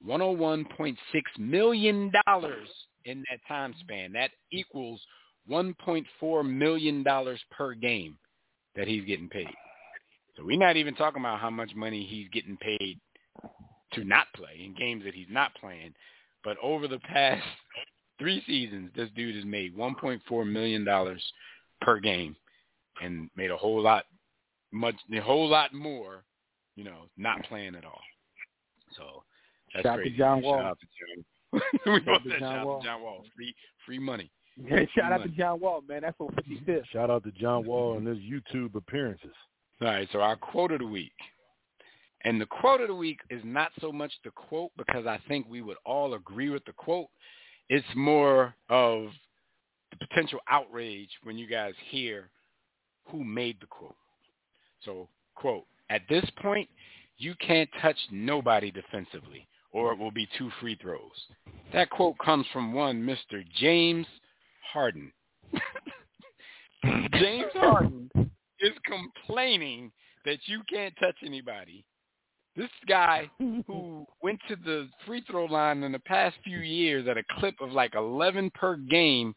101.6 0.07 0.97
million 1.39 2.11
dollars 2.27 2.69
in 3.05 3.23
that 3.31 3.39
time 3.47 3.75
span. 3.81 4.13
That 4.13 4.31
equals 4.51 5.01
1.4 5.51 6.49
million 6.49 7.03
dollars 7.03 7.41
per 7.51 7.75
game 7.75 8.19
that 8.77 8.89
he's 8.89 9.05
getting 9.05 9.29
paid. 9.29 9.49
So 10.37 10.45
we're 10.45 10.59
not 10.59 10.77
even 10.77 10.95
talking 10.95 11.21
about 11.21 11.41
how 11.41 11.51
much 11.51 11.75
money 11.75 12.07
he's 12.09 12.29
getting 12.33 12.57
paid 12.57 12.99
to 13.93 14.05
not 14.05 14.27
play 14.35 14.63
in 14.65 14.75
games 14.75 15.05
that 15.05 15.15
he's 15.15 15.27
not 15.31 15.55
playing. 15.61 15.95
But 16.43 16.57
over 16.63 16.89
the 16.89 16.99
past 17.01 17.43
three 18.23 18.43
seasons, 18.47 18.91
this 18.95 19.09
dude 19.17 19.35
has 19.35 19.45
made 19.45 19.77
1.4 19.77 20.51
million 20.51 20.85
dollars 20.85 21.23
per 21.81 21.99
game 21.99 22.37
and 23.03 23.29
made 23.37 23.51
a 23.51 23.57
whole 23.57 23.83
lot 23.83 24.05
much 24.73 24.95
a 25.13 25.19
whole 25.19 25.49
lot 25.49 25.75
more, 25.75 26.23
you 26.77 26.85
know, 26.85 27.09
not 27.17 27.43
playing 27.45 27.75
at 27.75 27.85
all. 27.85 28.01
So 28.97 29.23
that's 29.75 29.85
Shout 29.85 29.95
out 29.95 29.97
to 29.97 30.03
crazy. 30.03 30.17
John 30.17 30.43
Wall. 30.43 30.59
Shout 30.59 30.67
out 30.67 30.79
to 30.81 30.87
John. 30.99 31.61
we 31.87 31.93
Shout 31.93 32.05
both 32.07 32.15
out 32.15 32.25
to 32.25 32.31
said 32.31 32.41
John 32.41 32.55
shout 32.55 32.69
out 32.69 32.81
to 32.81 32.87
John 32.87 33.03
Wall. 33.03 33.25
Free 33.37 33.55
free 33.85 33.99
money. 33.99 34.31
Shout 34.95 35.13
out 35.13 35.23
to 35.23 35.29
John 35.29 35.61
Wall, 35.61 35.83
man. 35.89 36.03
That's 36.03 36.19
what 36.19 36.33
on 36.39 36.45
55th. 36.45 36.87
Shout 36.93 37.11
out 37.11 37.25
to 37.25 37.33
John 37.33 37.67
Wall 37.67 37.97
and 37.97 38.07
his 38.07 38.19
YouTube 38.19 38.75
appearances. 38.75 39.35
All 39.81 39.89
right, 39.89 40.09
so 40.13 40.21
our 40.21 40.37
quote 40.37 40.73
of 40.73 40.79
the 40.79 40.87
week. 40.87 41.13
And 42.25 42.41
the 42.41 42.47
quote 42.47 42.81
of 42.81 42.89
the 42.89 42.95
week 42.95 43.19
is 43.31 43.43
not 43.45 43.73
so 43.81 43.91
much 43.91 44.13
the 44.23 44.31
quote 44.31 44.71
because 44.77 45.07
I 45.07 45.19
think 45.27 45.47
we 45.49 45.61
would 45.61 45.79
all 45.85 46.15
agree 46.15 46.51
with 46.51 46.65
the 46.67 46.73
quote. 46.73 47.09
It's 47.75 47.87
more 47.97 48.55
of 48.69 49.07
the 49.93 50.07
potential 50.07 50.41
outrage 50.51 51.09
when 51.23 51.39
you 51.39 51.47
guys 51.47 51.73
hear 51.89 52.29
who 53.05 53.25
made 53.25 53.57
the 53.63 53.67
quote. 53.67 53.97
So, 54.85 55.09
quote, 55.37 55.65
at 55.89 56.03
this 56.07 56.29
point, 56.43 56.69
you 57.17 57.35
can't 57.41 57.71
touch 57.81 57.97
nobody 58.11 58.71
defensively 58.71 59.49
or 59.73 59.91
it 59.95 59.99
will 59.99 60.11
be 60.11 60.29
two 60.37 60.51
free 60.61 60.77
throws. 60.83 61.01
That 61.73 61.89
quote 61.89 62.19
comes 62.19 62.45
from 62.53 62.75
one 62.75 63.01
Mr. 63.03 63.43
James 63.57 64.07
Harden. 64.71 65.11
James 67.15 67.53
Harden 67.55 68.11
is 68.61 68.73
complaining 68.85 69.91
that 70.27 70.41
you 70.45 70.61
can't 70.71 70.93
touch 71.01 71.17
anybody 71.25 71.87
This 72.57 72.71
guy 72.87 73.31
who 73.67 74.07
went 74.23 74.41
to 74.49 74.57
the 74.57 74.89
free 75.07 75.23
throw 75.29 75.47
line 75.47 75.83
in 75.83 75.93
the 75.93 75.99
past 76.01 76.37
few 76.45 76.59
years 76.59 77.09
at 77.09 77.17
a 77.17 77.25
clip 77.39 77.55
of 77.61 77.73
like 77.73 77.95
11 77.95 78.51
per 78.55 78.77
game 78.77 79.35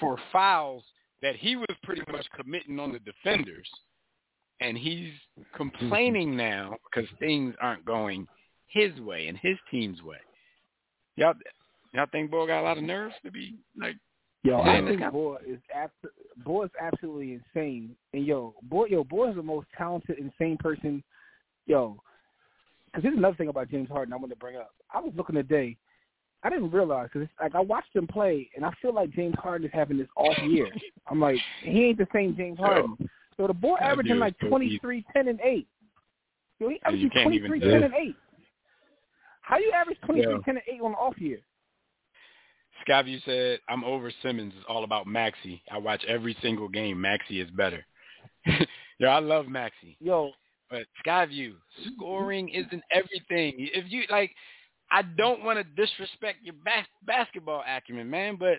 for 0.00 0.18
fouls 0.32 0.82
that 1.22 1.36
he 1.36 1.56
was 1.56 1.66
pretty 1.82 2.02
much 2.10 2.26
committing 2.38 2.78
on 2.78 2.92
the 2.92 2.98
defenders. 3.00 3.68
And 4.60 4.76
he's 4.76 5.12
complaining 5.54 6.36
now 6.36 6.76
because 6.84 7.08
things 7.18 7.54
aren't 7.60 7.84
going 7.84 8.26
his 8.68 8.98
way 9.00 9.28
and 9.28 9.38
his 9.38 9.56
team's 9.70 10.02
way. 10.02 10.16
Y'all, 11.16 11.34
y'all 11.92 12.06
think 12.12 12.30
Boy 12.30 12.46
got 12.46 12.60
a 12.60 12.62
lot 12.62 12.78
of 12.78 12.84
nerves 12.84 13.14
to 13.24 13.30
be 13.30 13.56
like? 13.78 13.96
Yo, 14.42 14.60
I 14.60 14.80
think? 14.80 15.00
Boy 15.10 15.38
is 15.46 15.58
abs- 15.74 15.92
Boy 16.44 16.66
is 16.66 16.70
absolutely 16.80 17.40
insane. 17.54 17.96
And 18.12 18.24
yo, 18.24 18.54
Boy, 18.62 18.86
yo, 18.86 19.02
Boy 19.02 19.30
is 19.30 19.36
the 19.36 19.42
most 19.42 19.66
talented, 19.76 20.18
insane 20.18 20.56
person. 20.58 21.02
Yo, 21.66 22.00
because 22.96 23.10
here's 23.10 23.18
another 23.18 23.36
thing 23.36 23.48
about 23.48 23.70
James 23.70 23.90
Harden 23.90 24.14
I 24.14 24.16
want 24.16 24.30
to 24.30 24.36
bring 24.36 24.56
up. 24.56 24.70
I 24.90 25.00
was 25.00 25.12
looking 25.14 25.34
today. 25.34 25.76
I 26.42 26.48
didn't 26.48 26.70
realize 26.70 27.10
because 27.12 27.28
like 27.38 27.54
I 27.54 27.60
watched 27.60 27.94
him 27.94 28.06
play, 28.06 28.48
and 28.56 28.64
I 28.64 28.70
feel 28.80 28.94
like 28.94 29.10
James 29.10 29.34
Harden 29.38 29.66
is 29.66 29.72
having 29.74 29.98
this 29.98 30.08
off 30.16 30.38
year. 30.44 30.70
I'm 31.10 31.20
like, 31.20 31.36
he 31.60 31.84
ain't 31.84 31.98
the 31.98 32.06
same 32.10 32.34
James 32.34 32.58
Harden. 32.58 32.96
So 33.36 33.46
the 33.46 33.52
boy 33.52 33.76
That 33.80 33.90
averaging 33.90 34.18
like 34.18 34.32
is 34.32 34.38
so 34.40 34.48
23, 34.48 35.04
10, 35.12 35.28
and 35.28 35.40
8. 35.42 35.68
Yo, 36.58 36.68
he 36.68 36.74
And 36.74 36.80
averaging 36.86 37.10
23, 37.22 37.60
do 37.60 37.70
10, 37.70 37.82
and 37.82 37.94
8. 37.94 38.16
How 39.42 39.58
you 39.58 39.72
average 39.72 39.98
23, 40.06 40.32
Yeah. 40.32 40.38
10, 40.46 40.56
and 40.56 40.62
8 40.66 40.80
on 40.80 40.92
the 40.92 40.96
off 40.96 41.18
year? 41.18 41.40
Skyview 42.88 43.22
said, 43.24 43.60
"I'm 43.68 43.84
over 43.84 44.10
Simmons. 44.22 44.54
It's 44.56 44.64
all 44.68 44.84
about 44.84 45.06
Maxey. 45.06 45.62
I 45.70 45.76
watch 45.76 46.02
every 46.06 46.34
single 46.40 46.68
game. 46.68 46.98
Maxey 46.98 47.40
is 47.40 47.50
better." 47.50 47.84
Yo, 48.98 49.08
I 49.08 49.18
love 49.18 49.48
Maxey, 49.48 49.98
Yo, 50.00 50.32
but 50.70 50.82
Skyview 51.04 51.54
scoring 51.94 52.48
isn't 52.48 52.82
everything. 52.90 53.54
If 53.72 53.90
you 53.90 54.04
like, 54.10 54.32
I 54.90 55.02
don't 55.02 55.44
want 55.44 55.58
to 55.58 55.86
disrespect 55.86 56.38
your 56.42 56.54
bas- 56.64 56.86
basketball 57.04 57.62
acumen, 57.66 58.08
man, 58.08 58.36
but 58.38 58.58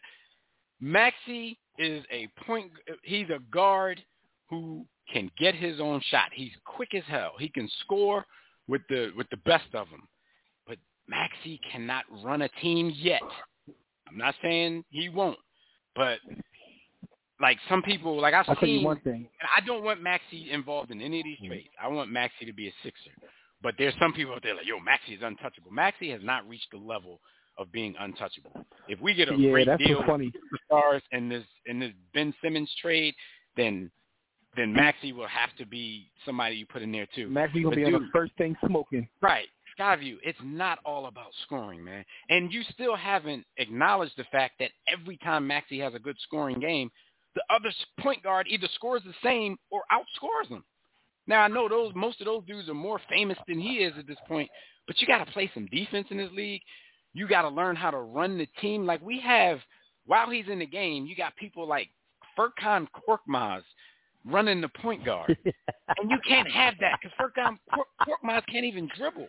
Maxey 0.80 1.58
is 1.78 2.04
a 2.12 2.28
point. 2.46 2.72
He's 3.04 3.30
a 3.30 3.40
guard 3.52 4.02
who 4.50 4.86
can 5.12 5.32
get 5.38 5.56
his 5.56 5.80
own 5.80 6.02
shot. 6.10 6.30
He's 6.34 6.52
quick 6.66 6.94
as 6.94 7.04
hell. 7.08 7.34
He 7.40 7.50
can 7.50 7.70
score 7.82 8.26
with 8.68 8.82
the 8.90 9.12
with 9.16 9.30
the 9.30 9.38
best 9.38 9.68
of 9.74 9.90
them. 9.90 10.08
But 10.68 10.78
Maxey 11.08 11.60
cannot 11.72 12.06
run 12.24 12.44
a 12.44 12.50
team 12.62 12.94
yet. 12.96 13.22
I'm 14.08 14.18
not 14.18 14.36
saying 14.42 14.84
he 14.90 15.10
won't, 15.10 15.40
but 15.96 16.20
like 17.40 17.58
some 17.70 17.82
people, 17.82 18.20
like 18.20 18.34
I've 18.34 18.46
I'll 18.48 18.58
seen, 18.62 18.84
one 18.84 19.00
thing. 19.02 19.28
and 19.40 19.50
I 19.56 19.66
don't 19.66 19.84
want 19.84 20.02
Maxey 20.02 20.50
involved 20.52 20.92
in 20.92 21.02
any 21.02 21.20
of 21.20 21.24
these 21.26 21.38
mm-hmm. 21.38 21.48
trades. 21.48 21.70
I 21.82 21.88
want 21.88 22.12
Maxey 22.12 22.46
to 22.46 22.54
be 22.54 22.68
a 22.68 22.74
Sixer. 22.84 23.12
But 23.62 23.76
there's 23.78 23.94
some 24.00 24.14
people 24.14 24.34
out 24.34 24.44
there 24.44 24.56
like, 24.56 24.68
yo, 24.68 24.80
Maxey 24.80 25.14
is 25.14 25.22
untouchable. 25.24 25.72
Maxey 25.72 26.12
has 26.12 26.22
not 26.24 26.48
reached 26.48 26.68
the 26.72 26.78
level 26.78 27.20
of 27.58 27.72
being 27.72 27.96
untouchable. 28.00 28.52
If 28.88 29.00
we 29.02 29.14
get 29.14 29.30
a 29.30 29.36
Yeah, 29.36 29.52
great 29.52 29.68
deal 29.80 30.04
funny. 30.06 30.32
with 30.52 30.62
stars 30.66 31.02
in 31.12 31.28
this 31.28 31.46
in 31.66 31.80
this 31.80 31.92
Ben 32.14 32.34
Simmons 32.42 32.72
trade, 32.82 33.16
then 33.56 33.90
then 34.56 34.74
Maxey 34.74 35.12
will 35.12 35.28
have 35.28 35.56
to 35.58 35.66
be 35.66 36.10
somebody 36.26 36.56
you 36.56 36.66
put 36.66 36.82
in 36.82 36.92
there 36.92 37.08
too. 37.16 37.30
Maxey 37.30 37.62
gonna 37.64 37.76
But 37.76 37.86
be 37.86 37.86
on 37.86 37.94
the 37.94 38.10
first 38.14 38.34
thing 38.38 38.56
smoking. 38.66 39.08
Right. 39.22 39.48
Skyview, 39.80 40.18
it's 40.24 40.40
not 40.44 40.80
all 40.86 41.06
about 41.06 41.28
scoring, 41.44 41.84
man. 41.84 42.04
And 42.30 42.52
you 42.52 42.64
still 42.74 42.96
haven't 42.96 43.46
acknowledged 43.58 44.14
the 44.18 44.24
fact 44.32 44.56
that 44.60 44.72
every 44.88 45.18
time 45.18 45.46
Maxey 45.46 45.80
has 45.80 45.94
a 45.94 46.00
good 46.00 46.18
scoring 46.22 46.60
game, 46.60 46.90
the 47.38 47.56
other 47.56 47.72
point 48.00 48.24
guard 48.24 48.48
either 48.50 48.68
scores 48.74 49.04
the 49.06 49.14
same 49.24 49.58
or 49.70 49.84
outscores 49.92 50.50
him. 50.50 50.64
Now 51.28 51.42
I 51.44 51.48
know 51.48 51.70
those 51.70 51.94
most 51.94 52.20
of 52.20 52.26
those 52.26 52.44
dudes 52.48 52.68
are 52.68 52.74
more 52.74 53.00
famous 53.10 53.38
than 53.48 53.60
he 53.60 53.76
is 53.76 53.94
at 53.98 54.08
this 54.08 54.18
point, 54.28 54.50
but 54.88 55.00
you 55.00 55.06
got 55.06 55.24
to 55.24 55.32
play 55.32 55.52
some 55.54 55.68
defense 55.68 56.08
in 56.10 56.18
this 56.18 56.32
league. 56.34 56.62
You 57.14 57.28
got 57.28 57.44
to 57.44 57.50
learn 57.50 57.76
how 57.76 57.92
to 57.92 58.00
run 58.00 58.40
the 58.40 58.48
team. 58.60 58.88
Like 58.88 59.02
we 59.02 59.20
have, 59.20 59.60
while 60.08 60.32
he's 60.32 60.48
in 60.50 60.60
the 60.60 60.66
game, 60.66 61.06
you 61.06 61.16
got 61.16 61.36
people 61.36 61.68
like 61.68 61.90
Furkan 62.38 62.88
Korkmaz 63.08 63.62
running 64.26 64.60
the 64.60 64.70
point 64.70 65.06
guard 65.06 65.38
and 65.46 66.10
you 66.10 66.18
can't 66.28 66.50
have 66.50 66.74
that 66.80 67.00
because 67.00 67.16
Furkan 67.20 67.58
Korkmaz 68.02 68.42
can't 68.52 68.66
even 68.66 68.90
dribble. 68.98 69.28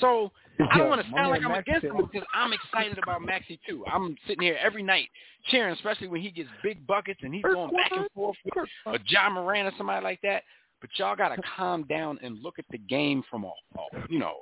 So 0.00 0.30
I 0.72 0.78
don't 0.78 0.88
want 0.88 1.04
to 1.04 1.10
sound 1.12 1.30
like 1.30 1.42
I'm 1.44 1.52
against 1.52 1.84
him 1.84 1.96
because 1.96 2.26
I'm 2.34 2.52
excited 2.52 2.98
about 3.02 3.22
Maxey 3.22 3.58
too. 3.68 3.84
I'm 3.92 4.16
sitting 4.26 4.42
here 4.42 4.58
every 4.62 4.82
night 4.82 5.08
cheering, 5.50 5.74
especially 5.74 6.08
when 6.08 6.20
he 6.20 6.30
gets 6.30 6.48
big 6.62 6.86
buckets 6.86 7.20
and 7.22 7.34
he's 7.34 7.42
going 7.42 7.70
back 7.72 7.92
and 7.92 8.06
forth 8.14 8.36
with 8.44 8.68
a 8.86 8.98
John 9.06 9.34
Moran 9.34 9.66
or 9.66 9.72
somebody 9.76 10.02
like 10.02 10.20
that. 10.22 10.42
But 10.80 10.90
y'all 10.96 11.16
got 11.16 11.34
to 11.34 11.42
calm 11.56 11.84
down 11.84 12.18
and 12.22 12.42
look 12.42 12.58
at 12.58 12.66
the 12.70 12.78
game 12.78 13.22
from 13.30 13.44
a, 13.44 13.48
a 13.48 14.06
you 14.10 14.18
know 14.18 14.34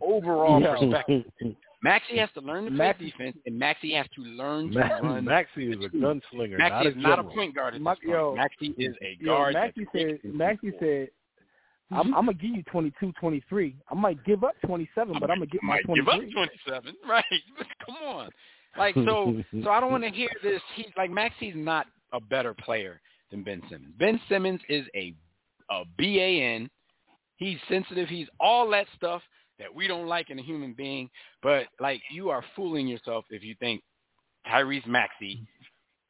overall 0.00 0.60
Yo. 0.60 0.78
perspective. 0.78 1.24
Maxey 1.82 2.16
has 2.18 2.28
to 2.34 2.40
learn 2.40 2.66
to 2.66 2.70
play 2.70 2.94
defense, 2.96 3.36
and 3.44 3.58
Maxey 3.58 3.92
has 3.94 4.06
to 4.14 4.22
learn 4.22 4.70
to 4.70 4.78
Ma- 4.78 4.98
run. 4.98 5.24
Maxey 5.24 5.72
is 5.72 5.84
a 5.84 5.88
gunslinger, 5.88 6.56
not 6.56 6.70
Maxey 6.70 6.86
a 6.86 6.90
is 6.90 6.96
not 6.96 7.18
a 7.18 7.24
point 7.24 7.56
guard 7.56 7.74
at 7.74 7.80
this 7.80 7.84
point. 7.84 7.98
yo, 8.02 8.34
Maxey 8.36 8.72
is 8.78 8.94
a 9.02 9.16
Yo, 9.18 9.34
guard. 9.34 9.54
Maxey 9.54 9.84
that's 9.92 9.92
said. 9.92 10.20
quick 10.20 10.20
and 10.24 11.08
Maxey 11.92 11.98
said, 11.98 11.98
"I'm, 11.98 12.06
mm-hmm. 12.06 12.14
I'm 12.14 12.26
gonna 12.26 12.38
give 12.38 12.50
you 12.50 12.62
22, 12.64 13.12
23. 13.20 13.76
I 13.90 13.94
might 13.94 14.24
give 14.24 14.44
up 14.44 14.54
27, 14.64 15.16
but 15.20 15.30
I'm 15.30 15.38
gonna 15.38 15.46
get 15.46 15.62
my 15.62 15.80
might 15.86 15.94
give 15.94 16.08
up 16.08 16.14
23." 16.14 16.32
27, 16.32 16.94
right? 17.08 17.24
Come 17.86 17.96
on, 17.96 18.30
like 18.76 18.94
so. 18.94 19.42
so 19.62 19.70
I 19.70 19.80
don't 19.80 19.90
want 19.90 20.04
to 20.04 20.10
hear 20.10 20.30
this. 20.42 20.60
He's 20.74 20.86
like 20.96 21.10
Maxey's 21.10 21.54
not 21.56 21.86
a 22.12 22.20
better 22.20 22.54
player 22.54 23.00
than 23.30 23.42
Ben 23.42 23.62
Simmons. 23.68 23.94
Ben 23.98 24.20
Simmons 24.28 24.60
is 24.68 24.86
a 24.94 25.14
a 25.70 25.84
ban. 25.98 26.68
He's 27.36 27.58
sensitive. 27.68 28.08
He's 28.08 28.28
all 28.38 28.68
that 28.70 28.86
stuff 28.96 29.22
that 29.58 29.74
we 29.74 29.88
don't 29.88 30.06
like 30.06 30.30
in 30.30 30.38
a 30.38 30.42
human 30.42 30.74
being. 30.74 31.08
But 31.42 31.66
like 31.80 32.00
you 32.10 32.30
are 32.30 32.44
fooling 32.54 32.86
yourself 32.86 33.24
if 33.30 33.42
you 33.42 33.54
think 33.58 33.82
Tyrese 34.46 34.86
Maxey 34.86 35.46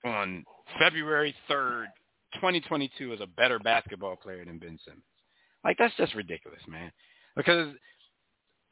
on 0.05 0.45
February 0.79 1.35
3rd, 1.51 1.87
2022 2.35 3.13
is 3.13 3.21
a 3.21 3.27
better 3.27 3.59
basketball 3.59 4.17
player 4.17 4.45
than 4.45 4.59
Ben 4.59 4.79
Simmons. 4.85 5.05
Like 5.65 5.79
that's 5.79 5.95
just 5.97 6.15
ridiculous, 6.15 6.61
man. 6.69 6.91
Because 7.37 7.75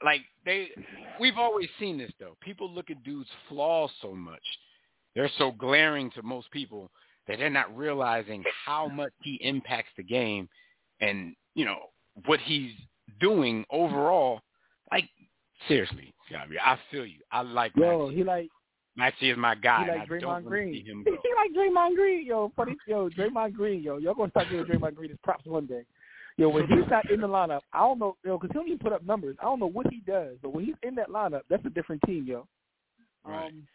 like 0.04 0.22
they 0.44 0.68
we've 1.20 1.38
always 1.38 1.68
seen 1.78 1.98
this 1.98 2.10
though. 2.18 2.36
People 2.40 2.70
look 2.70 2.90
at 2.90 3.02
dudes' 3.04 3.28
flaws 3.48 3.90
so 4.02 4.12
much. 4.12 4.42
They're 5.14 5.30
so 5.38 5.50
glaring 5.52 6.10
to 6.12 6.22
most 6.22 6.50
people 6.50 6.90
that 7.26 7.38
they're 7.38 7.50
not 7.50 7.76
realizing 7.76 8.44
how 8.64 8.88
much 8.88 9.12
he 9.22 9.34
impacts 9.42 9.90
the 9.96 10.02
game 10.02 10.48
and, 11.00 11.34
you 11.54 11.64
know, 11.64 11.78
what 12.26 12.40
he's 12.40 12.72
doing 13.20 13.64
overall. 13.70 14.40
Like 14.90 15.08
seriously, 15.68 16.12
I 16.62 16.78
feel 16.90 17.06
you. 17.06 17.20
I 17.30 17.42
like 17.42 17.72
Yo, 17.76 18.06
Maxey. 18.06 18.16
he 18.16 18.24
like 18.24 18.48
Maxey 18.96 19.30
is 19.30 19.36
my 19.38 19.54
guy. 19.54 19.84
he 19.84 19.90
like 19.90 20.00
I 20.00 20.18
don't 20.18 20.44
Draymond 20.44 20.44
Green. 20.46 20.72
see 20.74 20.82
him 20.90 21.04
He 21.06 21.10
like 21.12 21.52
Draymond 21.56 21.94
Green, 21.96 22.26
yo. 22.26 22.52
Funny, 22.56 22.76
yo, 22.86 23.08
Draymond 23.10 23.52
Green, 23.54 23.82
yo. 23.82 23.98
Y'all 23.98 24.14
gonna 24.14 24.30
start 24.30 24.48
giving 24.50 24.66
Draymond 24.66 24.94
Green 24.94 25.10
his 25.10 25.18
props 25.22 25.46
one 25.46 25.66
day. 25.66 25.82
Yo, 26.40 26.48
when 26.48 26.66
he's 26.68 26.86
not 26.90 27.10
in 27.10 27.20
the 27.20 27.28
lineup, 27.28 27.60
I 27.74 27.80
don't 27.80 27.98
know, 27.98 28.16
yo, 28.24 28.38
because 28.38 28.50
he 28.50 28.58
don't 28.58 28.66
even 28.66 28.78
put 28.78 28.94
up 28.94 29.04
numbers. 29.04 29.36
I 29.40 29.44
don't 29.44 29.60
know 29.60 29.66
what 29.66 29.86
he 29.90 30.00
does, 30.06 30.36
but 30.40 30.54
when 30.54 30.64
he's 30.64 30.74
in 30.82 30.94
that 30.94 31.10
lineup, 31.10 31.42
that's 31.50 31.64
a 31.66 31.70
different 31.70 32.00
team, 32.06 32.24
yo. 32.26 32.46
Right. 33.26 33.48
Um, 33.48 33.66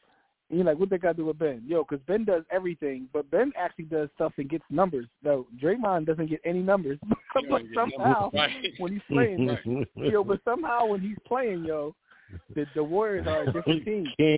and 0.49 0.59
you're 0.59 0.65
like, 0.65 0.79
what 0.79 0.89
they 0.89 0.97
got 0.97 1.13
to 1.13 1.17
do 1.17 1.25
with 1.25 1.37
Ben? 1.39 1.63
Yo, 1.65 1.83
because 1.83 2.03
Ben 2.07 2.23
does 2.23 2.43
everything, 2.51 3.07
but 3.13 3.29
Ben 3.31 3.51
actually 3.57 3.85
does 3.85 4.09
stuff 4.15 4.33
and 4.37 4.49
gets 4.49 4.63
numbers. 4.69 5.07
No, 5.23 5.47
Draymond 5.61 6.07
doesn't 6.07 6.27
get 6.29 6.41
any 6.43 6.59
numbers. 6.59 6.99
But 7.33 7.43
don't 7.49 7.63
get 7.63 7.71
numbers, 7.75 7.93
somehow, 7.99 8.31
right. 8.33 8.51
when 8.77 8.93
he's 8.93 9.01
playing, 9.11 9.85
yo, 9.95 10.23
but 10.23 10.39
somehow 10.45 10.85
when 10.85 11.01
he's 11.01 11.17
playing, 11.27 11.65
yo, 11.65 11.93
the 12.55 12.65
the 12.75 12.83
Warriors 12.83 13.27
are 13.27 13.41
a 13.43 13.51
different 13.51 13.83
team. 13.83 14.07
King, 14.17 14.37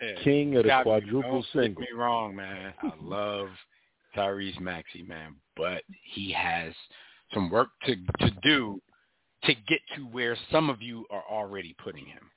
Yeah. 0.00 0.22
king 0.22 0.56
of 0.56 0.62
the 0.62 0.68
Scott, 0.68 0.84
quadruple 0.84 1.30
don't 1.32 1.46
single. 1.52 1.82
Get 1.82 1.92
me 1.92 1.98
wrong, 1.98 2.36
man. 2.36 2.72
I 2.82 2.92
love 3.02 3.48
Tyrese 4.16 4.60
Maxey, 4.60 5.02
man, 5.02 5.34
but 5.56 5.82
he 6.14 6.30
has 6.30 6.72
some 7.32 7.50
work 7.50 7.68
to 7.84 7.96
to 7.96 8.30
do 8.42 8.80
to 9.44 9.54
get 9.66 9.80
to 9.96 10.02
where 10.02 10.36
some 10.50 10.68
of 10.68 10.82
you 10.82 11.06
are 11.10 11.24
already 11.30 11.74
putting 11.82 12.06
him. 12.06 12.30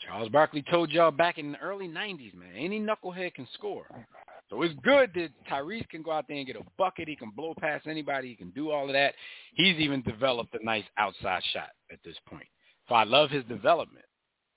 Charles 0.00 0.28
Barkley 0.28 0.62
told 0.70 0.90
y'all 0.90 1.10
back 1.10 1.38
in 1.38 1.52
the 1.52 1.58
early 1.58 1.88
'90s, 1.88 2.34
man, 2.34 2.54
any 2.56 2.80
knucklehead 2.80 3.34
can 3.34 3.46
score. 3.54 3.86
So 4.50 4.62
it's 4.62 4.74
good 4.82 5.10
that 5.14 5.30
Tyrese 5.50 5.88
can 5.88 6.02
go 6.02 6.12
out 6.12 6.26
there 6.28 6.36
and 6.36 6.46
get 6.46 6.56
a 6.56 6.64
bucket. 6.76 7.08
He 7.08 7.16
can 7.16 7.30
blow 7.30 7.54
past 7.58 7.86
anybody. 7.86 8.28
He 8.28 8.36
can 8.36 8.50
do 8.50 8.70
all 8.70 8.86
of 8.86 8.92
that. 8.92 9.14
He's 9.54 9.76
even 9.76 10.02
developed 10.02 10.54
a 10.54 10.64
nice 10.64 10.84
outside 10.98 11.42
shot 11.52 11.70
at 11.90 11.98
this 12.04 12.16
point. 12.28 12.46
So 12.88 12.94
I 12.94 13.04
love 13.04 13.30
his 13.30 13.44
development. 13.44 14.04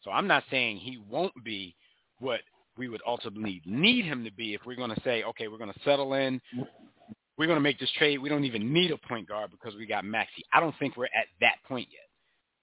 So 0.02 0.12
I'm 0.12 0.28
not 0.28 0.44
saying 0.52 0.78
he 0.78 0.98
won't 1.10 1.34
be 1.44 1.76
what 2.20 2.42
we 2.78 2.90
would 2.90 3.02
ultimately 3.08 3.62
need 3.66 4.06
him 4.06 4.24
to 4.24 4.32
be 4.32 4.54
if 4.54 4.62
we're 4.66 4.76
going 4.76 4.94
to 4.94 5.02
say, 5.04 5.24
okay, 5.24 5.48
we're 5.48 5.58
going 5.58 5.74
to 5.74 5.80
settle 5.84 6.14
in. 6.14 6.42
We're 7.38 7.46
going 7.46 7.58
to 7.58 7.62
make 7.62 7.80
this 7.80 7.92
trade. 7.98 8.18
We 8.18 8.30
don't 8.30 8.46
even 8.46 8.74
need 8.74 8.92
a 8.92 8.98
point 8.98 9.28
guard 9.28 9.52
because 9.52 9.76
we 9.78 9.86
got 9.86 10.04
Maxey. 10.04 10.44
I 10.54 10.60
don't 10.60 10.76
think 10.80 10.98
we're 10.98 11.06
at 11.06 11.28
that 11.42 11.56
point 11.68 11.88
yet. 11.92 12.08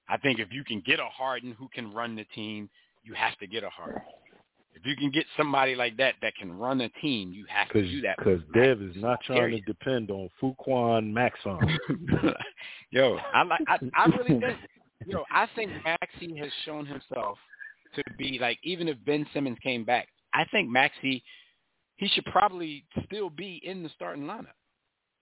I 0.08 0.18
think 0.18 0.38
if 0.38 0.48
you 0.52 0.64
can 0.64 0.82
get 0.84 0.98
a 0.98 1.06
Harden 1.06 1.52
who 1.52 1.68
can 1.72 1.92
run 1.92 2.16
the 2.16 2.24
team, 2.34 2.68
you 3.04 3.14
have 3.14 3.38
to 3.38 3.46
get 3.46 3.62
a 3.64 3.70
Harden. 3.70 4.02
If 4.74 4.84
you 4.84 4.96
can 4.96 5.10
get 5.10 5.24
somebody 5.36 5.74
like 5.74 5.96
that 5.98 6.14
that 6.20 6.34
can 6.36 6.52
run 6.52 6.80
a 6.80 6.88
team, 7.00 7.32
you 7.32 7.46
have 7.48 7.68
to 7.70 7.82
do 7.82 8.00
that. 8.02 8.18
Because 8.18 8.40
Dev 8.52 8.82
is 8.82 8.96
not 8.96 9.20
trying 9.22 9.52
to 9.52 9.60
depend 9.60 10.10
on 10.10 10.28
Fuquan 10.42 11.12
Maxon. 11.12 11.58
Yo, 12.90 13.18
I 13.32 13.42
like. 13.44 13.60
I, 13.68 13.78
I 13.94 14.06
really 14.06 14.40
think. 14.40 14.58
Yo, 15.06 15.24
I 15.30 15.46
think 15.54 15.70
Maxey 15.84 16.36
has 16.38 16.50
shown 16.64 16.84
himself 16.86 17.38
to 17.94 18.02
be 18.18 18.38
like, 18.40 18.58
even 18.62 18.88
if 18.88 18.96
Ben 19.04 19.26
Simmons 19.32 19.58
came 19.62 19.84
back, 19.84 20.08
I 20.32 20.44
think 20.46 20.68
Maxey, 20.68 21.22
he 21.96 22.08
should 22.08 22.24
probably 22.26 22.84
still 23.06 23.30
be 23.30 23.60
in 23.64 23.82
the 23.82 23.90
starting 23.94 24.24
lineup. 24.24 24.54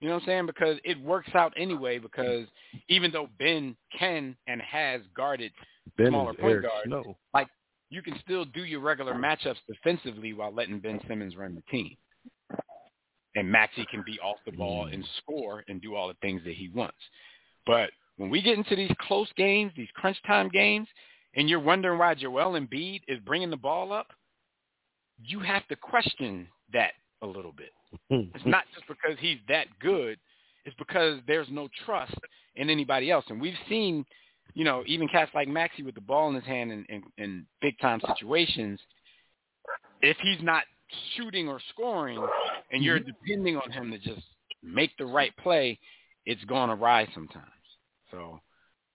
You 0.03 0.09
know 0.09 0.15
what 0.15 0.23
I'm 0.23 0.27
saying? 0.27 0.45
Because 0.47 0.77
it 0.83 1.01
works 1.01 1.29
out 1.33 1.53
anyway. 1.55 1.97
Because 1.97 2.45
even 2.89 3.09
though 3.09 3.29
Ben 3.39 3.73
can 3.97 4.35
and 4.47 4.61
has 4.61 4.99
guarded 5.15 5.53
ben 5.97 6.07
smaller 6.07 6.33
point 6.33 6.51
Eric 6.51 6.63
guards, 6.63 6.87
Snow. 6.87 7.17
like 7.33 7.47
you 7.89 8.01
can 8.01 8.19
still 8.21 8.43
do 8.43 8.65
your 8.65 8.81
regular 8.81 9.13
matchups 9.13 9.59
defensively 9.65 10.33
while 10.33 10.53
letting 10.53 10.81
Ben 10.81 10.99
Simmons 11.07 11.37
run 11.37 11.55
the 11.55 11.61
team. 11.71 11.95
And 13.35 13.49
Maxey 13.49 13.85
can 13.89 14.03
be 14.05 14.19
off 14.19 14.35
the 14.45 14.51
ball 14.51 14.87
mm. 14.87 14.93
and 14.93 15.07
score 15.19 15.63
and 15.69 15.81
do 15.81 15.95
all 15.95 16.09
the 16.09 16.17
things 16.21 16.41
that 16.43 16.55
he 16.55 16.67
wants. 16.75 16.97
But 17.65 17.89
when 18.17 18.29
we 18.29 18.41
get 18.41 18.57
into 18.57 18.75
these 18.75 18.91
close 18.99 19.29
games, 19.37 19.71
these 19.77 19.87
crunch 19.95 20.17
time 20.27 20.49
games, 20.49 20.89
and 21.33 21.49
you're 21.49 21.61
wondering 21.61 21.97
why 21.97 22.13
Joel 22.13 22.59
Embiid 22.59 23.03
is 23.07 23.21
bringing 23.21 23.49
the 23.49 23.55
ball 23.55 23.93
up, 23.93 24.07
you 25.23 25.39
have 25.39 25.65
to 25.69 25.77
question 25.77 26.49
that 26.73 26.91
a 27.21 27.25
little 27.25 27.53
bit. 27.53 27.71
It's 28.09 28.45
not 28.45 28.63
just 28.73 28.87
because 28.87 29.17
he's 29.19 29.39
that 29.47 29.67
good. 29.79 30.17
It's 30.65 30.75
because 30.77 31.19
there's 31.27 31.47
no 31.49 31.67
trust 31.85 32.15
in 32.55 32.69
anybody 32.69 33.11
else. 33.11 33.25
And 33.29 33.41
we've 33.41 33.53
seen, 33.67 34.05
you 34.53 34.63
know, 34.63 34.83
even 34.85 35.07
cats 35.07 35.31
like 35.33 35.47
Maxey 35.47 35.83
with 35.83 35.95
the 35.95 36.01
ball 36.01 36.29
in 36.29 36.35
his 36.35 36.45
hand 36.45 36.71
in, 36.71 36.85
in, 36.89 37.03
in 37.17 37.45
big 37.61 37.77
time 37.79 37.99
situations, 38.15 38.79
if 40.01 40.17
he's 40.21 40.41
not 40.41 40.63
shooting 41.15 41.47
or 41.47 41.59
scoring 41.69 42.25
and 42.71 42.83
you're 42.83 42.99
depending 42.99 43.57
on 43.57 43.71
him 43.71 43.91
to 43.91 43.97
just 43.97 44.25
make 44.61 44.91
the 44.97 45.05
right 45.05 45.35
play, 45.37 45.79
it's 46.25 46.43
going 46.45 46.69
to 46.69 46.75
rise 46.75 47.07
sometimes. 47.13 47.47
So, 48.11 48.39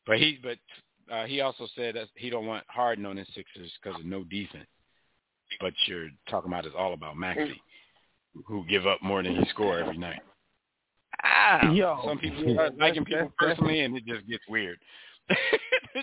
but 0.07 0.19
he, 0.19 0.39
but 0.43 0.59
uh, 1.13 1.27
he 1.27 1.41
also 1.41 1.67
said 1.75 1.97
that 1.97 2.09
he 2.15 2.31
don't 2.31 2.47
want 2.47 2.65
Harden 2.69 3.05
on 3.07 3.17
his 3.17 3.27
Sixers 3.35 3.71
because 3.83 3.99
of 3.99 4.07
no 4.07 4.25
defense. 4.25 4.67
But 5.61 5.73
you're 5.87 6.09
talking 6.31 6.51
about 6.51 6.67
it's 6.67 6.75
all 6.79 6.95
about 6.95 7.17
Maxey, 7.17 7.61
who 8.47 8.65
give 8.67 8.87
up 8.87 9.03
more 9.03 9.23
than 9.23 9.37
he 9.37 9.45
score 9.51 9.79
every 9.79 9.97
night. 9.99 10.21
Ah, 11.25 11.71
Yo, 11.73 12.01
some 12.07 12.19
people 12.19 12.45
yeah, 12.45 12.55
start 12.55 12.79
liking 12.79 13.05
people 13.05 13.21
that's- 13.23 13.35
personally, 13.39 13.81
and 13.81 13.97
it 13.97 14.05
just 14.07 14.27
gets 14.29 14.45
weird. 14.49 14.79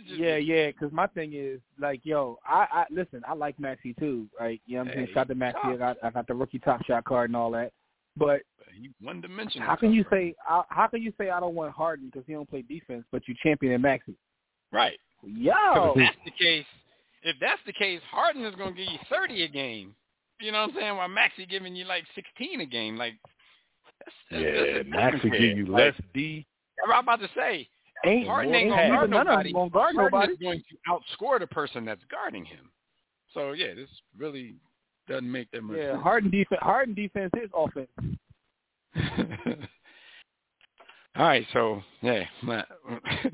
Yeah, 0.08 0.40
gets- 0.40 0.48
yeah. 0.48 0.68
Because 0.72 0.92
my 0.92 1.08
thing 1.08 1.34
is 1.34 1.62
like, 1.80 2.02
yo, 2.04 2.38
I, 2.46 2.68
I 2.72 2.86
listen. 2.92 3.22
I 3.28 3.34
like 3.34 3.58
Maxey 3.60 3.94
too, 3.98 4.28
right? 4.38 4.60
You 4.66 4.78
know 4.78 4.84
what 4.84 4.90
I'm 4.90 4.94
saying? 4.96 5.08
Hey, 5.08 5.14
Shout 5.14 5.22
out 5.22 5.28
to 5.30 5.36
Maxey. 5.36 5.60
I 5.64 5.76
got, 5.78 5.98
I 6.04 6.10
got 6.10 6.28
the 6.28 6.34
rookie 6.34 6.60
top 6.60 6.84
shot 6.86 7.06
card 7.06 7.30
and 7.30 7.38
all 7.38 7.52
that. 7.52 7.72
But 8.18 8.42
He 8.74 8.90
one 9.00 9.22
dimensional. 9.22 9.66
how 9.68 9.76
can 9.76 9.94
you 9.94 10.04
say, 10.10 10.34
I- 10.50 10.64
how 10.70 10.88
can 10.88 11.02
you 11.02 11.14
say 11.18 11.30
I 11.30 11.40
don't 11.40 11.56
want 11.56 11.72
Harden 11.74 12.08
because 12.12 12.24
he 12.28 12.34
don't 12.34 12.50
play 12.50 12.62
defense, 12.64 13.06
but 13.12 13.22
you 13.28 13.36
champion 13.42 13.80
Maxey? 13.82 14.16
right? 14.72 14.98
'Cause 15.22 15.30
Yo, 15.34 15.94
if 15.96 15.98
that's 15.98 16.18
the 16.26 16.32
case, 16.32 16.66
if 17.24 17.36
that's 17.40 17.62
the 17.66 17.74
case, 17.74 18.02
Harden 18.12 18.44
is 18.44 18.56
going 18.56 18.76
to 18.76 18.84
give 18.84 18.92
you 18.92 19.00
thirty 19.10 19.44
a 19.44 19.48
game. 19.48 19.96
You 20.40 20.52
know 20.52 20.62
what 20.64 20.72
I'm 20.72 20.76
saying? 20.76 20.96
While 20.98 21.08
Maxey 21.08 21.46
giving 21.46 21.76
you 21.76 21.86
like 21.86 22.04
sixteen 22.14 22.62
a 22.62 22.66
game, 22.66 22.98
like 22.98 23.14
that's, 24.00 24.16
that's, 24.32 24.44
Yeah, 24.44 24.52
that's 24.74 24.88
a 24.88 24.90
Max 24.90 25.14
will 25.14 25.30
difference 25.32 25.42
give 25.42 25.58
you 25.58 25.66
here. 25.66 25.74
less 25.76 25.94
D. 26.14 26.46
I'm 26.84 27.04
about 27.04 27.20
to 27.22 27.30
say 27.36 27.68
ain't 28.06 28.28
Harden 28.28 28.54
ain't 28.54 28.64
ain't 28.66 28.76
gonna 28.76 28.88
guard 28.90 29.10
nobody. 29.10 29.50
them 29.54 29.54
gonna 29.54 29.70
guard 29.70 29.96
Harden 29.96 30.20
nobody. 30.20 30.34
is 30.34 30.40
going 30.40 30.64
to 30.70 30.76
outscore 30.92 31.40
the 31.40 31.48
person 31.48 31.86
that's 31.86 32.04
guarding 32.12 32.44
him. 32.46 32.70
So 33.34 33.54
yeah, 33.54 33.74
this 33.74 33.90
really 34.18 34.56
doesn't 35.08 35.32
make 35.32 35.50
that 35.52 35.62
much 35.64 35.78
Yeah, 35.78 35.98
Harden 35.98 36.30
defense. 36.32 36.60
Harden 36.62 36.94
defense 36.94 37.32
is 37.42 37.50
offense. 37.56 37.88
All 41.16 41.26
right, 41.26 41.46
so 41.54 41.82
yeah, 42.02 42.26
my- 42.42 42.66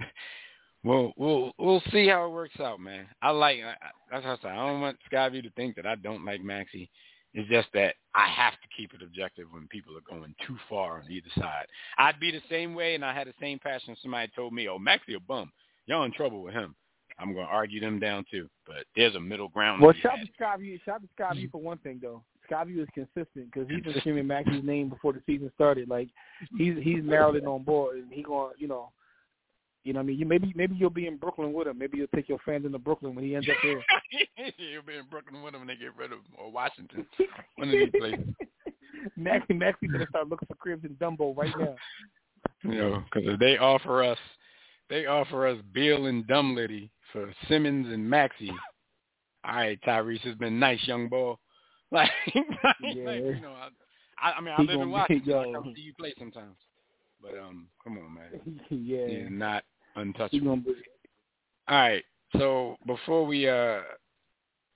we'll 0.83 1.13
we'll 1.17 1.51
we'll 1.57 1.83
see 1.91 2.07
how 2.07 2.25
it 2.25 2.31
works 2.31 2.59
out, 2.59 2.79
man. 2.79 3.05
I 3.21 3.31
like 3.31 3.59
I, 3.59 3.75
that's 4.11 4.23
how 4.23 4.33
I 4.33 4.37
say. 4.37 4.49
I 4.49 4.67
don't 4.67 4.81
want 4.81 4.97
Skyview 5.11 5.43
to 5.43 5.51
think 5.51 5.75
that 5.75 5.85
I 5.85 5.95
don't 5.95 6.25
like 6.25 6.43
Maxey. 6.43 6.89
It's 7.33 7.49
just 7.49 7.69
that 7.73 7.95
I 8.13 8.27
have 8.27 8.53
to 8.53 8.67
keep 8.75 8.93
it 8.93 9.01
objective 9.01 9.47
when 9.51 9.67
people 9.67 9.93
are 9.95 10.17
going 10.17 10.35
too 10.45 10.57
far 10.69 10.97
on 10.97 11.09
either 11.09 11.29
side. 11.37 11.65
I'd 11.97 12.19
be 12.19 12.29
the 12.29 12.41
same 12.49 12.75
way, 12.75 12.93
and 12.93 13.05
I 13.05 13.13
had 13.13 13.27
the 13.27 13.33
same 13.39 13.57
passion. 13.57 13.93
if 13.93 13.99
Somebody 14.01 14.31
told 14.35 14.53
me, 14.53 14.67
"Oh, 14.67 14.77
Maxey 14.77 15.13
a 15.13 15.19
bum. 15.19 15.51
Y'all 15.85 16.03
in 16.03 16.11
trouble 16.11 16.41
with 16.41 16.53
him." 16.53 16.75
I'm 17.19 17.33
going 17.33 17.45
to 17.45 17.51
argue 17.51 17.79
them 17.79 17.99
down 17.99 18.25
too. 18.31 18.49
But 18.65 18.85
there's 18.95 19.15
a 19.15 19.19
middle 19.19 19.49
ground. 19.49 19.81
Well, 19.81 19.93
shout 20.01 20.17
to 20.19 20.43
Skyview. 20.43 20.79
Shout 20.83 21.01
to 21.01 21.07
Skyview 21.21 21.51
for 21.51 21.61
one 21.61 21.77
thing 21.79 21.99
though. 22.01 22.23
Skyview 22.49 22.81
is 22.81 22.87
consistent 22.93 23.51
because 23.51 23.69
he's 23.69 23.83
been 23.83 23.93
screaming 23.99 24.27
Maxey's 24.27 24.63
name 24.63 24.89
before 24.89 25.13
the 25.13 25.21
season 25.25 25.51
started. 25.55 25.87
Like 25.87 26.09
he's 26.57 26.75
he's 26.81 27.03
narrowed 27.03 27.35
it 27.35 27.45
on 27.45 27.63
board, 27.63 27.97
and 27.97 28.11
he 28.11 28.23
going 28.23 28.53
you 28.57 28.67
know, 28.67 28.89
you 29.83 29.93
know 29.93 29.99
what 29.99 30.03
I 30.03 30.07
mean. 30.07 30.19
You 30.19 30.25
maybe 30.25 30.51
maybe 30.55 30.75
you'll 30.75 30.89
be 30.89 31.07
in 31.07 31.17
Brooklyn 31.17 31.53
with 31.53 31.67
him. 31.67 31.77
Maybe 31.77 31.97
you'll 31.97 32.07
take 32.15 32.29
your 32.29 32.39
fans 32.45 32.65
into 32.65 32.77
Brooklyn 32.79 33.15
when 33.15 33.23
he 33.25 33.35
ends 33.35 33.47
up 33.49 33.55
there. 33.63 33.83
You'll 34.57 34.83
be 34.83 34.95
in 34.95 35.05
Brooklyn 35.09 35.41
with 35.41 35.53
him 35.53 35.61
when 35.61 35.67
they 35.67 35.75
get 35.75 35.95
rid 35.95 36.11
of 36.11 36.19
him, 36.19 36.25
or 36.37 36.51
Washington. 36.51 37.05
One 37.55 37.69
of 37.69 37.73
these 37.73 37.89
places. 37.97 38.25
Maxey 39.17 39.53
Maxey 39.53 39.87
gonna 39.87 40.05
start 40.09 40.29
looking 40.29 40.47
for 40.47 40.55
cribs 40.55 40.85
in 40.85 40.95
Dumbo 40.95 41.35
right 41.35 41.53
now. 41.57 41.75
You 42.63 42.77
know, 42.77 43.03
because 43.11 43.27
if 43.33 43.39
they 43.39 43.57
offer 43.57 44.03
us, 44.03 44.17
they 44.89 45.05
offer 45.07 45.47
us 45.47 45.57
Bill 45.73 46.05
and 46.07 46.25
Dumlitty 46.27 46.89
for 47.11 47.33
Simmons 47.47 47.87
and 47.91 48.07
Maxey. 48.07 48.51
All 49.43 49.55
right, 49.55 49.79
Tyrese 49.87 50.21
has 50.21 50.35
been 50.35 50.59
nice, 50.59 50.79
young 50.87 51.07
boy. 51.09 51.35
Like, 51.93 52.09
like, 52.35 52.75
Yeah. 52.83 53.11
you 53.15 53.41
know, 53.41 53.53
I, 54.17 54.31
I 54.31 54.39
mean, 54.39 54.53
I 54.57 54.61
He 54.61 54.67
live 54.67 54.79
in 54.79 54.91
Washington. 54.91 55.29
yo. 55.29 55.39
I 55.41 55.53
come 55.53 55.73
see 55.75 55.81
you 55.81 55.93
play 55.99 56.13
sometimes. 56.17 56.55
But 57.21 57.37
um, 57.37 57.67
come 57.83 57.97
on, 57.97 58.13
man, 58.13 58.61
yeah, 58.69 59.07
he's 59.07 59.27
not 59.29 59.63
untouchable. 59.95 60.45
gonna 60.45 60.61
be. 60.61 60.73
All 61.67 61.77
right. 61.77 62.03
So 62.37 62.77
before 62.85 63.25
we 63.25 63.47
uh 63.47 63.81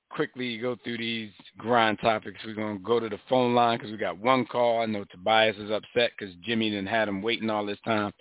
quickly 0.10 0.58
go 0.58 0.78
through 0.84 0.98
these 0.98 1.32
grind 1.58 2.00
topics, 2.00 2.40
we're 2.46 2.54
gonna 2.54 2.80
go 2.80 3.00
to 3.00 3.10
the 3.10 3.20
phone 3.30 3.54
line 3.56 3.78
because 3.78 3.92
we 3.92 3.98
got 3.98 4.18
one 4.18 4.46
call. 4.46 4.82
I 4.82 4.86
know 4.86 5.06
Tobias 5.06 5.58
is 5.58 5.72
upset 5.72 6.12
because 6.18 6.34
Jimmy 6.44 6.70
didn't 6.70 6.88
had 6.88 7.08
him 7.08 7.22
waiting 7.22 7.50
all 7.50 7.66
this 7.66 7.80
time. 7.86 8.12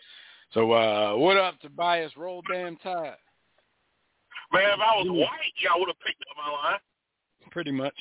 So 0.53 0.73
uh 0.73 1.17
what 1.17 1.37
up, 1.37 1.61
Tobias? 1.61 2.13
Roll 2.17 2.43
damn 2.51 2.77
tide. 2.77 3.17
Man, 4.53 4.63
if 4.63 4.79
I 4.79 4.97
was 4.97 5.09
white, 5.09 5.53
y'all 5.59 5.81
would 5.81 5.89
have 5.89 6.01
picked 6.01 6.23
up 6.31 6.37
my 6.37 6.71
line. 6.71 6.79
Pretty 7.51 7.73
much. 7.73 7.95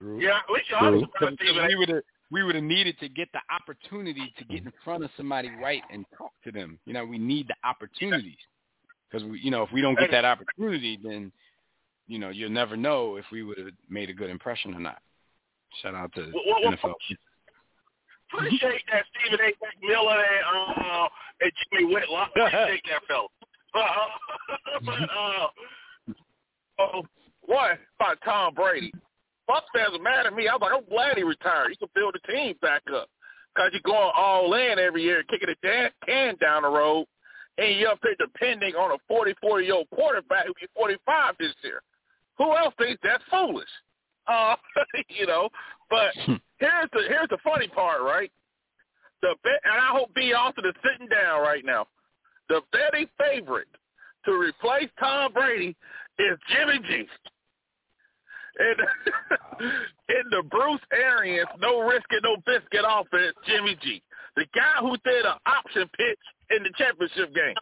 True. 0.00 0.20
Yeah, 0.20 0.38
at 0.38 0.50
least 0.52 0.70
y'all 0.70 0.90
True. 0.90 1.00
was 1.00 1.08
Because 1.18 1.34
Stephen 1.34 1.66
we 1.66 1.76
would 1.76 1.88
have 1.88 2.02
we 2.30 2.42
would 2.42 2.54
have 2.54 2.64
needed 2.64 2.98
to 3.00 3.08
get 3.08 3.28
the 3.32 3.40
opportunity 3.50 4.32
to 4.38 4.44
get 4.44 4.64
in 4.64 4.72
front 4.84 5.02
of 5.02 5.10
somebody 5.16 5.50
right 5.62 5.82
and 5.90 6.04
talk 6.16 6.32
to 6.44 6.52
them. 6.52 6.78
You 6.84 6.92
know, 6.92 7.04
we 7.04 7.18
need 7.18 7.48
the 7.48 7.68
opportunities 7.68 8.36
because 9.10 9.26
we, 9.26 9.40
you 9.40 9.50
know, 9.50 9.62
if 9.62 9.72
we 9.72 9.80
don't 9.80 9.98
get 9.98 10.10
that 10.10 10.24
opportunity, 10.24 10.98
then 11.02 11.32
you 12.06 12.18
know 12.18 12.28
you'll 12.28 12.50
never 12.50 12.76
know 12.76 13.16
if 13.16 13.24
we 13.32 13.42
would 13.42 13.58
have 13.58 13.68
made 13.88 14.10
a 14.10 14.14
good 14.14 14.30
impression 14.30 14.74
or 14.74 14.80
not. 14.80 14.98
Shout 15.82 15.94
out 15.94 16.12
to 16.14 16.30
Well, 16.34 16.62
well, 16.62 16.72
NFL. 16.72 16.94
Appreciate 18.32 18.82
that 18.92 19.04
Stephen 19.20 19.40
A. 19.40 19.86
McMillan 19.86 20.18
and, 20.18 20.84
uh, 20.84 21.08
and 21.40 21.52
Jimmy 21.72 21.94
Whitlock. 21.94 22.30
Appreciate 22.36 22.82
that, 22.90 23.02
fella. 23.08 23.26
Uh, 23.74 23.80
but, 24.84 24.94
uh, 24.94 26.12
oh, 26.78 27.02
one, 27.46 27.78
about 27.98 28.18
Tom 28.24 28.54
Brady. 28.54 28.92
Bucs 29.48 29.68
fans 29.74 29.94
are 29.94 30.02
mad 30.02 30.26
at 30.26 30.34
me. 30.34 30.48
I 30.48 30.54
was 30.54 30.60
like, 30.62 30.72
I'm 30.76 30.88
glad 30.88 31.16
he 31.16 31.22
retired. 31.22 31.70
He 31.70 31.76
can 31.76 31.88
build 31.94 32.14
the 32.14 32.32
team 32.32 32.54
back 32.60 32.82
up. 32.94 33.08
Because 33.54 33.70
you're 33.72 33.82
going 33.84 34.12
all 34.14 34.52
in 34.54 34.78
every 34.78 35.02
year, 35.02 35.24
kicking 35.24 35.48
a 35.48 35.66
damn 35.66 35.90
can 36.04 36.36
down 36.40 36.62
the 36.62 36.68
road, 36.68 37.06
and 37.56 37.76
you're 37.78 37.90
up 37.90 37.98
there 38.02 38.14
depending 38.18 38.74
on 38.74 38.92
a 38.92 39.12
44-year-old 39.12 39.88
quarterback 39.90 40.44
who'll 40.44 40.54
be 40.60 40.68
45 40.76 41.34
this 41.40 41.54
year. 41.64 41.82
Who 42.36 42.54
else 42.54 42.74
thinks 42.78 43.00
that's 43.02 43.22
foolish? 43.30 43.68
Uh, 44.28 44.54
you 45.08 45.26
know, 45.26 45.48
but 45.90 46.12
here's 46.58 46.90
the 46.92 47.02
here's 47.08 47.28
the 47.30 47.38
funny 47.42 47.66
part, 47.68 48.02
right? 48.02 48.30
The 49.22 49.34
bet, 49.42 49.60
and 49.64 49.80
I 49.80 49.90
hope 49.90 50.14
B. 50.14 50.32
Austin 50.32 50.66
is 50.66 50.74
sitting 50.84 51.08
down 51.08 51.40
right 51.40 51.64
now. 51.64 51.86
The 52.48 52.60
betting 52.70 53.08
favorite 53.18 53.66
to 54.24 54.32
replace 54.32 54.88
Tom 55.00 55.32
Brady 55.32 55.74
is 56.18 56.38
Jimmy 56.54 56.78
G. 56.86 57.08
And 58.58 58.78
in 60.08 60.30
the 60.30 60.42
Bruce 60.50 60.80
Arians, 60.92 61.48
no 61.60 61.80
risk 61.80 62.06
and 62.10 62.22
no 62.22 62.36
biscuit 62.44 62.84
offense, 62.86 63.34
Jimmy 63.46 63.76
G. 63.82 64.02
The 64.36 64.46
guy 64.54 64.80
who 64.80 64.96
did 65.04 65.24
an 65.24 65.36
option 65.46 65.88
pitch 65.96 66.18
in 66.50 66.62
the 66.62 66.70
championship 66.76 67.34
game. 67.34 67.54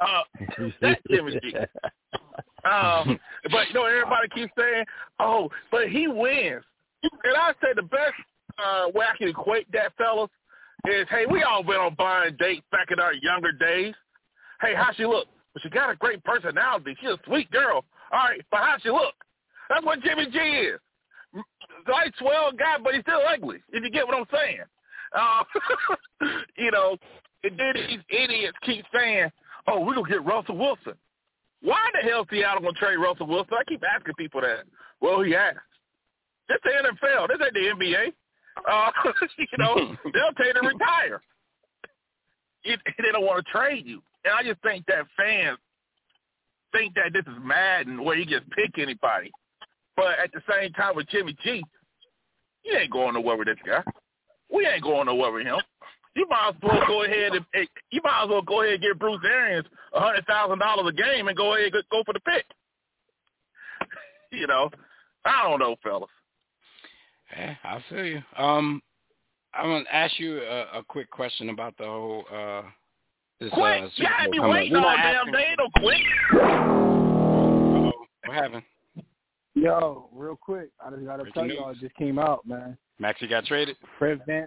Uh, 0.00 0.68
that's 0.80 1.00
Jimmy 1.10 1.38
G. 1.42 1.56
Um, 2.64 3.18
but 3.50 3.68
you 3.68 3.74
know, 3.74 3.84
everybody 3.84 4.28
keeps 4.34 4.52
saying, 4.58 4.84
"Oh, 5.20 5.50
but 5.70 5.88
he 5.88 6.08
wins." 6.08 6.64
And 7.02 7.36
I 7.36 7.52
say 7.60 7.68
the 7.76 7.82
best 7.82 8.14
uh, 8.58 8.86
way 8.94 9.04
I 9.12 9.16
can 9.16 9.28
equate 9.28 9.70
that, 9.72 9.92
fellas, 9.98 10.30
is, 10.88 11.06
"Hey, 11.10 11.26
we 11.30 11.42
all 11.42 11.62
been 11.62 11.76
on 11.76 11.94
blind 11.94 12.38
dates 12.38 12.64
back 12.72 12.90
in 12.90 12.98
our 13.00 13.12
younger 13.12 13.52
days. 13.52 13.94
Hey, 14.60 14.74
how 14.74 14.92
she 14.92 15.04
look? 15.04 15.26
Well, 15.54 15.62
she 15.62 15.68
got 15.68 15.90
a 15.90 15.96
great 15.96 16.24
personality. 16.24 16.96
She's 17.00 17.10
a 17.10 17.18
sweet 17.26 17.50
girl. 17.50 17.84
All 18.12 18.28
right, 18.28 18.40
but 18.50 18.60
how 18.60 18.76
she 18.82 18.90
look? 18.90 19.14
That's 19.74 19.84
what 19.84 20.00
Jimmy 20.02 20.26
G 20.30 20.38
is. 20.38 20.80
Nice, 21.88 22.12
swell 22.18 22.52
guy, 22.56 22.76
but 22.82 22.94
he's 22.94 23.02
still 23.02 23.20
ugly. 23.28 23.58
If 23.72 23.82
you 23.82 23.90
get 23.90 24.06
what 24.06 24.16
I'm 24.16 24.26
saying. 24.32 24.62
Uh, 25.12 25.42
you 26.56 26.70
know, 26.70 26.96
and 27.42 27.58
then 27.58 27.74
these 27.74 28.00
idiots 28.08 28.56
keep 28.62 28.84
saying, 28.94 29.30
"Oh, 29.66 29.80
we're 29.80 29.94
gonna 29.94 30.08
get 30.08 30.24
Russell 30.24 30.56
Wilson." 30.56 30.94
Why 31.60 31.90
the 31.92 32.08
hell 32.08 32.22
is 32.22 32.28
Seattle 32.30 32.62
gonna 32.62 32.74
trade 32.74 32.96
Russell 32.96 33.26
Wilson? 33.26 33.54
I 33.58 33.64
keep 33.64 33.82
asking 33.84 34.14
people 34.14 34.40
that. 34.42 34.64
Well, 35.00 35.22
he 35.22 35.34
asked. 35.34 35.58
This 36.48 36.58
the 36.62 36.70
NFL. 36.70 37.28
This 37.28 37.38
ain't 37.44 37.54
the 37.54 37.84
NBA. 37.84 38.12
Uh, 38.68 38.90
you 39.38 39.58
know, 39.58 39.74
they'll 40.04 40.32
tell 40.36 40.46
you 40.46 40.54
to 40.54 40.60
retire. 40.60 41.20
It, 42.62 42.80
they 42.96 43.10
don't 43.12 43.26
want 43.26 43.44
to 43.44 43.52
trade 43.52 43.86
you, 43.86 44.02
and 44.24 44.34
I 44.34 44.44
just 44.44 44.62
think 44.62 44.86
that 44.86 45.06
fans 45.16 45.58
think 46.72 46.94
that 46.94 47.12
this 47.12 47.24
is 47.26 47.38
Madden 47.42 48.02
where 48.04 48.16
you 48.16 48.24
just 48.24 48.48
pick 48.50 48.78
anybody. 48.78 49.30
But 49.96 50.18
at 50.22 50.32
the 50.32 50.40
same 50.50 50.72
time 50.72 50.96
with 50.96 51.08
Jimmy 51.08 51.36
G, 51.42 51.62
you 52.64 52.76
ain't 52.76 52.90
going 52.90 53.14
nowhere 53.14 53.36
with 53.36 53.48
this 53.48 53.58
guy. 53.64 53.82
We 54.52 54.66
ain't 54.66 54.82
going 54.82 55.06
nowhere 55.06 55.32
with 55.32 55.46
him. 55.46 55.60
You 56.16 56.26
might 56.28 56.50
as 56.50 56.54
well 56.62 56.82
go 56.86 57.02
ahead 57.04 57.32
and 57.32 57.44
you 57.90 58.00
might 58.02 58.22
as 58.22 58.28
well 58.28 58.42
go 58.42 58.62
ahead 58.62 58.74
and 58.74 58.82
give 58.82 58.98
Bruce 58.98 59.20
Arians 59.24 59.66
a 59.92 60.00
hundred 60.00 60.24
thousand 60.26 60.60
dollars 60.60 60.92
a 60.92 60.92
game 60.92 61.28
and 61.28 61.36
go 61.36 61.54
ahead 61.54 61.72
and 61.74 61.84
go 61.90 62.02
for 62.04 62.12
the 62.12 62.20
pick. 62.20 62.44
you 64.32 64.46
know, 64.46 64.70
I 65.24 65.48
don't 65.48 65.58
know, 65.58 65.74
fellas. 65.82 66.10
Yeah, 67.36 67.54
I 67.64 67.84
feel 67.88 68.04
you. 68.04 68.22
Um, 68.36 68.80
I'm 69.54 69.66
gonna 69.66 69.84
ask 69.92 70.18
you 70.18 70.38
a, 70.40 70.78
a 70.78 70.84
quick 70.86 71.10
question 71.10 71.48
about 71.50 71.76
the 71.78 71.84
whole. 71.84 72.24
Uh, 72.32 72.62
this, 73.40 73.50
quick, 73.52 73.82
uh, 73.82 73.88
you 73.96 74.06
had 74.06 74.30
me 74.30 74.38
waiting 74.38 74.76
all 74.76 74.96
damn 74.96 75.32
day. 75.32 75.56
No 75.58 75.68
quick. 75.80 76.00
What 78.26 78.36
happened? 78.36 78.62
Yo, 79.54 80.08
real 80.12 80.36
quick, 80.36 80.70
I 80.84 80.90
just 80.90 81.04
gotta 81.04 81.30
tell 81.32 81.46
y'all, 81.46 81.70
it 81.70 81.78
just 81.80 81.94
came 81.94 82.18
out, 82.18 82.46
man. 82.46 82.76
Maxey 82.98 83.26
got 83.26 83.44
traded. 83.44 83.76
Fred 83.98 84.20
Van 84.26 84.46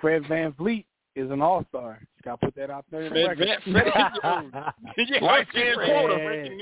Fred 0.00 0.26
Van 0.28 0.52
VanVleet 0.52 0.84
is 1.16 1.30
an 1.30 1.42
all 1.42 1.64
star. 1.68 2.00
Just 2.14 2.24
Got 2.24 2.40
to 2.40 2.46
put 2.46 2.54
that 2.56 2.70
out 2.70 2.84
there. 2.90 3.08
Fred 3.10 3.38
Van, 3.38 3.58
Fred, 3.72 5.08
yeah, 5.08 5.22
White 5.24 5.46
fan 5.52 5.74
quota. 5.74 6.16
Breaking 6.16 6.60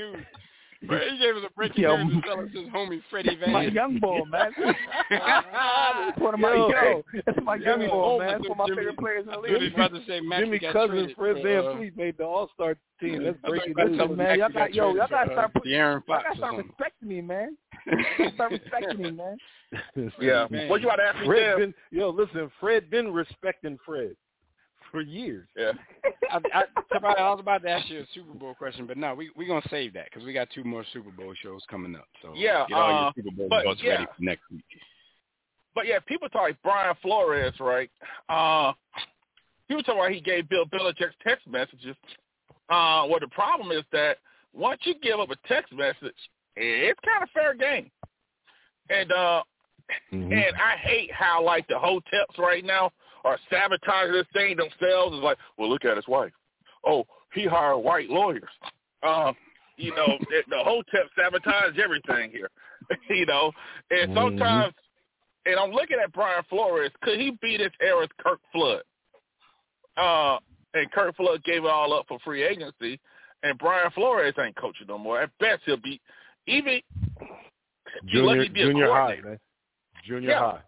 news. 0.81 1.01
He 1.11 1.17
gave 1.17 1.35
us 1.35 1.43
a 1.47 1.53
breaking 1.53 1.83
yo, 1.83 1.97
news 2.03 2.21
to 2.21 2.21
tell 2.21 2.39
us 2.39 2.49
his 2.53 2.69
homie 2.69 3.01
Freddie 3.09 3.35
Van. 3.35 3.51
My 3.51 3.63
young 3.65 3.99
boy, 3.99 4.19
man. 4.29 4.51
that's 5.09 6.19
one 6.19 6.33
of 6.33 6.39
my 6.39 6.53
yo, 6.53 6.69
yo 6.69 7.03
that's 7.25 7.39
my 7.43 7.55
young 7.55 7.87
boy, 7.87 8.19
man. 8.19 8.27
That's 8.27 8.41
one 8.41 8.51
of 8.51 8.57
my 8.57 8.65
Jimmy, 8.67 8.77
favorite 8.77 8.97
players 8.97 9.25
in 9.25 9.31
the 9.31 9.39
league. 9.39 9.59
Dude, 9.59 9.73
about 9.73 9.93
to 9.93 10.01
say 10.07 10.19
Jimmy 10.19 10.59
got 10.59 10.73
Cousins, 10.73 11.11
Fred 11.17 11.37
so, 11.37 11.43
VanVleet 11.43 11.97
made 11.97 12.17
the 12.17 12.23
All 12.23 12.49
Star 12.53 12.75
team. 12.99 13.23
That's 13.23 13.37
breaking 13.41 13.73
that's 13.75 13.89
news, 13.89 14.17
man. 14.17 14.39
Y'all 14.39 14.49
got 14.49 14.73
yo, 14.73 14.93
y'all 14.95 15.07
gotta 15.09 15.31
start 15.31 15.53
putting. 15.53 15.71
Y'all 15.71 16.01
gotta 16.07 16.35
start 16.37 16.57
respecting 16.57 17.07
me, 17.07 17.21
man. 17.21 17.57
start 18.35 18.51
respecting 18.51 19.01
me, 19.01 19.11
man. 19.11 19.37
Yeah. 20.19 20.47
Man. 20.49 20.69
What 20.69 20.81
you 20.81 20.87
want 20.87 20.99
to 20.99 21.05
ask 21.05 21.19
me, 21.19 21.25
Fred 21.25 21.57
been, 21.57 21.73
Yo, 21.91 22.09
listen, 22.09 22.51
Fred 22.59 22.89
been 22.89 23.11
respecting 23.11 23.77
Fred 23.85 24.15
for 24.97 25.03
years. 25.03 25.47
Yeah. 25.55 25.73
I, 26.31 26.39
I, 26.53 26.63
somebody, 26.91 27.19
I 27.19 27.29
was 27.29 27.39
about 27.39 27.61
to 27.61 27.69
ask 27.69 27.87
you 27.89 27.99
a 27.99 28.05
Super 28.13 28.33
Bowl 28.33 28.55
question, 28.55 28.87
but 28.87 28.97
no, 28.97 29.13
we 29.13 29.29
we 29.35 29.45
gonna 29.45 29.61
save 29.69 29.93
that 29.93 30.05
because 30.05 30.25
we 30.25 30.33
got 30.33 30.49
two 30.53 30.63
more 30.63 30.83
Super 30.91 31.11
Bowl 31.11 31.33
shows 31.41 31.61
coming 31.69 31.95
up. 31.95 32.07
So 32.21 32.33
yeah, 32.35 32.65
get 32.67 32.77
all 32.77 32.89
uh, 32.89 33.03
your 33.03 33.11
Super 33.15 33.47
Bowl 33.47 33.75
yeah. 33.81 33.91
ready 33.91 34.05
for 34.05 34.23
next 34.23 34.41
week. 34.51 34.63
But 35.75 35.85
yeah, 35.85 35.99
people 36.07 36.27
talk 36.29 36.41
like 36.41 36.57
Brian 36.63 36.95
Flores, 37.01 37.53
right? 37.59 37.89
Uh, 38.27 38.73
people 39.67 39.83
talk 39.83 39.95
about 39.95 40.11
he 40.11 40.19
gave 40.19 40.49
Bill 40.49 40.65
Belichick 40.65 41.11
text 41.23 41.47
messages. 41.47 41.95
Uh, 42.69 43.05
well, 43.07 43.19
the 43.21 43.29
problem 43.31 43.71
is 43.71 43.83
that 43.91 44.17
once 44.53 44.81
you 44.83 44.95
give 45.01 45.19
up 45.19 45.29
a 45.29 45.47
text 45.47 45.71
message, 45.71 46.15
it's 46.55 46.99
kind 47.05 47.21
of 47.21 47.29
fair 47.29 47.53
game. 47.53 47.91
And 48.89 49.11
uh, 49.11 49.43
mm-hmm. 50.11 50.33
and 50.33 50.55
I 50.55 50.75
hate 50.81 51.11
how 51.13 51.43
like 51.43 51.67
the 51.67 51.77
hotels 51.77 52.35
right 52.39 52.65
now 52.65 52.91
are 53.23 53.39
sabotaging 53.49 54.13
this 54.13 54.27
thing 54.33 54.57
themselves. 54.57 55.15
It's 55.15 55.23
like, 55.23 55.37
well, 55.57 55.69
look 55.69 55.85
at 55.85 55.95
his 55.95 56.07
wife. 56.07 56.31
Oh, 56.85 57.05
he 57.33 57.45
hired 57.45 57.83
white 57.83 58.09
lawyers. 58.09 58.43
Uh, 59.03 59.33
you 59.77 59.95
know, 59.95 60.07
the, 60.29 60.43
the 60.49 60.57
hotep 60.59 61.09
sabotage 61.17 61.77
everything 61.77 62.31
here. 62.31 62.49
you 63.09 63.25
know, 63.25 63.51
and 63.91 64.13
sometimes, 64.13 64.73
mm-hmm. 64.73 65.51
and 65.51 65.59
I'm 65.59 65.71
looking 65.71 65.97
at 66.01 66.13
Brian 66.13 66.43
Flores. 66.49 66.91
Could 67.01 67.19
he 67.19 67.37
be 67.41 67.57
this 67.57 67.71
era's 67.81 68.09
Curt 68.19 68.39
Flood? 68.53 68.81
Uh, 69.97 70.37
and 70.73 70.91
Curt 70.91 71.15
Flood 71.15 71.43
gave 71.43 71.63
it 71.63 71.69
all 71.69 71.93
up 71.93 72.05
for 72.07 72.19
free 72.19 72.43
agency, 72.43 72.99
and 73.43 73.57
Brian 73.57 73.91
Flores 73.91 74.33
ain't 74.39 74.55
coaching 74.55 74.87
no 74.87 74.97
more. 74.97 75.21
At 75.21 75.31
best, 75.39 75.63
he'll 75.65 75.77
be 75.77 75.99
even 76.45 76.79
junior 78.05 78.47
junior 78.47 78.91
high, 78.91 79.17
man. 79.23 79.39
Junior 80.05 80.29
yeah. 80.29 80.39
high. 80.39 80.59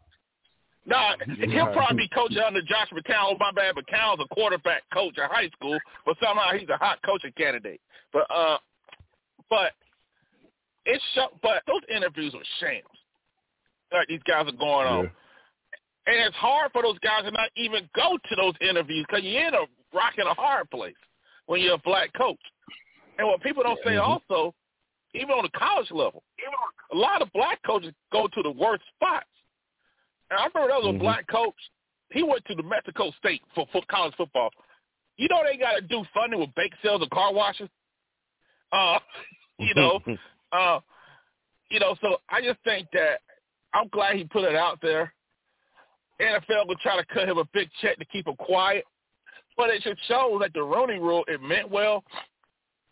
Nah, 0.89 1.13
he'll 1.47 1.71
probably 1.71 1.97
be 1.97 2.09
coaching 2.09 2.39
under 2.39 2.61
Josh 2.61 2.89
McCown. 2.91 3.29
Oh, 3.29 3.35
my 3.39 3.51
bad, 3.51 3.75
McCown's 3.75 4.21
a 4.21 4.33
quarterback 4.33 4.83
coach 4.91 5.17
at 5.19 5.29
high 5.31 5.49
school, 5.49 5.77
but 6.05 6.17
somehow 6.21 6.51
he's 6.57 6.69
a 6.69 6.77
hot 6.77 6.99
coaching 7.05 7.31
candidate. 7.37 7.79
But 8.11 8.25
uh, 8.33 8.57
but 9.49 9.73
it's 10.85 11.03
sh- 11.13 11.35
but 11.43 11.61
those 11.67 11.81
interviews 11.95 12.33
are 12.33 12.43
shams. 12.59 12.83
Like 13.93 14.07
these 14.07 14.21
guys 14.27 14.47
are 14.47 14.57
going 14.57 14.87
on, 14.87 15.03
yeah. 15.05 16.13
and 16.13 16.27
it's 16.27 16.35
hard 16.35 16.71
for 16.71 16.81
those 16.81 16.99
guys 16.99 17.23
to 17.23 17.31
not 17.31 17.49
even 17.55 17.89
go 17.95 18.17
to 18.17 18.35
those 18.35 18.53
interviews 18.61 19.05
because 19.07 19.23
you're 19.23 19.47
in 19.47 19.53
a 19.53 19.65
rock 19.93 20.13
and 20.17 20.27
a 20.27 20.33
hard 20.33 20.69
place 20.71 20.95
when 21.45 21.61
you're 21.61 21.75
a 21.75 21.81
black 21.85 22.11
coach. 22.17 22.39
And 23.17 23.27
what 23.27 23.41
people 23.41 23.63
don't 23.63 23.79
say 23.83 23.91
mm-hmm. 23.91 24.11
also, 24.11 24.53
even 25.13 25.31
on 25.31 25.43
the 25.43 25.57
college 25.57 25.89
level, 25.91 26.23
a 26.93 26.95
lot 26.95 27.21
of 27.21 27.31
black 27.33 27.59
coaches 27.65 27.93
go 28.11 28.27
to 28.27 28.41
the 28.43 28.51
worst 28.51 28.83
spots. 28.95 29.25
And 30.29 30.39
I 30.39 30.45
remember 30.45 30.67
there 30.67 30.77
was 30.77 30.85
a 30.85 30.89
mm-hmm. 30.89 30.99
black 30.99 31.27
coach. 31.27 31.55
He 32.11 32.23
went 32.23 32.43
to 32.45 32.55
the 32.55 32.63
Mexico 32.63 33.11
State 33.19 33.41
for, 33.53 33.67
for 33.71 33.81
college 33.89 34.13
football. 34.17 34.49
You 35.17 35.27
know 35.29 35.41
they 35.43 35.57
got 35.57 35.75
to 35.75 35.81
do 35.81 36.03
funding 36.13 36.39
with 36.39 36.53
bake 36.55 36.73
sales 36.83 37.01
and 37.01 37.11
car 37.11 37.33
washes. 37.33 37.69
Uh, 38.71 38.99
you 39.59 39.73
know, 39.75 39.99
uh, 40.51 40.79
you 41.69 41.79
know. 41.79 41.95
So 42.01 42.17
I 42.29 42.41
just 42.41 42.59
think 42.63 42.87
that 42.93 43.19
I'm 43.73 43.87
glad 43.89 44.15
he 44.15 44.23
put 44.23 44.43
it 44.43 44.55
out 44.55 44.79
there. 44.81 45.13
NFL 46.21 46.67
will 46.67 46.75
try 46.81 46.97
to 46.97 47.05
cut 47.13 47.29
him 47.29 47.37
a 47.37 47.45
big 47.53 47.69
check 47.81 47.97
to 47.97 48.05
keep 48.05 48.27
him 48.27 48.35
quiet, 48.35 48.83
but 49.55 49.69
it 49.69 49.81
just 49.83 49.99
shows 50.07 50.39
that 50.41 50.51
the 50.53 50.61
Rooney 50.61 50.99
Rule 50.99 51.23
it 51.27 51.41
meant 51.41 51.69
well, 51.69 52.03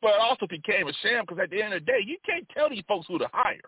but 0.02 0.12
it 0.12 0.22
also 0.22 0.48
became 0.48 0.88
a 0.88 0.94
sham 1.02 1.26
because 1.28 1.42
at 1.44 1.50
the 1.50 1.62
end 1.62 1.74
of 1.74 1.82
the 1.82 1.86
day, 1.86 2.00
you 2.06 2.18
can't 2.26 2.48
tell 2.56 2.70
these 2.70 2.84
folks 2.88 3.08
who 3.08 3.18
to 3.20 3.28
hire. 3.34 3.60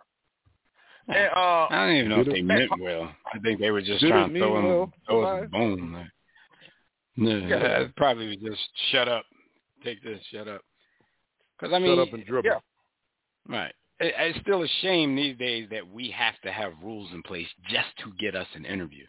And, 1.10 1.30
uh, 1.36 1.68
I 1.72 1.86
don't 1.88 1.96
even 1.96 2.10
know 2.10 2.20
if 2.22 2.28
they 2.28 2.42
meant 2.42 2.72
well. 2.80 3.12
I 3.34 3.40
think 3.40 3.60
they 3.60 3.72
were 3.72 3.82
just 3.82 4.06
trying 4.06 4.32
to 4.34 4.40
throw 4.40 4.54
mean 4.54 4.64
him, 4.64 4.70
well? 4.70 4.94
throw 5.08 5.22
Right. 5.24 5.40
us 5.42 5.46
a 5.48 5.50
bone. 5.50 5.92
Like, 5.94 6.08
no, 7.18 7.38
Yeah. 7.48 7.88
probably 7.98 8.28
was 8.28 8.38
just 8.38 8.62
shut 8.92 9.08
up, 9.08 9.26
take 9.84 10.02
this, 10.04 10.24
shut 10.32 10.48
up. 10.48 10.62
Because 11.58 11.74
I 11.74 11.80
mean, 11.80 11.98
Shut 11.98 12.08
up 12.08 12.14
and 12.14 12.26
dribble. 12.26 12.48
yeah. 12.50 12.60
right? 13.48 13.74
It, 14.00 14.14
it's 14.18 14.40
still 14.42 14.64
a 14.64 14.68
shame 14.82 15.16
these 15.16 15.36
days 15.38 15.68
that 15.72 15.86
we 15.88 16.10
have 16.12 16.40
to 16.42 16.52
have 16.52 16.74
rules 16.84 17.12
in 17.12 17.22
place 17.24 17.48
just 17.70 17.90
to 18.04 18.14
get 18.20 18.36
us 18.36 18.48
an 18.54 18.66
interview. 18.66 19.06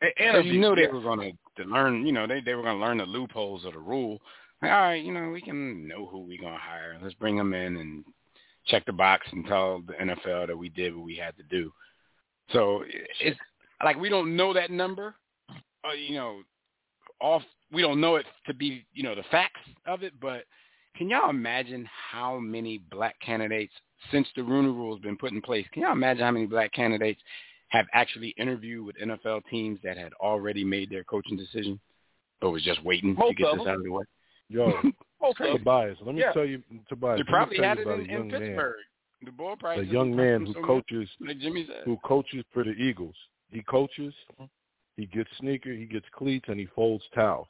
an 0.00 0.10
Because 0.16 0.34
interview, 0.34 0.52
you 0.54 0.60
knew 0.60 0.74
they 0.74 0.86
were 0.88 1.02
going 1.02 1.36
to 1.58 1.64
learn, 1.64 2.06
you 2.06 2.12
know, 2.12 2.26
they 2.26 2.40
they 2.40 2.54
were 2.54 2.62
going 2.62 2.78
to 2.80 2.84
learn 2.84 2.98
the 2.98 3.04
loopholes 3.06 3.64
of 3.66 3.74
the 3.74 3.78
rule. 3.78 4.20
Like, 4.62 4.72
all 4.72 4.80
right, 4.80 5.04
you 5.04 5.12
know, 5.12 5.28
we 5.30 5.40
can 5.42 5.86
know 5.86 6.06
who 6.06 6.20
we're 6.20 6.40
going 6.40 6.54
to 6.54 6.58
hire. 6.58 6.98
Let's 7.02 7.14
bring 7.14 7.36
them 7.36 7.52
in 7.54 7.76
and 7.76 8.04
check 8.66 8.84
the 8.86 8.92
box 8.92 9.26
and 9.32 9.46
tell 9.46 9.82
the 9.86 9.94
NFL 9.94 10.48
that 10.48 10.56
we 10.56 10.68
did 10.68 10.94
what 10.94 11.04
we 11.04 11.16
had 11.16 11.36
to 11.36 11.42
do. 11.44 11.72
So 12.52 12.84
it's 13.20 13.38
like 13.82 13.98
we 13.98 14.08
don't 14.08 14.36
know 14.36 14.52
that 14.52 14.70
number, 14.70 15.14
uh, 15.84 15.92
you 15.92 16.14
know, 16.14 16.42
off. 17.20 17.42
We 17.72 17.82
don't 17.82 18.00
know 18.00 18.16
it 18.16 18.26
to 18.46 18.54
be, 18.54 18.84
you 18.92 19.04
know, 19.04 19.14
the 19.14 19.22
facts 19.30 19.60
of 19.86 20.02
it. 20.02 20.12
But 20.20 20.44
can 20.96 21.08
y'all 21.08 21.30
imagine 21.30 21.88
how 22.10 22.38
many 22.38 22.78
black 22.90 23.16
candidates 23.20 23.72
since 24.10 24.26
the 24.34 24.42
Rooney 24.42 24.68
Rule 24.68 24.94
has 24.94 25.02
been 25.02 25.16
put 25.16 25.32
in 25.32 25.40
place? 25.40 25.66
Can 25.72 25.82
y'all 25.82 25.92
imagine 25.92 26.24
how 26.24 26.32
many 26.32 26.46
black 26.46 26.72
candidates 26.72 27.20
have 27.68 27.86
actually 27.92 28.34
interviewed 28.36 28.84
with 28.84 28.96
NFL 28.98 29.42
teams 29.48 29.78
that 29.84 29.96
had 29.96 30.12
already 30.14 30.64
made 30.64 30.90
their 30.90 31.04
coaching 31.04 31.36
decision, 31.36 31.78
but 32.40 32.50
was 32.50 32.64
just 32.64 32.84
waiting 32.84 33.14
Most 33.14 33.28
to 33.28 33.34
get 33.34 33.46
of 33.46 33.58
this 33.58 33.66
out 33.68 33.76
of 33.76 33.84
the 33.84 33.92
way? 33.92 34.04
Yo, 34.48 34.72
Most 35.20 35.40
of. 35.40 35.58
Tobias, 35.58 35.98
let 36.00 36.14
me 36.14 36.22
Yeah. 36.22 36.32
tell 36.32 36.44
you, 36.44 36.62
Tobias. 36.88 37.18
Me 37.18 37.24
probably 37.24 37.58
had 37.58 37.78
you 37.78 37.90
it 37.90 38.00
in, 38.00 38.10
in 38.10 38.28
man. 38.28 38.40
Pittsburgh. 38.40 38.76
The 39.22 39.32
ball 39.32 39.56
price. 39.56 39.80
A 39.80 39.84
young 39.84 40.16
man 40.16 40.46
who 40.46 40.54
coaches 40.64 41.08
like 41.20 41.38
Jimmy 41.38 41.66
said. 41.66 41.82
who 41.84 41.98
coaches 41.98 42.44
for 42.52 42.64
the 42.64 42.70
Eagles. 42.70 43.16
He 43.50 43.62
coaches, 43.62 44.14
mm-hmm. 44.32 44.44
he 44.96 45.06
gets 45.06 45.28
sneakers, 45.38 45.78
he 45.78 45.84
gets 45.84 46.06
cleats, 46.12 46.46
and 46.48 46.58
he 46.58 46.66
folds 46.66 47.04
towels. 47.14 47.48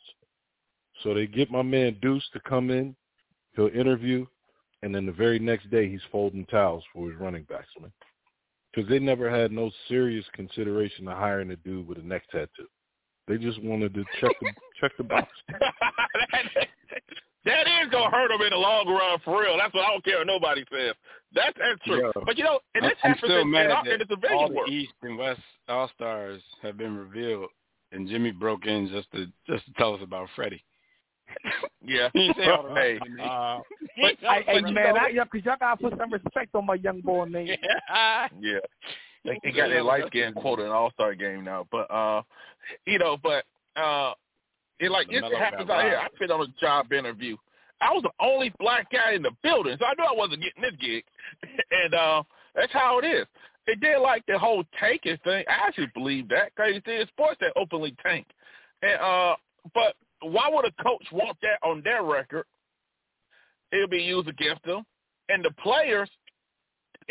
So 1.03 1.15
they 1.15 1.27
get 1.27 1.51
my 1.51 1.63
man 1.63 1.97
Deuce 2.03 2.29
to 2.33 2.41
come 2.41 2.71
in. 2.71 2.97
He'll 3.55 3.69
interview, 3.69 4.27
and 4.83 4.95
then 4.95 5.07
the 5.07 5.13
very 5.13 5.39
next 5.39 5.71
day 5.71 5.89
he's 5.89 6.01
folding 6.11 6.45
towels 6.47 6.85
for 6.93 7.11
his 7.11 7.21
running 7.21 7.45
backs, 7.45 7.69
man. 7.81 7.93
Because 8.73 8.89
they 8.89 8.99
never 8.99 9.31
had 9.31 9.53
no 9.53 9.71
serious 9.89 10.25
consideration 10.33 11.07
of 11.09 11.19
hiring 11.19 11.51
a 11.51 11.57
dude 11.57 11.87
with 11.87 11.99
a 11.99 12.03
neck 12.03 12.23
tattoo. 12.31 12.69
They 13.29 13.37
just 13.37 13.63
wanted 13.63 13.95
to 13.95 14.05
check 14.21 14.33
the 14.41 14.53
check 14.81 14.93
the 14.97 15.05
box. 15.05 15.29
that 17.45 17.67
is 17.67 17.91
gonna 17.91 18.11
hurt 18.11 18.29
them 18.29 18.43
in 18.43 18.51
the 18.51 18.57
long 18.57 18.87
run 18.89 19.19
for 19.25 19.41
real. 19.43 19.57
That's 19.57 19.73
what 19.75 19.85
I 19.85 19.91
don't 19.91 20.05
care 20.05 20.19
what 20.19 20.27
nobody 20.27 20.65
says. 20.73 20.95
That's 21.35 21.57
that's 21.59 21.81
true. 21.85 22.11
Yo, 22.15 22.23
but 22.27 22.37
you 22.39 22.45
know, 22.45 22.61
and 22.75 22.85
this 22.85 22.93
I'm 23.03 23.13
happens 23.13 23.31
still 23.31 23.41
in, 23.43 23.51
mad 23.51 23.63
in, 23.63 23.69
that 23.69 23.77
our- 23.77 23.93
in 23.93 24.01
the 24.01 24.29
all 24.35 24.49
division 24.49 24.63
the. 24.67 24.73
East 24.73 24.93
and 25.03 25.19
West 25.19 25.41
All 25.69 25.91
Stars 25.95 26.43
have 26.63 26.77
been 26.77 26.97
revealed, 26.97 27.49
and 27.93 28.09
Jimmy 28.09 28.31
broke 28.31 28.67
in 28.67 28.89
just 28.89 29.11
to 29.13 29.27
just 29.49 29.65
to 29.67 29.73
tell 29.75 29.95
us 29.95 30.01
about 30.03 30.29
Freddie. 30.37 30.63
Yeah. 31.83 32.09
He 32.13 32.31
said 32.37 32.49
all 32.51 32.75
hey, 32.75 32.99
rest 32.99 33.07
of 33.11 33.17
the 33.17 33.23
uh, 33.25 33.61
But, 33.97 34.15
hey, 34.21 34.43
hey, 34.47 34.61
but 34.61 34.69
you 34.69 34.75
man, 34.75 34.95
know- 34.95 35.01
I, 35.01 35.09
yeah, 35.09 35.25
cause 35.25 35.41
y'all 35.45 35.57
gotta 35.59 35.77
put 35.83 35.97
some 35.99 36.13
respect 36.13 36.55
on 36.55 36.67
my 36.67 36.75
young 36.75 37.01
boy 37.01 37.25
name. 37.25 37.49
yeah. 37.49 38.29
Yeah. 38.41 38.59
They, 39.25 39.39
they 39.43 39.51
got 39.53 39.69
their 39.69 39.83
light 39.83 40.05
skin 40.07 40.33
quota 40.35 40.65
in 40.65 40.71
All 40.71 40.91
Star 40.93 41.15
game 41.15 41.45
now. 41.45 41.67
But 41.73 41.91
uh 41.91 42.23
you 42.87 42.99
know, 42.99 43.17
but 43.23 43.45
uh 43.77 44.13
it 44.81 44.91
like 44.91 45.07
it 45.11 45.23
happens 45.39 45.71
out 45.71 45.85
here. 45.85 46.01
I've 46.03 46.19
been 46.19 46.31
on 46.31 46.43
a 46.43 46.61
job 46.61 46.93
interview. 46.93 47.37
I 47.81 47.93
was 47.93 48.03
the 48.03 48.25
only 48.25 48.53
black 48.59 48.91
guy 48.91 49.13
in 49.13 49.23
the 49.23 49.31
building, 49.43 49.77
so 49.79 49.87
I 49.87 49.95
knew 49.97 50.05
I 50.05 50.17
wasn't 50.17 50.43
getting 50.43 50.63
this 50.63 50.79
gig. 50.81 51.05
and 51.71 51.95
uh 51.95 52.23
that's 52.55 52.73
how 52.73 52.99
it 52.99 53.07
is. 53.07 53.27
It 53.67 53.81
did 53.81 53.99
like 53.99 54.25
the 54.27 54.39
whole 54.39 54.65
tanking 54.79 55.19
thing. 55.23 55.45
I 55.49 55.67
actually 55.67 55.91
believe 55.95 56.29
that 56.31 56.53
because 56.55 56.73
you 56.75 56.81
see, 56.85 56.99
it's 57.01 57.11
sports 57.11 57.37
that 57.41 57.53
openly 57.57 57.95
tank. 58.03 58.27
And 58.83 59.01
uh, 59.01 59.37
but 59.75 59.95
why 60.23 60.49
would 60.51 60.65
a 60.65 60.83
coach 60.83 61.05
want 61.13 61.37
that 61.43 61.59
on 61.63 61.83
their 61.85 62.03
record? 62.03 62.45
It'll 63.73 63.89
be 63.89 64.03
used 64.03 64.29
against 64.29 64.65
them, 64.65 64.83
and 65.29 65.45
the 65.45 65.53
players, 65.63 66.11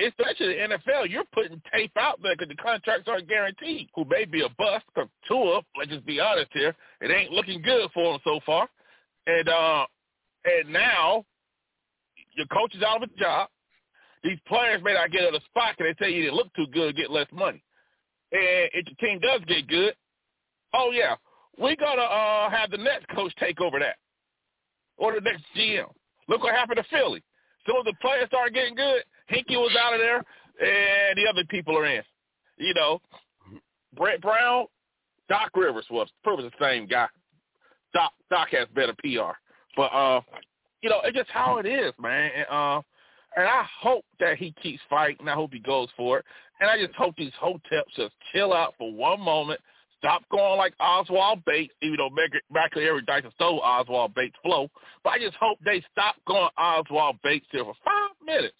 especially 0.07 0.55
the 0.55 0.77
NFL, 0.77 1.09
you're 1.09 1.23
putting 1.33 1.61
tape 1.73 1.91
out 1.97 2.19
there 2.21 2.35
because 2.35 2.49
the 2.49 2.61
contracts 2.61 3.07
aren't 3.07 3.27
guaranteed. 3.27 3.89
Who 3.95 4.05
may 4.05 4.25
be 4.25 4.41
a 4.41 4.49
bust? 4.57 4.85
Because 4.93 5.09
Tua, 5.27 5.61
let's 5.77 5.91
just 5.91 6.05
be 6.05 6.19
honest 6.19 6.49
here, 6.53 6.75
it 7.01 7.11
ain't 7.11 7.31
looking 7.31 7.61
good 7.61 7.89
for 7.93 8.15
him 8.15 8.21
so 8.23 8.39
far. 8.45 8.69
And 9.27 9.49
uh, 9.49 9.85
and 10.45 10.71
now 10.71 11.25
your 12.35 12.47
coach 12.47 12.73
is 12.75 12.83
out 12.83 13.03
of 13.03 13.09
a 13.09 13.19
job. 13.19 13.49
These 14.23 14.39
players 14.47 14.81
may 14.83 14.93
not 14.93 15.11
get 15.11 15.23
in 15.23 15.35
a 15.35 15.41
spot 15.41 15.75
because 15.77 15.93
they 15.93 16.05
tell 16.05 16.13
you 16.13 16.23
they 16.23 16.31
look 16.31 16.53
too 16.53 16.67
good, 16.73 16.95
get 16.95 17.11
less 17.11 17.27
money. 17.31 17.63
And 18.31 18.69
if 18.73 18.85
the 18.85 18.95
team 18.95 19.19
does 19.19 19.41
get 19.47 19.67
good, 19.67 19.93
oh 20.73 20.91
yeah, 20.93 21.15
we're 21.57 21.75
gonna 21.75 22.01
uh, 22.01 22.49
have 22.49 22.71
the 22.71 22.77
next 22.77 23.07
coach 23.09 23.33
take 23.39 23.59
over 23.61 23.79
that, 23.79 23.97
or 24.97 25.13
the 25.13 25.21
next 25.21 25.43
GM. 25.57 25.91
Look 26.27 26.43
what 26.43 26.55
happened 26.55 26.77
to 26.77 26.95
Philly. 26.95 27.23
So 27.65 27.81
the 27.83 27.93
players 28.01 28.27
started 28.27 28.53
getting 28.53 28.75
good. 28.75 29.03
Hinkie 29.31 29.57
was 29.57 29.75
out 29.79 29.93
of 29.93 29.99
there, 29.99 30.17
and 30.17 31.17
the 31.17 31.27
other 31.29 31.43
people 31.49 31.77
are 31.77 31.85
in. 31.85 32.03
You 32.57 32.73
know, 32.73 33.01
Brett 33.95 34.21
Brown, 34.21 34.65
Doc 35.29 35.51
Rivers 35.55 35.85
was 35.89 36.07
much 36.25 36.39
the 36.41 36.51
same 36.59 36.87
guy. 36.87 37.07
Doc 37.93 38.11
Doc 38.29 38.49
has 38.51 38.67
better 38.75 38.93
PR, 39.01 39.33
but 39.75 39.91
uh, 39.93 40.21
you 40.81 40.89
know, 40.89 41.01
it's 41.03 41.17
just 41.17 41.29
how 41.31 41.57
it 41.57 41.65
is, 41.65 41.93
man. 41.99 42.31
And, 42.35 42.45
uh, 42.49 42.81
and 43.35 43.47
I 43.47 43.65
hope 43.81 44.05
that 44.19 44.37
he 44.37 44.53
keeps 44.61 44.81
fighting. 44.89 45.27
I 45.27 45.33
hope 45.33 45.53
he 45.53 45.59
goes 45.59 45.89
for 45.95 46.19
it. 46.19 46.25
And 46.59 46.69
I 46.69 46.83
just 46.83 46.95
hope 46.95 47.15
these 47.15 47.31
hoteps 47.41 47.95
just 47.95 48.13
chill 48.33 48.53
out 48.53 48.73
for 48.77 48.91
one 48.91 49.21
moment. 49.21 49.61
Stop 49.97 50.23
going 50.31 50.57
like 50.57 50.73
Oswald 50.79 51.43
Bates, 51.45 51.73
even 51.81 51.97
though 51.97 52.09
Michael 52.49 52.81
Eric 52.81 53.05
Dyson 53.05 53.31
stole 53.35 53.59
Oswald 53.59 54.13
Bates' 54.13 54.35
flow. 54.41 54.69
But 55.03 55.11
I 55.11 55.19
just 55.19 55.35
hope 55.35 55.57
they 55.63 55.83
stop 55.91 56.15
going 56.25 56.49
Oswald 56.57 57.17
Bates 57.23 57.45
here 57.51 57.65
for 57.65 57.75
five 57.83 58.11
minutes 58.25 58.55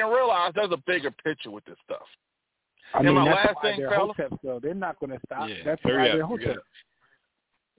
and 0.00 0.10
realize 0.10 0.52
there's 0.54 0.72
a 0.72 0.82
bigger 0.86 1.10
picture 1.10 1.50
with 1.50 1.64
this 1.64 1.76
stuff. 1.84 2.06
I 2.94 2.98
And 2.98 3.06
mean, 3.08 3.14
my 3.16 3.24
that's 3.26 3.36
last 3.46 3.56
why 3.56 3.62
thing, 3.62 3.80
they're 3.80 3.90
fella- 3.90 4.14
hoteps, 4.14 4.38
though. 4.42 4.60
They're 4.62 4.74
not 4.74 4.98
going 5.00 5.10
to 5.10 5.18
stop. 5.26 5.48
Yeah, 5.48 5.54
That's 5.64 5.82
hurry 5.82 5.96
why 6.10 6.16
they're 6.16 6.26
hurry 6.26 6.38
hoteps. 6.46 6.58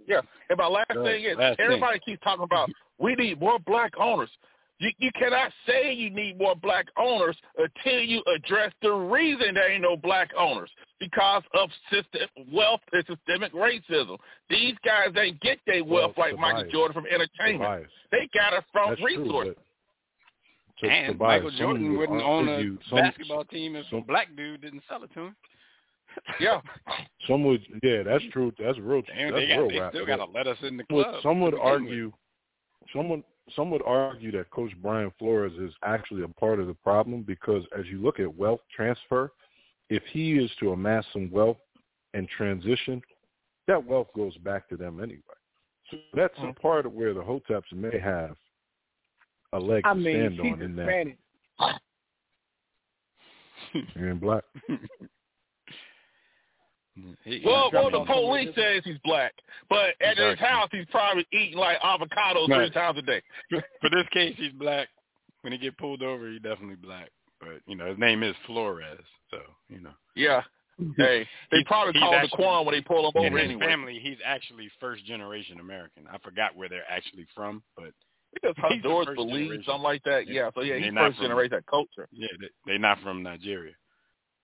Yeah. 0.08 0.22
And 0.50 0.58
my 0.58 0.68
last 0.68 0.92
Good. 0.92 1.06
thing 1.06 1.24
is 1.24 1.38
Last 1.38 1.58
thing. 1.58 1.66
everybody 1.66 2.00
keeps 2.00 2.22
talking 2.24 2.44
about 2.44 2.70
we 3.00 3.16
need 3.16 3.40
more 3.40 3.60
black 3.60 3.94
owners. 4.00 4.30
You 4.78 4.92
you 5.00 5.10
cannot 5.18 5.52
say 5.66 5.94
you 5.94 6.10
need 6.10 6.38
more 6.38 6.54
black 6.54 6.86
owners 6.98 7.38
until 7.58 8.02
you 8.02 8.22
address 8.36 8.74
the 8.82 8.92
reason 8.92 9.54
there 9.54 9.72
ain't 9.72 9.82
no 9.82 9.96
black 9.96 10.32
owners 10.38 10.70
because 11.00 11.44
of 11.54 11.70
system 11.90 12.28
wealth 12.54 12.82
and 12.92 13.04
systemic 13.08 13.54
racism. 13.54 14.18
These 14.50 14.76
guys 14.84 15.10
ain't 15.18 15.40
get 15.40 15.60
their 15.66 15.84
wealth 15.84 16.14
Well, 16.18 16.28
like 16.32 16.38
Michael 16.38 16.70
Jordan 16.70 16.94
from 16.94 17.06
entertainment. 17.06 17.64
Tobias. 17.64 17.92
They 18.12 18.30
got 18.34 18.52
it 18.54 18.66
from 18.74 18.90
That's 18.90 19.02
resources. 19.02 19.54
true, 19.56 19.56
but 19.56 19.65
to, 20.80 20.88
And 20.88 21.14
Tobias, 21.14 21.44
Michael 21.44 21.58
Jordan 21.58 21.90
would 21.92 22.00
wouldn't 22.10 22.22
own 22.22 22.48
a 22.48 22.54
argue- 22.54 22.78
some- 22.90 22.98
basketball 23.00 23.46
team 23.46 23.76
if 23.76 23.86
some- 23.88 24.02
black 24.04 24.36
dude 24.36 24.62
didn't 24.62 24.84
sell 24.90 25.04
it 25.04 25.14
to 25.14 25.20
him. 25.28 25.36
Yeah. 26.40 26.62
Some 27.28 27.44
would, 27.44 27.62
yeah, 27.84 28.04
that's 28.04 28.24
true. 28.32 28.54
That's 28.58 28.80
real. 28.80 29.02
Damn, 29.02 29.32
that's 29.34 29.36
they 29.36 29.48
got 29.48 29.58
real 29.58 29.70
they 29.70 29.80
rap. 29.80 29.92
still 29.92 30.06
got 30.06 30.16
to 30.18 30.26
let 30.26 30.48
us 30.48 30.58
in 30.62 30.78
the 30.78 30.86
would- 30.90 31.04
club. 31.06 31.22
some 31.22 31.42
would 31.42 31.52
to 31.52 31.58
begin 31.58 31.72
with. 31.72 31.82
argue, 31.82 32.12
someone 32.94 33.24
some 33.56 33.70
would 33.72 33.84
argue 33.86 34.32
that 34.32 34.50
Coach 34.50 34.72
Brian 34.82 35.12
Flores 35.20 35.54
is 35.60 35.72
actually 35.84 36.24
a 36.24 36.28
part 36.28 36.60
of 36.60 36.68
the 36.68 36.74
problem 36.74 37.22
because 37.22 37.64
as 37.78 37.86
you 37.88 38.02
look 38.02 38.20
at 38.20 38.34
wealth 38.34 38.62
transfer, 38.76 39.32
if 39.90 40.02
he 40.12 40.34
is 40.38 40.50
to 40.60 40.72
amass 40.72 41.06
some 41.14 41.30
wealth 41.30 41.58
and 42.14 42.28
transition, 42.30 43.02
that 43.68 43.86
wealth 43.86 44.08
goes 44.16 44.36
back 44.38 44.68
to 44.70 44.78
them 44.78 45.02
anyway. 45.02 45.22
So 45.92 45.98
that's 46.16 46.34
a 46.40 46.42
mm-hmm. 46.42 46.60
part 46.62 46.86
of 46.86 46.94
where 46.94 47.14
the 47.14 47.22
Hoteps 47.22 47.72
may 47.74 48.00
have 48.00 48.36
a 49.56 49.60
leg 49.60 49.84
I 49.86 49.94
to 49.94 50.00
mean, 50.00 50.16
stand 50.16 50.34
she's 50.44 50.54
on 50.54 50.62
in 50.62 50.76
that. 50.76 50.88
Hispanic. 50.88 51.18
And 53.96 54.22
black. 54.22 54.44
He- 57.26 57.42
Well, 57.44 57.70
well, 57.74 57.92
the 57.92 58.06
police 58.06 58.50
says 58.56 58.84
he's 58.86 58.98
black, 59.04 59.34
but 59.70 59.96
at 60.02 60.18
his 60.18 60.40
house 60.40 60.70
he's 60.72 60.86
probably 60.92 61.26
eating 61.34 61.58
like 61.58 61.78
avocados 61.82 62.46
three 62.48 62.70
times 62.72 62.98
a 63.00 63.02
day. 63.02 63.22
for 63.50 63.90
this 63.90 64.08
case, 64.14 64.34
he's 64.38 64.54
black. 64.54 64.88
When 65.42 65.52
he 65.52 65.60
get 65.60 65.78
pulled 65.78 66.02
over, 66.02 66.32
he 66.32 66.40
definitely 66.40 66.78
black. 66.78 67.10
But 67.42 67.60
you 67.68 67.76
know, 67.76 67.88
his 67.90 68.00
name 68.00 68.24
is 68.24 68.34
Flores, 68.48 69.00
so 69.30 69.40
you 69.70 69.82
know. 69.82 69.94
Yeah. 70.16 70.42
Hey, 70.98 71.26
they 71.52 71.60
He- 71.60 71.64
probably 71.64 71.94
he's 71.94 72.02
call 72.02 72.12
him 72.14 72.20
actually- 72.26 72.44
Daquan 72.44 72.66
when 72.66 72.76
they 72.76 72.82
pull 72.82 73.10
him 73.10 73.22
In 73.24 73.28
over 73.28 73.38
his 73.38 73.46
anyway. 73.50 73.66
family, 73.66 74.00
he's 74.04 74.18
actually 74.26 74.70
first 74.82 75.06
generation 75.06 75.62
American. 75.62 76.04
I 76.12 76.18
forgot 76.18 76.54
where 76.54 76.68
they're 76.68 76.84
actually 76.90 77.26
from, 77.34 77.64
but 77.78 77.92
Because 78.36 78.56
Honduras 78.58 79.18
generation. 79.18 79.64
something 79.66 79.82
like 79.82 80.04
that. 80.04 80.28
Yeah. 80.28 80.50
So 80.54 80.62
yeah, 80.62 80.78
he's 80.78 80.94
first 80.94 81.20
generation 81.20 81.52
that 81.52 81.66
culture. 81.66 82.08
yeah, 82.12 82.28
they, 82.40 82.48
they're 82.66 82.80
not 82.80 83.02
from 83.02 83.24
Nigeria. 83.24 83.74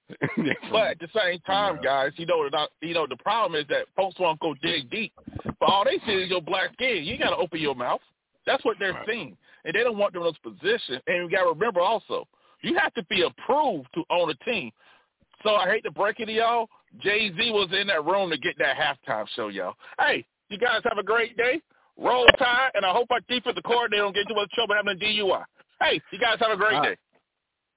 From- 0.35 0.47
But 0.71 0.87
at 0.87 0.99
the 0.99 1.07
same 1.15 1.39
time, 1.41 1.79
guys, 1.83 2.11
you 2.15 2.25
know, 2.25 2.49
the, 2.49 2.67
you 2.85 2.93
know, 2.93 3.05
the 3.07 3.17
problem 3.17 3.59
is 3.59 3.67
that 3.69 3.85
folks 3.95 4.19
want 4.19 4.39
to 4.39 4.47
go 4.47 4.53
dig 4.61 4.85
mm-hmm. 4.85 4.95
deep, 4.95 5.13
but 5.59 5.69
all 5.69 5.85
they 5.85 5.99
see 6.05 6.23
is 6.23 6.29
your 6.29 6.41
black 6.41 6.73
skin. 6.73 7.03
You 7.03 7.17
got 7.17 7.29
to 7.29 7.37
open 7.37 7.59
your 7.59 7.75
mouth. 7.75 8.01
That's 8.45 8.63
what 8.65 8.77
they're 8.79 8.93
Right. 8.93 9.07
seeing, 9.07 9.37
and 9.65 9.73
they 9.73 9.83
don't 9.83 9.97
want 9.97 10.13
them 10.13 10.23
in 10.23 10.27
those 10.27 10.37
positions. 10.55 11.01
And 11.07 11.17
you 11.17 11.29
got 11.29 11.43
to 11.43 11.49
remember 11.51 11.79
also, 11.81 12.27
you 12.61 12.77
have 12.77 12.93
to 12.95 13.03
be 13.05 13.21
approved 13.23 13.87
to 13.93 14.03
own 14.09 14.29
a 14.29 14.35
team. 14.49 14.71
So 15.43 15.55
I 15.55 15.69
hate 15.69 15.83
to 15.83 15.91
break 15.91 16.19
it 16.19 16.25
to 16.25 16.31
y'all. 16.31 16.67
Jay 16.99 17.31
Z 17.35 17.51
was 17.51 17.69
in 17.79 17.87
that 17.87 18.05
room 18.05 18.29
to 18.31 18.37
get 18.37 18.55
that 18.59 18.75
halftime 18.75 19.25
show, 19.35 19.47
y'all. 19.47 19.75
Hey, 19.99 20.25
you 20.49 20.57
guys 20.57 20.81
have 20.83 20.97
a 20.97 21.03
great 21.03 21.37
day. 21.37 21.61
Roll 21.97 22.25
Tide, 22.37 22.71
and 22.73 22.85
I 22.85 22.91
hope 22.91 23.07
our 23.11 23.19
defensive 23.27 23.63
coordinator 23.63 24.03
don't 24.03 24.15
get 24.15 24.27
too 24.27 24.35
much 24.35 24.49
trouble 24.51 24.75
having 24.75 24.93
a 24.93 25.03
DUI. 25.03 25.43
Hey, 25.81 26.01
you 26.11 26.19
guys 26.19 26.37
have 26.39 26.51
a 26.51 26.57
great 26.57 26.75
All 26.75 26.83
day. 26.83 26.95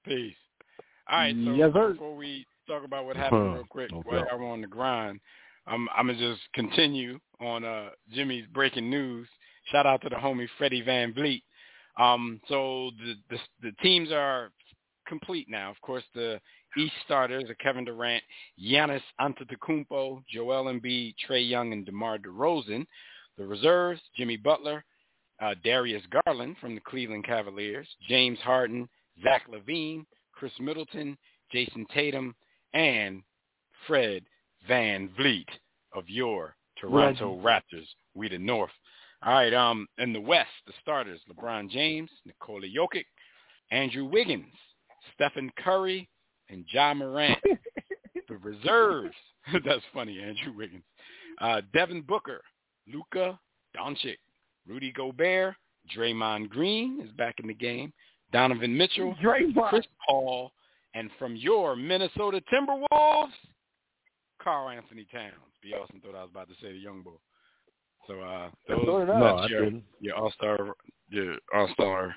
Peace. 0.05 0.35
All 1.09 1.17
right, 1.19 1.35
so 1.35 1.53
Yes, 1.53 1.71
sir. 1.73 1.93
before 1.93 2.15
we 2.15 2.45
talk 2.67 2.83
about 2.83 3.05
what 3.05 3.15
happened 3.15 3.53
real 3.53 3.65
quick 3.69 3.91
no 3.91 4.01
while 4.05 4.19
doubt. 4.21 4.33
I'm 4.33 4.43
on 4.43 4.61
the 4.61 4.67
grind, 4.67 5.19
I'm 5.67 5.87
I'm 5.95 6.07
gonna 6.07 6.17
just 6.17 6.41
continue 6.53 7.19
on 7.39 7.63
uh 7.63 7.89
Jimmy's 8.13 8.45
breaking 8.53 8.89
news. 8.89 9.27
Shout 9.71 9.85
out 9.85 10.01
to 10.01 10.09
the 10.09 10.15
homie 10.15 10.47
Freddie 10.57 10.83
VanVleet. 10.83 11.41
Um, 11.97 12.39
so 12.47 12.91
the, 12.99 13.15
the 13.29 13.39
the 13.61 13.71
teams 13.81 14.11
are 14.11 14.51
complete 15.07 15.47
now. 15.49 15.69
Of 15.71 15.79
course, 15.81 16.03
the 16.13 16.39
East 16.77 16.93
starters 17.05 17.45
are 17.49 17.55
Kevin 17.55 17.85
Durant, 17.85 18.23
Giannis 18.61 19.01
Antetokounmpo, 19.21 20.23
Joel 20.29 20.65
Embiid, 20.65 21.15
Trae 21.27 21.47
Young, 21.47 21.71
and 21.71 21.85
DeMar 21.85 22.17
DeRozan. 22.17 22.85
The 23.37 23.45
reserves: 23.45 24.01
Jimmy 24.15 24.37
Butler, 24.37 24.83
uh, 25.41 25.55
Darius 25.63 26.03
Garland 26.25 26.55
from 26.59 26.75
the 26.75 26.81
Cleveland 26.81 27.25
Cavaliers, 27.25 27.87
James 28.07 28.39
Harden, 28.39 28.87
Zach 29.23 29.43
LaVine, 29.49 30.05
Khris 30.33 30.53
Middleton, 30.59 31.17
Jayson 31.51 31.85
Tatum, 31.93 32.35
and 32.73 33.21
Fred 33.87 34.23
VanVleet 34.69 35.47
of 35.93 36.09
your 36.09 36.55
Toronto 36.79 37.39
Raptors. 37.41 37.87
We 38.13 38.29
the 38.29 38.37
North. 38.37 38.71
All 39.23 39.33
right, 39.33 39.53
um, 39.53 39.87
in 39.97 40.13
the 40.13 40.21
West, 40.21 40.49
the 40.67 40.73
starters, 40.81 41.21
LeBron 41.29 41.69
James, 41.69 42.11
Nikola 42.25 42.67
Jokic, 42.67 43.05
Andrew 43.71 44.05
Wiggins, 44.05 44.53
Stephen 45.13 45.51
Curry, 45.57 46.07
and 46.49 46.65
Ja 46.71 46.93
Morant. 46.93 47.39
the 48.29 48.37
reserves, 48.37 49.15
that's 49.65 49.83
funny, 49.93 50.19
Andrew 50.19 50.53
Wiggins. 50.55 50.83
Uh, 51.41 51.61
Devin 51.73 52.01
Booker, 52.01 52.41
Luka 52.91 53.39
Doncic, 53.75 54.17
Rudy 54.67 54.91
Gobert, 54.91 55.55
Draymond 55.95 56.49
Green 56.49 57.01
is 57.03 57.11
back 57.11 57.35
in 57.39 57.47
the 57.47 57.53
game, 57.53 57.93
Donovan 58.31 58.75
Mitchell, 58.75 59.15
Draymond. 59.23 59.69
Chris 59.69 59.85
Paul, 60.07 60.51
and 60.93 61.09
from 61.19 61.35
your 61.35 61.75
Minnesota 61.75 62.41
Timberwolves, 62.51 63.31
Karl 64.41 64.69
Anthony 64.69 65.05
Towns. 65.11 65.33
B. 65.61 65.73
Austin 65.73 65.99
thought 66.01 66.15
I 66.15 66.21
was 66.21 66.29
about 66.31 66.47
to 66.49 66.53
say 66.61 66.71
the 66.71 66.77
young 66.77 67.01
boy. 67.01 67.11
So 68.07 68.19
uh, 68.19 68.49
those 68.67 68.77
That's 68.77 68.87
what 68.87 69.01
it 69.01 69.03
is. 69.03 69.07
No, 69.07 69.37
that's 69.41 69.47
I 69.47 69.47
your, 69.47 69.71
your 69.99 70.15
All 70.15 70.31
Star 70.31 70.75
your 71.09 71.35
All 71.55 71.67
Star 71.73 72.15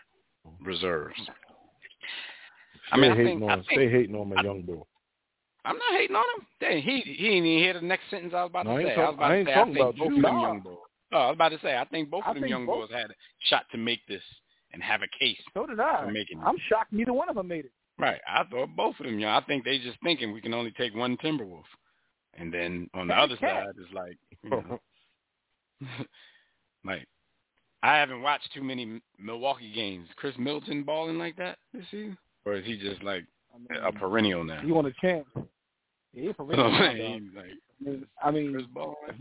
reserves. 0.61 1.15
I 2.93 2.97
Stay 2.97 3.01
mean, 3.01 3.13
I 3.13 3.17
hating 3.17 3.39
think, 3.41 3.43
on 3.43 3.51
I 3.51 3.55
think 3.55 3.67
stay 3.73 3.91
hating 3.91 4.15
on 4.15 4.29
my 4.29 4.43
young 4.43 4.63
boy. 4.63 4.83
I'm 5.69 5.77
not 5.79 5.93
hating 6.01 6.17
on 6.17 6.25
him. 6.41 6.47
Dang, 6.61 6.83
he 6.83 7.01
he 7.03 7.13
didn't 7.29 7.45
even 7.47 7.59
hear 7.59 7.75
the 7.75 7.81
next 7.83 8.05
sentence 8.11 8.33
I 8.35 8.43
was 8.45 8.51
about 8.51 8.67
No, 8.67 8.77
to 8.77 8.79
ain't 8.81 8.89
say. 8.89 8.93
I 8.93 8.97
talk- 8.97 9.09
was 9.11 9.15
about 9.19 9.31
I 9.31 9.39
to 9.39 9.45
say 9.45 9.55
I 9.55 9.65
think 9.65 9.77
both 9.79 9.89
of 9.95 10.13
them 10.13 10.21
Nah. 10.23 10.43
young 10.43 10.61
boys. 10.61 10.77
Oh, 11.13 11.17
I 11.19 11.27
was 11.29 11.35
about 11.35 11.49
to 11.51 11.59
say 11.61 11.77
I 11.77 11.85
think 11.87 12.11
both 12.11 12.25
I 12.27 12.31
of 12.31 12.35
them 12.37 12.47
young 12.47 12.67
both- 12.67 12.89
boys 12.91 12.97
had 12.99 13.11
a 13.11 13.15
shot 13.49 13.65
to 13.73 13.79
make 13.79 14.05
this 14.07 14.23
and 14.73 14.83
have 14.83 15.03
a 15.03 15.09
case 15.19 15.39
So 15.55 15.67
did 15.67 15.77
for 15.77 15.83
I. 15.83 16.11
making. 16.11 16.41
I'm 16.45 16.57
shocked 16.69 16.93
neither 16.93 17.13
one 17.13 17.29
of 17.29 17.37
them 17.37 17.49
made 17.49 17.65
it. 17.67 17.73
Right. 17.99 18.21
I 18.29 18.45
thought 18.45 18.75
both 18.77 18.99
of 19.01 19.07
them 19.07 19.19
young. 19.19 19.33
I 19.33 19.41
think 19.47 19.65
they 19.65 19.79
just 19.79 19.99
thinking 20.03 20.33
we 20.33 20.41
can 20.41 20.55
only 20.55 20.71
take 20.73 20.95
one 20.95 21.17
Timberwolf, 21.19 21.65
and 22.35 22.53
then 22.53 22.89
on 22.95 23.09
the 23.09 23.15
other 23.15 23.37
side 23.41 23.67
is 23.79 23.93
like, 23.93 24.17
you 24.45 24.51
know, 24.51 24.81
like 26.85 27.07
I 27.83 27.97
haven't 27.97 28.23
watched 28.23 28.53
too 28.55 28.63
many 28.63 29.01
Milwaukee 29.19 29.73
games. 29.73 30.09
Khris 30.17 30.35
Middleton 30.39 30.83
balling 30.83 31.19
like 31.19 31.37
that 31.37 31.59
this 31.73 31.85
season, 31.91 32.17
or 32.45 32.55
is 32.55 32.65
he 32.65 32.77
just 32.79 33.03
like 33.03 33.25
I 33.73 33.89
a 33.89 33.93
mean, 33.93 34.01
perennial 34.01 34.45
now? 34.45 34.63
you 34.63 34.75
want 34.75 34.87
a 34.87 34.93
chance? 35.01 35.27
Yeah, 36.13 36.33
perennial. 36.33 36.71
now, 36.71 36.77
I'm 36.79 37.33
Like, 37.35 37.47
I 37.81 37.85
mean, 37.85 38.07
I 38.25 38.31
mean, 38.31 38.69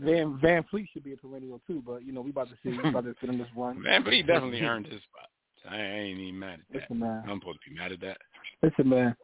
Van 0.00 0.38
VanVleet 0.42 0.88
should 0.92 1.04
be 1.04 1.12
a 1.12 1.16
perennial 1.16 1.60
too, 1.66 1.82
but 1.86 2.04
you 2.04 2.12
know 2.12 2.20
we 2.20 2.30
about 2.30 2.48
to 2.48 2.54
see. 2.62 2.70
We 2.70 2.88
about 2.88 3.04
to 3.04 3.14
fit 3.20 3.30
in 3.30 3.38
this 3.38 3.48
one. 3.54 3.82
Man, 3.82 4.02
but 4.02 4.12
he 4.12 4.22
definitely 4.22 4.60
earned 4.62 4.86
his 4.86 5.02
spot. 5.02 5.28
I 5.70 5.76
ain't 5.80 6.18
even 6.18 6.38
mad 6.38 6.60
at 6.60 6.72
that. 6.72 6.80
Listen, 6.82 6.98
man. 6.98 7.22
I'm 7.28 7.40
supposed 7.40 7.58
to 7.64 7.70
be 7.70 7.76
mad 7.76 7.92
at 7.92 8.00
that. 8.00 8.18
Listen, 8.62 8.88
man. 8.88 9.16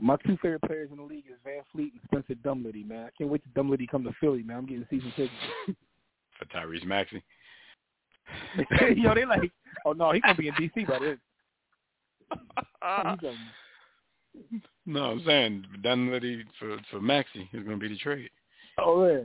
My 0.00 0.16
two 0.26 0.36
favorite 0.42 0.62
players 0.62 0.90
in 0.90 0.96
the 0.96 1.04
league 1.04 1.24
is 1.28 1.36
VanVleet 1.46 1.92
and 1.92 2.00
Spencer 2.04 2.34
Dinwiddie, 2.42 2.82
man. 2.82 3.06
I 3.06 3.10
can't 3.16 3.30
wait 3.30 3.42
till 3.44 3.62
Dunleavy 3.62 3.86
come 3.86 4.02
to 4.04 4.12
Philly, 4.20 4.42
man. 4.42 4.58
I'm 4.58 4.66
getting 4.66 4.86
season 4.90 5.12
tickets. 5.14 5.32
For 6.38 6.46
Tyrese 6.46 6.84
Maxey. 6.84 7.22
Yo, 8.96 9.14
they 9.14 9.24
like, 9.24 9.52
oh 9.84 9.92
no, 9.92 10.12
he's 10.12 10.22
gonna 10.22 10.34
be 10.34 10.48
in 10.48 10.54
DC 10.54 10.86
by 10.88 10.98
then. 10.98 11.20
No, 14.86 15.04
I'm 15.04 15.22
saying 15.24 15.64
Dunleavy 15.82 16.44
for 16.58 16.78
for 16.90 17.00
Maxey 17.00 17.48
is 17.52 17.64
going 17.64 17.78
to 17.78 17.88
be 17.88 17.88
the 17.88 17.98
trade. 17.98 18.30
oh 18.78 19.06
yeah, 19.06 19.20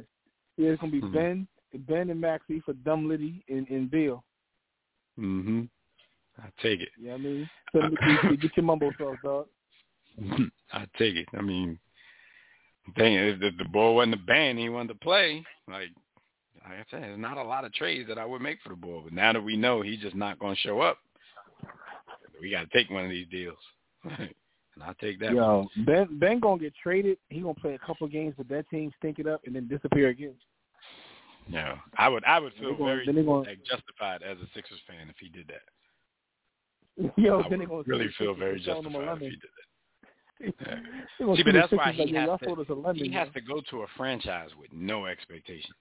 yeah, 0.57 0.71
it's 0.71 0.81
gonna 0.81 0.91
be 0.91 1.01
Mhm. 1.01 1.13
Ben, 1.13 1.47
Ben 1.87 2.09
and 2.09 2.21
Maxey 2.21 2.61
for 2.61 2.73
Dunleavy 2.73 3.43
and 3.49 3.67
and 3.69 3.89
Bill. 3.91 4.23
Mm-hmm. 5.19 5.63
I 6.41 6.47
take 6.61 6.79
it. 6.81 6.89
You 6.97 7.09
know 7.09 7.15
I 7.15 7.17
mean? 7.17 7.49
So 7.73 7.81
get, 8.37 8.55
your 8.55 8.65
mumbo 8.65 8.91
sauce, 8.97 9.17
dog. 9.23 9.47
I 10.73 10.85
take 10.97 11.15
it. 11.15 11.27
I 11.37 11.41
mean, 11.41 11.77
dang, 12.95 13.13
if 13.15 13.39
the, 13.39 13.51
the 13.57 13.69
boy 13.69 13.91
wasn't 13.91 14.13
a 14.13 14.17
band, 14.17 14.57
he 14.59 14.69
wanted 14.69 14.93
to 14.93 14.99
play. 14.99 15.43
Like, 15.67 15.89
like 16.63 16.79
I 16.79 16.85
said, 16.89 17.03
there's 17.03 17.19
not 17.19 17.37
a 17.37 17.43
lot 17.43 17.65
of 17.65 17.73
trades 17.73 18.07
that 18.07 18.17
I 18.17 18.25
would 18.25 18.41
make 18.41 18.59
for 18.61 18.69
the 18.69 18.75
boy. 18.75 19.01
But 19.03 19.13
now 19.13 19.33
that 19.33 19.43
we 19.43 19.57
know 19.57 19.81
he's 19.81 19.99
just 19.99 20.15
not 20.15 20.39
going 20.39 20.55
to 20.55 20.61
show 20.61 20.79
up, 20.79 20.97
we 22.41 22.51
got 22.51 22.69
to 22.69 22.77
take 22.77 22.89
one 22.89 23.03
of 23.03 23.09
these 23.09 23.27
deals. 23.29 23.57
I'll 24.85 24.93
take 24.95 25.19
that. 25.19 25.33
Yo, 25.33 25.67
Ben 25.85 26.07
Ben 26.19 26.39
gonna 26.39 26.59
get 26.59 26.73
traded. 26.81 27.17
He 27.29 27.41
gonna 27.41 27.53
play 27.53 27.73
a 27.75 27.79
couple 27.79 28.07
games 28.07 28.35
with 28.37 28.47
that 28.49 28.69
team, 28.69 28.91
stink 28.97 29.19
it 29.19 29.27
up, 29.27 29.41
and 29.45 29.55
then 29.55 29.67
disappear 29.67 30.09
again. 30.09 30.35
Yeah, 31.47 31.77
I 31.97 32.07
would. 32.09 32.23
I 32.25 32.39
would 32.39 32.53
feel 32.53 32.71
they 32.73 32.77
gonna- 32.77 32.95
very 33.03 33.05
gonna- 33.05 33.39
like, 33.41 33.63
justified 33.65 34.21
as 34.23 34.37
a 34.39 34.47
Sixers 34.53 34.79
fan 34.87 35.09
if 35.09 35.17
he 35.17 35.29
did 35.29 35.47
that. 35.47 37.13
Yo, 37.17 37.41
I 37.41 37.49
then 37.49 37.67
would 37.69 37.87
really 37.87 38.09
feel 38.17 38.33
very 38.35 38.59
for 38.59 38.65
selling 38.65 38.85
him 38.91 38.95
a 38.95 39.05
justified 39.05 39.21
if 39.21 39.31
he 39.31 39.37
did 39.37 39.39
that. 39.41 39.53
Yeah. 41.19 41.35
See, 41.35 41.43
but 41.43 41.53
that's 41.53 41.71
why 41.73 41.85
like, 41.91 41.95
he 42.07 42.13
has 42.15 42.29
to- 42.39 42.45
sold 42.45 42.59
us 42.59 42.67
a 42.69 42.73
lemon. 42.73 43.03
He 43.03 43.11
has 43.11 43.27
to 43.33 43.41
go 43.41 43.59
to 43.71 43.81
a 43.81 43.87
franchise 43.97 44.51
with 44.57 44.71
no 44.71 45.05
expectations. 45.05 45.75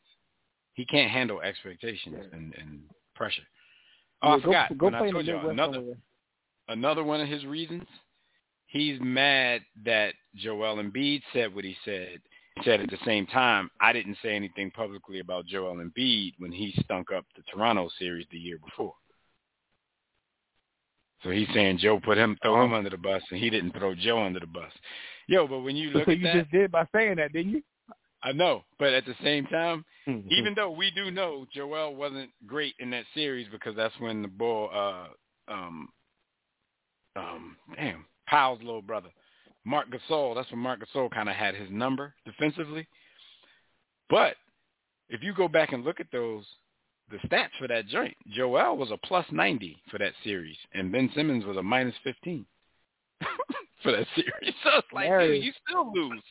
He 0.74 0.84
can't 0.84 1.10
handle 1.12 1.40
expectations 1.40 2.16
Yeah. 2.18 2.36
and, 2.36 2.54
and 2.58 2.80
pressure. 3.14 3.42
Oh, 4.22 4.30
Yeah, 4.30 4.34
I 4.34 4.40
forgot. 4.40 4.68
Go, 4.70 4.74
go 4.76 4.84
when 4.86 4.94
I 4.96 5.10
told 5.12 5.26
y'all 5.26 5.50
another 5.50 5.74
somewhere. 5.74 5.94
another 6.68 7.04
one 7.04 7.20
of 7.20 7.28
his 7.28 7.44
reasons. 7.46 7.84
He's 8.68 8.98
mad 9.00 9.62
that 9.84 10.14
Joel 10.36 10.76
Embiid 10.76 11.22
said 11.32 11.54
what 11.54 11.64
he 11.64 11.76
said. 11.84 12.20
He 12.56 12.62
said 12.64 12.80
at 12.80 12.90
the 12.90 12.98
same 13.04 13.26
time, 13.26 13.70
I 13.80 13.92
didn't 13.92 14.18
say 14.22 14.34
anything 14.34 14.70
publicly 14.70 15.20
about 15.20 15.46
Joel 15.46 15.76
Embiid 15.76 16.34
when 16.38 16.52
he 16.52 16.74
stunk 16.84 17.10
up 17.10 17.24
the 17.36 17.42
Toronto 17.50 17.88
series 17.98 18.26
the 18.30 18.38
year 18.38 18.58
before. 18.64 18.94
So 21.22 21.30
he's 21.30 21.48
saying 21.52 21.78
Joe 21.78 21.98
put 21.98 22.18
him 22.18 22.38
throw 22.42 22.64
him 22.64 22.72
under 22.72 22.90
the 22.90 22.96
bus 22.96 23.22
and 23.30 23.40
he 23.40 23.50
didn't 23.50 23.72
throw 23.72 23.94
Joe 23.94 24.22
under 24.22 24.40
the 24.40 24.46
bus. 24.46 24.72
Yo, 25.26 25.46
but 25.48 25.60
when 25.60 25.76
you 25.76 25.90
look 25.90 26.06
so 26.06 26.12
at 26.12 26.18
you 26.18 26.24
that, 26.24 26.34
just 26.34 26.50
did 26.52 26.70
by 26.70 26.86
saying 26.94 27.16
that, 27.16 27.32
didn't 27.32 27.52
you? 27.52 27.62
I 28.22 28.32
know, 28.32 28.62
but 28.78 28.92
at 28.92 29.04
the 29.04 29.14
same 29.22 29.46
time, 29.46 29.84
Mm-hmm. 30.08 30.28
even 30.30 30.54
though 30.54 30.70
we 30.70 30.90
do 30.90 31.10
know 31.10 31.46
Joel 31.52 31.94
wasn't 31.94 32.30
great 32.46 32.74
in 32.78 32.88
that 32.90 33.04
series 33.14 33.46
because 33.52 33.76
that's 33.76 33.94
when 33.98 34.22
the 34.22 34.28
ball, 34.28 34.70
uh, 34.72 35.52
um, 35.52 35.88
um, 37.14 37.56
damn, 37.76 38.06
Pau's 38.28 38.59
little 38.60 38.82
brother, 38.82 39.09
Marc 39.64 39.86
Gasol. 39.90 40.34
That's 40.34 40.50
when 40.50 40.60
Marc 40.60 40.80
Gasol 40.80 41.10
kind 41.10 41.28
of 41.28 41.34
had 41.34 41.55
his 41.55 41.70
number 41.70 42.14
defensively. 42.24 42.86
But 44.10 44.36
if 45.09 45.22
you 45.22 45.34
go 45.34 45.48
back 45.48 45.72
and 45.72 45.84
look 45.84 46.00
at 46.00 46.06
those, 46.12 46.44
the 47.10 47.16
stats 47.28 47.50
for 47.59 47.68
that 47.68 47.88
joint, 47.88 48.16
Joel 48.28 48.76
was 48.76 48.90
a 48.90 48.98
plus 49.06 49.26
ninety 49.32 49.80
for 49.90 49.98
that 49.98 50.12
series, 50.24 50.56
and 50.74 50.92
Ben 50.92 51.10
Simmons 51.14 51.44
was 51.44 51.56
a 51.56 51.62
minus 51.62 51.94
fifteen 52.05 52.44
for 53.82 53.92
that 53.92 54.06
series. 54.14 54.55
So 54.62 54.70
it's 54.78 54.88
like, 54.92 55.09
dude, 55.09 55.42
you 55.42 55.52
still 55.68 55.92
lose. 55.94 56.22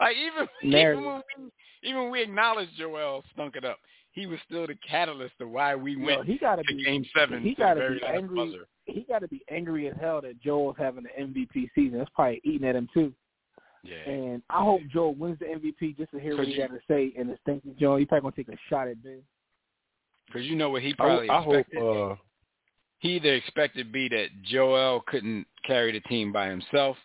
Like 0.00 0.16
even 0.16 0.48
Mary. 0.70 0.96
even 0.96 1.04
when 1.04 1.22
we 1.38 1.88
even 1.88 2.02
when 2.02 2.10
we 2.10 2.22
acknowledge 2.22 2.68
Joel 2.78 3.22
stunk 3.32 3.56
it 3.56 3.64
up, 3.64 3.78
he 4.14 4.26
was 4.26 4.38
still 4.46 4.66
the 4.66 4.76
catalyst 4.88 5.34
of 5.40 5.50
why 5.50 5.74
we 5.76 5.92
Yo, 5.96 6.04
went 6.06 6.24
he 6.24 6.38
gotta 6.38 6.62
to 6.62 6.74
be 6.74 6.82
Game 6.84 7.04
Seven 7.16 7.42
he 7.42 7.54
gotta 7.54 7.90
be 8.00 8.06
angry. 8.06 8.36
buzzer. 8.36 8.66
he 8.86 9.04
gotta 9.08 9.28
be 9.28 9.42
angry 9.50 9.88
as 9.88 9.94
hell 10.00 10.20
that 10.22 10.40
Joel's 10.40 10.76
having 10.78 11.04
an 11.16 11.34
MVP 11.34 11.68
season. 11.74 11.98
That's 11.98 12.10
probably 12.14 12.40
eating 12.44 12.66
at 12.66 12.76
him 12.76 12.88
too. 12.94 13.12
Yeah, 13.82 13.96
And 14.10 14.42
I 14.48 14.62
hope 14.64 14.80
Joel 14.90 15.14
wins 15.14 15.38
the 15.40 15.44
MVP 15.44 15.98
just 15.98 16.10
to 16.12 16.18
hear 16.18 16.36
what 16.38 16.46
he 16.46 16.52
you- 16.54 16.58
got 16.58 16.70
to 16.70 16.80
say. 16.88 17.12
And 17.18 17.28
it's 17.28 17.40
thank 17.44 17.66
you, 17.66 17.74
Joel. 17.78 17.98
He's 17.98 18.08
probably 18.08 18.30
gonna 18.30 18.36
take 18.36 18.48
a 18.48 18.58
shot 18.70 18.88
at 18.88 19.02
Ben. 19.02 19.20
because 20.26 20.46
you 20.46 20.56
know 20.56 20.70
what 20.70 20.80
he 20.82 20.90
I, 20.92 20.94
probably 20.94 21.28
I 21.28 21.42
hope. 21.42 21.66
Uh, 21.78 22.14
he 23.00 23.16
either 23.16 23.34
expected 23.34 23.92
B 23.92 24.08
that 24.08 24.28
Joel 24.42 25.02
couldn't 25.06 25.46
carry 25.66 25.92
the 25.92 26.00
team 26.00 26.32
by 26.32 26.48
himself, 26.48 26.96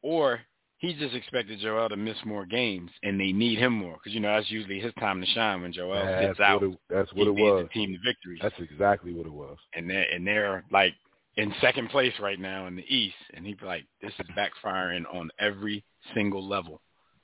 or 0.00 0.40
he 0.82 0.92
just 0.94 1.14
expected 1.14 1.60
Joel 1.60 1.88
to 1.90 1.96
miss 1.96 2.16
more 2.26 2.44
games, 2.44 2.90
and 3.04 3.18
they 3.18 3.30
need 3.30 3.56
him 3.56 3.72
more 3.72 3.92
because 3.94 4.12
you 4.12 4.18
know 4.18 4.34
that's 4.34 4.50
usually 4.50 4.80
his 4.80 4.92
time 4.98 5.20
to 5.20 5.26
shine 5.28 5.62
when 5.62 5.72
Joel 5.72 6.20
sits 6.20 6.40
out. 6.40 6.60
what 6.60 6.70
it, 6.72 6.78
that's 6.90 7.10
he 7.12 7.18
what 7.20 7.28
it 7.28 7.34
was. 7.40 7.62
the 7.62 7.68
team 7.68 7.92
to 7.92 7.98
victory. 8.04 8.36
That's 8.42 8.58
exactly 8.58 9.14
what 9.14 9.24
it 9.24 9.32
was. 9.32 9.56
and 9.76 9.88
they're 9.88 10.10
and 10.12 10.26
they're 10.26 10.64
like 10.72 10.92
in 11.36 11.54
second 11.60 11.88
place 11.90 12.12
right 12.20 12.38
now 12.40 12.66
in 12.66 12.74
the 12.74 12.84
East, 12.92 13.14
and 13.32 13.46
he'd 13.46 13.60
be 13.60 13.64
like, 13.64 13.86
"This 14.02 14.12
is 14.18 14.26
backfiring 14.36 15.04
on 15.14 15.30
every 15.38 15.84
single 16.14 16.46
level. 16.46 16.80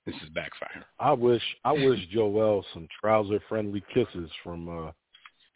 This 0.06 0.14
is 0.22 0.28
backfiring." 0.30 0.84
I 1.00 1.12
wish 1.12 1.42
I 1.64 1.72
wish 1.72 1.98
Joel 2.12 2.64
some 2.72 2.86
trouser 3.00 3.40
friendly 3.48 3.82
kisses 3.92 4.30
from 4.44 4.68
uh 4.68 4.92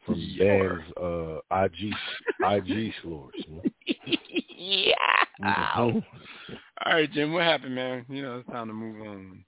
from. 0.05 0.21
Dan's 0.41 0.83
uh 1.01 1.39
IG 1.53 1.95
IG 2.41 2.95
slurs. 3.01 3.33
Man. 4.63 4.85
yeah. 5.41 5.77
All 5.77 6.93
right, 6.93 7.11
Jim. 7.13 7.33
What 7.33 7.45
happened, 7.45 7.75
man? 7.75 8.05
You 8.09 8.23
know 8.23 8.39
it's 8.39 8.49
time 8.49 8.69
to 8.69 8.75
move 8.75 9.07
on. 9.07 9.45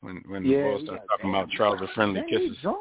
When 0.00 0.22
when 0.28 0.42
the 0.44 0.48
Yeah, 0.50 0.62
boys 0.64 0.80
we 0.80 0.86
start 0.86 1.00
got- 1.00 1.16
talking 1.16 1.30
about 1.30 1.50
trouser 1.50 1.88
friendly 1.94 2.20
Man, 2.20 2.26
we 2.30 2.38
kisses. 2.48 2.58
drawn? 2.62 2.76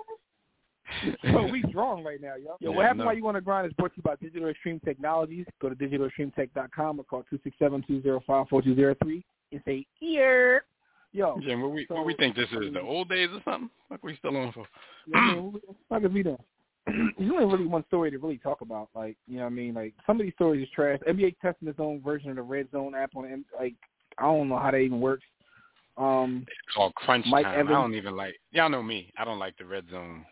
Yo, 1.24 1.48
we 1.52 1.62
drawn 1.72 2.04
right 2.04 2.20
now, 2.22 2.36
yo. 2.36 2.56
Yo, 2.60 2.72
Yeah, 2.72 2.76
what 2.76 2.84
happened 2.84 3.00
no. 3.00 3.06
while 3.06 3.16
you 3.16 3.24
want 3.24 3.38
to 3.38 3.42
grind 3.42 3.68
is 3.68 3.74
brought 3.74 3.92
to 3.94 3.98
you 3.98 4.04
by 4.04 4.16
Digital 4.16 4.50
Extreme 4.50 4.80
Technologies. 4.80 5.46
Go 5.62 5.70
to 5.70 5.76
digitalextremetech.com 5.76 7.00
or 7.00 7.04
call 7.04 7.24
267-205-4203 7.62 9.24
and 9.52 9.62
say, 9.66 9.86
ear. 10.02 10.64
Yo, 11.12 11.40
Jim, 11.42 11.62
what 11.62 11.72
we 11.72 11.86
what 11.90 12.06
we 12.06 12.16
think 12.16 12.36
this 12.36 12.50
is? 12.52 12.72
The 12.74 12.80
mm. 12.80 12.84
old 12.84 13.10
days 13.10 13.30
or 13.34 13.42
something? 13.44 13.70
Like 13.90 14.04
we 14.04 14.16
still 14.18 14.38
on 14.38 14.52
for? 14.52 14.66
you 15.08 15.14
know 15.14 15.20
what 15.20 15.24
I 15.32 15.36
mean? 15.36 15.52
What 15.52 15.62
the 15.68 15.76
fuck 15.90 16.04
is 16.04 16.12
we 16.12 16.22
doing? 16.24 16.38
There's 16.88 17.32
only 17.32 17.46
really 17.46 17.68
one 17.68 17.86
story 17.88 18.12
to 18.12 18.18
really 18.18 18.38
talk 18.38 18.62
about. 18.62 18.90
Like, 18.96 19.18
you 19.28 19.38
know 19.38 19.44
what 19.44 19.52
I 19.52 19.56
mean? 19.56 19.74
Like, 19.74 19.94
some 20.06 20.20
of 20.20 20.26
these 20.26 20.34
stories 20.36 20.64
is 20.64 20.70
trash. 20.74 21.00
NBA 21.08 21.36
testing 21.42 21.68
its 21.68 21.80
own 21.80 22.02
version 22.02 22.30
of 22.30 22.36
the 22.36 22.42
Red 22.42 22.70
Zone 22.72 22.96
app 22.96 23.16
on, 23.16 23.46
like, 23.60 23.76
I 24.18 24.24
don't 24.24 24.50
know 24.50 24.58
how 24.58 24.72
that 24.72 24.78
even 24.78 25.00
works. 25.00 25.26
Um, 25.98 26.46
It's 26.48 26.76
called 26.76 26.96
Crunch 26.96 27.26
Mike 27.28 27.46
Time. 27.46 27.60
Evans- 27.60 27.70
I 27.70 27.82
don't 27.82 27.96
even 27.96 28.16
like. 28.16 28.40
Y'all 28.52 28.70
know 28.70 28.84
me. 28.84 29.12
I 29.18 29.26
don't 29.26 29.40
like 29.40 29.58
the 29.58 29.66
Red 29.66 29.86
Zone 29.92 30.26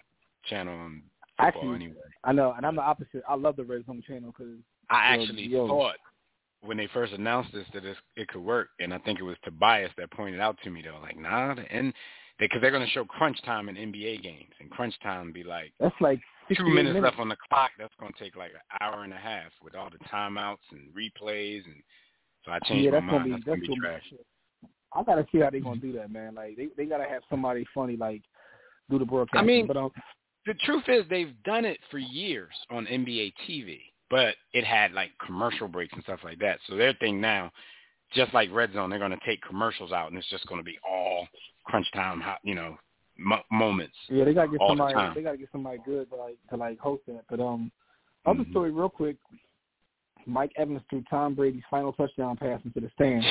channel 0.46 0.74
on 0.74 1.04
Actually, 1.40 1.76
anyway. 1.76 1.96
I 2.24 2.32
know, 2.32 2.54
and 2.58 2.66
I'm 2.66 2.76
the 2.76 2.82
opposite. 2.82 3.24
I 3.28 3.36
love 3.36 3.58
the 3.58 3.64
Red 3.64 3.86
Zone 3.86 4.02
channel 4.08 4.34
because 4.36 4.54
I 4.90 5.16
Yo, 5.16 5.22
actually 5.22 5.44
yo. 5.44 5.68
thought 5.68 5.98
when 6.62 6.78
they 6.78 6.88
first 6.88 7.14
announced 7.14 7.52
this 7.54 7.66
that 7.74 7.86
it, 7.86 7.98
it 8.16 8.28
could 8.28 8.42
work, 8.42 8.70
and 8.80 8.94
I 8.94 8.98
think 9.00 9.20
it 9.20 9.24
was 9.24 9.38
Tobias 9.44 9.92
that 9.98 10.12
pointed 10.12 10.40
out 10.40 10.58
to 10.64 10.70
me. 10.70 10.84
Were 10.84 11.00
like, 11.00 11.18
"Nah," 11.18 11.54
the 11.54 11.72
and 11.72 11.94
because 12.40 12.62
they, 12.62 12.68
are 12.68 12.72
going 12.72 12.86
to 12.86 12.92
show 12.92 13.06
crunch 13.06 13.42
time 13.44 13.70
in 13.70 13.76
NBA 13.76 14.24
games, 14.24 14.52
and 14.60 14.70
crunch 14.72 14.96
time 15.02 15.32
be 15.32 15.44
like 15.44 15.74
that's 15.80 15.96
like 16.02 16.20
68 16.20 16.37
two 16.56 16.70
minutes, 16.70 17.00
left 17.02 17.20
on 17.20 17.30
the 17.30 17.38
clock. 17.50 17.72
That's 17.78 17.94
going 18.00 18.14
to 18.14 18.20
take 18.24 18.36
like 18.36 18.52
an 18.52 18.78
hour 18.82 19.04
and 19.04 19.14
a 19.14 19.18
half 19.18 19.52
with 19.64 19.76
all 19.76 19.90
the 19.90 19.98
timeouts 20.06 20.58
and 20.72 20.90
replays, 20.96 21.66
and 21.66 21.82
so 22.46 22.52
I 22.52 22.60
changed 22.60 22.86
yeah, 22.86 22.92
my 22.92 23.00
that's 23.00 23.12
gonna 23.12 23.28
mind. 23.30 23.46
be 23.46 23.52
that's 23.52 23.62
to 23.64 23.68
be 23.68 23.80
trash. 23.80 24.02
be. 24.12 24.18
I 24.94 25.04
gotta 25.04 25.26
see 25.32 25.40
how 25.40 25.50
they're 25.50 25.60
gonna 25.60 25.80
do 25.82 25.92
that, 25.94 26.12
man. 26.12 26.36
Like 26.36 26.56
they 26.58 26.68
they 26.78 26.86
gotta 26.86 27.04
have 27.06 27.22
somebody 27.30 27.66
funny 27.74 27.98
like 27.98 28.22
do 28.90 28.98
the 29.00 29.06
broadcast. 29.06 29.42
I 29.42 29.46
mean- 29.46 29.68
but 29.68 29.76
um, 29.78 29.92
The 30.46 30.54
truth 30.64 30.84
is, 30.88 31.04
they've 31.10 31.34
done 31.44 31.66
it 31.66 31.78
for 31.92 31.98
years 31.98 32.54
on 32.70 32.86
NBA 32.86 33.34
TV. 33.48 33.80
but 34.10 34.36
it 34.54 34.64
had 34.64 34.94
like 34.94 35.12
commercial 35.26 35.68
breaks 35.68 35.94
and 35.94 36.04
stuff 36.04 36.22
like 36.24 36.40
that. 36.40 36.60
So 36.68 36.78
their 36.78 36.94
thing 36.94 37.20
now, 37.20 37.52
just 38.14 38.34
like 38.34 38.50
Red 38.54 38.72
Zone, 38.74 38.90
they're 38.90 39.00
going 39.00 39.12
to 39.12 39.20
take 39.26 39.42
commercials 39.42 39.92
out, 39.92 40.08
and 40.10 40.18
it's 40.18 40.30
just 40.30 40.48
going 40.48 40.62
to 40.62 40.64
be 40.66 40.78
all 40.90 41.28
crunch 41.66 41.92
time, 41.94 42.24
you 42.44 42.56
know, 42.56 42.78
mo- 43.18 43.44
moments. 43.52 43.96
Yeah, 44.10 44.24
they 44.26 44.34
gotta 44.34 44.50
get 44.50 44.60
all 44.62 44.76
the 44.76 44.84
somebody. 44.88 45.16
They 45.16 45.24
gotta 45.24 45.38
get 45.38 45.50
somebody 45.52 45.80
good 45.86 46.10
to 46.10 46.16
like 46.16 46.38
to 46.50 46.58
like 46.58 46.80
host 46.80 47.04
that. 47.08 47.24
But 47.30 47.40
um, 47.40 47.72
other 48.26 48.44
Mhm. 48.44 48.52
story 48.52 48.72
real 48.72 48.90
quick. 48.90 49.18
Mike 50.26 50.52
Evans 50.58 50.82
threw 50.90 51.02
Tom 51.10 51.36
Brady's 51.36 51.64
final 51.70 51.94
touchdown 51.94 52.36
pass 52.36 52.60
into 52.66 52.82
the 52.82 52.90
stands. 52.96 53.26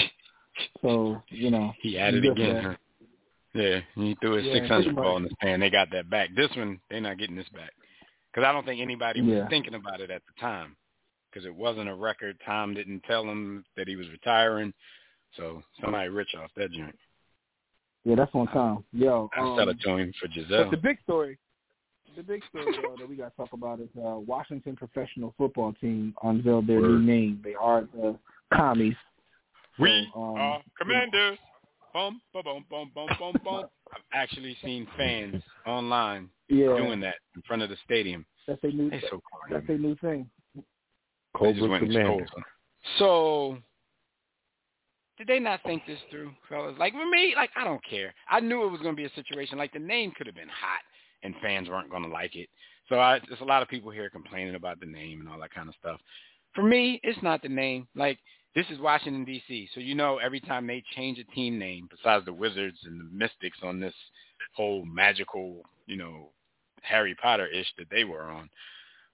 So 0.80 1.22
you 1.28 1.50
know 1.50 1.74
He 1.80 1.98
added 1.98 2.24
for 2.24 2.32
again. 2.32 2.64
huh? 2.64 2.76
Yeah, 3.52 3.80
he 3.94 4.14
threw 4.20 4.32
his 4.32 4.46
Yeah, 4.46 4.54
600 4.54 4.94
ball 4.94 5.16
in 5.18 5.22
the 5.24 5.30
stand. 5.40 5.62
They 5.62 5.70
got 5.70 5.90
that 5.90 6.10
back. 6.10 6.30
This 6.34 6.54
one, 6.56 6.80
they're 6.90 7.00
not 7.00 7.18
getting 7.18 7.36
this 7.36 7.48
back 7.50 7.72
because 8.30 8.46
I 8.46 8.52
don't 8.52 8.64
think 8.64 8.80
anybody 8.80 9.20
was 9.22 9.48
thinking 9.50 9.74
about 9.74 10.00
it 10.00 10.10
at 10.10 10.22
the 10.26 10.32
time 10.40 10.76
because 11.30 11.46
it 11.46 11.54
wasn't 11.54 11.88
a 11.88 11.94
record. 11.94 12.38
Tom 12.44 12.74
didn't 12.74 13.02
tell 13.04 13.24
him 13.24 13.64
that 13.76 13.88
he 13.88 13.96
was 13.96 14.08
retiring, 14.10 14.72
so 15.36 15.62
somebody 15.80 16.08
rich 16.08 16.34
off 16.34 16.50
that 16.56 16.70
joint. 16.72 16.98
Yeah, 18.06 18.14
that's 18.14 18.30
on 18.34 18.46
time. 18.48 18.84
Yo, 18.92 19.28
I 19.36 19.40
um, 19.40 19.56
sell 19.56 19.68
it 19.68 19.80
to 19.80 19.96
him 19.96 20.12
for 20.20 20.28
but 20.28 20.34
Gisele. 20.34 20.70
the 20.70 20.76
big 20.76 20.96
story, 21.02 21.36
the 22.16 22.22
big 22.22 22.40
story 22.48 22.68
though, 22.80 22.94
that 22.96 23.08
we 23.08 23.16
got 23.16 23.30
to 23.30 23.36
talk 23.36 23.52
about 23.52 23.80
is 23.80 23.88
uh, 23.98 24.16
Washington 24.20 24.76
professional 24.76 25.34
football 25.36 25.72
team 25.80 26.14
unveiled 26.22 26.68
their 26.68 26.80
new 26.80 27.00
name. 27.00 27.40
They 27.42 27.54
are 27.54 27.88
the 27.92 28.16
Commies. 28.54 28.94
We 29.80 30.08
So, 30.14 30.20
um, 30.20 30.36
are 30.38 30.62
commanders. 30.80 31.36
Boom, 31.92 32.20
boom, 32.32 32.42
boom, 32.44 32.64
boom, 32.70 32.92
boom, 32.94 33.08
boom, 33.18 33.40
boom. 33.44 33.64
I've 33.92 34.02
actually 34.12 34.56
seen 34.64 34.86
fans 34.96 35.42
online 35.66 36.30
Yeah, 36.48 36.76
doing 36.76 37.00
that 37.00 37.16
in 37.34 37.42
front 37.42 37.62
of 37.62 37.70
the 37.70 37.76
stadium. 37.84 38.24
that's 38.46 38.62
a 38.62 38.68
new. 38.68 38.88
They 38.88 39.02
so 39.10 39.20
That's 39.50 39.68
a 39.68 39.72
new 39.72 39.96
thing. 39.96 40.30
They 40.54 40.62
just 40.62 41.60
Cobra 41.60 41.68
went 41.70 41.82
and 41.82 41.90
Commander. 41.92 42.24
stole 42.24 42.26
some. 42.32 42.44
So, 43.00 43.58
did 45.18 45.26
they 45.26 45.38
not 45.38 45.62
think 45.64 45.82
this 45.86 45.98
through, 46.10 46.32
fellas? 46.48 46.76
Like 46.78 46.92
for 46.92 47.08
me, 47.08 47.34
like 47.36 47.50
I 47.56 47.64
don't 47.64 47.84
care. 47.88 48.14
I 48.28 48.40
knew 48.40 48.64
it 48.64 48.70
was 48.70 48.80
going 48.80 48.94
to 48.94 49.00
be 49.00 49.06
a 49.06 49.14
situation 49.14 49.58
like 49.58 49.72
the 49.72 49.78
name 49.78 50.12
could 50.16 50.26
have 50.26 50.36
been 50.36 50.48
hot 50.48 50.82
and 51.22 51.34
fans 51.42 51.68
weren't 51.68 51.90
going 51.90 52.02
to 52.02 52.08
like 52.08 52.36
it. 52.36 52.48
So 52.88 53.00
I, 53.00 53.20
there's 53.28 53.40
a 53.40 53.44
lot 53.44 53.62
of 53.62 53.68
people 53.68 53.90
here 53.90 54.10
complaining 54.10 54.54
about 54.54 54.80
the 54.80 54.86
name 54.86 55.20
and 55.20 55.28
all 55.28 55.40
that 55.40 55.54
kind 55.54 55.68
of 55.68 55.74
stuff. 55.80 56.00
For 56.54 56.62
me, 56.62 57.00
it's 57.02 57.22
not 57.22 57.42
the 57.42 57.48
name. 57.48 57.88
Like 57.94 58.18
this 58.54 58.66
is 58.70 58.78
Washington 58.78 59.24
D.C., 59.24 59.68
so 59.74 59.80
you 59.80 59.94
know 59.94 60.18
every 60.18 60.40
time 60.40 60.66
they 60.66 60.82
change 60.94 61.18
a 61.18 61.34
team 61.34 61.58
name, 61.58 61.88
besides 61.90 62.24
the 62.24 62.32
Wizards 62.32 62.78
and 62.84 62.98
the 62.98 63.04
Mystics 63.12 63.58
on 63.62 63.80
this 63.80 63.94
whole 64.54 64.84
magical, 64.86 65.62
you 65.86 65.96
know, 65.96 66.30
Harry 66.82 67.14
Potter 67.20 67.46
ish 67.46 67.66
that 67.78 67.88
they 67.90 68.04
were 68.04 68.22
on. 68.22 68.48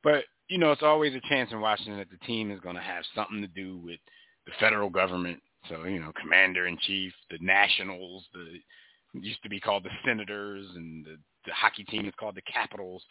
But 0.04 0.24
you 0.48 0.58
know, 0.58 0.72
it's 0.72 0.82
always 0.82 1.14
a 1.14 1.28
chance 1.28 1.50
in 1.50 1.60
Washington 1.60 1.96
that 1.98 2.10
the 2.10 2.24
team 2.26 2.50
is 2.50 2.60
going 2.60 2.76
to 2.76 2.82
have 2.82 3.04
something 3.14 3.40
to 3.40 3.48
do 3.48 3.78
with 3.78 3.98
the 4.46 4.52
federal 4.60 4.90
government. 4.90 5.40
So 5.68 5.84
you 5.84 6.00
know, 6.00 6.12
commander 6.20 6.66
in 6.66 6.76
chief, 6.78 7.12
the 7.30 7.38
Nationals, 7.40 8.24
the 8.32 9.20
used 9.20 9.42
to 9.42 9.48
be 9.48 9.60
called 9.60 9.84
the 9.84 9.90
Senators, 10.04 10.66
and 10.74 11.04
the, 11.04 11.16
the 11.44 11.52
hockey 11.52 11.84
team 11.84 12.06
is 12.06 12.14
called 12.18 12.34
the 12.34 12.42
Capitals. 12.42 13.02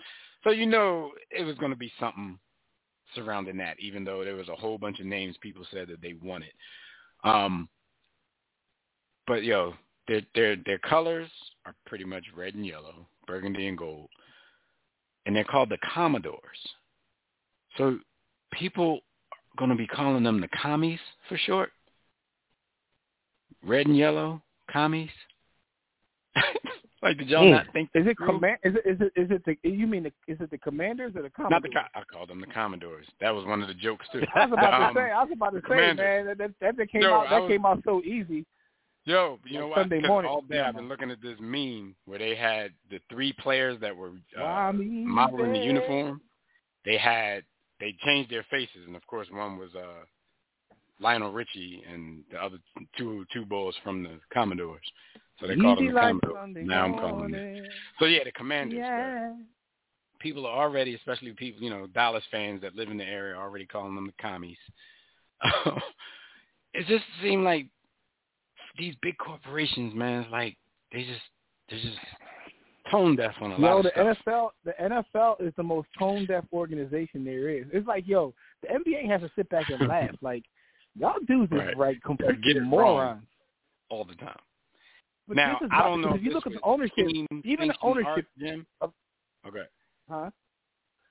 So 0.44 0.50
you 0.50 0.66
know, 0.66 1.12
it 1.30 1.44
was 1.44 1.56
going 1.58 1.72
to 1.72 1.78
be 1.78 1.92
something 2.00 2.40
surrounding 3.16 3.58
that, 3.58 3.80
even 3.80 4.04
though 4.04 4.24
there 4.24 4.36
was 4.36 4.50
a 4.50 4.56
whole 4.56 4.78
bunch 4.78 5.00
of 5.00 5.06
names 5.06 5.36
people 5.42 5.66
said 5.72 5.88
that 5.90 6.02
they 6.02 6.16
wanted. 6.22 6.52
Um, 7.24 7.70
but 9.28 9.44
yo, 9.44 9.74
their 10.08 10.22
their 10.36 10.56
their 10.66 10.80
colors 10.80 11.30
are 11.66 11.76
pretty 11.86 12.04
much 12.04 12.26
red 12.36 12.56
and 12.56 12.66
yellow, 12.66 13.08
burgundy 13.28 13.68
and 13.68 13.78
gold, 13.78 14.10
and 15.26 15.36
they're 15.36 15.44
called 15.44 15.70
the 15.70 15.78
Commodores. 15.94 16.40
So 17.78 18.00
people 18.52 19.00
are 19.32 19.58
going 19.58 19.70
to 19.70 19.78
be 19.78 19.88
calling 19.88 20.24
them 20.24 20.42
the 20.42 20.50
commies 20.50 21.00
for 21.30 21.38
short. 21.38 21.72
Red 23.64 23.88
and 23.88 23.98
yellow 23.98 24.42
commies. 24.72 25.10
like 27.04 27.18
did 27.18 27.28
y'all 27.30 27.44
Mm. 27.44 27.52
not 27.52 27.66
think 27.74 27.90
Is 27.94 28.08
it 28.08 28.18
through? 28.18 28.28
command? 28.28 28.58
Is 28.64 28.76
it 28.76 28.90
is 28.90 29.02
it 29.02 29.22
is 29.22 29.32
it 29.32 29.44
the? 29.46 29.70
You 29.70 29.88
mean 29.88 30.04
the, 30.04 30.12
is 30.32 30.40
it 30.40 30.50
the 30.52 30.58
Commanders 30.58 31.14
or 31.16 31.22
the 31.24 31.30
Commodores? 31.30 31.62
Not 31.62 31.64
the 31.64 31.70
co- 31.70 32.00
I 32.00 32.04
called 32.12 32.30
them 32.30 32.40
the 32.42 32.48
Commodores. 32.48 33.06
That 33.20 33.32
was 33.32 33.46
one 33.46 33.62
of 33.62 33.68
the 33.68 33.74
jokes 33.74 34.06
too. 34.12 34.22
I 34.36 34.46
was 34.46 34.54
about 34.54 34.74
Um, 34.82 34.94
to 34.94 35.00
say. 35.00 35.12
I 35.12 35.24
was 35.24 35.32
about 35.34 35.50
to 35.52 35.58
say, 35.58 35.68
Commanders. 35.68 35.98
man. 36.28 36.38
That 36.38 36.52
that, 36.62 36.78
that 36.78 36.92
came 36.92 37.02
Yo, 37.02 37.14
out. 37.14 37.30
That 37.30 37.42
was- 37.42 37.50
came 37.50 37.66
out 37.66 37.82
so 37.84 38.02
easy. 38.04 38.46
Yo, 39.06 39.40
you 39.46 39.56
On 39.58 39.62
know 39.62 39.68
what? 39.70 39.78
Sunday 39.80 40.00
'Cause 40.02 40.08
morning. 40.10 40.30
all 40.32 40.42
day 40.42 40.58
Yeah, 40.58 40.68
I've 40.70 40.76
been 40.76 40.88
looking 40.88 41.10
at 41.10 41.20
this 41.24 41.36
meme 41.40 41.96
where 42.06 42.20
they 42.20 42.36
had 42.36 42.72
the 42.92 43.00
three 43.10 43.34
players 43.34 43.80
that 43.82 43.96
were 43.98 44.12
uh, 44.40 44.72
modeling 44.74 45.54
the 45.54 45.60
uniform. 45.60 46.22
They 46.86 46.98
had 46.98 47.44
they 47.80 47.96
changed 48.06 48.30
their 48.32 48.44
faces, 48.52 48.86
and 48.86 48.96
of 48.96 49.06
course 49.08 49.28
one 49.32 49.58
was 49.58 49.74
uh, 49.76 50.04
Lionel 51.02 51.32
Richie, 51.32 51.84
and 51.92 52.24
the 52.32 52.38
other 52.38 52.58
two 52.98 53.26
two 53.34 53.46
boys 53.46 53.74
from 53.84 54.04
the 54.04 54.20
Commodores. 54.32 54.86
So 55.40 55.48
they 55.48 55.56
called 55.56 55.80
them 55.80 55.88
the 55.88 55.94
like 55.94 56.08
Commodores. 56.10 56.36
Sunday 56.42 56.64
Now 56.64 56.86
I'm 56.86 56.94
calling 56.94 57.32
them. 57.32 57.66
So 58.00 58.06
yeah, 58.06 58.24
the 58.24 58.32
Commanders. 58.32 58.78
Yeah. 58.80 59.34
people 60.20 60.46
are 60.46 60.64
already, 60.64 60.96
especially 60.96 61.32
people, 61.34 61.64
you 61.64 61.72
know, 61.72 61.88
Dallas 61.88 62.24
fans 62.30 62.62
that 62.62 62.76
live 62.76 62.90
in 62.90 62.98
the 62.98 63.04
area, 63.04 63.36
are 63.36 63.42
already 63.42 63.66
calling 63.66 63.96
them 63.96 64.06
the 64.06 64.22
commies. 64.22 64.58
it 66.74 66.86
just 66.88 67.04
seemed 67.22 67.44
like 67.44 67.68
these 68.78 68.96
big 69.02 69.18
corporations, 69.18 69.96
man, 69.96 70.28
like 70.32 70.56
they 70.92 71.04
just 71.04 71.22
they're 71.70 71.80
just 71.80 71.98
tone 72.92 73.16
deaf 73.16 73.34
on 73.42 73.52
a 73.52 73.58
lot 73.58 73.62
Yo, 73.62 73.78
of 73.78 73.84
the 73.84 73.92
stuff. 73.92 74.18
NFL, 74.28 74.50
the 74.66 74.74
NFL 74.82 75.48
is 75.48 75.54
the 75.58 75.64
most 75.64 75.88
tone 75.98 76.26
deaf 76.26 76.44
organization 76.54 77.24
there 77.24 77.50
is. 77.50 77.66
It's 77.72 77.88
like, 77.88 78.08
yo, 78.08 78.34
the 78.62 78.68
NBA 78.68 79.08
has 79.10 79.22
to 79.22 79.32
sit 79.36 79.50
back 79.50 79.70
and 79.70 79.88
laugh. 79.88 80.12
Like, 80.22 80.44
y'all 80.96 81.20
dudes 81.28 81.52
is 81.52 81.58
Right. 81.58 81.78
right 81.78 82.04
completely 82.04 82.60
morons. 82.60 83.26
all 83.90 84.04
the 84.06 84.16
time. 84.16 84.38
But 85.28 85.38
now 85.38 85.58
this 85.60 85.68
is 85.68 85.72
I 85.72 85.82
why- 85.82 85.88
don't 85.90 86.02
know. 86.02 86.14
If 86.16 86.24
you 86.24 86.32
look 86.32 86.48
at 86.48 86.54
the 86.54 86.62
ownership, 86.62 87.08
even 87.44 87.68
the 87.68 87.76
ownership 87.82 88.28
art, 88.42 88.66
of- 88.82 88.94
Okay. 89.46 89.66
huh? 90.10 90.32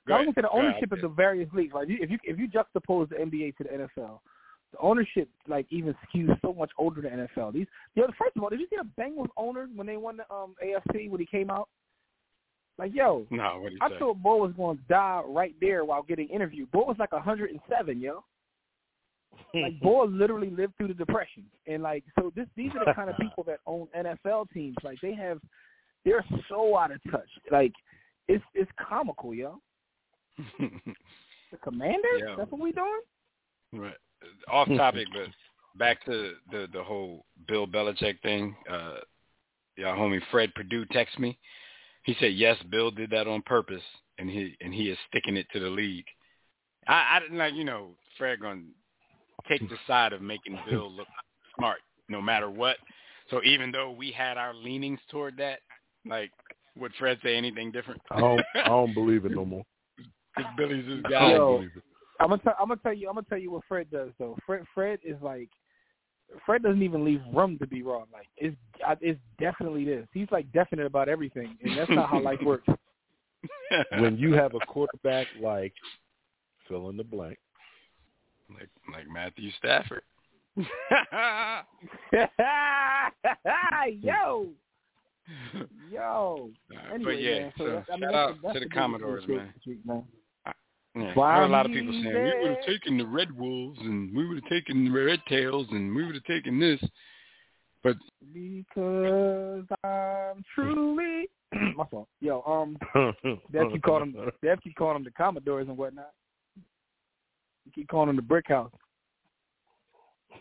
Go 0.07 0.15
I 0.15 0.25
gonna 0.25 0.35
say 0.35 0.41
the 0.43 0.51
ownership 0.51 0.93
of 0.93 1.01
the 1.01 1.09
various 1.09 1.53
leagues. 1.53 1.75
Like, 1.75 1.89
if 1.89 2.11
you 2.11 2.19
if 2.25 2.39
you 2.39 2.49
juxtapose 2.49 3.09
the 3.11 3.17
NBA 3.21 3.53
to 3.59 3.65
the 3.65 3.71
NFL, 3.75 4.23
the 4.73 4.79
ownership 4.79 5.29
like 5.47 5.67
even 5.71 5.95
skews 6.09 6.39
so 6.41 6.53
much 6.55 6.71
older 6.79 7.01
than 7.03 7.13
NFL. 7.13 7.53
These, 7.53 7.67
yo, 7.95 8.07
first 8.19 8.37
of 8.37 8.43
all, 8.43 8.49
did 8.51 8.61
you 8.61 8.67
see 8.69 8.77
the 8.77 8.89
Bengals 9.01 9.29
owner 9.37 9.69
when 9.75 9.87
they 9.87 9.97
won 9.97 10.17
the 10.17 10.33
um 10.33 10.55
AFC 10.63 11.09
when 11.09 11.21
he 11.21 11.27
came 11.27 11.51
out? 11.51 11.69
Like, 12.79 12.95
yo, 12.95 13.27
No, 13.31 13.61
what 13.61 13.73
I 13.83 13.91
say? 13.91 13.99
thought 13.99 14.23
Bo 14.23 14.37
was 14.39 14.53
going 14.55 14.79
to 14.79 14.83
die 14.85 15.23
right 15.27 15.55
there 15.61 15.85
while 15.85 16.03
getting 16.03 16.29
interviewed. 16.29 16.71
Bo 16.71 16.85
was 16.85 16.97
like 16.99 17.13
107, 17.13 18.01
yo. 18.01 18.25
Like 19.55 19.81
Bo 19.83 20.05
literally 20.05 20.51
lived 20.51 20.77
through 20.77 20.89
the 20.89 20.95
depression, 20.95 21.45
and 21.67 21.83
like 21.83 22.05
so, 22.19 22.33
this 22.35 22.47
these 22.57 22.71
are 22.79 22.85
the 22.85 22.95
kind 22.95 23.11
of 23.11 23.17
people 23.17 23.45
that 23.45 23.61
own 23.67 23.89
NFL 23.97 24.51
teams. 24.53 24.77
Like 24.83 24.99
they 25.03 25.15
have, 25.15 25.39
they're 26.05 26.25
so 26.49 26.77
out 26.77 26.93
of 26.93 27.01
touch. 27.11 27.29
Like 27.51 27.73
it's 28.29 28.45
it's 28.55 28.71
comical, 28.79 29.35
yo. 29.35 29.61
The 31.51 31.57
Commanders? 31.59 32.21
Yeah. 32.21 32.35
That's 32.39 32.51
what 32.51 32.61
we 32.61 32.73
doing? 32.73 33.01
Right. 33.73 33.97
Off 34.51 34.69
topic, 34.77 35.09
but 35.13 35.29
back 35.79 36.05
to 36.05 36.35
the 36.51 36.69
the 36.73 36.83
whole 36.83 37.25
Bill 37.49 37.67
Belichick 37.67 38.21
thing. 38.23 38.55
Uh, 38.71 38.97
y'all 39.77 39.97
homie 39.97 40.21
Fred 40.31 40.55
Purdue 40.55 40.85
texted 40.87 41.19
me. 41.19 41.39
He 42.05 42.17
said 42.21 42.35
yes, 42.35 42.57
Bill 42.71 42.91
did 42.91 43.11
that 43.11 43.27
on 43.27 43.43
purpose, 43.43 43.83
and 44.19 44.31
he 44.31 44.57
and 44.61 44.73
he 44.73 44.91
is 44.91 44.99
sticking 45.09 45.37
it 45.37 45.47
to 45.53 45.61
the 45.61 45.69
league. 45.69 46.07
I, 46.87 47.17
I 47.17 47.21
didn't 47.21 47.39
like 47.39 47.55
you 47.55 47.65
know 47.65 47.91
Fred 48.17 48.41
gonna 48.41 48.63
take 49.51 49.69
the 49.69 49.77
side 49.87 50.13
of 50.13 50.23
making 50.23 50.59
Bill 50.69 50.91
look 50.91 51.09
smart 51.57 51.79
no 52.09 52.21
matter 52.23 52.49
what. 52.51 52.77
So 53.31 53.43
even 53.45 53.71
though 53.71 53.91
we 53.91 54.11
had 54.11 54.39
our 54.39 54.55
leanings 54.55 55.01
toward 55.11 55.37
that, 55.37 55.61
like 56.07 56.31
would 56.79 56.93
Fred 56.99 57.19
say 57.23 57.37
anything 57.37 57.71
different? 57.71 58.01
I 58.11 58.21
don't, 58.21 58.41
I 58.55 58.65
don't 58.69 58.95
believe 58.95 59.25
it 59.27 59.33
no 59.33 59.45
more. 59.45 59.65
'Cause 60.37 60.47
Billy's 60.57 60.87
his 60.87 61.05
I 61.05 61.11
guy. 61.11 61.21
don't 61.21 61.31
Yo. 61.33 61.57
believe 61.57 61.73
it. 61.77 61.83
I'm 62.21 62.29
gonna 62.29 62.43
tell 62.43 62.55
I'm 62.61 62.69
gonna 62.69 62.81
tell 62.83 62.93
you 62.95 63.09
I'm 63.09 63.15
gonna 63.15 63.27
tell 63.29 63.39
you 63.39 63.51
what 63.51 63.63
Fred 63.69 63.91
does 63.91 64.11
though. 64.19 64.37
Fred 64.47 64.65
Fred 64.75 64.99
is 65.05 65.17
like 65.23 65.49
Fred 66.47 66.63
doesn't 66.63 66.83
even 66.83 67.05
leave 67.05 67.21
room 67.35 67.59
to 67.59 67.67
be 67.67 67.83
wrong. 67.83 68.07
Like 68.13 68.29
it's 68.37 68.57
I- 68.87 68.97
it's 69.01 69.19
definitely 69.41 69.85
this. 69.85 70.07
He's 70.15 70.31
like 70.31 70.51
definite 70.53 70.87
about 70.87 71.09
everything, 71.09 71.57
and 71.63 71.77
that's 71.77 71.91
not 71.91 72.09
how 72.09 72.21
life 72.21 72.41
works. 72.43 72.69
When 73.99 74.17
you 74.19 74.33
have 74.35 74.55
a 74.55 74.61
quarterback 74.67 75.27
like 75.41 75.73
fill 76.69 76.91
in 76.91 76.97
the 76.97 77.05
blank, 77.05 77.39
like 78.59 78.69
like 78.93 79.09
Matthew 79.13 79.51
Stafford. 79.59 80.03
yo, 84.01 84.49
yo. 85.91 86.51
Uh, 86.71 86.95
Anyway, 86.95 87.05
but 87.15 87.23
yeah, 87.23 87.39
man, 87.41 87.53
so, 87.59 87.65
that- 87.65 87.85
I 87.93 87.97
mean, 87.97 88.01
shout 88.03 88.15
out 88.15 88.35
that's 88.43 88.55
to 88.55 88.61
the 88.61 88.69
Commodores, 88.69 89.25
man. 89.29 89.53
this 89.55 89.67
week, 89.67 89.79
man. 89.87 90.05
Yeah, 90.97 91.13
Why 91.15 91.35
there 91.35 91.43
were 91.43 91.47
a 91.47 91.49
lot 91.53 91.67
of 91.67 91.73
people 91.73 91.93
me 91.93 92.03
saying 92.03 92.15
we 92.25 92.49
would 92.49 92.57
have 92.57 92.67
taken 92.67 92.99
the 92.99 93.07
Red 93.07 93.31
Wolves 93.39 93.79
and 93.81 94.15
we 94.17 94.27
would 94.27 94.43
have 94.43 94.51
taken 94.51 94.85
the 94.87 94.91
Red 94.91 95.21
Tails 95.29 95.69
and 95.71 95.95
we 95.95 96.05
would 96.05 96.17
have 96.17 96.25
taken 96.25 96.59
this, 96.59 96.81
but 97.85 97.97
Because 98.35 99.65
I'm 99.85 100.43
truly 100.53 101.29
my 101.77 101.85
fault. 101.91 102.09
Yo, 102.21 102.43
um, 102.43 102.77
Dev 103.53 103.67
keep 103.73 103.83
calling 103.83 104.13
them. 104.13 104.31
Dev 104.43 104.59
keep 104.63 104.75
calling 104.75 104.95
them 104.95 105.05
the 105.05 105.13
Commodores 105.13 105.69
and 105.69 105.77
whatnot. 105.79 106.11
You 107.71 107.83
keep 107.83 107.89
calling 107.89 108.09
him 108.09 108.17
the 108.17 108.23
brick 108.23 108.49
house. 108.49 108.73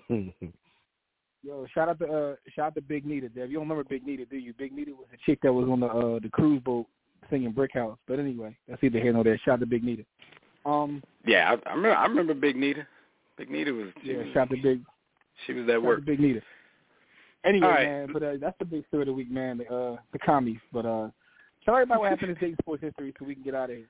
Yo, 0.09 1.65
shout 1.73 1.89
out 1.89 1.99
to 1.99 2.05
uh, 2.05 2.35
shout 2.55 2.67
out 2.67 2.75
to 2.75 2.81
Big 2.81 3.05
Nita, 3.05 3.29
Dev. 3.29 3.49
You 3.49 3.57
don't 3.57 3.69
remember 3.69 3.83
Big 3.83 4.05
Nita, 4.05 4.25
do 4.25 4.37
you? 4.37 4.53
Big 4.53 4.73
Nita 4.73 4.91
was 4.91 5.05
the 5.11 5.17
chick 5.25 5.39
that 5.43 5.53
was 5.53 5.69
on 5.69 5.79
the 5.79 5.85
uh, 5.85 6.19
the 6.19 6.29
cruise 6.29 6.61
boat 6.63 6.87
singing 7.29 7.51
Brick 7.51 7.73
House. 7.73 7.97
But 8.07 8.19
anyway, 8.19 8.57
that's 8.67 8.83
either 8.83 8.99
here 8.99 9.13
nor 9.13 9.23
there. 9.23 9.37
Shout 9.45 9.55
out 9.55 9.59
to 9.59 9.65
Big 9.67 9.83
Nita. 9.83 10.03
Um, 10.65 11.03
yeah, 11.25 11.51
I, 11.51 11.69
I 11.69 11.73
remember. 11.73 11.97
I 11.97 12.05
remember 12.07 12.33
Big 12.33 12.55
Nita. 12.55 12.85
Big 13.37 13.51
Nita 13.51 13.71
was. 13.71 13.89
Yeah, 14.03 14.17
was, 14.17 14.27
shout 14.33 14.37
out 14.37 14.49
to 14.49 14.61
Big. 14.61 14.81
She 15.45 15.53
was 15.53 15.63
at 15.69 15.75
shout 15.75 15.83
work. 15.83 15.99
To 15.99 16.05
Big 16.05 16.19
Nita. 16.19 16.41
Anyway, 17.45 17.67
right. 17.67 17.85
man, 17.85 18.09
but 18.11 18.23
uh, 18.23 18.33
that's 18.41 18.57
the 18.59 18.65
big 18.65 18.85
story 18.87 19.03
of 19.03 19.07
the 19.07 19.13
week, 19.13 19.31
man. 19.31 19.59
The, 19.59 19.73
uh, 19.73 19.97
the 20.11 20.19
commies. 20.19 20.59
But 20.73 20.85
uh, 20.85 21.09
tell 21.63 21.75
everybody 21.75 21.99
what 21.99 22.09
happened 22.09 22.31
in 22.31 22.37
Dayton 22.37 22.57
sports 22.59 22.81
history 22.81 23.13
so 23.17 23.25
we 23.25 23.35
can 23.35 23.43
get 23.43 23.55
out 23.55 23.69
of 23.69 23.77
here. 23.77 23.87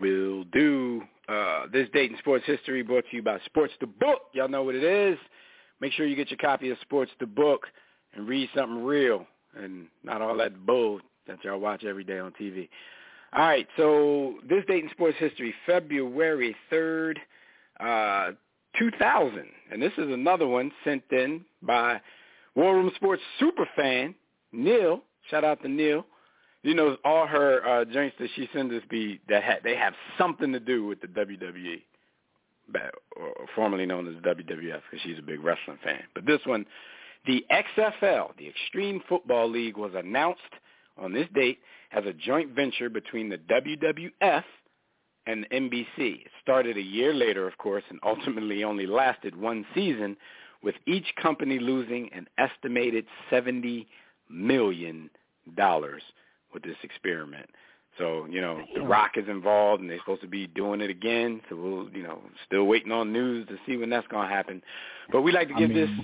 Will 0.00 0.44
do. 0.44 1.02
Uh, 1.28 1.66
this 1.72 1.88
in 1.94 2.16
sports 2.18 2.44
history 2.46 2.82
brought 2.82 3.04
to 3.10 3.16
you 3.16 3.22
by 3.22 3.38
Sports 3.46 3.72
the 3.80 3.86
Book. 3.86 4.22
Y'all 4.32 4.48
know 4.48 4.64
what 4.64 4.74
it 4.74 4.84
is. 4.84 5.18
Make 5.80 5.92
sure 5.92 6.06
you 6.06 6.16
get 6.16 6.30
your 6.30 6.38
copy 6.38 6.70
of 6.70 6.78
Sports 6.82 7.10
the 7.20 7.26
Book 7.26 7.66
and 8.14 8.28
read 8.28 8.48
something 8.54 8.84
real 8.84 9.26
and 9.56 9.86
not 10.02 10.22
all 10.22 10.36
that 10.36 10.66
bull 10.66 11.00
that 11.26 11.42
y'all 11.44 11.58
watch 11.58 11.84
every 11.84 12.04
day 12.04 12.18
on 12.18 12.32
TV. 12.32 12.68
All 13.32 13.44
right, 13.44 13.66
so 13.76 14.34
this 14.48 14.64
date 14.66 14.82
in 14.82 14.90
sports 14.90 15.16
history, 15.18 15.54
February 15.64 16.56
3rd, 16.72 17.16
uh, 17.78 18.32
2000. 18.76 19.44
And 19.70 19.80
this 19.80 19.92
is 19.98 20.10
another 20.10 20.48
one 20.48 20.72
sent 20.84 21.04
in 21.12 21.44
by 21.62 22.00
War 22.56 22.74
Room 22.74 22.90
Sports 22.96 23.22
super 23.38 23.68
fan, 23.76 24.16
Neil. 24.52 25.02
Shout 25.30 25.44
out 25.44 25.62
to 25.62 25.68
Neil. 25.68 26.04
You 26.62 26.74
know, 26.74 26.96
all 27.04 27.26
her 27.26 27.66
uh, 27.66 27.84
joints 27.86 28.16
that 28.20 28.28
she 28.36 28.48
sends 28.52 28.72
us 28.74 28.82
be 28.90 29.20
that 29.28 29.42
ha- 29.42 29.60
they 29.64 29.76
have 29.76 29.94
something 30.18 30.52
to 30.52 30.60
do 30.60 30.84
with 30.84 31.00
the 31.00 31.06
WWE, 31.06 31.82
or 33.16 33.46
formerly 33.54 33.86
known 33.86 34.06
as 34.08 34.22
WWF, 34.22 34.82
because 34.90 35.02
she's 35.02 35.18
a 35.18 35.22
big 35.22 35.42
wrestling 35.42 35.78
fan. 35.82 36.02
But 36.14 36.26
this 36.26 36.40
one, 36.44 36.66
the 37.26 37.44
XFL, 37.50 38.36
the 38.36 38.48
Extreme 38.48 39.02
Football 39.08 39.48
League, 39.50 39.78
was 39.78 39.92
announced 39.94 40.40
on 40.98 41.12
this 41.12 41.28
date 41.34 41.60
as 41.92 42.04
a 42.06 42.12
joint 42.12 42.54
venture 42.54 42.90
between 42.90 43.30
the 43.30 43.38
WWF 43.38 44.44
and 45.26 45.48
NBC. 45.50 45.86
It 45.96 46.30
started 46.42 46.76
a 46.76 46.82
year 46.82 47.14
later, 47.14 47.46
of 47.46 47.56
course, 47.58 47.84
and 47.88 47.98
ultimately 48.04 48.64
only 48.64 48.86
lasted 48.86 49.34
one 49.34 49.64
season, 49.74 50.16
with 50.62 50.74
each 50.86 51.06
company 51.20 51.58
losing 51.58 52.10
an 52.12 52.26
estimated 52.36 53.06
$70 53.30 53.86
million 54.28 55.08
with 56.52 56.62
this 56.62 56.76
experiment. 56.82 57.48
So, 57.98 58.26
you 58.30 58.40
know, 58.40 58.62
The 58.74 58.82
Rock 58.82 59.12
is 59.16 59.28
involved, 59.28 59.82
and 59.82 59.90
they're 59.90 59.98
supposed 59.98 60.22
to 60.22 60.28
be 60.28 60.46
doing 60.46 60.80
it 60.80 60.90
again. 60.90 61.40
So 61.48 61.56
we'll, 61.56 61.88
you 61.90 62.02
know, 62.02 62.20
still 62.46 62.64
waiting 62.64 62.92
on 62.92 63.12
news 63.12 63.46
to 63.48 63.56
see 63.66 63.76
when 63.76 63.90
that's 63.90 64.06
going 64.08 64.28
to 64.28 64.34
happen. 64.34 64.62
But 65.12 65.22
we 65.22 65.32
like 65.32 65.48
to 65.48 65.54
give 65.54 65.70
I 65.70 65.74
mean, 65.74 65.96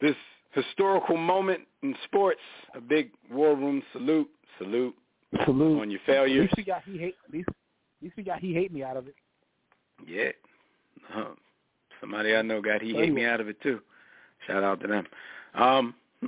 this 0.00 0.14
this 0.54 0.64
historical 0.64 1.16
moment 1.16 1.60
in 1.82 1.94
sports 2.04 2.40
a 2.74 2.80
big 2.80 3.12
war 3.30 3.54
room 3.54 3.82
salute, 3.92 4.28
salute, 4.58 4.94
salute 5.46 5.80
on 5.80 5.90
your 5.90 6.00
At 6.00 6.06
failures. 6.06 6.42
least 6.42 6.54
we 6.56 6.64
got 6.64 6.82
he 6.84 6.98
hate. 6.98 7.14
At 7.26 7.32
least, 7.32 7.48
at 7.48 8.02
least 8.02 8.16
we 8.16 8.22
got 8.24 8.40
he 8.40 8.52
hate 8.52 8.72
me 8.72 8.82
out 8.82 8.96
of 8.96 9.06
it. 9.06 9.14
Yeah. 10.06 10.30
Uh, 11.14 11.30
somebody 12.00 12.34
I 12.34 12.42
know 12.42 12.60
got 12.60 12.82
he 12.82 12.94
hate 12.94 13.12
me 13.14 13.24
out 13.24 13.40
of 13.40 13.48
it 13.48 13.60
too. 13.62 13.80
Shout 14.46 14.64
out 14.64 14.80
to 14.80 14.88
them. 14.88 15.06
Um, 15.54 15.94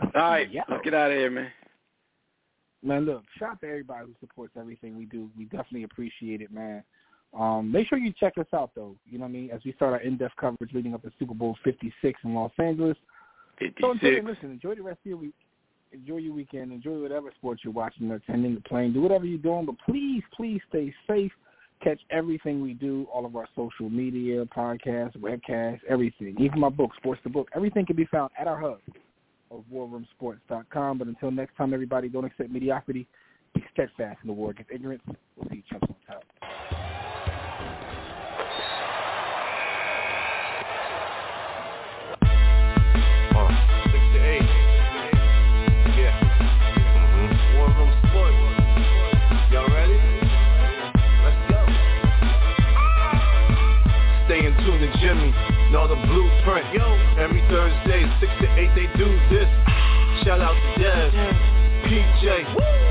all 0.00 0.10
right, 0.14 0.50
Yeah. 0.52 0.62
let's 0.68 0.84
get 0.84 0.94
out 0.94 1.10
of 1.10 1.16
here, 1.16 1.30
man. 1.30 1.50
Man, 2.86 3.04
look, 3.04 3.24
shout 3.36 3.50
out 3.50 3.60
to 3.62 3.66
everybody 3.66 4.06
who 4.06 4.12
supports 4.20 4.54
everything 4.56 4.96
we 4.96 5.06
do. 5.06 5.28
We 5.36 5.44
definitely 5.46 5.82
appreciate 5.82 6.40
it, 6.40 6.52
man. 6.52 6.84
Um, 7.36 7.72
make 7.72 7.88
sure 7.88 7.98
you 7.98 8.12
check 8.18 8.38
us 8.38 8.46
out, 8.54 8.70
though. 8.76 8.94
You 9.10 9.18
know 9.18 9.24
what 9.24 9.30
I 9.30 9.32
mean? 9.32 9.50
As 9.50 9.60
we 9.64 9.72
start 9.72 9.92
our 9.92 10.00
in-depth 10.00 10.36
coverage 10.36 10.72
leading 10.72 10.94
up 10.94 11.02
to 11.02 11.10
Super 11.18 11.34
Bowl 11.34 11.56
56 11.64 12.20
in 12.22 12.34
Los 12.34 12.52
Angeles. 12.58 12.96
56. 13.58 13.80
So 13.80 13.90
enjoy, 13.90 14.30
listen, 14.30 14.52
enjoy 14.52 14.76
the 14.76 14.82
rest 14.82 15.00
of 15.04 15.06
your 15.06 15.16
week. 15.16 15.34
Enjoy 15.92 16.18
your 16.18 16.32
weekend. 16.32 16.72
Enjoy 16.72 17.00
whatever 17.00 17.32
sports 17.36 17.62
you're 17.64 17.72
watching, 17.72 18.08
or 18.10 18.16
attending, 18.16 18.56
or 18.56 18.60
playing. 18.68 18.92
Do 18.92 19.00
whatever 19.00 19.24
you're 19.24 19.38
doing, 19.38 19.66
but 19.66 19.74
please, 19.84 20.22
please 20.36 20.60
stay 20.68 20.94
safe. 21.08 21.32
Catch 21.82 22.00
everything 22.10 22.62
we 22.62 22.72
do, 22.72 23.06
all 23.12 23.26
of 23.26 23.34
our 23.34 23.48
social 23.56 23.90
media, 23.90 24.44
podcasts, 24.46 25.16
webcasts, 25.18 25.80
everything. 25.88 26.36
Even 26.38 26.60
my 26.60 26.68
book, 26.68 26.92
Sports 26.96 27.20
the 27.24 27.30
Book. 27.30 27.48
Everything 27.54 27.84
can 27.84 27.96
be 27.96 28.06
found 28.06 28.30
at 28.38 28.46
our 28.46 28.58
hub 28.58 28.78
of 29.50 29.64
warroomsports.com. 29.72 30.98
But 30.98 31.08
until 31.08 31.30
next 31.30 31.56
time, 31.56 31.74
everybody, 31.74 32.08
don't 32.08 32.24
accept 32.24 32.50
mediocrity. 32.50 33.06
Be 33.54 33.64
steadfast 33.72 34.18
in 34.22 34.28
the 34.28 34.32
war 34.32 34.50
against 34.50 34.70
ignorance. 34.70 35.02
We'll 35.06 35.48
see 35.48 35.56
you 35.56 35.62
chumps 35.70 35.88
on 35.88 35.96
top. 36.06 36.24
Jimmy. 55.06 55.55
Know 55.70 55.86
the 55.88 55.96
blueprint. 55.96 56.72
Yo. 56.74 56.96
Every 57.18 57.40
Thursday, 57.50 58.06
six 58.20 58.30
to 58.40 58.46
eight, 58.54 58.70
they 58.74 58.86
do 58.96 59.18
this. 59.30 59.48
Shout 60.22 60.40
out 60.40 60.54
to 60.54 60.74
Dev. 60.82 61.12
PJ, 61.86 62.24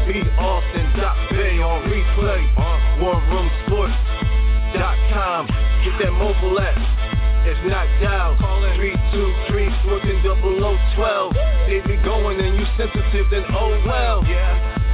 B. 0.07 0.21
Austin, 0.37 0.91
Doc 0.99 1.17
Bay 1.31 1.61
on 1.63 1.83
replay. 1.89 2.43
Uh-huh. 2.57 3.03
WarRoomSports.com. 3.03 5.47
Get 5.83 5.97
that 6.03 6.11
mobile 6.13 6.59
app. 6.59 6.77
If 7.47 7.57
not 7.69 7.87
dial, 8.01 8.35
call 8.39 8.63
in 8.65 8.79
323-140012. 9.53 11.33
They 11.67 11.79
be 11.85 11.95
going 12.03 12.39
and 12.39 12.57
you 12.57 12.65
sensitive, 12.75 13.29
then 13.29 13.43
oh 13.51 13.79
well. 13.85 14.23
Yeah. 14.25 14.74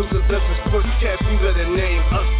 Who's 0.00 0.08
the 0.12 0.20
in 0.20 0.56
sportscast? 0.64 1.30
You 1.30 1.36
better 1.44 1.76
name 1.76 2.00
us. 2.00 2.39